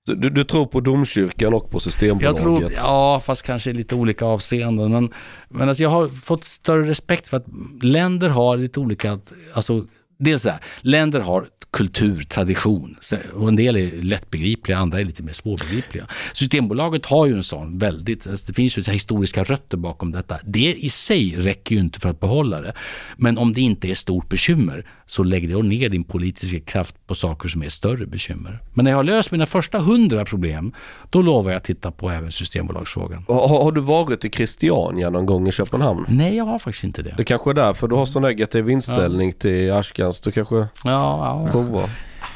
du, 0.06 0.30
du 0.30 0.44
tror 0.44 0.66
på 0.66 0.80
domkyrkan 0.80 1.54
och 1.54 1.70
på 1.70 1.74
Jag 1.74 1.82
Systembolaget? 1.82 2.42
tror, 2.42 2.72
ja, 2.76 3.20
fast 3.20 3.42
kanske 3.42 3.70
i 3.70 3.74
lite 3.74 3.94
olika 3.94 4.24
avseenden. 4.24 4.92
Men, 4.92 5.12
men 5.48 5.68
alltså 5.68 5.82
jag 5.82 5.90
har 5.90 6.08
fått 6.08 6.44
större 6.44 6.88
respekt 6.88 7.28
för 7.28 7.36
att 7.36 7.46
länder 7.82 8.28
har 8.28 8.56
lite 8.56 8.80
olika, 8.80 9.18
alltså 9.52 9.84
dels 10.18 10.42
så 10.42 10.48
här, 10.50 10.58
länder 10.80 11.20
har 11.20 11.46
kultur, 11.72 12.22
tradition 12.22 12.96
och 13.34 13.48
en 13.48 13.56
del 13.56 13.76
är 13.76 14.02
lättbegripliga, 14.02 14.78
andra 14.78 15.00
är 15.00 15.04
lite 15.04 15.22
mer 15.22 15.32
svårbegripliga. 15.32 16.06
Systembolaget 16.32 17.06
har 17.06 17.26
ju 17.26 17.32
en 17.32 17.44
sån 17.44 17.78
väldigt, 17.78 18.26
alltså 18.26 18.46
det 18.46 18.52
finns 18.52 18.78
ju 18.78 18.82
så 18.82 18.90
här 18.90 18.94
historiska 18.94 19.44
rötter 19.44 19.76
bakom 19.76 20.10
detta. 20.10 20.38
Det 20.44 20.74
i 20.74 20.90
sig 20.90 21.34
räcker 21.36 21.74
ju 21.74 21.80
inte 21.80 22.00
för 22.00 22.08
att 22.08 22.20
behålla 22.20 22.60
det. 22.60 22.72
Men 23.16 23.38
om 23.38 23.52
det 23.52 23.60
inte 23.60 23.90
är 23.90 23.94
stort 23.94 24.28
bekymmer 24.28 24.86
så 25.12 25.22
lägg 25.22 25.52
då 25.52 25.58
ner 25.62 25.88
din 25.88 26.04
politiska 26.04 26.60
kraft 26.60 27.06
på 27.06 27.14
saker 27.14 27.48
som 27.48 27.62
är 27.62 27.68
större 27.68 28.06
bekymmer. 28.06 28.58
Men 28.74 28.84
när 28.84 28.90
jag 28.92 28.98
har 28.98 29.04
löst 29.04 29.30
mina 29.30 29.46
första 29.46 29.78
hundra 29.78 30.24
problem, 30.24 30.72
då 31.10 31.22
lovar 31.22 31.50
jag 31.50 31.56
att 31.56 31.64
titta 31.64 31.90
på 31.90 32.10
även 32.10 32.32
Systembolagsfrågan. 32.32 33.24
Har, 33.28 33.48
har 33.64 33.72
du 33.72 33.80
varit 33.80 34.24
i 34.24 34.30
Christiania 34.30 35.10
någon 35.10 35.26
gång 35.26 35.48
i 35.48 35.52
Köpenhamn? 35.52 36.04
Nej, 36.08 36.36
jag 36.36 36.44
har 36.44 36.58
faktiskt 36.58 36.84
inte 36.84 37.02
det. 37.02 37.14
Det 37.16 37.24
kanske 37.24 37.50
är 37.50 37.54
därför 37.54 37.88
du 37.88 37.94
har 37.94 38.06
så 38.06 38.20
negativ 38.20 38.70
inställning 38.70 39.32
till 39.32 39.72
Ashkans. 39.72 40.20
Du 40.20 40.30
kanske 40.30 40.54
Ja, 40.56 40.66
ja. 40.84 41.48
provar. 41.52 41.90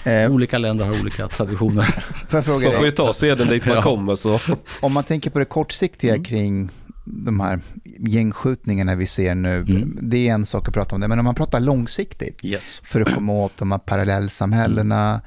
Eh, 0.05 0.33
Olika 0.33 0.59
länder 0.59 0.85
har 0.85 1.01
olika 1.03 1.29
traditioner. 1.29 1.85
får 2.29 2.37
jag 2.39 2.45
fråga 2.45 2.67
Man 2.67 2.77
får 2.77 2.85
ju 2.85 2.91
dig, 2.91 2.97
ta 2.97 3.13
seden 3.13 3.49
dit 3.49 3.67
man 3.67 3.75
Ja. 3.77 3.83
kommer 3.83 4.15
så. 4.15 4.39
om 4.81 4.93
man 4.93 5.05
tänker 5.05 5.31
på 5.31 5.39
det 5.39 5.45
kortsiktiga 5.45 6.13
Mm. 6.15 6.25
kring 6.25 6.71
de 7.07 7.41
här 7.41 7.61
gängskjutningarna 7.99 8.95
vi 8.95 9.07
ser 9.07 9.35
nu, 9.35 9.57
Mm. 9.69 9.99
det 10.03 10.29
är 10.29 10.35
en 10.35 10.47
sak 10.47 10.69
att 10.69 10.75
prata 10.75 10.95
om 10.95 11.01
det, 11.01 11.09
men 11.09 11.19
om 11.19 11.25
man 11.25 11.35
pratar 11.35 11.61
långsiktigt, 11.61 12.45
Yes. 12.45 12.81
för 12.85 13.01
att 13.01 13.15
komma 13.15 13.33
åt 13.33 13.57
de 13.57 13.71
här 13.73 13.79
parallellsamhällena, 13.79 15.21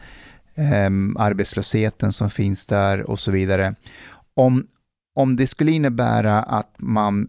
ehm, 0.56 1.18
arbetslösheten 1.20 2.14
som 2.14 2.30
finns 2.30 2.66
där 2.66 3.10
och 3.10 3.20
så 3.20 3.32
vidare. 3.32 3.76
Om, 4.34 4.66
om 5.16 5.36
det 5.36 5.48
skulle 5.48 5.72
innebära 5.72 6.44
att 6.44 6.76
man 6.78 7.28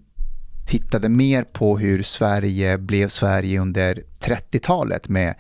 tittade 0.67 1.09
mer 1.09 1.45
på 1.45 1.79
hur 1.79 2.03
Sverige 2.03 2.79
blev 2.79 3.09
Sverige 3.09 3.61
under 3.61 4.03
30-talet 4.21 5.09
med 5.09 5.35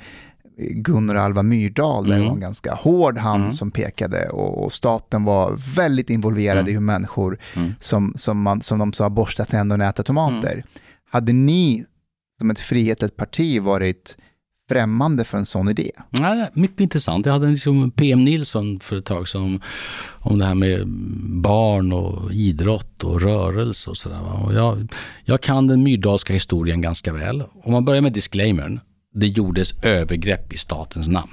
Gunnar 0.70 1.15
Alva 1.15 1.43
Myrdal, 1.43 2.07
där 2.09 2.15
Mm. 2.16 2.27
var 2.28 2.35
en 2.35 2.41
ganska 2.41 2.74
hård 2.74 3.19
hand 3.19 3.43
Mm. 3.43 3.53
som 3.53 3.70
pekade 3.70 4.28
och, 4.28 4.65
och 4.65 4.73
staten 4.73 5.24
var 5.24 5.57
väldigt 5.77 6.11
involverad 6.11 6.59
Mm. 6.59 6.69
i 6.70 6.73
hur 6.73 6.81
människor, 6.81 7.39
Mm. 7.57 7.74
som, 7.81 8.12
som, 8.16 8.43
man, 8.43 8.62
som 8.62 8.78
de 8.78 8.93
sa, 8.93 9.11
borstat 9.11 9.49
tänderna 9.49 9.85
och 9.85 9.91
äta 9.91 10.03
tomater. 10.03 10.65
Hade 11.11 11.32
ni 11.32 11.85
som 12.39 12.51
ett 12.51 12.59
frihetligt 12.59 13.16
parti 13.16 13.61
varit 13.62 14.16
främmande 14.69 15.24
för 15.24 15.39
en 15.39 15.47
sån 15.47 15.69
idé? 15.69 15.91
Ja, 16.11 16.47
mycket 16.55 16.81
intressant. 16.81 17.27
Jag 17.27 17.32
hade 17.32 17.47
en 17.47 17.53
liksom 17.53 17.91
PM 17.91 18.24
Nilsson 18.24 18.81
för 18.81 18.97
ett 18.99 19.05
tag 19.05 19.28
som 19.28 19.61
om 20.19 20.39
det 20.39 20.45
här 20.45 20.55
med 20.55 20.87
barn 21.43 21.93
och 21.93 22.32
idrott 22.32 23.05
och 23.05 23.20
rörelse 23.20 23.91
och 23.91 23.97
sådär. 23.97 24.20
Jag, 24.55 24.89
jag 25.24 25.41
kan 25.41 25.66
den 25.66 25.82
myrdalska 25.82 26.32
historien 26.32 26.81
ganska 26.81 27.12
väl. 27.12 27.43
Om 27.62 27.73
man 27.73 27.85
börjar 27.85 28.03
med 28.03 28.12
disclaimern 28.12 28.81
det 29.15 29.27
gjordes 29.27 29.74
övergrepp 29.82 30.53
i 30.53 30.57
statens 30.57 31.09
namn. 31.09 31.31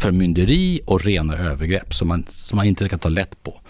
Förmynderi 0.00 0.80
och 0.86 1.04
rena 1.04 1.36
övergrepp 1.36 1.94
som 1.94 2.08
man, 2.08 2.24
som 2.28 2.56
man 2.56 2.66
inte 2.66 2.86
ska 2.86 2.98
ta 2.98 3.08
lätt 3.08 3.42
på. 3.42 3.60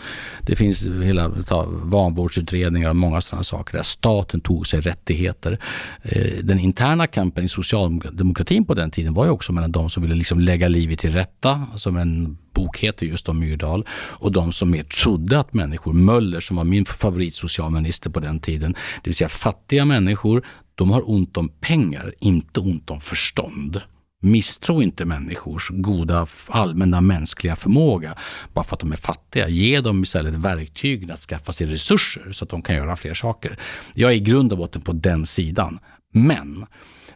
Det 0.43 0.57
finns 0.57 0.87
hela 0.87 1.31
ta, 1.31 1.67
vanvårdsutredningar 1.71 2.89
och 2.89 2.97
många 2.97 3.21
sådana 3.21 3.45
saker 3.45 3.77
där 3.77 3.83
staten 3.83 4.41
tog 4.41 4.67
sig 4.67 4.81
rättigheter. 4.81 5.59
Eh, 6.03 6.33
den 6.43 6.59
interna 6.59 7.07
kampen 7.07 7.45
i 7.45 7.49
socialdemokratin 7.49 8.65
på 8.65 8.75
den 8.75 8.91
tiden 8.91 9.15
var 9.15 9.25
ju 9.25 9.31
också 9.31 9.53
mellan 9.53 9.73
de 9.73 9.91
som 9.91 10.03
ville 10.03 10.15
liksom 10.15 10.41
lägga 10.41 10.69
livet 10.69 10.99
till 10.99 11.13
rätta, 11.13 11.67
som 11.75 11.97
en 11.97 12.39
bok 12.55 12.79
heter 12.79 13.07
just 13.07 13.29
om 13.29 13.39
Myrdal, 13.39 13.87
och 13.93 14.33
de 14.33 14.53
som 14.53 14.71
mer 14.71 14.85
trodde 14.85 15.41
att 15.41 15.55
människor, 15.55 15.93
Möller 15.93 16.41
som 16.41 16.57
var 16.57 16.65
min 16.65 16.85
favoritsocialminister 16.85 18.11
på 18.11 18.21
den 18.21 18.41
tiden, 18.41 18.73
det 18.73 19.11
vill 19.11 19.15
säga 19.15 19.29
fattiga 19.29 19.85
människor, 19.85 20.45
de 20.75 20.91
har 20.91 21.11
ont 21.11 21.37
om 21.37 21.49
pengar, 21.49 22.15
inte 22.19 22.61
ont 22.61 22.91
om 22.91 23.01
förstånd. 23.01 23.81
Misstro 24.21 24.83
inte 24.83 25.05
människors 25.05 25.71
goda 25.71 26.27
allmänna 26.49 27.01
mänskliga 27.01 27.57
förmåga 27.57 28.15
bara 28.53 28.65
för 28.65 28.77
att 28.77 28.81
de 28.81 28.93
är 28.93 28.97
fattiga. 28.97 29.49
Ge 29.49 29.81
dem 29.81 30.03
istället 30.03 30.35
verktygen 30.35 31.11
att 31.11 31.21
skaffa 31.21 31.53
sig 31.53 31.67
resurser 31.67 32.33
så 32.33 32.45
att 32.45 32.51
de 32.51 32.63
kan 32.63 32.77
göra 32.77 32.97
fler 32.97 33.15
saker. 33.15 33.59
Jag 33.95 34.11
är 34.11 34.17
i 34.17 34.21
grund 34.21 34.53
och 34.53 34.59
botten 34.59 34.83
på 34.83 34.93
den 34.93 35.27
sidan. 35.27 35.79
Men 36.13 36.67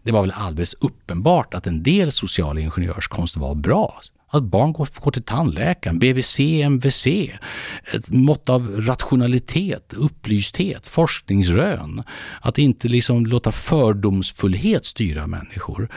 det 0.02 0.12
var 0.12 0.20
väl 0.20 0.30
alldeles 0.30 0.74
uppenbart 0.74 1.54
att 1.54 1.66
en 1.66 1.82
del 1.82 2.12
social 2.12 2.58
ingenjörskonst 2.58 3.36
var 3.36 3.54
bra. 3.54 4.00
Att 4.30 4.42
barn 4.42 4.72
går, 4.72 4.88
går 5.00 5.10
till 5.10 5.22
tandläkaren, 5.22 5.98
BVC, 5.98 6.40
MVC, 6.40 7.06
ett 7.94 8.08
mått 8.08 8.48
av 8.48 8.80
rationalitet, 8.80 9.92
upplysthet, 9.92 10.86
forskningsrön. 10.86 12.02
Att 12.40 12.58
inte 12.58 12.88
liksom 12.88 13.26
låta 13.26 13.52
fördomsfullhet 13.52 14.84
styra 14.84 15.26
människor. 15.26 15.88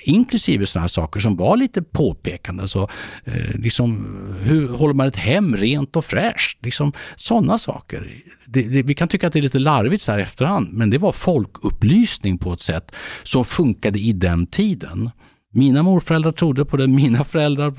Inklusive 0.00 0.66
sådana 0.66 0.82
här 0.82 0.88
saker 0.88 1.20
som 1.20 1.36
var 1.36 1.56
lite 1.56 1.82
påpekande. 1.82 2.68
Så, 2.68 2.88
eh, 3.24 3.54
liksom, 3.54 4.06
hur 4.42 4.68
håller 4.68 4.94
man 4.94 5.06
ett 5.06 5.16
hem 5.16 5.56
rent 5.56 5.96
och 5.96 6.04
fräscht? 6.04 6.64
Liksom, 6.64 6.92
sådana 7.16 7.58
saker. 7.58 8.10
Det, 8.46 8.62
det, 8.62 8.82
vi 8.82 8.94
kan 8.94 9.08
tycka 9.08 9.26
att 9.26 9.32
det 9.32 9.38
är 9.38 9.42
lite 9.42 9.58
larvigt 9.58 10.02
så 10.02 10.12
här 10.12 10.18
efterhand, 10.18 10.72
men 10.72 10.90
det 10.90 10.98
var 10.98 11.12
folkupplysning 11.12 12.38
på 12.38 12.52
ett 12.52 12.60
sätt 12.60 12.92
som 13.22 13.44
funkade 13.44 13.98
i 13.98 14.12
den 14.12 14.46
tiden. 14.46 15.10
Mina 15.52 15.82
morföräldrar 15.82 16.32
trodde 16.32 16.64
på 16.64 16.76
det, 16.76 16.86
mina 16.86 17.24
föräldrar 17.24 17.70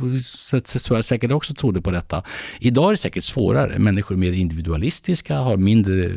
tror 0.79 0.97
jag 0.97 1.05
säkert 1.05 1.31
också 1.31 1.53
trodde 1.53 1.81
på 1.81 1.91
detta. 1.91 2.23
Idag 2.59 2.87
är 2.87 2.91
det 2.91 2.97
säkert 2.97 3.23
svårare. 3.23 3.79
Människor 3.79 4.15
är 4.15 4.19
mer 4.19 4.31
individualistiska, 4.31 5.37
har 5.37 5.57
mindre 5.57 6.11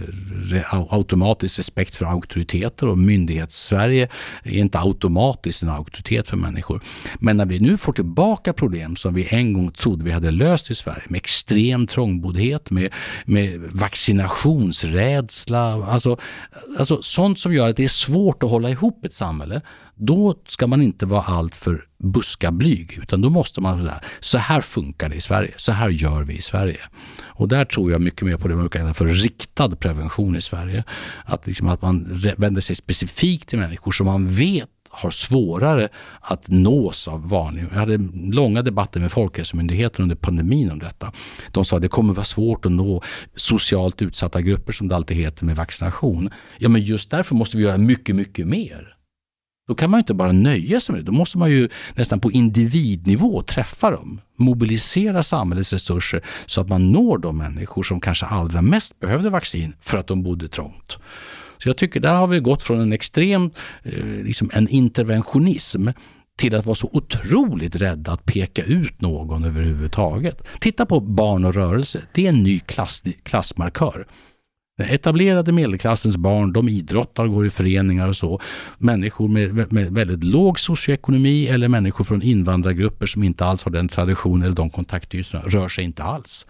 automatisk 0.89 1.59
respekt 1.59 1.97
för 1.97 2.07
auktoriteter 2.07 2.89
och 2.89 2.99
myndighets-Sverige 2.99 4.09
är 4.43 4.59
inte 4.59 4.79
automatiskt 4.79 5.63
en 5.63 5.69
auktoritet 5.69 6.29
för 6.29 6.37
människor. 6.37 6.83
Men 7.19 7.37
när 7.37 7.47
vi 7.47 7.61
nu 7.61 7.77
får 7.77 7.93
tillbaka 7.93 8.53
problem 8.53 8.97
som 8.97 9.15
vi 9.15 9.29
en 9.31 9.53
gång 9.53 9.71
trodde 9.71 10.05
vi 10.05 10.11
hade 10.11 10.31
löst 10.31 10.71
i 10.71 10.75
Sverige 10.75 11.03
med 11.09 11.19
extrem 11.19 11.87
trångboddhet, 11.87 12.71
med, 12.71 12.93
med 13.25 13.61
vaccinationsrädsla, 13.61 15.87
alltså, 15.87 16.17
alltså 16.79 17.03
sånt 17.03 17.39
som 17.39 17.55
gör 17.55 17.69
att 17.69 17.77
det 17.77 17.85
är 17.85 17.89
svårt 17.89 18.43
att 18.43 18.51
hålla 18.51 18.71
ihop 18.71 19.05
ett 19.05 19.15
samhälle 19.15 19.61
då 19.95 20.35
ska 20.49 20.67
man 20.67 20.83
inte 20.83 21.07
vara 21.07 21.23
alltför 21.23 21.85
buskablyg, 21.99 22.99
utan 23.03 23.21
då 23.21 23.31
måste 23.31 23.61
man 23.61 23.79
säga 23.79 24.01
så 24.21 24.39
här 24.39 24.61
funkar 24.61 25.09
det 25.09 25.17
i 25.17 25.21
Sverige, 25.21 25.55
så 25.57 25.73
här 25.73 25.91
gör 25.91 26.23
vi 26.23 26.35
i 26.35 26.43
Sverige. 26.43 26.81
Och 27.23 27.49
där 27.49 27.65
tror 27.65 27.93
jag 27.93 28.01
mycket 28.01 28.23
mer 28.23 28.37
på 28.37 28.49
det 28.49 28.57
man 28.57 28.69
kallar 28.69 28.93
för 28.93 29.07
riktad 29.07 29.77
prevention 29.77 30.37
i 30.37 30.41
Sverige. 30.41 30.85
Att, 31.25 31.47
liksom 31.47 31.69
att 31.69 31.83
man 31.83 32.21
vänder 32.37 32.61
sig 32.61 32.77
specifikt 32.77 33.49
till 33.49 33.59
människor 33.59 33.93
som 33.93 34.07
man 34.07 34.29
vet 34.29 34.69
har 34.95 35.11
svårare 35.11 35.89
att 36.21 36.49
nås 36.49 37.09
av 37.09 37.29
vanlig... 37.29 37.67
Jag 37.73 37.79
hade 37.79 37.99
långa 38.33 38.63
debatter 38.63 39.01
med 39.01 39.13
Folkhälsomyndigheten 39.13 40.03
under 40.03 40.17
pandemin 40.17 40.71
om 40.71 40.79
detta. 40.79 41.13
De 41.51 41.65
sa 41.65 41.77
att 41.77 41.83
det 41.83 41.89
kommer 41.89 42.15
vara 42.15 42.25
svårt 42.25 42.67
att 42.67 42.73
nå 42.73 43.03
socialt 43.37 44.03
utsatta 44.03 44.41
grupper 44.41 44.73
som 44.73 44.89
det 44.89 44.97
alltid 44.97 45.17
heter 45.17 45.45
med 45.45 45.57
vaccination. 45.57 46.31
Ja, 46.59 46.69
men 46.69 46.83
just 46.83 47.11
därför 47.11 47.35
måste 47.35 47.57
vi 47.57 47.63
göra 47.63 47.79
mycket, 47.79 48.17
mycket 48.17 48.47
mer. 48.47 48.94
Då 49.69 49.75
kan 49.75 49.91
man 49.91 49.99
inte 49.99 50.15
bara 50.15 50.33
nöja 50.33 50.81
sig 50.81 50.95
med 50.95 51.05
det. 51.05 51.11
Då 51.11 51.13
måste 51.13 51.39
man 51.39 51.51
ju 51.51 51.69
nästan 51.95 52.21
på 52.21 52.33
individnivå 52.33 53.43
träffa 53.43 53.91
dem. 53.91 54.21
Mobilisera 54.37 55.23
samhällets 55.23 55.73
resurser 55.73 56.25
så 56.47 56.61
att 56.61 56.69
man 56.69 56.93
når 56.93 57.19
de 57.19 57.39
människor 57.39 57.83
som 57.83 58.01
kanske 58.01 58.27
allra 58.27 58.63
mest 58.63 59.01
behövde 59.01 59.31
vaccin 59.31 59.75
för 59.81 59.99
att 59.99 60.07
de 60.07 60.23
bodde 60.23 60.49
trångt. 60.49 60.97
Så 61.59 61.69
jag 61.69 61.77
tycker 61.77 62.01
där 62.01 62.17
har 62.17 62.27
vi 62.27 62.41
gått 62.41 62.63
från 62.63 62.81
en 62.81 62.93
extrem 62.93 63.51
eh, 63.83 64.25
liksom 64.25 64.51
en 64.53 64.69
interventionism 64.69 65.89
till 66.39 66.55
att 66.55 66.67
vara 66.67 66.75
så 66.75 66.91
otroligt 66.93 67.77
rädda 67.77 68.13
att 68.13 68.25
peka 68.25 68.65
ut 68.65 69.01
någon 69.01 69.45
överhuvudtaget. 69.45 70.43
Titta 70.61 70.87
på 70.87 71.01
barn 71.01 71.45
och 71.45 71.55
rörelse. 71.55 72.03
Det 72.13 72.25
är 72.25 72.29
en 72.29 72.43
ny 72.43 72.61
klass, 72.61 73.03
klassmarkör. 73.23 74.07
Den 74.77 74.89
etablerade 74.89 75.53
medelklassens 75.53 76.17
barn, 76.17 76.53
de 76.53 76.69
idrottar, 76.69 77.27
går 77.27 77.47
i 77.47 77.51
föreningar 77.51 78.09
och 78.09 78.17
så. 78.17 78.41
Människor 78.79 79.29
med, 79.29 79.73
med 79.73 79.93
väldigt 79.93 80.25
låg 80.25 80.61
socioekonomi 80.61 81.47
eller 81.47 81.69
människor 81.69 82.05
från 82.05 82.23
invandrargrupper 82.23 83.07
som 83.07 83.23
inte 83.23 83.45
alls 83.45 83.63
har 83.63 83.71
den 83.71 83.89
traditionen 83.89 84.43
eller 84.43 84.57
de 84.57 84.71
kontaktytorna 84.71 85.45
rör 85.45 85.69
sig 85.69 85.85
inte 85.85 86.03
alls. 86.03 86.47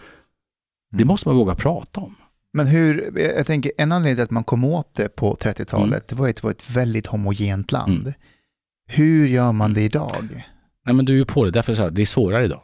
Det 0.91 0.97
mm. 0.97 1.09
måste 1.09 1.29
man 1.29 1.37
våga 1.37 1.55
prata 1.55 2.01
om. 2.01 2.15
Men 2.53 2.67
hur, 2.67 3.19
jag 3.37 3.47
tänker 3.47 3.73
en 3.79 3.93
anledning 3.93 4.17
till 4.17 4.25
att 4.25 4.31
man 4.31 4.45
kom 4.45 4.65
åt 4.65 4.95
det 4.95 5.17
på 5.17 5.35
30-talet, 5.35 5.89
mm. 5.89 6.01
det 6.09 6.15
var 6.15 6.29
att 6.29 6.37
det 6.37 6.45
var 6.45 6.51
ett 6.51 6.71
väldigt 6.71 7.07
homogent 7.07 7.73
land. 7.73 8.01
Mm. 8.01 8.13
Hur 8.87 9.29
gör 9.29 9.53
man 9.53 9.75
det 9.75 9.83
idag? 9.83 10.45
Nej 10.87 10.95
men 10.95 11.05
du 11.05 11.13
är 11.13 11.17
ju 11.17 11.25
på 11.25 11.45
det, 11.45 11.51
därför 11.51 11.73
är 11.73 11.85
det, 11.85 11.91
det 11.91 12.03
är 12.03 12.07
svårare 12.07 12.45
idag. 12.45 12.61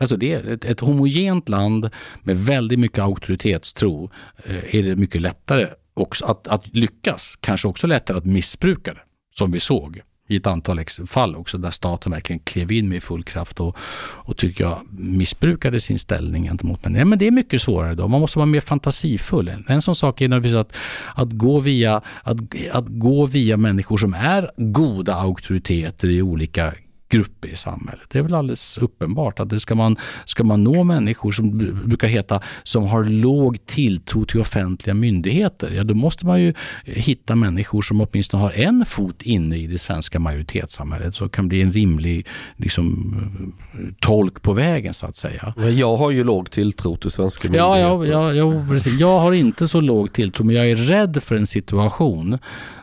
Alltså 0.00 0.16
det 0.16 0.32
är 0.32 0.46
ett, 0.46 0.64
ett 0.64 0.80
homogent 0.80 1.48
land 1.48 1.90
med 2.22 2.38
väldigt 2.38 2.78
mycket 2.78 2.98
auktoritetstro 2.98 4.10
eh, 4.44 4.74
är 4.74 4.82
det 4.82 4.96
mycket 4.96 5.22
lättare 5.22 5.68
också 5.94 6.24
att, 6.24 6.48
att 6.48 6.76
lyckas. 6.76 7.38
Kanske 7.40 7.68
också 7.68 7.86
lättare 7.86 8.18
att 8.18 8.26
missbruka 8.26 8.94
det, 8.94 9.00
som 9.34 9.52
vi 9.52 9.60
såg 9.60 10.02
i 10.28 10.36
ett 10.36 10.46
antal 10.46 10.84
fall 11.06 11.36
också 11.36 11.58
där 11.58 11.70
staten 11.70 12.12
verkligen 12.12 12.40
klev 12.40 12.72
in 12.72 12.88
med 12.88 13.02
full 13.02 13.22
kraft 13.22 13.60
och, 13.60 13.76
och 14.00 14.36
tycker 14.36 14.64
jag 14.64 14.78
missbrukade 14.90 15.80
sin 15.80 15.98
ställning 15.98 16.44
gentemot 16.44 16.84
människor. 16.84 17.04
Men 17.04 17.18
det 17.18 17.26
är 17.26 17.30
mycket 17.30 17.62
svårare 17.62 17.94
då. 17.94 18.08
Man 18.08 18.20
måste 18.20 18.38
vara 18.38 18.46
mer 18.46 18.60
fantasifull. 18.60 19.52
En 19.68 19.82
sån 19.82 19.96
sak 19.96 20.20
är 20.20 20.28
naturligtvis 20.28 20.54
att, 20.54 20.72
att, 21.14 21.32
gå 21.32 21.60
via, 21.60 22.02
att, 22.22 22.36
att 22.72 22.88
gå 22.88 23.26
via 23.26 23.56
människor 23.56 23.96
som 23.96 24.14
är 24.14 24.50
goda 24.56 25.14
auktoriteter 25.14 26.08
i 26.08 26.22
olika 26.22 26.74
grupper 27.08 27.48
i 27.48 27.56
samhället. 27.56 28.06
Det 28.10 28.18
är 28.18 28.22
väl 28.22 28.34
alldeles 28.34 28.78
uppenbart 28.78 29.40
att 29.40 29.50
det 29.50 29.60
ska 29.60 29.74
man, 29.74 29.96
ska 30.24 30.44
man 30.44 30.64
nå 30.64 30.84
människor 30.84 31.32
som 31.32 31.58
brukar 31.84 32.08
heta 32.08 32.40
som 32.62 32.86
har 32.86 33.04
låg 33.04 33.66
tilltro 33.66 34.24
till 34.24 34.40
offentliga 34.40 34.94
myndigheter, 34.94 35.70
ja 35.76 35.84
då 35.84 35.94
måste 35.94 36.26
man 36.26 36.40
ju 36.40 36.54
hitta 36.84 37.34
människor 37.34 37.82
som 37.82 38.00
åtminstone 38.00 38.42
har 38.42 38.50
en 38.50 38.84
fot 38.86 39.22
inne 39.22 39.56
i 39.56 39.66
det 39.66 39.78
svenska 39.78 40.18
majoritetssamhället 40.18 41.14
så 41.14 41.28
kan 41.28 41.48
bli 41.48 41.62
en 41.62 41.72
rimlig 41.72 42.26
liksom, 42.56 43.14
tolk 44.00 44.42
på 44.42 44.52
vägen 44.52 44.94
så 44.94 45.06
att 45.06 45.16
säga. 45.16 45.54
Jag 45.56 45.96
har 45.96 46.10
ju 46.10 46.24
låg 46.24 46.50
tilltro 46.50 46.96
till 46.96 47.10
svenska 47.10 47.48
myndigheter. 47.48 47.78
Ja, 47.78 48.06
ja, 48.06 48.32
ja, 48.32 48.66
precis. 48.68 49.00
Jag 49.00 49.20
har 49.20 49.32
inte 49.32 49.68
så 49.68 49.80
låg 49.80 50.12
tilltro 50.12 50.44
men 50.44 50.56
jag 50.56 50.70
är 50.70 50.76
rädd 50.76 51.22
för 51.22 51.34
en 51.34 51.46
situation 51.46 52.38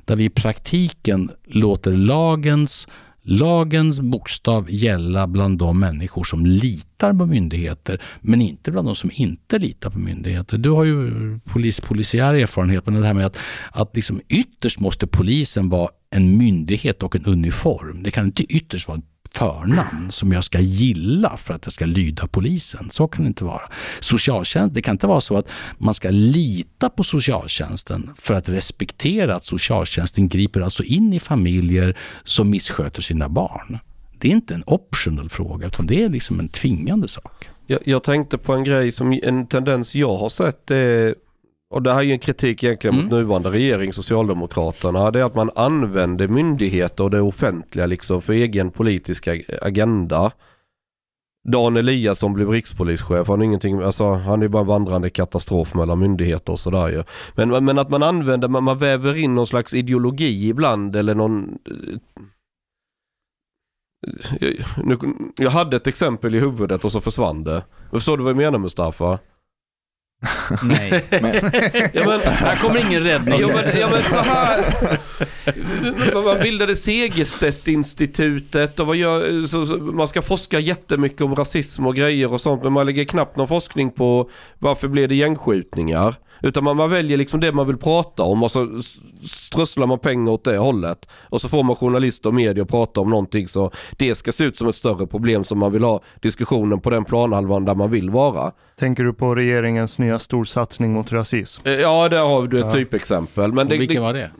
där 0.05 0.15
vi 0.15 0.23
i 0.23 0.29
praktiken 0.29 1.31
låter 1.45 1.91
lagens 1.91 2.87
lagens 3.25 4.01
bokstav 4.01 4.65
gälla 4.69 5.27
bland 5.27 5.57
de 5.57 5.79
människor 5.79 6.23
som 6.23 6.45
litar 6.45 7.13
på 7.13 7.25
myndigheter 7.25 8.01
men 8.21 8.41
inte 8.41 8.71
bland 8.71 8.87
de 8.87 8.95
som 8.95 9.11
inte 9.13 9.59
litar 9.59 9.89
på 9.89 9.99
myndigheter. 9.99 10.57
Du 10.57 10.69
har 10.69 10.83
ju 10.83 11.39
polis, 11.39 11.81
polisiär 11.81 12.33
erfarenhet, 12.33 12.85
men 12.85 13.01
det 13.01 13.07
här 13.07 13.13
med 13.13 13.25
att, 13.25 13.37
att 13.71 13.95
liksom 13.95 14.21
ytterst 14.29 14.79
måste 14.79 15.07
polisen 15.07 15.69
vara 15.69 15.89
en 16.09 16.37
myndighet 16.37 17.03
och 17.03 17.15
en 17.15 17.25
uniform. 17.25 18.03
Det 18.03 18.11
kan 18.11 18.25
inte 18.25 18.43
ytterst 18.43 18.87
vara 18.87 18.95
en 18.95 19.03
förnamn 19.35 20.11
som 20.11 20.31
jag 20.31 20.43
ska 20.43 20.59
gilla 20.59 21.37
för 21.37 21.53
att 21.53 21.65
jag 21.65 21.73
ska 21.73 21.85
lyda 21.85 22.27
polisen. 22.27 22.89
Så 22.91 23.07
kan 23.07 23.23
det 23.23 23.27
inte 23.27 23.43
vara. 23.43 23.61
Socialtjänst, 23.99 24.75
det 24.75 24.81
kan 24.81 24.95
inte 24.95 25.07
vara 25.07 25.21
så 25.21 25.37
att 25.37 25.49
man 25.77 25.93
ska 25.93 26.09
lita 26.11 26.89
på 26.89 27.03
socialtjänsten 27.03 28.09
för 28.15 28.33
att 28.33 28.49
respektera 28.49 29.35
att 29.35 29.45
socialtjänsten 29.45 30.27
griper 30.29 30.61
alltså 30.61 30.83
in 30.83 31.13
i 31.13 31.19
familjer 31.19 31.97
som 32.23 32.49
missköter 32.49 33.01
sina 33.01 33.29
barn. 33.29 33.77
Det 34.19 34.27
är 34.27 34.31
inte 34.31 34.53
en 34.53 34.63
optional 34.65 35.29
fråga 35.29 35.67
utan 35.67 35.87
det 35.87 36.03
är 36.03 36.09
liksom 36.09 36.39
en 36.39 36.49
tvingande 36.49 37.07
sak. 37.07 37.49
Jag, 37.67 37.79
jag 37.85 38.03
tänkte 38.03 38.37
på 38.37 38.53
en 38.53 38.63
grej 38.63 38.91
som 38.91 39.19
en 39.23 39.47
tendens 39.47 39.95
jag 39.95 40.17
har 40.17 40.29
sett 40.29 40.71
är 40.71 41.15
och 41.75 41.81
det 41.83 41.93
här 41.93 41.99
är 41.99 42.03
ju 42.03 42.11
en 42.11 42.19
kritik 42.19 42.63
egentligen 42.63 42.95
mot 42.95 43.05
Mm. 43.05 43.17
nuvarande 43.19 43.49
regering, 43.49 43.93
Socialdemokraterna, 43.93 45.11
det 45.11 45.19
är 45.19 45.23
att 45.23 45.35
man 45.35 45.51
använder 45.55 46.27
myndigheter 46.27 47.03
och 47.03 47.11
det 47.11 47.21
offentliga 47.21 47.85
liksom 47.85 48.21
för 48.21 48.33
egen 48.33 48.71
politisk 48.71 49.27
ag- 49.27 49.45
agenda. 49.61 50.31
Dan 51.47 51.77
Eliasson 51.77 52.33
blev 52.33 52.49
rikspolischef, 52.49 53.27
han 53.27 53.41
är 53.41 53.45
ingenting, 53.45 53.81
alltså 53.81 54.13
han 54.13 54.41
är 54.43 54.47
bara 54.47 54.61
en 54.61 54.67
vandrande 54.67 55.09
katastrof 55.09 55.73
mellan 55.73 55.99
myndigheter 55.99 56.53
och 56.53 56.59
sådär 56.59 56.87
ju. 56.87 57.03
Men, 57.35 57.65
men 57.65 57.79
att 57.79 57.89
man 57.89 58.03
använder, 58.03 58.47
man, 58.47 58.63
man 58.63 58.77
väver 58.77 59.17
in 59.17 59.35
någon 59.35 59.47
slags 59.47 59.73
ideologi 59.73 60.47
ibland 60.49 60.95
eller 60.95 61.15
någon... 61.15 61.57
Jag, 64.39 64.53
nu, 64.83 64.97
jag 65.37 65.51
hade 65.51 65.77
ett 65.77 65.87
exempel 65.87 66.35
i 66.35 66.39
huvudet 66.39 66.85
och 66.85 66.91
så 66.91 67.01
försvann 67.01 67.43
det. 67.43 67.63
Förstår 67.91 68.17
du 68.17 68.23
vad 68.23 68.29
jag 68.29 68.37
menar 68.37 68.59
Mustafa? 68.59 69.19
Nej. 70.63 71.03
Ja, 71.93 72.05
men, 72.05 72.19
Här 72.19 72.55
kommer 72.55 72.89
ingen 72.89 73.03
räddning. 73.03 73.39
Ja 73.39 73.47
men, 73.47 73.79
ja, 73.79 73.89
men 73.91 74.03
så 74.03 74.19
här. 74.19 74.63
Man 76.23 76.39
bildade 76.39 76.75
Segerstedt-institutet 76.75 78.79
och 78.79 78.87
vad 78.87 78.95
gör, 78.95 79.47
så, 79.47 79.65
så, 79.65 79.77
man 79.77 80.07
ska 80.07 80.21
forska 80.21 80.59
jättemycket 80.59 81.21
om 81.21 81.35
rasism 81.35 81.85
och 81.85 81.95
grejer 81.95 82.33
och 82.33 82.41
sånt 82.41 82.63
men 82.63 82.73
man 82.73 82.85
lägger 82.85 83.05
knappt 83.05 83.37
någon 83.37 83.47
forskning 83.47 83.91
på 83.91 84.29
varför 84.59 84.87
blev 84.87 85.09
det 85.09 85.15
gängskjutningar. 85.15 86.15
Utan 86.41 86.63
man, 86.63 86.77
man 86.77 86.89
väljer 86.89 87.17
liksom 87.17 87.39
det 87.39 87.51
man 87.51 87.67
vill 87.67 87.77
prata 87.77 88.23
om 88.23 88.43
och 88.43 88.51
så 88.51 88.81
strösslar 89.23 89.87
man 89.87 89.99
pengar 89.99 90.31
åt 90.31 90.43
det 90.43 90.57
hållet. 90.57 91.09
Och 91.29 91.41
så 91.41 91.49
får 91.49 91.63
man 91.63 91.75
journalister 91.75 92.29
och 92.29 92.35
media 92.35 92.63
att 92.63 92.69
prata 92.69 93.01
om 93.01 93.09
någonting 93.09 93.47
så 93.47 93.71
det 93.97 94.15
ska 94.15 94.31
se 94.31 94.43
ut 94.43 94.57
som 94.57 94.67
ett 94.67 94.75
större 94.75 95.07
problem 95.07 95.43
som 95.43 95.59
man 95.59 95.71
vill 95.71 95.83
ha 95.83 96.01
diskussionen 96.21 96.79
på 96.79 96.89
den 96.89 97.05
planhalvan 97.05 97.65
där 97.65 97.75
man 97.75 97.89
vill 97.89 98.09
vara. 98.09 98.51
Tänker 98.79 99.03
du 99.03 99.13
på 99.13 99.35
regeringens 99.35 99.99
nya 99.99 100.19
storsatsning 100.19 100.93
mot 100.93 101.11
rasism? 101.11 101.67
Eh, 101.67 101.73
Ja, 101.73 102.09
där 102.09 102.23
har 102.23 102.47
du 102.47 102.59
ett 102.59 102.71
typexempel. 102.71 103.53
Men 103.53 103.67
det, 103.67 103.77
vilken 103.77 103.95
det, 103.95 104.01
var 104.01 104.13
det? 104.13 104.31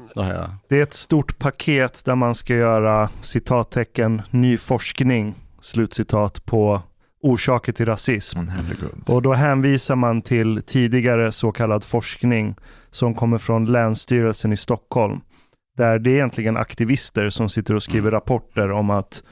Det 0.69 0.79
är 0.79 0.83
ett 0.83 0.93
stort 0.93 1.39
paket 1.39 2.05
där 2.05 2.15
man 2.15 2.35
ska 2.35 2.55
göra 2.55 3.09
citattecken 3.21 4.21
ny 4.31 4.57
forskning, 4.57 5.35
slutcitat, 5.61 6.45
på 6.45 6.81
orsaker 7.25 7.73
till 7.73 7.85
rasism. 7.85 8.39
Herregud. 8.47 9.09
Och 9.09 9.21
då 9.21 9.33
hänvisar 9.33 9.95
man 9.95 10.21
till 10.21 10.61
tidigare 10.65 11.31
så 11.31 11.51
kallad 11.51 11.83
forskning 11.83 12.55
som 12.91 13.13
kommer 13.13 13.37
från 13.37 13.65
Länsstyrelsen 13.65 14.53
i 14.53 14.57
Stockholm. 14.57 15.21
Där 15.77 15.99
det 15.99 16.09
är 16.09 16.13
egentligen 16.13 16.57
aktivister 16.57 17.29
som 17.29 17.49
sitter 17.49 17.73
och 17.73 17.83
skriver 17.83 18.11
rapporter 18.11 18.71
om 18.71 18.89
att 18.89 19.23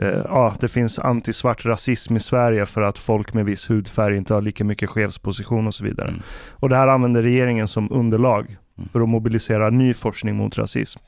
eh, 0.00 0.08
ja, 0.08 0.54
det 0.60 0.68
finns 0.68 0.98
antisvart 0.98 1.64
rasism 1.64 2.16
i 2.16 2.20
Sverige 2.20 2.66
för 2.66 2.82
att 2.82 2.98
folk 2.98 3.34
med 3.34 3.44
viss 3.44 3.70
hudfärg 3.70 4.16
inte 4.16 4.34
har 4.34 4.42
lika 4.42 4.64
mycket 4.64 4.90
chefsposition 4.90 5.66
och 5.66 5.74
så 5.74 5.84
vidare. 5.84 6.08
Mm. 6.08 6.22
Och 6.50 6.68
det 6.68 6.76
här 6.76 6.88
använder 6.88 7.22
regeringen 7.22 7.68
som 7.68 7.92
underlag 7.92 8.56
för 8.92 9.00
att 9.00 9.08
mobilisera 9.08 9.70
ny 9.70 9.94
forskning 9.94 10.36
mot 10.36 10.58
rasism. 10.58 11.00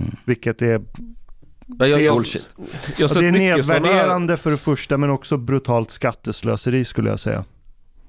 Mm. 0.00 0.10
Vilket 0.24 0.62
är, 0.62 0.82
jag, 1.66 1.88
jag, 1.88 2.02
jag, 2.02 2.16
dels, 2.16 2.48
jag 2.56 2.64
har 2.64 3.02
ja, 3.02 3.08
sett 3.08 3.18
det 3.18 3.28
är 3.28 3.32
mycket 3.32 3.64
sådana 3.64 3.80
nedvärderande 3.86 4.36
för 4.36 4.50
det 4.50 4.56
första 4.56 4.98
men 4.98 5.10
också 5.10 5.36
brutalt 5.36 5.90
skatteslöseri 5.90 6.84
skulle 6.84 7.10
jag 7.10 7.20
säga. 7.20 7.44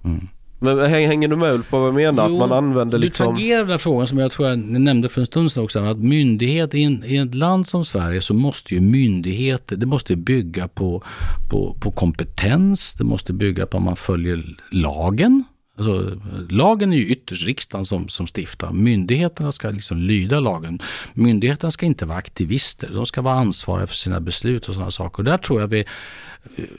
Mm. 0.03 0.27
Men 0.59 0.79
häng- 0.79 1.07
hänger 1.07 1.27
du 1.27 1.35
med 1.35 1.53
Ulf 1.53 1.69
på 1.69 1.79
vad 1.79 1.87
jag 1.87 1.95
menar? 1.95 2.29
Jo, 2.29 2.43
att 2.43 2.49
man 2.49 2.57
använder 2.57 2.97
Du 2.97 3.05
liksom... 3.05 3.25
tangerar 3.25 3.61
den 3.61 3.69
här 3.69 3.77
frågan 3.77 4.07
som 4.07 4.17
jag 4.17 4.31
tror 4.31 4.47
jag 4.47 4.59
nämnde 4.59 5.09
för 5.09 5.21
en 5.21 5.25
stund 5.25 5.51
sedan 5.51 5.63
också. 5.63 5.79
Att 5.79 5.97
myndighet 5.97 6.73
i, 6.73 6.83
en, 6.83 7.03
i 7.05 7.17
ett 7.17 7.35
land 7.35 7.67
som 7.67 7.85
Sverige 7.85 8.21
så 8.21 8.33
måste 8.33 8.73
ju 8.73 8.81
myndigheter, 8.81 9.75
det 9.75 9.85
måste 9.85 10.15
bygga 10.15 10.67
på, 10.67 11.03
på, 11.49 11.77
på 11.81 11.91
kompetens, 11.91 12.93
det 12.93 13.03
måste 13.03 13.33
bygga 13.33 13.65
på 13.65 13.77
att 13.77 13.83
man 13.83 13.95
följer 13.95 14.43
lagen. 14.71 15.43
Alltså, 15.77 16.19
lagen 16.49 16.93
är 16.93 16.97
ju 16.97 17.07
ytterst 17.07 17.45
riksdagen 17.45 17.85
som, 17.85 18.07
som 18.07 18.27
stiftar. 18.27 18.71
Myndigheterna 18.71 19.51
ska 19.51 19.69
liksom 19.69 19.97
lyda 19.97 20.39
lagen. 20.39 20.79
Myndigheterna 21.13 21.71
ska 21.71 21.85
inte 21.85 22.05
vara 22.05 22.17
aktivister. 22.17 22.89
De 22.93 23.05
ska 23.05 23.21
vara 23.21 23.35
ansvariga 23.35 23.87
för 23.87 23.95
sina 23.95 24.19
beslut 24.19 24.69
och 24.69 24.75
sådana 24.75 24.91
saker. 24.91 25.17
Och 25.17 25.23
där 25.23 25.37
tror 25.37 25.61
jag 25.61 25.67
vi, 25.67 25.85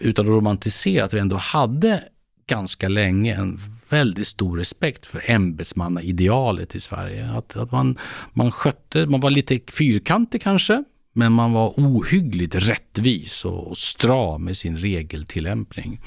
utan 0.00 0.26
att 0.26 0.30
romantisera, 0.30 1.04
att 1.04 1.14
vi 1.14 1.18
ändå 1.18 1.36
hade 1.36 2.02
ganska 2.46 2.88
länge 2.88 3.34
en 3.34 3.60
väldigt 3.88 4.26
stor 4.26 4.56
respekt 4.58 5.06
för 5.06 5.22
ämbetsmannaidealet 5.30 6.74
i 6.74 6.80
Sverige. 6.80 7.30
Att, 7.30 7.56
att 7.56 7.72
man, 7.72 7.98
man 8.32 8.52
skötte, 8.52 9.06
man 9.06 9.20
var 9.20 9.30
lite 9.30 9.60
fyrkantig 9.72 10.42
kanske, 10.42 10.84
men 11.16 11.32
man 11.32 11.52
var 11.52 11.74
ohyggligt 11.76 12.54
rättvis 12.54 13.44
och, 13.44 13.78
stram 13.78 14.48
i 14.48 14.54
sin 14.54 14.78
regeltillämpning. 14.78 16.00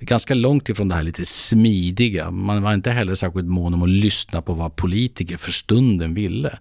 Ganska 0.00 0.34
långt 0.34 0.68
ifrån 0.68 0.88
det 0.88 0.94
här 0.94 1.02
lite 1.02 1.24
smidiga. 1.24 2.30
Man 2.30 2.62
var 2.62 2.74
inte 2.74 2.90
heller 2.90 3.14
särskilt 3.14 3.48
mån 3.48 3.74
om 3.74 3.82
att 3.82 3.88
lyssna 3.88 4.42
på 4.42 4.52
vad 4.52 4.76
politiker 4.76 5.36
för 5.36 5.52
stunden 5.52 6.14
ville. 6.14 6.58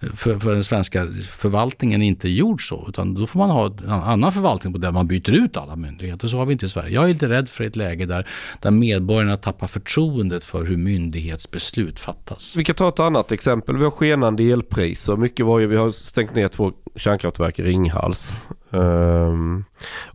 För, 0.00 0.38
för 0.38 0.54
den 0.54 0.64
svenska 0.64 1.06
förvaltningen 1.30 2.02
inte 2.02 2.28
gjort 2.28 2.62
så, 2.62 2.86
utan 2.88 3.14
då 3.14 3.26
får 3.26 3.38
man 3.38 3.50
ha 3.50 3.66
en 3.66 3.90
annan 3.90 4.32
förvaltning 4.32 4.72
på 4.72 4.78
där 4.78 4.92
man 4.92 5.06
byter 5.06 5.30
ut 5.30 5.56
alla 5.56 5.76
myndigheter. 5.76 6.28
Så 6.28 6.36
har 6.36 6.46
vi 6.46 6.52
inte 6.52 6.66
i 6.66 6.68
Sverige. 6.68 6.94
Jag 6.94 7.04
är 7.04 7.08
lite 7.08 7.28
rädd 7.28 7.48
för 7.48 7.64
ett 7.64 7.76
läge 7.76 8.06
där, 8.06 8.28
där 8.60 8.70
medborgarna 8.70 9.36
tappar 9.36 9.66
förtroendet 9.66 10.44
för 10.44 10.64
hur 10.64 10.76
myndighetsbeslut 10.76 12.00
fattas. 12.00 12.56
Vi 12.56 12.64
kan 12.64 12.74
ta 12.74 12.88
ett 12.88 13.00
annat 13.00 13.32
exempel. 13.32 13.76
Vi 13.76 13.84
har 13.84 13.90
skenande 13.90 14.42
elpriser. 14.42 15.16
Mycket 15.16 15.46
var 15.46 15.58
ju, 15.58 15.66
vi 15.66 15.76
har 15.76 15.90
stängt 15.90 16.34
ner 16.34 16.48
två 16.48 16.72
kärnkraftverk 16.96 17.58
i 17.58 17.62
Ringhals. 17.62 18.32
Ehm, 18.70 19.64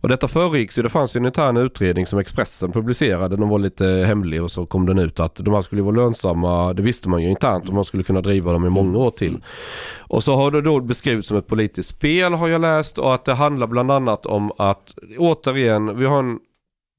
och 0.00 0.08
detta 0.08 0.28
föregicks 0.28 0.78
ju, 0.78 0.82
det 0.82 0.88
fanns 0.88 1.16
ju 1.16 1.18
en 1.18 1.26
intern 1.26 1.56
utredning 1.56 2.06
som 2.06 2.18
Expressen 2.18 2.72
publicerade. 2.72 3.36
Den 3.36 3.48
var 3.48 3.58
lite 3.58 3.86
hemlig 3.86 4.42
och 4.42 4.50
så 4.50 4.66
kom 4.66 4.86
den 4.86 4.98
ut 4.98 5.20
att 5.20 5.36
de 5.36 5.54
här 5.54 5.62
skulle 5.62 5.82
vara 5.82 5.96
lönsamma. 5.96 6.72
Det 6.72 6.82
visste 6.82 7.08
man 7.08 7.22
ju 7.22 7.30
internt 7.30 7.68
och 7.68 7.74
man 7.74 7.84
skulle 7.84 8.02
kunna 8.02 8.20
driva 8.20 8.52
dem 8.52 8.66
i 8.66 8.70
många 8.70 8.98
år 8.98 9.10
till. 9.10 9.42
Och 9.98 10.22
så 10.22 10.36
har 10.36 10.50
det 10.50 10.60
då 10.60 10.80
beskrivits 10.80 11.28
som 11.28 11.36
ett 11.36 11.46
politiskt 11.46 11.88
spel 11.88 12.32
har 12.32 12.48
jag 12.48 12.60
läst 12.60 12.98
och 12.98 13.14
att 13.14 13.24
det 13.24 13.34
handlar 13.34 13.66
bland 13.66 13.90
annat 13.90 14.26
om 14.26 14.52
att 14.58 14.94
återigen, 15.18 15.98
vi 15.98 16.06
har 16.06 16.18
en 16.18 16.38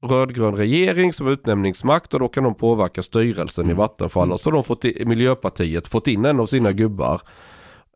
rödgrön 0.04 0.56
regering 0.56 1.12
som 1.12 1.28
utnämningsmakt 1.28 2.14
och 2.14 2.20
då 2.20 2.28
kan 2.28 2.44
de 2.44 2.54
påverka 2.54 3.02
styrelsen 3.02 3.70
i 3.70 3.74
Vattenfall. 3.74 4.32
Och 4.32 4.40
så 4.40 4.50
har 4.50 4.54
de 4.54 4.62
fått 4.62 4.84
i, 4.84 5.04
Miljöpartiet 5.06 5.88
fått 5.88 6.08
in 6.08 6.24
en 6.24 6.40
av 6.40 6.46
sina 6.46 6.72
gubbar. 6.72 7.20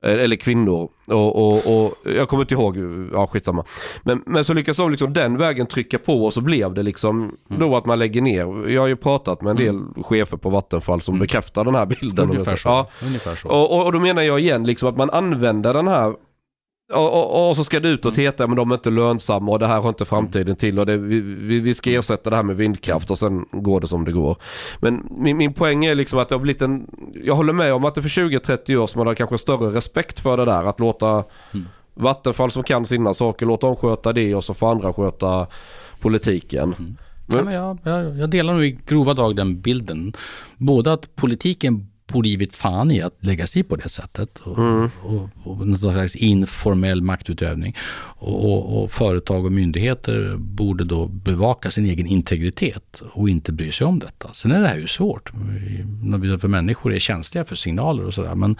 Eh, 0.05 0.13
Eller 0.13 0.37
kvinnor. 0.37 0.89
Och, 1.07 1.37
och, 1.37 1.55
och 1.57 1.95
jag 2.05 2.29
kommer 2.29 2.43
inte 2.43 2.55
ihåg, 2.55 2.77
ja 3.13 3.27
skitsamma. 3.27 3.65
Men, 4.03 4.23
men 4.27 4.45
så 4.45 4.55
lyckas 4.55 4.77
de 4.77 4.91
liksom 4.91 5.13
den 5.13 5.37
vägen 5.37 5.67
trycka 5.67 5.99
på 5.99 6.25
och 6.25 6.33
så 6.33 6.41
blev 6.41 6.75
det 6.75 6.83
liksom 6.83 7.37
då 7.49 7.77
att 7.77 7.87
man 7.87 7.99
lägger 7.99 8.23
ner. 8.23 8.69
Jag 8.71 8.81
har 8.81 8.89
ju 8.89 8.97
pratat 8.97 9.43
med 9.43 9.51
en 9.51 9.57
del 9.57 10.03
chefer 10.05 10.37
på 10.37 10.51
Vattenfall 10.51 11.01
som 11.01 11.19
bekräftar 11.19 11.65
den 11.65 11.75
här 11.75 11.87
bilden. 11.87 12.31
Ungefär 12.31 12.57
så. 12.57 12.69
Ja, 12.69 12.89
Ungefär 13.03 13.37
så. 13.37 13.49
och, 13.49 13.71
och, 13.79 13.87
och 13.87 13.93
då 13.93 14.01
menar 14.01 14.23
jag 14.23 14.41
igen 14.41 14.65
liksom 14.65 14.89
att 14.89 14.97
man 14.97 15.11
använder 15.11 15.75
den 15.75 15.89
här 15.89 16.15
och, 16.93 17.13
och, 17.13 17.49
och 17.49 17.57
så 17.57 17.65
ska 17.65 17.81
det 17.81 17.89
ut 17.89 18.05
och 18.05 18.17
heta 18.17 18.47
men 18.47 18.57
de 18.57 18.71
är 18.71 18.75
inte 18.75 18.91
lönsamma 18.91 19.53
och 19.53 19.59
det 19.59 19.67
här 19.67 19.81
har 19.81 19.89
inte 19.89 20.05
framtiden 20.05 20.57
till 20.57 20.79
och 20.79 20.87
det, 20.87 20.97
vi, 20.97 21.61
vi, 21.61 21.75
ska 21.75 21.91
ersätta 21.91 22.31
det 22.31 22.37
här 22.37 22.43
med 22.43 22.57
vindkraft 22.57 23.11
och 23.11 23.19
sen 23.19 23.47
går 23.53 23.81
det 23.81 23.87
som 23.87 24.05
det 24.05 24.13
går. 24.13 24.37
Men 24.81 25.09
min, 25.11 25.37
min 25.37 25.53
poäng 25.53 25.85
är 25.85 25.95
liksom 25.95 26.19
att 26.19 26.29
det 26.29 26.35
har 26.35 26.41
blivit 26.41 26.63
en, 26.63 26.87
jag 27.25 27.35
håller 27.35 27.53
med 27.53 27.75
om 27.75 27.85
att 27.85 27.95
det 27.95 28.03
för 28.03 28.09
20-30 28.09 28.77
år 28.77 28.87
sedan 28.87 28.99
man 28.99 29.07
har 29.07 29.15
kanske 29.15 29.39
större 29.39 29.77
respekt 29.77 30.21
för 30.21 30.37
det 30.37 30.45
där 30.45 30.65
att 30.65 30.81
låta 30.81 31.25
Vattenfall 31.95 32.51
som 32.51 32.63
kan 32.63 32.87
sina 32.87 33.15
saker, 33.15 33.47
låta 33.47 33.67
dem 33.67 33.77
sköta 33.77 34.13
det 34.13 34.35
och 34.35 34.45
så 34.45 34.55
får 34.55 34.71
andra 34.71 34.93
sköta 34.93 35.47
politiken. 36.01 36.97
Ja, 37.27 37.43
men 37.43 37.55
jag, 37.55 37.79
jag, 37.83 38.19
jag 38.19 38.31
delar 38.31 38.55
nog 38.55 38.65
i 38.65 38.79
grova 38.87 39.15
drag 39.15 39.37
den 39.37 39.61
bilden. 39.61 40.13
Både 40.57 40.93
att 40.93 41.17
politiken 41.17 41.90
borde 42.13 42.29
givit 42.29 42.57
fan 42.57 42.91
i 42.91 43.01
att 43.03 43.17
lägga 43.21 43.47
sig 43.47 43.63
på 43.63 43.77
det 43.77 43.89
sättet 43.89 44.39
och, 44.39 44.59
och, 45.03 45.29
och 45.43 45.67
någon 45.67 45.79
slags 45.79 46.17
informell 46.17 47.03
maktutövning. 47.03 47.77
Och, 48.23 48.83
och, 48.83 48.93
företag 48.93 49.45
och 49.45 49.53
myndigheter 49.53 50.37
borde 50.37 50.85
då 50.85 51.07
bevaka 51.07 51.71
sin 51.71 51.87
egen 51.87 52.07
integritet 52.07 53.03
och 53.13 53.29
inte 53.29 53.53
bry 53.53 53.73
sig 53.73 53.87
om 53.87 53.99
detta. 53.99 54.29
Sen 54.33 54.51
är 54.51 54.61
det 54.61 54.69
här 54.69 54.77
ju 54.77 54.87
svårt. 54.87 55.31
För 56.41 56.49
människor 56.49 56.95
är 56.95 56.99
känsliga 56.99 57.45
för 57.45 57.57
signaler 57.57 58.05
och 58.05 58.15
sådär. 58.15 58.35
Men 58.35 58.57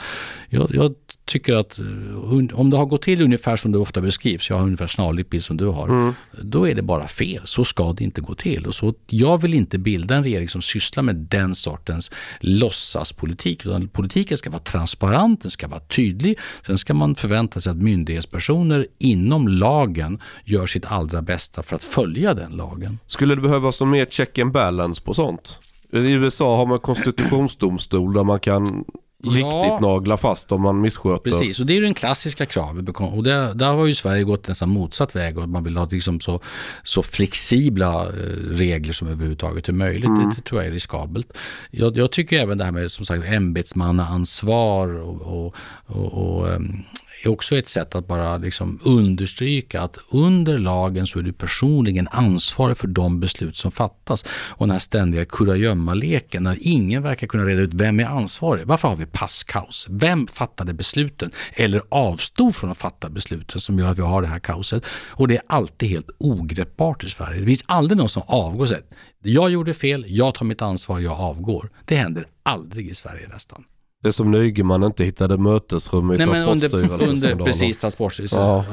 jag, 0.49 0.75
jag 0.75 0.95
tycker 1.25 1.55
att 1.55 1.79
eh, 1.79 2.55
om 2.55 2.71
det 2.71 2.77
har 2.77 2.87
gått 2.87 3.03
till 3.03 3.23
ungefär 3.23 3.57
som 3.57 3.73
det 3.73 3.79
ofta 3.79 4.01
beskrivs, 4.01 4.51
jag 4.51 4.57
har 4.57 4.65
ungefär 4.65 4.87
snarlik 4.87 5.31
bild 5.31 5.45
som 5.45 5.57
du 5.57 5.67
har, 5.67 6.15
då 6.43 6.69
är 6.69 6.75
det 6.75 6.83
bara 6.83 7.09
fel. 7.09 7.43
Så 7.45 7.65
ska 7.65 7.93
det 7.93 8.05
inte 8.05 8.21
gå 8.21 8.35
till. 8.35 8.67
Och 8.67 8.75
så, 8.75 8.95
jag 9.07 9.43
vill 9.43 9.55
inte 9.55 9.79
bilda 9.79 10.15
en 10.15 10.25
regering 10.25 10.49
som 10.49 10.63
sysslar 10.63 11.03
med 11.03 11.17
den 11.17 11.55
sortens 11.55 12.11
låtsaspolitik. 12.41 13.40
Utan 13.47 13.89
politiken 13.89 14.39
ska 14.39 14.51
vara 14.51 14.63
transparent, 14.63 15.43
den 15.43 15.51
ska 15.51 15.69
vara 15.69 15.81
tydlig. 15.81 16.39
Sen 16.67 16.79
ska 16.79 16.95
man 16.95 17.15
förvänta 17.15 17.61
sig 17.61 17.71
att 17.71 17.77
myndighetspersoner 17.77 18.87
inom 18.99 19.49
lagen 19.49 20.21
gör 20.45 20.67
sitt 20.67 20.85
allra 20.85 21.23
bästa 21.23 21.63
för 21.63 21.77
att 21.77 21.83
följa 21.83 22.35
den 22.35 22.53
lagen. 22.53 22.99
Skulle 23.07 23.35
det 23.35 23.41
behövas 23.41 23.81
någon 23.81 23.91
mer 23.91 24.07
check 24.07 24.39
and 24.39 24.53
balance 24.53 25.03
på 25.03 25.15
sånt? 25.15 25.59
I 25.93 26.13
USA 26.13 26.57
har 26.57 26.67
man 26.67 26.79
konstitutionsdomstol 26.79 28.13
där 28.13 28.25
man 28.25 28.41
kan 28.41 28.85
riktigt 29.23 29.81
nagla 29.81 30.17
fast 30.17 30.53
om 30.53 30.63
man 30.63 30.81
missköter. 30.81 31.31
Precis, 31.31 31.61
och 31.61 31.67
det 31.67 31.73
är 31.73 31.75
ju 31.75 31.81
den 31.81 31.95
klassiska 31.95 32.47
kravet. 32.47 32.89
Och 32.89 33.23
där, 33.23 33.55
där 33.55 33.73
har 33.73 33.87
ju 33.87 33.95
Sverige 33.95 34.25
gått 34.25 34.49
nästan 34.49 34.69
motsatt 34.69 35.17
väg 35.17 35.39
och 35.39 35.49
man 35.49 35.65
vill 35.65 35.77
ha 35.77 35.89
liksom 35.91 36.21
så, 36.21 36.41
så 36.83 37.03
flexibla 37.03 38.07
eh, 38.07 38.13
regler 38.51 38.93
som 38.93 39.09
överhuvudtaget 39.09 39.69
är 39.69 39.73
möjligt. 39.73 40.05
Mm. 40.05 40.29
Det, 40.29 40.35
det, 40.37 40.43
tror 40.43 40.61
jag 40.61 40.69
är 40.69 40.73
riskabelt. 40.73 41.33
Jag, 41.71 41.97
jag, 41.97 42.13
tycker 42.13 42.39
även 42.39 42.59
det 42.59 42.65
här 42.65 42.73
med 42.73 42.91
som 42.91 43.05
sagt 43.05 43.25
ämbetsmannaansvar 43.25 44.89
och, 44.89 45.21
och, 45.21 45.55
och, 45.87 46.13
och 46.13 46.49
um, 46.49 46.85
är 47.23 47.29
också 47.29 47.57
ett 47.57 47.69
sätt 47.69 47.95
att 47.95 48.07
bara 48.07 48.39
liksom 48.39 48.79
understryka 48.85 49.83
att 49.83 49.99
under 50.11 50.59
lagen 50.59 51.07
så 51.07 51.19
är 51.19 51.23
du 51.23 51.33
personligen 51.33 52.09
ansvarig 52.09 52.77
för 52.77 52.89
de 52.89 53.21
beslut 53.21 53.57
som 53.57 53.71
fattas. 53.71 54.25
Och 54.31 54.67
den 54.67 54.71
här 54.71 54.79
ständiga 54.79 55.25
kurragömmaleken 55.25 56.43
när 56.43 56.59
ingen 56.61 57.03
verkar 57.03 57.27
kunna 57.27 57.45
reda 57.45 57.63
ut 57.63 57.75
vem 57.75 58.01
är 58.01 58.05
ansvarig. 58.05 58.67
Varför 58.67 58.89
har 58.89 58.97
vi 58.97 59.07
passkaos? 59.07 59.87
Vem 59.91 60.27
fattade 60.27 60.75
besluten 60.75 61.31
eller 61.53 61.83
avstod 61.89 62.57
från 62.57 62.71
att 62.71 62.79
fatta 62.79 63.11
besluten 63.11 63.61
som 63.61 63.79
gör 63.79 63.91
att 63.91 63.99
vi 63.99 64.03
har 64.03 64.23
det 64.23 64.29
här 64.29 64.39
kaoset? 64.39 64.85
Och 65.09 65.29
det 65.29 65.37
är 65.37 65.43
alltid 65.47 65.89
helt 65.89 66.11
ogreppbart 66.19 67.05
i 67.05 67.11
Sverige. 67.11 67.41
Det 67.41 67.47
finns 67.47 67.65
aldrig 67.67 67.99
någon 67.99 68.09
som 68.09 68.23
avgår 68.27 68.63
och 68.63 68.69
säger 68.69 68.85
jag 69.23 69.51
gjorde 69.51 69.75
fel, 69.75 70.05
jag 70.09 70.35
tar 70.35 70.45
mitt 70.45 70.63
ansvar, 70.63 70.99
jag 70.99 71.21
avgår. 71.21 71.71
Det 71.85 71.97
händer 71.97 72.27
aldrig 72.43 72.89
i 72.89 72.95
Sverige 72.95 73.29
nästan. 73.29 73.65
Det 74.03 74.09
är 74.09 74.13
som 74.13 74.31
Nygeman 74.31 74.83
inte 74.83 75.05
hittade 75.05 75.39
mötesrum 75.39 76.13
i 76.13 76.17
Nej, 76.17 76.27
Transportstyrelsen. 76.27 77.09
Under, 77.09 77.33
under 77.33 77.45
precis, 77.45 77.77
Transportstyrelsen. 77.79 78.41
Ja. 78.41 78.65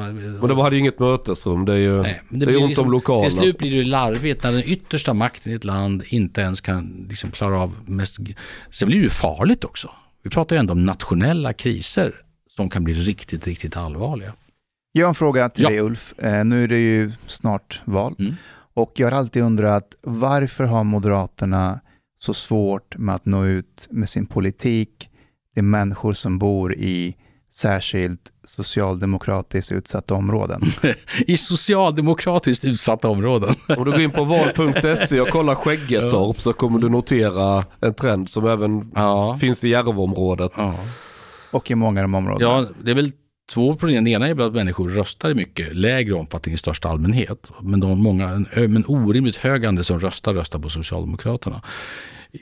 Men 0.42 0.48
det 0.48 0.62
hade 0.62 0.76
ju 0.76 0.80
inget 0.80 1.00
mötesrum. 1.00 1.66
Det 1.66 1.74
är 1.74 1.78
ju 1.78 2.02
Nej, 2.02 2.22
det, 2.30 2.46
det 2.46 2.52
är 2.52 2.58
ont 2.58 2.68
liksom, 2.68 2.86
om 2.86 2.92
lokaler. 2.92 3.30
Till 3.30 3.40
slut 3.40 3.58
blir 3.58 3.72
det 3.72 3.78
ju 3.78 3.84
larvigt 3.84 4.44
när 4.44 4.52
den 4.52 4.64
yttersta 4.66 5.14
makten 5.14 5.52
i 5.52 5.56
ett 5.56 5.64
land 5.64 6.04
inte 6.08 6.42
ens 6.42 6.62
kan 6.62 7.08
liksom 7.10 7.32
klara 7.32 7.62
av 7.62 7.76
mest... 7.86 8.18
Sen 8.70 8.88
blir 8.88 8.98
det 8.98 9.04
ju 9.04 9.10
farligt 9.10 9.64
också. 9.64 9.92
Vi 10.24 10.30
pratar 10.30 10.56
ju 10.56 10.60
ändå 10.60 10.74
om 10.74 10.86
nationella 10.86 11.54
kriser 11.54 12.22
som 12.56 12.70
kan 12.70 12.84
bli 12.84 12.94
riktigt, 12.94 13.48
riktigt 13.48 13.78
allvarliga. 13.78 14.34
Jag 14.92 15.06
har 15.06 15.10
en 15.10 15.16
fråga 15.16 15.50
till 15.50 15.64
ja. 15.64 15.70
dig 15.70 15.82
Ulf. 15.82 16.14
Eh, 16.18 16.46
nu 16.46 16.64
är 16.64 16.68
det 16.68 16.80
ju 16.80 17.12
snart 17.26 17.82
val. 17.86 18.16
Mm. 18.20 18.36
Och 18.74 18.94
jag 18.96 19.12
har 19.12 19.18
alltid 19.18 19.44
undrat 19.44 19.96
varför 20.02 20.64
har 20.64 20.84
Moderaterna 20.84 21.80
så 22.20 22.34
svårt 22.34 22.98
med 22.98 23.16
att 23.16 23.26
nå 23.26 23.46
ut 23.46 23.88
med 23.90 24.10
sin 24.10 24.26
politik 24.26 25.07
det 25.58 25.62
är 25.62 25.64
människor 25.64 26.14
som 26.14 26.40
bor 26.40 26.74
i 26.74 27.16
särskilt 27.54 28.22
socialdemokratiskt 28.44 29.72
utsatta 29.72 30.14
områden. 30.14 30.62
I 31.28 31.38
socialdemokratiskt 31.38 32.66
utsatta 32.66 33.10
områden. 33.10 33.56
Om 33.78 33.86
du 33.86 33.92
går 33.92 34.02
in 34.02 34.12
på 34.12 34.24
val.se 34.24 35.22
och 35.22 35.28
kollar 35.28 35.56
Skäggetorp 35.56 36.42
så 36.42 36.54
kommer 36.54 36.80
du 36.80 36.90
notera 36.90 37.64
en 37.82 37.94
trend 37.94 38.30
som 38.30 38.48
även 38.48 38.92
ja. 38.96 39.38
finns 39.38 39.64
i 39.64 39.70
Järvaområdet. 39.70 40.52
Ja. 40.58 40.76
Och 41.52 41.72
i 41.72 41.76
många 41.76 42.00
av 42.00 42.04
de 42.04 42.16
områdena. 42.16 42.52
Ja, 42.52 42.66
det 42.84 42.92
är 42.92 42.96
väl 42.96 43.12
två 43.54 43.76
problem. 43.76 44.04
Det 44.04 44.12
ena 44.12 44.28
är 44.28 44.42
att 44.42 44.54
människor 44.54 44.90
röstar 44.90 45.30
i 45.30 45.36
mycket 45.36 45.76
lägre 45.76 46.14
omfattning 46.14 46.56
i 46.56 46.58
största 46.58 46.90
allmänhet. 46.90 47.52
Men 47.62 47.80
de 47.80 48.04
många, 48.04 48.30
en, 48.30 48.48
en 48.56 48.86
orimligt 48.88 49.36
hög 49.36 49.66
andel 49.66 49.84
som 49.84 50.00
röstar, 50.00 50.34
röstar 50.34 50.60
på 50.60 50.70
Socialdemokraterna. 50.70 51.62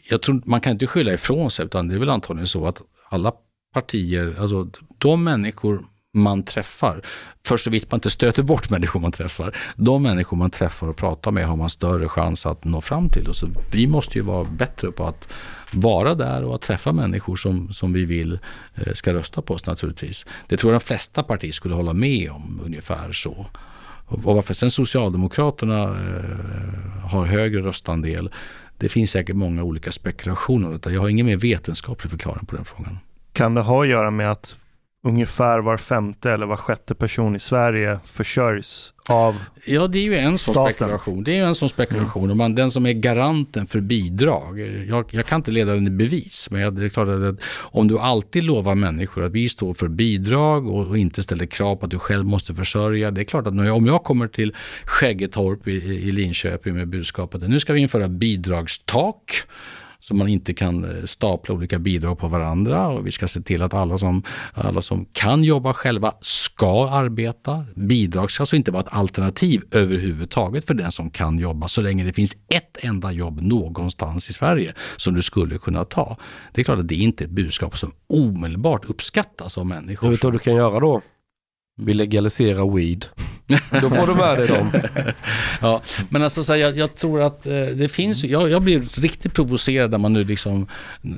Jag 0.09 0.21
tror 0.21 0.41
man 0.45 0.61
kan 0.61 0.71
inte 0.71 0.87
skylla 0.87 1.13
ifrån 1.13 1.51
sig, 1.51 1.65
utan 1.65 1.87
det 1.87 1.95
är 1.95 1.99
väl 1.99 2.09
antagligen 2.09 2.47
så 2.47 2.67
att 2.67 2.81
alla 3.15 3.33
partier, 3.73 4.37
alltså 4.39 4.67
de 4.97 5.23
människor 5.23 5.85
man 6.13 6.43
träffar, 6.43 7.01
för 7.45 7.57
så 7.57 7.69
vitt 7.69 7.91
man 7.91 7.97
inte 7.97 8.09
stöter 8.09 8.43
bort 8.43 8.69
människor 8.69 8.99
man 8.99 9.11
träffar, 9.11 9.57
de 9.75 10.03
människor 10.03 10.37
man 10.37 10.49
träffar 10.49 10.87
och 10.87 10.95
pratar 10.95 11.31
med 11.31 11.47
har 11.47 11.55
man 11.55 11.69
större 11.69 12.07
chans 12.07 12.45
att 12.45 12.63
nå 12.63 12.81
fram 12.81 13.09
till. 13.09 13.27
Och 13.29 13.35
så 13.35 13.47
vi 13.71 13.87
måste 13.87 14.17
ju 14.17 14.23
vara 14.23 14.43
bättre 14.43 14.91
på 14.91 15.07
att 15.07 15.33
vara 15.71 16.15
där 16.15 16.43
och 16.43 16.55
att 16.55 16.61
träffa 16.61 16.91
människor 16.91 17.35
som, 17.35 17.73
som 17.73 17.93
vi 17.93 18.05
vill 18.05 18.39
eh, 18.75 18.93
ska 18.93 19.13
rösta 19.13 19.41
på 19.41 19.53
oss 19.53 19.65
naturligtvis. 19.65 20.25
Det 20.47 20.57
tror 20.57 20.73
jag 20.73 20.81
de 20.81 20.85
flesta 20.85 21.23
partier 21.23 21.51
skulle 21.51 21.75
hålla 21.75 21.93
med 21.93 22.31
om 22.31 22.61
ungefär 22.65 23.11
så. 23.11 23.45
Och 24.07 24.23
varför 24.23 24.53
sen 24.53 24.71
Socialdemokraterna 24.71 25.83
eh, 25.83 27.09
har 27.11 27.25
högre 27.25 27.61
röstandel 27.61 28.29
det 28.77 28.89
finns 28.89 29.11
säkert 29.11 29.35
många 29.35 29.63
olika 29.63 29.91
spekulationer 29.91 30.67
om 30.67 30.73
detta. 30.73 30.91
Jag 30.91 31.01
har 31.01 31.09
ingen 31.09 31.25
mer 31.25 31.37
vetenskaplig 31.37 32.11
förklaring 32.11 32.45
på 32.45 32.55
den 32.55 32.65
frågan. 32.65 32.97
Kan 33.33 33.53
det 33.53 33.61
ha 33.61 33.83
att 33.83 33.89
göra 33.89 34.11
med 34.11 34.31
att 34.31 34.55
ungefär 35.05 35.59
var 35.59 35.77
femte 35.77 36.31
eller 36.31 36.45
var 36.45 36.57
sjätte 36.57 36.95
person 36.95 37.35
i 37.35 37.39
Sverige 37.39 37.99
försörjs 38.05 38.93
av 39.09 39.43
Ja, 39.65 39.87
det 39.87 39.99
är 39.99 40.03
ju 40.03 40.17
en 40.17 40.37
sån 40.37 40.65
spekulation. 40.65 41.23
Det 41.23 41.31
är 41.31 41.35
ju 41.35 41.43
en 41.43 41.55
sån 41.55 41.69
spekulation. 41.69 42.23
Mm. 42.23 42.37
Man, 42.37 42.55
den 42.55 42.71
som 42.71 42.85
är 42.85 42.93
garanten 42.93 43.67
för 43.67 43.79
bidrag. 43.79 44.59
Jag, 44.89 45.05
jag 45.11 45.25
kan 45.25 45.35
inte 45.35 45.51
leda 45.51 45.73
den 45.73 45.87
i 45.87 45.89
bevis, 45.89 46.47
men 46.51 46.61
jag, 46.61 46.75
det 46.75 46.85
är 46.85 46.89
klart 46.89 47.07
att 47.07 47.43
om 47.57 47.87
du 47.87 47.99
alltid 47.99 48.43
lovar 48.43 48.75
människor 48.75 49.23
att 49.23 49.31
vi 49.31 49.49
står 49.49 49.73
för 49.73 49.87
bidrag 49.87 50.67
och, 50.67 50.87
och, 50.87 50.97
inte 50.97 51.23
ställer 51.23 51.45
krav 51.45 51.75
på 51.75 51.85
att 51.85 51.91
du 51.91 51.99
själv 51.99 52.25
måste 52.25 52.53
försörja. 52.53 53.11
Det 53.11 53.21
är 53.21 53.25
klart 53.25 53.47
att 53.47 53.55
jag, 53.55 53.75
om 53.75 53.85
jag 53.85 54.03
kommer 54.03 54.27
till 54.27 54.55
Skäggetorp 54.85 55.67
i, 55.67 55.71
i 55.71 56.11
Linköping 56.11 56.75
med 56.75 56.87
budskapet 56.87 57.43
att 57.43 57.49
nu 57.49 57.59
ska 57.59 57.73
vi 57.73 57.79
införa 57.79 58.07
bidragstak 58.07 59.31
så 59.99 60.15
man 60.15 60.27
inte 60.27 60.53
kan 60.53 60.83
eh, 60.83 61.05
stapla 61.05 61.55
olika 61.55 61.79
bidrag 61.79 62.19
på 62.19 62.27
varandra 62.27 62.87
och 62.87 63.07
vi 63.07 63.11
ska 63.11 63.27
se 63.27 63.41
till 63.41 63.61
att 63.61 63.73
alla 63.73 63.97
som, 63.97 64.23
alla 64.53 64.81
som 64.81 65.05
kan 65.05 65.43
jobba 65.43 65.73
själva 65.73 66.13
ska 66.21 66.89
arbeta. 66.89 67.65
Bidrag 67.75 68.31
ska 68.31 68.41
alltså 68.41 68.55
inte 68.55 68.71
vara 68.71 68.83
ett 68.83 68.93
alternativ 68.93 69.61
överhuvudtaget 69.71 70.67
för 70.67 70.73
den 70.73 70.91
som 70.91 71.09
kan 71.09 71.39
jobba 71.39 71.67
så 71.67 71.81
länge 71.81 72.03
det 72.03 72.13
finns 72.13 72.35
ett 72.49 72.77
enda 72.83 73.11
jobb 73.11 73.41
någonstans 73.41 74.29
i 74.29 74.33
Sverige 74.33 74.73
som 74.97 75.13
du 75.13 75.21
skulle 75.21 75.57
kunna 75.57 75.85
ta. 75.85 76.17
Det 76.53 76.61
är 76.61 76.65
klart 76.65 76.79
att 76.79 76.87
det 76.87 76.95
inte 76.95 77.23
är 77.23 77.25
ett 77.25 77.31
budskap 77.31 77.77
som 77.77 77.91
omedelbart 78.07 78.85
uppskattas 78.85 79.57
av 79.57 79.65
människor. 79.65 80.07
Jag 80.07 80.11
vet 80.11 80.23
vad 80.23 80.33
du 80.33 80.39
kan 80.39 80.55
göra 80.55 80.79
då? 80.79 81.01
Vi 81.77 81.93
legaliserar 81.93 82.75
weed. 82.75 83.05
Då 83.81 83.89
får 83.89 84.07
du 84.07 84.15
med 84.15 84.37
dig 84.37 84.47
dem. 84.47 84.71
ja, 85.61 85.81
men 86.09 86.23
alltså 86.23 86.43
så 86.43 86.53
här, 86.53 86.59
jag, 86.59 86.77
jag, 86.77 86.95
tror 86.95 87.21
att 87.21 87.45
eh, 87.45 87.53
det 87.53 87.89
finns, 87.91 88.23
jag, 88.23 88.49
jag 88.49 88.61
blir 88.61 89.01
riktigt 89.01 89.33
provocerad 89.33 89.91
när 89.91 89.97
man 89.97 90.13
nu 90.13 90.23
liksom, 90.23 90.67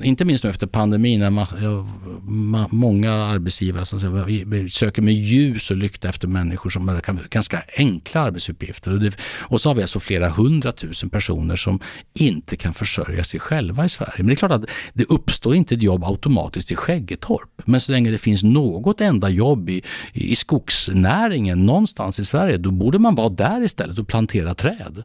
inte 0.04 0.26
minst 0.26 0.44
nu 0.44 0.50
efter 0.50 0.68
pandemin, 0.68 1.20
när 1.20 1.30
man, 1.30 1.48
jag, 1.62 1.88
ma, 2.24 2.68
många 2.72 3.14
arbetsgivare 3.14 3.86
som 3.86 4.00
säger, 4.00 4.68
söker 4.68 5.02
med 5.02 5.14
ljus 5.14 5.72
och 5.72 5.78
lykta 5.78 6.10
efter 6.10 6.28
människor 6.28 6.70
som 6.70 6.88
har 6.88 7.02
ganska 7.30 7.62
enkla 7.78 8.22
arbetsuppgifter. 8.22 8.92
Och, 8.92 9.00
det, 9.00 9.18
och 9.40 9.62
så 9.62 9.70
har 9.70 9.76
vi 9.76 9.82
alltså 9.82 10.00
flera 10.00 10.30
hundratusen 10.30 11.10
personer 11.10 11.56
som 11.56 11.80
inte 12.14 12.56
kan 12.56 12.74
försörja 12.74 13.24
sig 13.24 13.40
själva 13.40 13.86
i 13.86 13.90
Sverige. 13.90 14.14
Men 14.18 14.28
det 14.28 14.34
är 14.34 14.36
klart 14.36 14.52
att 14.52 14.66
det 14.94 15.04
uppstår 15.04 15.56
inte 15.56 15.76
ett 15.76 15.82
jobb 15.82 16.04
automatiskt 16.04 16.72
i 16.72 16.76
Skäggetorp. 16.76 17.62
Men 17.66 17.82
så 17.82 17.92
länge 17.92 18.12
det 18.12 18.18
finns 18.18 18.44
något 18.44 19.02
enda 19.02 19.30
jobb 19.30 19.70
i, 19.70 19.82
i 20.14 20.36
skogsnäringen 20.36 21.66
någonstans 21.66 22.17
i 22.20 22.26
Sverige, 22.26 22.58
då 22.58 22.72
borde 22.72 23.00
man 23.00 23.16
vara 23.16 23.30
där 23.30 23.62
istället 23.62 24.00
och 24.00 24.08
plantera 24.08 24.56
träd. 24.56 25.04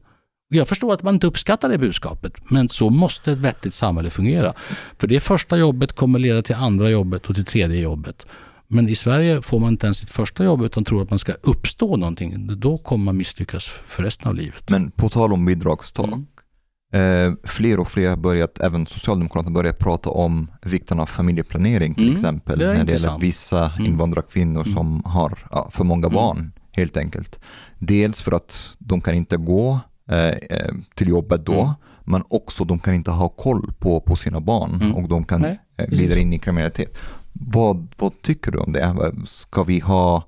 Jag 0.49 0.69
förstår 0.69 0.95
att 0.95 1.03
man 1.03 1.15
inte 1.15 1.27
uppskattar 1.27 1.69
det 1.69 1.79
budskapet, 1.79 2.51
men 2.51 2.69
så 2.69 2.91
måste 2.91 3.33
ett 3.33 3.39
vettigt 3.39 3.75
samhälle 3.75 4.11
fungera. 4.11 4.55
För 4.99 5.07
det 5.07 5.21
första 5.21 5.57
jobbet 5.57 5.93
kommer 5.93 6.19
leda 6.19 6.43
till 6.43 6.55
andra 6.55 6.91
jobbet 6.91 7.27
och 7.27 7.35
till 7.35 7.45
tredje 7.45 7.81
jobbet. 7.81 8.27
Men 8.69 8.89
i 8.89 8.95
Sverige 8.95 9.43
får 9.43 9.59
man 9.59 9.73
inte 9.73 9.87
ens 9.87 9.99
sitt 9.99 10.11
första 10.11 10.45
jobb 10.45 10.63
utan 10.63 10.85
tror 10.85 11.03
att 11.03 11.11
man 11.11 11.19
ska 11.19 11.33
uppstå 11.43 11.97
någonting. 11.97 12.61
Då 12.61 12.79
kommer 12.79 13.05
man 13.05 13.17
misslyckas 13.17 13.65
för 13.67 14.03
resten 14.03 14.29
av 14.29 14.35
livet. 14.35 14.71
Men 14.71 14.91
på 14.91 15.09
tal 15.09 15.33
om 15.33 15.45
bidragstak, 15.45 16.07
mm. 16.07 16.27
Eh, 16.95 17.33
fler 17.45 17.81
och 17.81 17.89
fler 17.89 18.09
har 18.09 18.17
börjat, 18.17 18.61
även 18.61 18.87
Socialdemokraterna 18.87 19.51
börjat 19.51 19.79
prata 19.79 20.11
om 20.11 20.51
vikten 20.63 21.01
av 21.01 21.07
familjeplanering 21.07 21.95
till 21.95 22.05
mm, 22.05 22.15
exempel 22.15 22.59
det 22.59 22.75
när 22.75 22.85
det 22.85 22.93
gäller 22.93 23.19
vissa 23.19 23.71
mm. 23.71 23.87
invandrarkvinnor 23.87 24.61
mm. 24.61 24.75
som 24.75 25.03
har 25.05 25.39
ja, 25.51 25.71
för 25.73 25.85
många 25.85 26.07
mm. 26.07 26.15
barn 26.15 26.53
helt 26.73 26.97
enkelt. 26.97 27.40
Dels 27.78 28.23
för 28.23 28.32
att 28.32 28.77
de 28.78 29.01
kan 29.01 29.15
inte 29.15 29.36
gå 29.36 29.81
eh, 30.09 30.28
eh 30.28 30.74
till 30.94 31.09
jobbet 31.09 31.47
då, 31.47 31.61
mm. 31.61 31.74
men 32.05 32.23
också 32.28 32.65
de 32.65 32.78
kan 32.78 32.94
inte 32.94 33.11
ha 33.11 33.28
koll 33.28 33.73
på, 33.78 34.01
på 34.01 34.16
sina 34.16 34.40
barn 34.40 34.74
mm. 34.74 34.94
och 34.94 35.09
de 35.09 35.24
kan 35.24 35.40
Nej, 35.40 35.61
eh, 35.77 35.86
glida 35.86 36.19
in 36.19 36.32
i 36.32 36.39
kriminalitet. 36.39 36.94
Vad, 37.32 37.94
vad 37.99 38.23
tycker 38.23 38.51
du 38.51 38.59
om 38.59 38.73
det? 38.73 39.12
Ska 39.27 39.62
vi 39.62 39.81
ha 39.81 40.24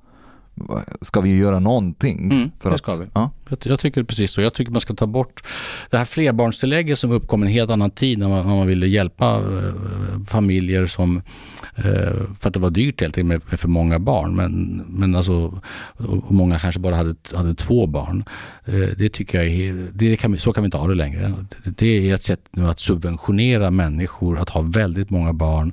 Ska 1.01 1.21
vi 1.21 1.37
göra 1.37 1.61
någonting? 1.61 2.33
Mm, 2.33 2.51
för 2.59 2.71
det 2.71 2.79
ska 2.79 2.93
att, 2.93 3.01
vi. 3.01 3.07
Ja? 3.15 3.31
Jag, 3.49 3.59
jag, 3.63 3.81
tycker 3.81 4.03
precis 4.03 4.33
så. 4.33 4.41
Jag 4.41 4.55
tycker 4.55 4.73
man 4.73 4.81
ska 4.81 4.95
ta 4.95 5.07
bort 5.07 5.43
det 5.91 5.99
här 5.99 6.05
flerbarnstillägget 6.05 6.99
som 6.99 7.13
uppkom 7.13 7.43
en 7.43 7.49
helt 7.49 7.71
annan 7.71 7.91
tid 7.91 8.19
när 8.19 8.29
man, 8.29 8.47
när 8.47 8.55
man 8.55 8.67
ville 8.67 8.87
hjälpa 8.87 9.35
äh, 9.37 10.25
familjer 10.27 10.87
som, 10.87 11.23
äh, 11.77 11.85
för 12.41 12.49
att 12.49 12.55
det 12.55 12.61
var 12.61 12.71
dyrt 12.71 13.01
helt 13.01 13.19
enkelt 13.19 13.27
med, 13.27 13.41
med, 13.51 13.61
för 13.61 13.69
många 13.69 13.99
barn. 13.99 14.37
Men, 14.37 14.83
men 14.89 15.15
alltså, 15.15 15.61
och 15.97 16.33
många 16.33 16.59
kanske 16.59 16.81
bara 16.81 16.97
hade, 16.97 17.15
hade 17.35 17.55
två 17.55 17.87
barn. 17.87 18.25
Äh, 18.65 18.75
det 18.75 19.09
tycker 19.09 19.43
jag 19.43 19.47
är, 19.47 19.89
det 19.93 20.17
kan, 20.17 20.39
så 20.39 20.53
kan 20.53 20.63
vi 20.63 20.67
inte 20.67 20.77
ha 20.77 20.89
det 20.89 20.95
längre. 20.95 21.35
Det, 21.65 21.79
det 21.79 22.11
är 22.11 22.15
ett 22.15 22.23
sätt 22.23 22.41
nu 22.51 22.69
att 22.69 22.79
subventionera 22.79 23.71
människor 23.71 24.39
att 24.39 24.49
ha 24.49 24.61
väldigt 24.61 25.11
många 25.11 25.33
barn 25.33 25.73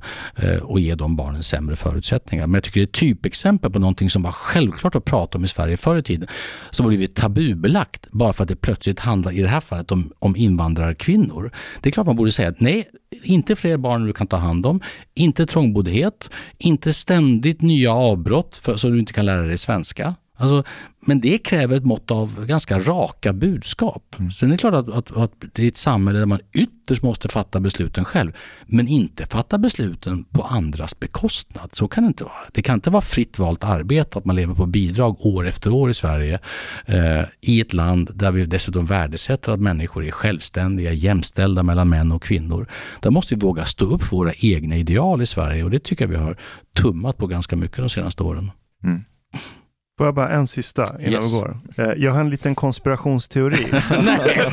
och 0.62 0.80
ge 0.80 0.94
de 0.94 1.16
barnen 1.16 1.42
sämre 1.42 1.76
förutsättningar. 1.76 2.46
Men 2.46 2.54
jag 2.54 2.64
tycker 2.64 2.80
det 2.80 2.84
är 2.84 2.86
ett 2.86 2.92
typexempel 2.92 3.70
på 3.70 3.78
någonting 3.78 4.10
som 4.10 4.22
var 4.22 4.32
självklart 4.32 4.94
att 4.94 5.04
prata 5.04 5.38
om 5.38 5.44
i 5.44 5.48
Sverige 5.48 5.76
förr 5.76 5.96
i 5.96 6.02
tiden, 6.02 6.28
som 6.70 6.84
har 6.84 6.88
blivit 6.88 7.14
tabu 7.14 7.54
tabubelagt 7.62 8.06
bara 8.10 8.32
för 8.32 8.44
att 8.44 8.48
det 8.48 8.56
plötsligt 8.56 9.00
handlar 9.00 9.32
i 9.32 9.42
det 9.42 9.48
här 9.48 9.60
fallet 9.60 9.92
om, 9.92 10.12
om 10.18 10.36
invandrarkvinnor. 10.36 11.50
Det 11.80 11.88
är 11.88 11.92
klart 11.92 12.06
man 12.06 12.16
borde 12.16 12.32
säga 12.32 12.48
att 12.48 12.60
nej, 12.60 12.86
inte 13.22 13.56
fler 13.56 13.76
barn 13.76 14.06
du 14.06 14.12
kan 14.12 14.26
ta 14.26 14.36
hand 14.36 14.66
om, 14.66 14.80
inte 15.14 15.46
trångboddhet, 15.46 16.30
inte 16.58 16.92
ständigt 16.92 17.62
nya 17.62 17.92
avbrott 17.92 18.56
för, 18.56 18.76
så 18.76 18.88
du 18.88 18.98
inte 18.98 19.12
kan 19.12 19.26
lära 19.26 19.42
dig 19.42 19.58
svenska. 19.58 20.14
Alltså, 20.42 20.64
men 21.06 21.20
det 21.20 21.38
kräver 21.38 21.76
ett 21.76 21.84
mått 21.84 22.10
av 22.10 22.46
ganska 22.46 22.78
raka 22.78 23.32
budskap. 23.32 24.16
Mm. 24.18 24.30
Sen 24.30 24.48
är 24.48 24.52
det 24.52 24.58
klart 24.58 24.74
att, 24.74 24.88
att, 24.88 25.16
att, 25.16 25.32
det 25.52 25.62
är 25.62 25.68
ett 25.68 25.76
samhälle 25.76 26.18
där 26.18 26.26
man 26.26 26.40
ytterst 26.52 27.02
måste 27.02 27.28
fatta 27.28 27.60
besluten 27.60 28.04
själv. 28.04 28.32
Men 28.66 28.88
inte 28.88 29.26
fatta 29.26 29.58
besluten 29.58 30.24
på 30.24 30.42
andras 30.42 31.00
bekostnad. 31.00 31.70
Så 31.72 31.88
kan 31.88 32.04
det 32.04 32.08
inte 32.08 32.24
vara. 32.24 32.34
Det 32.52 32.62
kan 32.62 32.74
inte 32.74 32.90
vara 32.90 33.00
fritt 33.02 33.38
valt 33.38 33.64
arbete 33.64 34.18
att 34.18 34.24
man 34.24 34.36
lever 34.36 34.54
på 34.54 34.66
bidrag 34.66 35.26
år 35.26 35.48
efter 35.48 35.70
år 35.70 35.90
i 35.90 35.94
Sverige. 35.94 36.38
Eh, 36.86 37.24
I 37.40 37.60
ett 37.60 37.72
land 37.72 38.10
där 38.14 38.30
vi 38.30 38.46
dessutom 38.46 38.84
värdesätter 38.84 39.52
att 39.52 39.60
människor 39.60 40.04
är 40.04 40.10
självständiga, 40.10 40.92
jämställda 40.92 41.62
mellan 41.62 41.88
män 41.88 42.12
och 42.12 42.22
kvinnor. 42.22 42.66
Där 43.00 43.10
måste 43.10 43.34
vi 43.34 43.40
våga 43.40 43.64
stå 43.64 43.84
upp 43.84 44.02
för 44.02 44.16
våra 44.16 44.32
egna 44.36 44.76
ideal 44.76 45.22
i 45.22 45.26
Sverige 45.26 45.64
och 45.64 45.70
det 45.70 45.84
tycker 45.84 46.04
jag 46.04 46.10
vi 46.10 46.16
har 46.16 46.36
tummat 46.76 47.16
på 47.16 47.26
ganska 47.26 47.56
mycket 47.56 47.76
de 47.76 47.90
senaste 47.90 48.22
åren. 48.22 48.50
Mm. 48.84 49.04
Får 49.98 50.06
jag 50.06 50.14
bara 50.14 50.28
en 50.28 50.46
sista 50.46 51.00
innan 51.00 51.12
yes. 51.12 51.34
vi 51.34 51.38
går? 51.38 51.56
Eh, 51.78 51.92
jag 51.96 52.12
har 52.12 52.20
en 52.20 52.30
liten 52.30 52.54
konspirationsteori. 52.54 53.66
nej, 53.90 54.50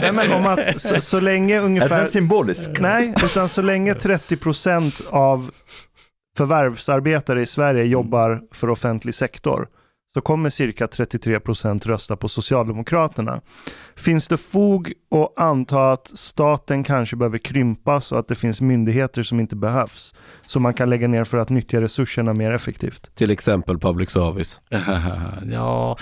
nej. 0.00 0.12
men 0.12 0.32
om 0.32 0.46
att 0.46 0.80
så, 0.80 1.00
så 1.00 1.20
länge 1.20 1.60
ungefär... 1.60 1.96
Är 1.96 2.00
den 2.00 2.08
symbolisk? 2.08 2.80
Nej, 2.80 3.14
utan 3.24 3.48
så 3.48 3.62
länge 3.62 3.94
30% 3.94 5.06
av 5.10 5.50
förvärvsarbetare 6.36 7.42
i 7.42 7.46
Sverige 7.46 7.84
jobbar 7.84 8.40
för 8.52 8.70
offentlig 8.70 9.14
sektor 9.14 9.68
så 10.14 10.20
kommer 10.20 10.50
cirka 10.50 10.86
33 10.86 11.40
procent 11.40 11.86
rösta 11.86 12.16
på 12.16 12.28
Socialdemokraterna. 12.28 13.40
Finns 13.96 14.28
det 14.28 14.36
fog 14.36 14.92
att 15.10 15.42
anta 15.42 15.92
att 15.92 16.12
staten 16.14 16.84
kanske 16.84 17.16
behöver 17.16 17.38
krympas 17.38 18.12
och 18.12 18.18
att 18.18 18.28
det 18.28 18.34
finns 18.34 18.60
myndigheter 18.60 19.22
som 19.22 19.40
inte 19.40 19.56
behövs? 19.56 20.14
Som 20.40 20.62
man 20.62 20.74
kan 20.74 20.90
lägga 20.90 21.08
ner 21.08 21.24
för 21.24 21.38
att 21.38 21.48
nyttja 21.48 21.80
resurserna 21.80 22.34
mer 22.34 22.52
effektivt? 22.52 23.10
Till 23.14 23.30
exempel 23.30 23.78
public 23.78 24.10
service. 24.10 24.60
ja, 25.52 25.96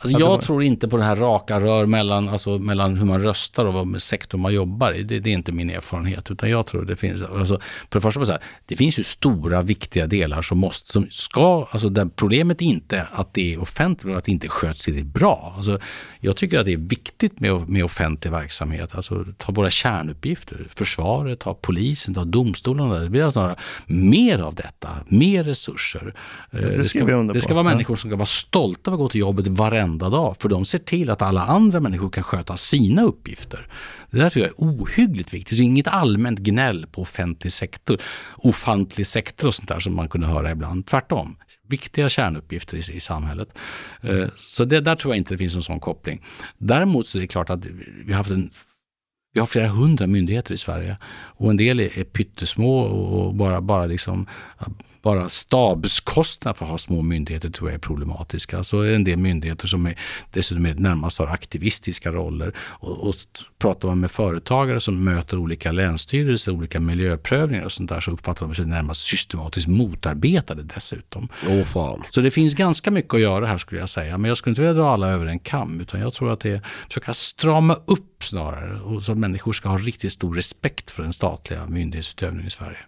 Alltså 0.00 0.18
jag 0.18 0.42
tror 0.42 0.62
inte 0.62 0.88
på 0.88 0.96
det 0.96 1.04
här 1.04 1.16
raka 1.16 1.60
rör 1.60 1.86
mellan, 1.86 2.28
alltså 2.28 2.58
mellan 2.58 2.96
hur 2.96 3.06
man 3.06 3.22
röstar 3.22 3.64
och 3.64 3.74
vad 3.74 4.02
sektor 4.02 4.38
man 4.38 4.54
jobbar 4.54 4.92
i. 4.92 5.02
Det, 5.02 5.18
det, 5.20 5.30
är 5.30 5.34
inte 5.34 5.52
min 5.52 5.70
erfarenhet. 5.70 6.30
Utan 6.30 6.50
jag 6.50 6.66
tror 6.66 6.84
det 6.84 6.96
finns, 6.96 7.22
alltså, 7.22 7.60
för 7.90 7.98
det 7.98 8.00
första, 8.00 8.26
så 8.26 8.32
här, 8.32 8.40
det 8.66 8.76
finns 8.76 8.98
ju 8.98 9.04
stora 9.04 9.62
viktiga 9.62 10.06
delar 10.06 10.42
som 10.42 10.58
måste, 10.58 10.92
som 10.92 11.06
ska, 11.10 11.68
alltså 11.70 11.88
där 11.88 12.10
problemet 12.16 12.62
är 12.62 12.66
inte 12.66 13.06
att 13.12 13.34
det 13.34 13.54
är 13.54 13.60
offentligt 13.60 14.12
och 14.12 14.18
att 14.18 14.24
det 14.24 14.32
inte 14.32 14.48
sköts 14.48 14.84
det 14.84 15.04
bra. 15.04 15.52
Alltså, 15.56 15.78
jag 16.20 16.36
tycker 16.36 16.58
att 16.58 16.64
det 16.64 16.72
är 16.72 16.76
viktigt 16.76 17.40
med, 17.40 17.68
med 17.68 17.84
offentlig 17.84 18.30
verksamhet. 18.30 18.94
Alltså 18.94 19.24
ta 19.36 19.52
våra 19.52 19.70
kärnuppgifter, 19.70 20.66
försvaret, 20.74 21.40
ta 21.40 21.54
polisen, 21.54 22.14
ta 22.14 22.24
domstolarna. 22.24 22.98
Det 22.98 23.10
blir 23.10 23.24
alltså 23.24 23.56
mer 23.86 24.38
av 24.38 24.54
detta, 24.54 24.88
mer 25.08 25.44
resurser. 25.44 26.14
Det, 26.50 26.76
det 26.76 26.84
ska, 26.84 27.22
det 27.22 27.40
ska 27.40 27.54
vara 27.54 27.64
människor 27.64 27.96
som 27.96 28.10
ska 28.10 28.16
vara 28.16 28.26
stolta 28.26 28.90
över 28.90 28.94
att 28.96 28.98
gå 28.98 29.08
till 29.08 29.20
jobbet 29.20 29.48
varenda 29.48 29.87
varenda 29.88 30.08
dag. 30.08 30.36
För 30.36 30.48
de 30.48 30.64
ser 30.64 30.78
till 30.78 31.10
att 31.10 31.22
alla 31.22 31.42
andra 31.46 31.80
människor 31.80 32.10
kan 32.10 32.22
sköta 32.22 32.56
sina 32.56 33.02
uppgifter. 33.02 33.66
Det 34.10 34.18
där 34.18 34.30
tycker 34.30 34.40
jag 34.40 34.48
är 34.48 34.80
ohyggligt 34.82 35.34
viktigt. 35.34 35.56
Så 35.56 35.62
inget 35.62 35.88
allmänt 35.88 36.38
gnäll 36.38 36.86
på 36.86 37.02
offentlig 37.02 37.52
sektor, 37.52 38.00
ofantlig 38.36 39.06
sektor 39.06 39.48
och 39.48 39.54
sånt 39.54 39.68
där 39.68 39.80
som 39.80 39.94
man 39.94 40.08
kunde 40.08 40.26
höra 40.26 40.50
ibland. 40.50 40.86
Tvärtom. 40.86 41.36
Viktiga 41.68 42.08
kärnuppgifter 42.08 42.76
i, 42.76 42.96
i 42.96 43.00
samhället. 43.00 43.48
Eh, 44.02 44.28
så 44.36 44.64
det, 44.64 44.80
där 44.80 44.96
tror 44.96 45.14
jag 45.14 45.18
inte 45.18 45.34
det 45.34 45.38
finns 45.38 45.54
någon 45.54 45.62
sån 45.62 45.80
koppling. 45.80 46.22
Däremot 46.58 47.06
så 47.06 47.18
är 47.18 47.22
det 47.22 47.28
klart 47.28 47.50
att 47.50 47.66
vi 48.06 48.12
har 48.12 48.18
haft 48.18 48.30
en 48.30 48.50
vi 49.34 49.40
har 49.40 49.46
flera 49.46 49.68
hundra 49.68 50.06
myndigheter 50.06 50.54
i 50.54 50.58
Sverige 50.58 50.96
och 51.38 51.50
en 51.50 51.56
del 51.56 51.80
är, 51.80 51.98
är 51.98 52.04
pyttesmå 52.04 52.80
och 52.80 53.34
bara, 53.34 53.60
bara 53.60 53.86
liksom 53.86 54.26
bara 55.02 55.28
stabskostnader 55.28 56.54
för 56.58 56.64
att 56.64 56.70
ha 56.70 56.78
små 56.78 57.02
myndigheter 57.02 57.50
tror 57.50 57.70
jag 57.70 57.74
är 57.74 57.78
problematiska. 57.78 58.64
Så 58.64 58.80
är 58.80 58.88
det 58.88 58.94
en 58.94 59.04
del 59.04 59.18
myndigheter 59.18 59.66
som 59.66 59.86
är, 59.86 59.98
dessutom 60.32 60.66
är 60.66 60.74
närmast 60.74 61.18
har 61.18 61.26
aktivistiska 61.26 62.12
roller. 62.12 62.52
Och, 62.58 63.08
och 63.08 63.14
pratar 63.58 63.88
man 63.88 64.00
med 64.00 64.10
företagare 64.10 64.80
som 64.80 65.04
möter 65.04 65.36
olika 65.36 65.72
länsstyrelser, 65.72 66.52
olika 66.52 66.80
miljöprövningar 66.80 67.64
och 67.64 67.72
sånt 67.72 67.88
där 67.88 68.00
så 68.00 68.10
uppfattar 68.10 68.46
de 68.46 68.54
sig 68.54 68.66
närmast 68.66 69.00
systematiskt 69.00 69.68
motarbetade 69.68 70.62
dessutom. 70.62 71.28
Åh 71.48 71.64
fan. 71.64 72.02
Så 72.10 72.20
det 72.20 72.30
finns 72.30 72.54
ganska 72.54 72.90
mycket 72.90 73.14
att 73.14 73.20
göra 73.20 73.46
här 73.46 73.58
skulle 73.58 73.80
jag 73.80 73.88
säga. 73.88 74.18
Men 74.18 74.28
jag 74.28 74.38
skulle 74.38 74.52
inte 74.52 74.62
vilja 74.62 74.74
dra 74.74 74.90
alla 74.90 75.08
över 75.08 75.26
en 75.26 75.38
kam 75.38 75.80
utan 75.80 76.00
jag 76.00 76.14
tror 76.14 76.32
att 76.32 76.40
det 76.40 76.50
är 76.50 76.56
att 76.56 76.64
försöka 76.88 77.14
strama 77.14 77.76
upp 77.86 78.24
snarare 78.24 78.80
och 78.80 79.02
så 79.02 79.12
att 79.12 79.18
människor 79.18 79.52
ska 79.52 79.68
ha 79.68 79.78
riktigt 79.78 80.12
stor 80.12 80.34
respekt 80.34 80.90
för 80.90 81.02
den 81.02 81.12
statliga 81.12 81.66
myndighetsutövningen 81.66 82.46
i 82.46 82.50
Sverige. 82.50 82.78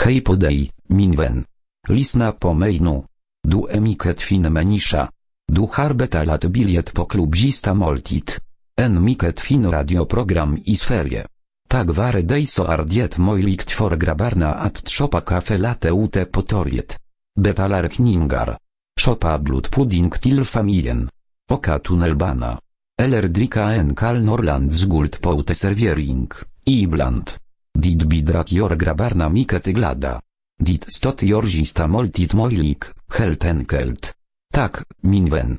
Hej 0.00 0.22
podej, 0.22 0.70
minwen. 0.88 1.44
Lisna 1.88 2.32
po 2.32 2.54
mejnu. 2.54 3.04
Du 3.44 3.66
emiket 3.68 4.20
fin 4.20 4.48
menisza. 4.48 5.08
Du 5.52 5.66
harbeta 5.66 6.24
lat 6.24 6.46
biliet 6.46 6.92
po 6.92 7.04
klubzista 7.04 7.74
moltit. 7.74 8.40
En 8.76 9.02
miket 9.02 9.40
fin 9.40 9.70
radioprogram 9.70 10.56
i 10.64 10.74
sferie. 10.76 11.24
Tak 11.68 11.92
ware 11.96 12.22
dejso 12.22 12.64
ardiet 12.64 13.18
mojlikt 13.18 13.70
for 13.70 13.96
grabarna 13.96 14.52
at 14.52 14.82
tropa 14.84 15.20
kafe 15.20 15.58
late 15.58 15.92
ute 15.92 16.24
potoriet. 16.24 16.96
Betalar 17.36 17.88
kningar. 17.88 18.56
Szopa 19.00 19.38
blut 19.38 19.68
pudding 19.68 20.16
til 20.20 20.44
familien. 20.44 21.08
Oka 21.50 21.78
tunelbana. 21.78 22.58
Elerdrika 22.96 23.74
en 23.74 23.94
kal 23.94 24.24
norland 24.24 24.72
zgult 24.72 25.20
poute 25.20 25.54
serviering, 25.54 26.32
ibland. 26.64 27.49
Dit 27.78 28.06
bidrak 28.08 28.50
jor 28.50 28.74
grabarna 28.76 29.28
miket 29.28 29.70
glada. 29.74 30.20
Dit 30.56 30.84
stot 30.88 31.22
jorzista 31.22 31.86
moltit 31.86 32.32
moilik, 32.32 32.92
helt 33.16 33.44
enkelt. 33.44 34.14
Tak, 34.52 34.84
minwen. 35.00 35.58